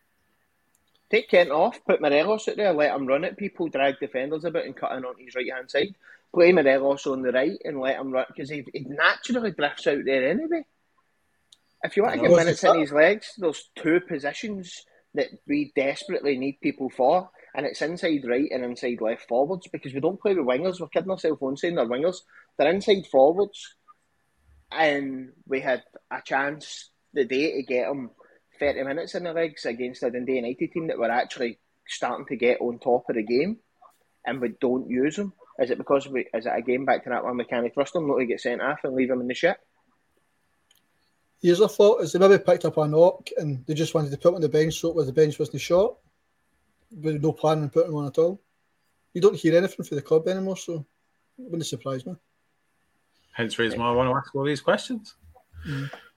Take 1.10 1.28
Kent 1.28 1.50
off, 1.50 1.78
put 1.84 2.00
Morelos 2.00 2.48
out 2.48 2.56
there, 2.56 2.72
let 2.72 2.94
him 2.94 3.06
run 3.06 3.24
at 3.24 3.36
people, 3.36 3.68
drag 3.68 4.00
defenders 4.00 4.44
about 4.44 4.64
and 4.64 4.76
cut 4.76 4.92
in 4.92 5.04
on 5.04 5.14
his 5.18 5.34
right 5.34 5.52
hand 5.52 5.70
side. 5.70 5.94
Play 6.34 6.52
Morelos 6.52 7.06
on 7.06 7.22
the 7.22 7.30
right 7.30 7.58
and 7.64 7.78
let 7.78 7.98
him 7.98 8.10
run 8.10 8.24
because 8.28 8.50
he, 8.50 8.64
he 8.72 8.80
naturally 8.80 9.52
drifts 9.52 9.86
out 9.86 10.04
there 10.04 10.28
anyway. 10.28 10.64
If 11.84 11.96
you 11.96 12.02
want 12.02 12.16
to 12.16 12.20
get 12.22 12.30
minutes 12.30 12.64
in 12.64 12.80
his 12.80 12.92
legs, 12.92 13.34
there's 13.36 13.68
two 13.76 14.00
positions 14.00 14.84
that 15.14 15.28
we 15.46 15.72
desperately 15.76 16.36
need 16.36 16.60
people 16.60 16.90
for, 16.90 17.30
and 17.54 17.66
it's 17.66 17.82
inside 17.82 18.24
right 18.26 18.50
and 18.50 18.64
inside 18.64 19.00
left 19.00 19.28
forwards 19.28 19.68
because 19.68 19.94
we 19.94 20.00
don't 20.00 20.20
play 20.20 20.34
with 20.34 20.46
wingers. 20.46 20.80
We're 20.80 20.88
kidding 20.88 21.10
ourselves 21.10 21.40
on 21.40 21.56
saying 21.56 21.76
they're 21.76 21.86
wingers. 21.86 22.18
They're 22.58 22.70
inside 22.70 23.06
forwards, 23.10 23.76
and 24.72 25.32
we 25.46 25.60
had 25.60 25.82
a 26.10 26.20
chance 26.24 26.90
the 27.12 27.24
day 27.24 27.52
to 27.52 27.62
get 27.62 27.86
them 27.86 28.10
30 28.58 28.82
minutes 28.82 29.14
in 29.14 29.24
the 29.24 29.32
legs 29.32 29.64
against 29.64 30.02
a 30.02 30.10
Dundee 30.10 30.36
United 30.36 30.72
team 30.72 30.88
that 30.88 30.98
were 30.98 31.10
actually 31.10 31.58
starting 31.86 32.26
to 32.26 32.36
get 32.36 32.60
on 32.60 32.78
top 32.78 33.04
of 33.08 33.16
the 33.16 33.22
game, 33.22 33.58
and 34.26 34.40
we 34.40 34.54
don't 34.60 34.90
use 34.90 35.16
them. 35.16 35.32
Is 35.58 35.70
it 35.70 35.78
because 35.78 36.08
we? 36.08 36.26
Is 36.34 36.46
it 36.46 36.52
again 36.54 36.84
back 36.84 37.04
to 37.04 37.10
that 37.10 37.24
one? 37.24 37.36
We 37.36 37.44
can't 37.44 37.72
trust 37.72 37.92
them 37.92 38.08
not 38.08 38.18
to 38.18 38.26
get 38.26 38.40
sent 38.40 38.60
off 38.60 38.80
and 38.82 38.94
leave 38.94 39.08
them 39.08 39.20
in 39.20 39.28
the 39.28 39.34
shit. 39.34 39.56
Here's 41.40 41.60
a 41.60 41.68
thought: 41.68 42.02
is 42.02 42.12
they 42.12 42.18
maybe 42.18 42.42
picked 42.42 42.64
up 42.64 42.78
a 42.78 42.88
knock 42.88 43.28
and 43.36 43.64
they 43.66 43.74
just 43.74 43.94
wanted 43.94 44.10
to 44.10 44.16
put 44.16 44.30
him 44.30 44.36
on 44.36 44.40
the 44.40 44.48
bench 44.48 44.80
so 44.80 44.92
where 44.92 45.04
the 45.04 45.12
bench 45.12 45.38
wasn't 45.38 45.60
short, 45.60 45.96
with 46.90 47.22
no 47.22 47.32
plan 47.32 47.58
on 47.62 47.70
putting 47.70 47.92
one 47.92 48.06
at 48.06 48.18
all. 48.18 48.40
You 49.12 49.20
don't 49.20 49.36
hear 49.36 49.56
anything 49.56 49.84
from 49.84 49.96
the 49.96 50.02
club 50.02 50.26
anymore, 50.28 50.56
so 50.56 50.86
it 51.38 51.50
wouldn't 51.50 51.66
surprise 51.66 52.04
me. 52.04 52.14
Hence 53.32 53.56
the 53.56 53.62
reason 53.64 53.80
why 53.80 53.88
I 53.88 53.92
want 53.92 54.10
to 54.10 54.16
ask 54.16 54.34
all 54.34 54.44
these 54.44 54.60
questions. 54.60 55.14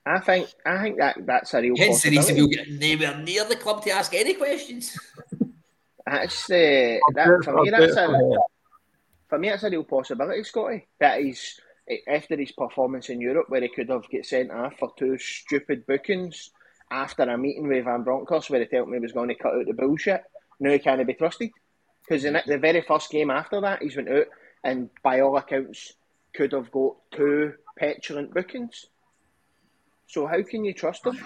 I 0.06 0.20
think. 0.20 0.48
I 0.64 0.82
think 0.82 0.98
that 0.98 1.16
that's 1.26 1.54
a 1.54 1.60
real 1.60 1.76
Hence 1.76 2.02
the 2.02 2.10
reason 2.10 2.36
possibility. 2.36 2.56
we'll 2.56 2.88
get 2.88 3.00
nowhere 3.00 3.18
near 3.22 3.44
the 3.44 3.56
club 3.56 3.82
to 3.84 3.90
ask 3.90 4.14
any 4.14 4.34
questions. 4.34 4.96
That's 6.06 6.50
uh, 6.50 6.98
that 7.14 7.40
for 7.44 7.62
me. 7.62 7.70
That's 7.70 7.96
a 7.96 8.36
for 9.28 9.38
me. 9.38 9.50
It's 9.50 9.62
a 9.62 9.70
real 9.70 9.84
possibility, 9.84 10.42
Scotty. 10.44 10.86
That 11.00 11.20
is 11.20 11.60
after 12.06 12.36
his 12.36 12.52
performance 12.52 13.08
in 13.10 13.20
Europe, 13.20 13.46
where 13.48 13.60
he 13.60 13.68
could 13.68 13.90
have 13.90 14.08
get 14.08 14.26
sent 14.26 14.50
off 14.50 14.78
for 14.78 14.92
two 14.96 15.18
stupid 15.18 15.86
bookings 15.86 16.50
after 16.90 17.24
a 17.24 17.36
meeting 17.36 17.68
with 17.68 17.84
Van 17.84 18.02
Bronckhorst, 18.02 18.50
where 18.50 18.60
he 18.60 18.66
told 18.66 18.88
me 18.88 18.96
he 18.96 19.02
was 19.02 19.12
going 19.12 19.28
to 19.28 19.34
cut 19.34 19.54
out 19.54 19.66
the 19.66 19.74
bullshit. 19.74 20.22
Now 20.60 20.72
he 20.72 20.78
can't 20.78 21.06
be 21.06 21.14
trusted 21.14 21.50
because 22.06 22.24
in 22.24 22.38
the 22.46 22.58
very 22.58 22.82
first 22.82 23.10
game 23.10 23.30
after 23.30 23.60
that, 23.60 23.82
he's 23.82 23.96
went 23.96 24.08
out 24.08 24.26
and 24.64 24.90
by 25.02 25.20
all 25.20 25.36
accounts 25.36 25.94
could 26.34 26.52
have 26.52 26.70
got 26.70 26.96
two 27.12 27.54
petulant 27.76 28.34
bookings. 28.34 28.86
So 30.06 30.26
how 30.26 30.42
can 30.42 30.64
you 30.64 30.72
trust 30.72 31.06
him? 31.06 31.18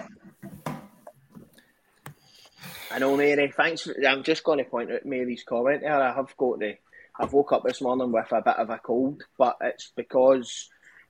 I 2.90 2.98
know, 2.98 3.16
Mary. 3.16 3.52
Thanks. 3.56 3.88
I'm 4.06 4.22
just 4.22 4.44
going 4.44 4.58
to 4.58 4.64
point 4.64 4.92
out 4.92 5.06
Mary's 5.06 5.44
comment 5.44 5.80
there. 5.80 6.00
I 6.00 6.12
have 6.14 6.36
got 6.36 6.58
the. 6.58 6.76
I've 7.18 7.32
woke 7.32 7.52
up 7.52 7.62
this 7.64 7.80
morning 7.80 8.12
with 8.12 8.30
a 8.32 8.42
bit 8.42 8.56
of 8.56 8.70
a 8.70 8.78
cold, 8.78 9.22
but 9.38 9.56
it's 9.62 9.92
because 9.96 10.68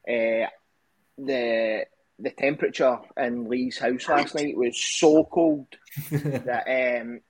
uh, 0.09 0.47
the 1.19 1.87
the 2.19 2.31
temperature 2.31 2.99
in 3.17 3.49
Lee's 3.49 3.79
house 3.79 4.09
last 4.09 4.35
night 4.35 4.57
was 4.57 4.81
so 4.81 5.25
cold 5.25 5.67
that 6.11 7.01
um, 7.01 7.21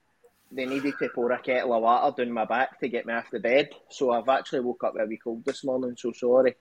they 0.55 0.67
needed 0.67 0.95
to 0.99 1.09
pour 1.15 1.33
a 1.33 1.39
kettle 1.39 1.75
of 1.75 1.83
water 1.83 2.25
down 2.25 2.33
my 2.33 2.45
back 2.45 2.79
to 2.81 2.89
get 2.89 3.07
me 3.07 3.15
off 3.15 3.31
the 3.31 3.41
bed. 3.41 3.71
So 3.91 4.11
I've 4.13 4.29
actually 4.29 4.61
woke 4.61 4.85
up 4.85 4.95
very 4.95 5.17
cold 5.17 5.45
this 5.45 5.65
morning. 5.65 5.95
So 5.97 6.13
sorry. 6.13 6.55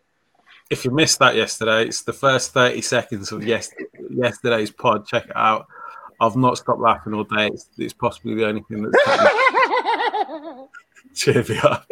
If 0.70 0.86
you 0.86 0.92
missed 0.92 1.20
that 1.20 1.36
yesterday, 1.36 1.86
it's 1.86 2.02
the 2.02 2.14
first 2.14 2.54
30 2.54 2.82
seconds 2.82 3.32
of 3.32 3.44
yes, 3.46 3.72
yesterday's 4.10 4.72
pod. 4.72 5.06
Check 5.06 5.26
it 5.26 5.36
out. 5.36 5.68
I've 6.20 6.36
not 6.36 6.58
stopped 6.58 6.80
laughing 6.80 7.14
all 7.14 7.24
day. 7.24 7.48
It's, 7.48 7.70
it's 7.78 7.94
possibly 7.94 8.36
the 8.36 8.48
only 8.48 8.62
thing 8.70 8.84
that's 8.84 8.98
cheer 11.16 11.44
me 11.44 11.58
up. 11.60 11.88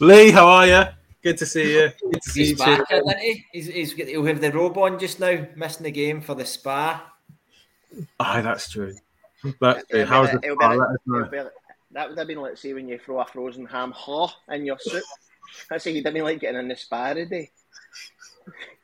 Lee, 0.00 0.30
how 0.30 0.46
are 0.46 0.66
you? 0.66 0.82
Good 1.22 1.38
to 1.38 1.46
see 1.46 1.72
you. 1.72 1.90
Good 2.12 2.22
to 2.22 2.30
see 2.30 2.40
He's 2.40 2.50
you. 2.50 2.56
back, 2.56 2.90
isn't 2.90 3.18
he? 3.18 3.44
He's, 3.52 3.66
he's, 3.66 3.92
he'll 3.92 4.24
have 4.24 4.40
the 4.40 4.52
robe 4.52 4.76
on 4.78 4.98
just 4.98 5.20
now, 5.20 5.46
missing 5.56 5.84
the 5.84 5.90
game 5.90 6.20
for 6.20 6.34
the 6.34 6.44
spa. 6.44 7.12
Aye, 8.18 8.42
that's 8.42 8.70
true. 8.70 8.94
That's 9.60 9.86
true. 9.88 10.04
How's 10.04 10.30
the 10.30 10.40
it'll 10.42 10.56
be 10.58 10.64
like- 10.64 10.78
Let 10.78 10.88
us 10.90 10.96
know. 11.06 11.18
it'll 11.18 11.30
be 11.30 11.40
like- 11.40 11.52
That 11.92 12.08
would 12.08 12.18
have 12.18 12.26
been 12.26 12.40
like 12.40 12.56
say 12.56 12.72
when 12.72 12.88
you 12.88 12.98
throw 12.98 13.20
a 13.20 13.26
frozen 13.26 13.66
ham 13.66 13.92
haw 13.92 14.30
in 14.48 14.64
your 14.64 14.78
soup. 14.78 15.02
That's 15.68 15.84
say 15.84 15.90
you 15.92 16.02
didn't 16.02 16.22
like 16.24 16.40
getting 16.40 16.60
in 16.60 16.68
the 16.68 16.76
spa 16.76 17.12
today. 17.12 17.50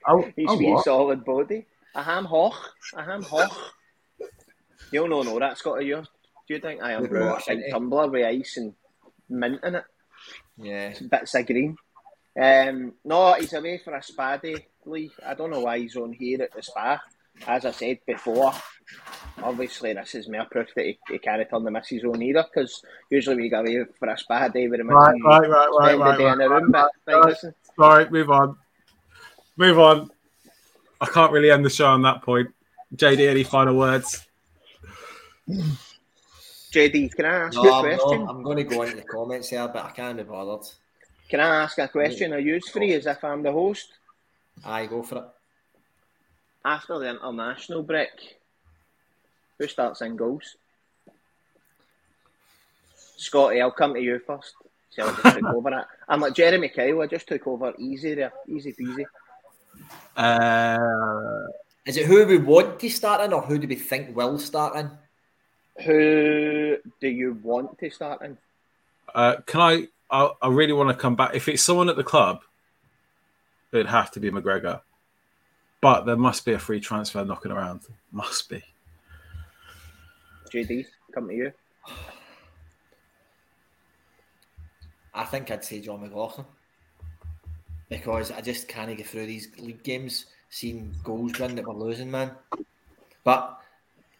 Oh, 0.06 0.22
His 0.36 0.46
oh, 0.48 0.56
wee 0.56 0.70
what? 0.72 0.84
solid 0.84 1.24
body. 1.24 1.66
A 1.94 2.02
ham 2.02 2.24
hoch. 2.24 2.54
A 2.94 3.02
ham 3.02 3.22
hoch. 3.22 3.56
You'll 4.92 5.09
no 5.09 5.22
know 5.22 5.38
that, 5.38 5.59
Scott. 5.59 5.84
You 5.84 6.02
do 6.46 6.54
you 6.54 6.61
think 6.61 6.82
I 6.82 6.92
am 6.92 7.06
Good 7.06 7.22
a 7.22 7.40
big 7.46 7.70
tumbler 7.70 8.09
with 8.09 8.24
ice 8.24 8.56
and 8.56 8.74
mint 9.28 9.61
in 9.62 9.74
it? 9.76 9.84
Yeah. 10.56 10.94
Bits 11.11 11.34
of 11.34 11.46
green. 11.46 11.76
Um, 12.40 12.94
no, 13.04 13.34
he's 13.34 13.52
away 13.52 13.78
for 13.84 13.94
a 13.94 14.02
spa 14.02 14.36
day, 14.36 14.66
Lee. 14.86 15.11
I 15.26 15.34
don't 15.34 15.50
know 15.50 15.61
why 15.61 15.78
he's 15.78 15.96
on 15.96 16.12
here 16.12 16.42
at 16.42 16.54
the 16.54 16.62
spa. 16.62 17.00
As 17.47 17.64
I 17.64 17.70
said 17.70 17.99
before, 18.07 18.53
obviously 19.43 19.93
this 19.93 20.14
is 20.14 20.28
more 20.28 20.47
proof 20.51 20.68
that 20.76 20.84
he, 20.84 20.99
he 21.11 21.18
can't 21.18 21.49
turn 21.49 21.64
the 21.64 21.70
missus 21.70 22.05
on 22.05 22.22
either, 22.22 22.45
because 22.53 22.82
usually 23.11 23.36
we 23.36 23.49
go 23.49 23.61
away 23.61 23.84
for 23.99 24.09
a 24.09 24.18
spa 24.18 24.49
day 24.49 24.68
with 24.68 24.80
the 24.80 24.84
Right, 24.84 25.14
missus. 25.14 25.24
right, 25.24 25.49
right, 25.49 25.49
right, 25.51 25.99
spend 25.99 26.01
the 26.01 26.24
right, 26.24 26.32
in 26.32 26.39
the 26.39 26.49
right, 26.49 26.61
room, 26.62 26.70
but 26.70 26.91
right, 27.07 27.24
like, 27.26 27.36
right. 27.43 27.55
Sorry, 27.76 28.11
move 28.11 28.30
on. 28.30 28.57
Move 29.57 29.78
on. 29.78 30.11
I 31.01 31.07
can't 31.07 31.32
really 31.32 31.51
end 31.51 31.64
the 31.64 31.70
show 31.70 31.86
on 31.86 32.03
that 32.03 32.22
point. 32.22 32.49
JD, 32.95 33.28
any 33.28 33.45
final 33.45 33.76
words? 33.76 34.26
JD, 36.72 37.14
can 37.14 37.24
I 37.24 37.34
ask 37.47 37.55
No, 37.55 37.62
you 37.62 37.68
a 37.68 37.72
I'm, 37.72 37.80
question? 37.80 38.18
no, 38.18 38.28
I'm 38.28 38.43
going 38.43 38.57
to 38.59 38.64
go 38.64 38.82
into 38.82 38.97
the 38.97 39.03
comments 39.03 39.49
here, 39.51 39.68
but 39.68 39.84
I 39.84 39.91
can't 39.91 40.16
be 40.16 40.24
bothered. 40.24 40.66
Can 41.28 41.41
I 41.41 41.62
ask 41.62 41.78
a 41.78 41.89
question? 41.89 42.32
Are 42.32 42.39
you 42.39 42.61
free 42.61 42.95
as 42.95 43.07
if 43.07 43.22
I'm 43.22 43.43
the 43.43 43.53
host? 43.53 43.86
Aye, 44.64 44.86
go 44.86 45.03
for 45.03 45.16
it. 45.16 45.24
After 46.64 46.98
the 46.98 47.11
international 47.11 47.82
break, 47.82 48.11
who 49.59 49.66
starts 49.66 50.00
in 50.02 50.16
goals? 50.16 50.56
Scotty, 53.16 53.61
I'll 53.61 53.70
come 53.70 53.94
to 53.94 54.00
you 54.00 54.20
first. 54.26 54.54
See, 54.90 55.02
I 55.02 55.11
just 55.11 55.36
took 55.36 55.44
over 55.44 55.70
it. 55.70 55.84
I'm 56.09 56.20
like 56.20 56.34
Jeremy 56.34 56.68
Kyle. 56.68 57.02
I 57.02 57.06
just 57.06 57.26
took 57.26 57.46
over 57.46 57.72
easy 57.78 58.14
there, 58.14 58.32
easy 58.48 58.72
peasy. 58.72 59.04
Uh, 60.16 61.46
Is 61.86 61.96
it 61.96 62.06
who 62.06 62.26
we 62.26 62.38
want 62.38 62.80
to 62.80 62.88
start 62.88 63.20
in 63.22 63.32
or 63.32 63.42
who 63.42 63.59
do 63.59 63.68
we 63.68 63.74
think 63.74 64.16
will 64.16 64.38
start 64.38 64.76
in? 64.76 64.90
Who 65.84 66.76
do 67.00 67.09
you 67.09 67.38
want 67.42 67.78
to 67.78 67.90
start 67.90 68.22
in? 68.22 68.36
uh, 69.14 69.36
can 69.46 69.61
I, 69.61 69.88
I? 70.11 70.30
I 70.42 70.48
really 70.48 70.72
want 70.72 70.90
to 70.90 70.94
come 70.94 71.16
back. 71.16 71.34
If 71.34 71.48
it's 71.48 71.62
someone 71.62 71.88
at 71.88 71.96
the 71.96 72.04
club, 72.04 72.40
it'd 73.72 73.86
have 73.86 74.11
to 74.12 74.20
be 74.20 74.30
McGregor. 74.30 74.80
But 75.80 76.06
there 76.06 76.16
must 76.16 76.44
be 76.44 76.52
a 76.52 76.58
free 76.58 76.80
transfer 76.80 77.24
knocking 77.24 77.52
around. 77.52 77.82
Must 78.10 78.48
be. 78.48 78.62
JD, 80.52 80.86
come 81.12 81.28
to 81.28 81.34
you. 81.34 81.52
I 85.14 85.24
think 85.24 85.50
I'd 85.50 85.64
say 85.64 85.80
Jon 85.80 86.00
McLaughlin. 86.00 86.46
Because 87.88 88.30
I 88.30 88.40
just 88.40 88.68
can't 88.68 88.94
get 88.96 89.06
through 89.06 89.26
these 89.26 89.48
league 89.58 89.82
games 89.82 90.26
seeing 90.50 90.94
goals 91.04 91.38
run 91.40 91.54
that 91.54 91.66
we're 91.66 91.74
losing, 91.74 92.10
man. 92.10 92.32
But 93.24 93.60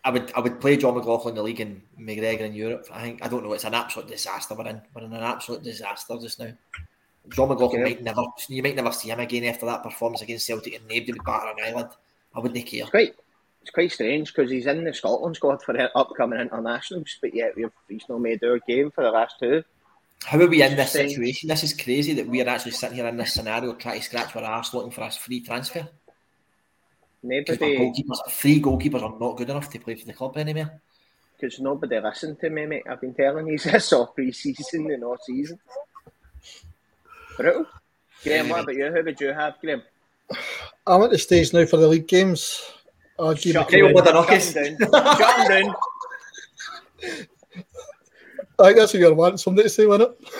I 0.04 0.11
would 0.11 0.32
I 0.34 0.40
would 0.40 0.61
play 0.61 0.76
Jon 0.76 0.94
McLaughlin 0.94 1.32
in 1.32 1.36
the 1.36 1.42
league 1.42 1.61
and 1.61 1.82
McGregor 1.98 2.40
in 2.40 2.54
Europe. 2.54 2.86
I 2.90 3.02
think 3.02 3.24
I 3.24 3.28
don't 3.28 3.44
know, 3.44 3.52
it's 3.52 3.64
an 3.64 3.74
absolute 3.74 4.09
disaster 4.09 4.54
we're 4.54 4.68
in. 4.68 4.80
We're 4.94 5.04
in 5.04 5.12
an 5.12 5.22
absolute 5.22 5.62
disaster 5.62 6.16
just 6.20 6.40
now. 6.40 6.52
Jon 7.31 7.49
McLaughlin 7.49 7.83
Okay. 7.83 7.91
might 7.95 8.03
never 8.03 8.23
you 8.49 8.62
might 8.62 8.77
never 8.77 8.93
see 8.93 9.11
him 9.11 9.21
again 9.21 9.45
after 9.45 9.66
that 9.66 9.83
performance 9.83 10.23
against 10.23 10.47
Celtic 10.47 10.75
and 10.75 10.85
nobody 10.85 11.12
would 11.12 11.25
batter 11.25 11.49
an 11.49 11.64
island. 11.64 11.91
I 12.35 12.41
wouldn't 12.41 12.66
care. 12.66 12.83
It's 12.83 12.91
quite, 12.91 13.14
it's 13.62 13.71
quite 13.71 13.93
strange 13.93 14.33
because 14.35 14.51
he's 14.51 14.66
in 14.66 14.85
the 14.85 14.95
Scotland 14.95 15.37
squad 15.37 15.62
for 15.62 15.73
the 15.75 15.91
upcoming 15.97 16.41
internationals, 16.41 17.16
but 17.21 17.35
yet 17.35 17.55
we've, 17.57 17.71
he's 17.89 18.05
not 18.09 18.21
made 18.21 18.43
our 18.45 18.59
game 18.61 18.91
for 18.91 19.03
the 19.05 19.11
last 19.11 19.35
two. 19.41 19.62
How 20.25 20.41
are 20.41 20.47
we 20.47 20.62
in 20.62 20.77
this 20.77 20.93
situation? 20.93 21.49
This 21.49 21.64
is 21.64 21.75
crazy 21.75 22.12
that 22.14 22.27
we 22.27 22.41
are 22.43 22.49
actually 22.49 22.73
sitting 22.73 22.97
here 22.97 23.07
in 23.07 23.16
this 23.16 23.35
scenario 23.35 23.75
trying 23.75 24.01
to 24.01 24.05
scratch 24.05 24.35
our 24.37 24.43
arse 24.43 24.75
looking 24.75 24.91
for 24.91 25.03
a 25.03 25.11
free 25.11 25.41
transfer. 25.41 25.81
our 25.81 25.89
Nobody, 27.23 27.79
goalkeepers, 27.79 28.31
three 28.31 28.61
goalkeepers 28.61 29.03
are 29.03 29.19
not 29.19 29.37
good 29.37 29.51
enough 29.51 29.71
to 29.71 29.79
play 29.79 29.95
for 29.95 30.07
the 30.07 30.12
club 30.12 30.37
anymore. 30.37 30.81
because 31.41 31.61
nobody 31.61 32.01
listened 32.01 32.39
to 32.41 32.51
me, 32.51 32.66
mate. 32.66 32.83
I've 32.89 33.01
been 33.01 33.14
telling 33.14 33.47
you 33.47 33.59
this 33.59 33.93
all 33.93 34.09
pre-season 34.09 34.91
and 34.91 35.05
all 35.05 35.19
season. 35.25 35.59
Brutal. 37.39 37.66
Graham, 38.24 38.49
what 38.49 38.61
about 38.64 38.74
you? 38.74 38.91
Who 38.93 39.05
would 39.05 39.20
you 39.20 39.32
have, 39.32 39.55
Graham? 39.61 39.82
I'm 40.86 41.03
at 41.03 41.11
the 41.11 41.18
stage 41.18 41.53
now 41.53 41.64
for 41.66 41.76
the 41.78 41.86
league 41.89 42.09
games. 42.09 42.61
I'll 43.18 43.34
give 43.34 43.53
Shut 43.55 43.72
you- 43.72 43.84
Kyle 43.84 43.89
him 43.89 43.97
Modanakis. 43.97 44.55
down. 44.55 44.76
Shut 45.16 45.51
him 45.51 45.66
down. 45.66 45.74
I 48.61 48.64
think 48.64 48.76
that's 48.78 48.93
what 48.93 49.01
you're 49.01 49.14
wanting 49.14 49.39
somebody 49.39 49.64
to 49.68 49.70
say, 49.70 49.86
wasn't 49.86 50.11
it? 50.20 50.30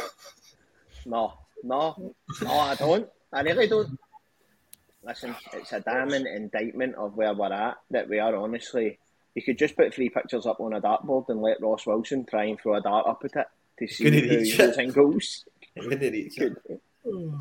No, 1.07 1.35
no, 1.63 2.15
no, 2.43 2.51
I 2.51 2.75
don't. 2.75 3.09
I 3.33 3.43
really 3.43 3.69
don't. 3.69 3.97
Listen, 5.05 5.37
it's 5.53 5.73
a 5.73 5.79
damning 5.81 6.27
indictment 6.27 6.97
of 6.97 7.17
where 7.17 7.33
we're 7.33 7.53
at 7.53 7.77
that 7.93 8.09
we 8.09 8.19
are 8.19 8.35
honestly. 8.35 8.99
You 9.35 9.43
could 9.43 9.57
just 9.57 9.77
put 9.77 9.95
three 9.95 10.09
pictures 10.09 10.47
up 10.47 10.59
on 10.61 10.73
a 10.73 10.81
dartboard 10.81 11.29
and 11.29 11.41
let 11.41 11.61
Ross 11.63 11.87
Wilson 11.87 12.25
try 12.27 12.47
and 12.47 12.59
throw 12.61 12.75
a 12.75 12.81
dart 12.81 13.07
up 13.07 13.23
at 13.25 13.37
it 13.37 13.47
to 13.79 13.87
see 13.95 14.05
Couldn't 14.05 14.25
who 14.29 14.37
reach 14.39 14.59
goes 14.59 14.77
it. 14.77 14.83
in 14.83 14.91
goals. 14.91 15.45
Terrible. 17.05 17.39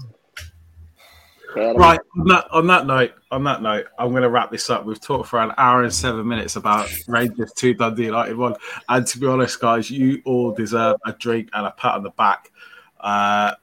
Right 1.55 1.99
on 2.19 2.27
that 2.27 2.47
on 2.51 2.67
that 2.67 2.85
note, 2.85 3.13
on 3.31 3.43
that 3.45 3.61
note, 3.61 3.85
I'm 3.97 4.11
going 4.11 4.23
to 4.23 4.29
wrap 4.29 4.51
this 4.51 4.69
up. 4.69 4.85
We've 4.85 4.99
talked 4.99 5.29
for 5.29 5.39
an 5.39 5.53
hour 5.57 5.83
and 5.83 5.93
seven 5.93 6.27
minutes 6.27 6.57
about 6.57 6.89
Rangers 7.07 7.53
two, 7.53 7.73
Dundee 7.73 8.05
United 8.05 8.35
one, 8.35 8.55
and 8.89 9.07
to 9.07 9.19
be 9.19 9.27
honest, 9.27 9.59
guys, 9.59 9.89
you 9.89 10.21
all 10.25 10.51
deserve 10.51 10.97
a 11.05 11.13
drink 11.13 11.49
and 11.53 11.65
a 11.65 11.71
pat 11.71 11.95
on 11.95 12.03
the 12.03 12.11
back. 12.11 12.51
Uh, 12.99 13.53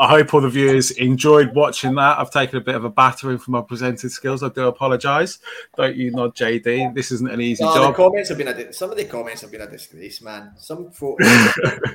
I 0.00 0.08
hope 0.08 0.32
all 0.32 0.40
the 0.40 0.48
viewers 0.48 0.92
enjoyed 0.92 1.54
watching 1.54 1.94
that. 1.96 2.18
I've 2.18 2.30
taken 2.30 2.56
a 2.56 2.62
bit 2.62 2.74
of 2.74 2.86
a 2.86 2.88
battering 2.88 3.36
for 3.36 3.50
my 3.50 3.60
presenting 3.60 4.08
skills. 4.08 4.42
I 4.42 4.48
do 4.48 4.66
apologise. 4.66 5.38
Don't 5.76 5.94
you 5.94 6.10
nod, 6.10 6.34
JD? 6.34 6.94
This 6.94 7.12
isn't 7.12 7.30
an 7.30 7.38
easy 7.42 7.62
No, 7.62 7.74
the 7.74 7.80
job. 7.80 7.96
comments 7.96 8.30
have 8.30 8.38
been 8.38 8.48
a 8.48 8.72
some 8.72 8.90
of 8.90 8.96
the 8.96 9.04
comments 9.04 9.42
have 9.42 9.50
been 9.50 9.60
a 9.60 9.68
disgrace, 9.68 10.22
man. 10.22 10.52
Some 10.58 10.90
photos. 10.90 11.26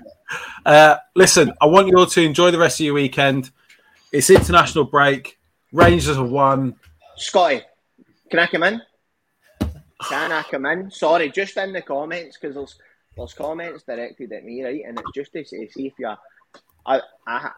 Uh, 0.65 0.97
listen, 1.15 1.53
I 1.61 1.67
want 1.67 1.87
you 1.87 1.95
all 1.95 2.07
to 2.07 2.21
enjoy 2.21 2.49
the 2.49 2.57
rest 2.57 2.79
of 2.79 2.85
your 2.87 2.95
weekend. 2.95 3.51
It's 4.11 4.31
international 4.31 4.85
break. 4.85 5.37
Rangers 5.71 6.15
have 6.15 6.29
won. 6.31 6.75
Scotty, 7.15 7.61
can 8.31 8.39
I 8.39 8.47
come 8.47 8.63
in? 8.63 8.81
Can 10.09 10.31
I 10.31 10.41
come 10.41 10.65
in? 10.65 10.89
Sorry, 10.89 11.29
just 11.29 11.57
in 11.57 11.73
the 11.73 11.83
comments 11.83 12.39
because 12.41 12.55
there's 12.55 12.75
there's 13.15 13.33
comments 13.33 13.83
directed 13.83 14.31
at 14.33 14.43
me, 14.43 14.63
right? 14.63 14.81
And 14.87 14.99
it's 14.99 15.11
just 15.13 15.31
to 15.33 15.45
say, 15.45 15.67
see 15.69 15.87
if 15.87 15.93
you're. 15.99 16.17
I, 16.87 17.01
I 17.27 17.51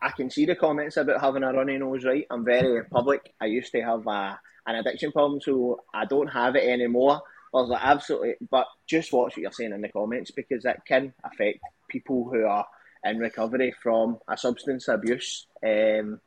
I 0.00 0.10
can 0.10 0.30
see 0.30 0.46
the 0.46 0.56
comments 0.56 0.96
about 0.96 1.20
having 1.20 1.42
a 1.42 1.52
runny 1.52 1.78
nose, 1.78 2.04
right? 2.04 2.26
I'm 2.30 2.44
very 2.44 2.84
public. 2.84 3.34
I 3.40 3.46
used 3.46 3.72
to 3.72 3.82
have 3.82 4.06
a, 4.06 4.38
an 4.66 4.76
addiction 4.76 5.12
problem, 5.12 5.40
so 5.40 5.84
I 5.92 6.04
don't 6.04 6.28
have 6.28 6.56
it 6.56 6.68
anymore. 6.68 7.22
I 7.54 7.58
was 7.58 7.68
like, 7.68 7.84
absolutely, 7.84 8.34
but 8.50 8.66
just 8.88 9.12
watch 9.12 9.36
what 9.36 9.42
you're 9.42 9.52
saying 9.52 9.72
in 9.72 9.80
the 9.80 9.88
comments 9.88 10.32
because 10.32 10.64
that 10.64 10.84
can 10.86 11.12
affect 11.22 11.60
people 11.88 12.28
who 12.30 12.44
are 12.46 12.66
in 13.04 13.18
recovery 13.18 13.74
from 13.82 14.18
a 14.28 14.36
substance 14.36 14.88
abuse. 14.88 15.46
Um, 15.64 16.20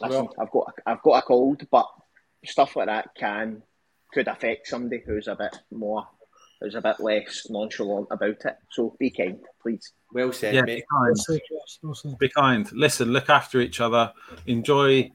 listen, 0.00 0.28
I've 0.38 0.50
got 0.50 0.74
I've 0.84 1.02
got 1.02 1.22
a 1.22 1.26
cold, 1.26 1.62
but 1.70 1.86
stuff 2.44 2.76
like 2.76 2.88
that 2.88 3.14
can 3.14 3.62
could 4.12 4.28
affect 4.28 4.68
somebody 4.68 5.02
who's 5.06 5.28
a 5.28 5.36
bit 5.36 5.58
more 5.70 6.06
who's 6.62 6.74
a 6.74 6.80
bit 6.80 7.00
less 7.00 7.46
nonchalant 7.50 8.06
about 8.10 8.44
it. 8.44 8.56
So 8.70 8.94
be 8.98 9.10
kind, 9.10 9.38
please. 9.60 9.92
well 10.12 10.32
said, 10.32 10.54
Yeah, 10.54 10.62
mate. 10.62 10.76
be 10.76 10.84
kind. 10.90 11.18
Say, 11.18 11.40
Chris, 11.48 11.78
no 11.82 11.92
say. 11.92 12.14
Be 12.18 12.28
kind. 12.28 12.70
Listen, 12.72 13.12
look 13.12 13.28
after 13.28 13.60
each 13.60 13.80
other. 13.80 14.12
Enjoy 14.46 15.10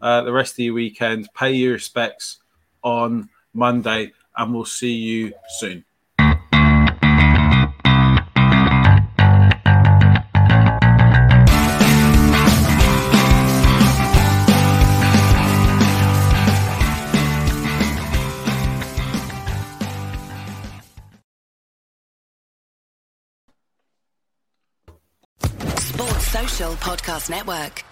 uh, 0.00 0.22
the 0.22 0.32
rest 0.32 0.54
of 0.54 0.58
your 0.60 0.74
weekend. 0.74 1.28
Pay 1.34 1.52
your 1.54 1.72
respects 1.72 2.38
on 2.82 3.28
Monday, 3.54 4.12
and 4.36 4.54
we'll 4.54 4.64
see 4.64 4.92
you 4.92 5.32
soon. 5.58 5.84
Podcast 26.82 27.30
Network. 27.30 27.91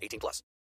18 0.00 0.18
plus. 0.18 0.42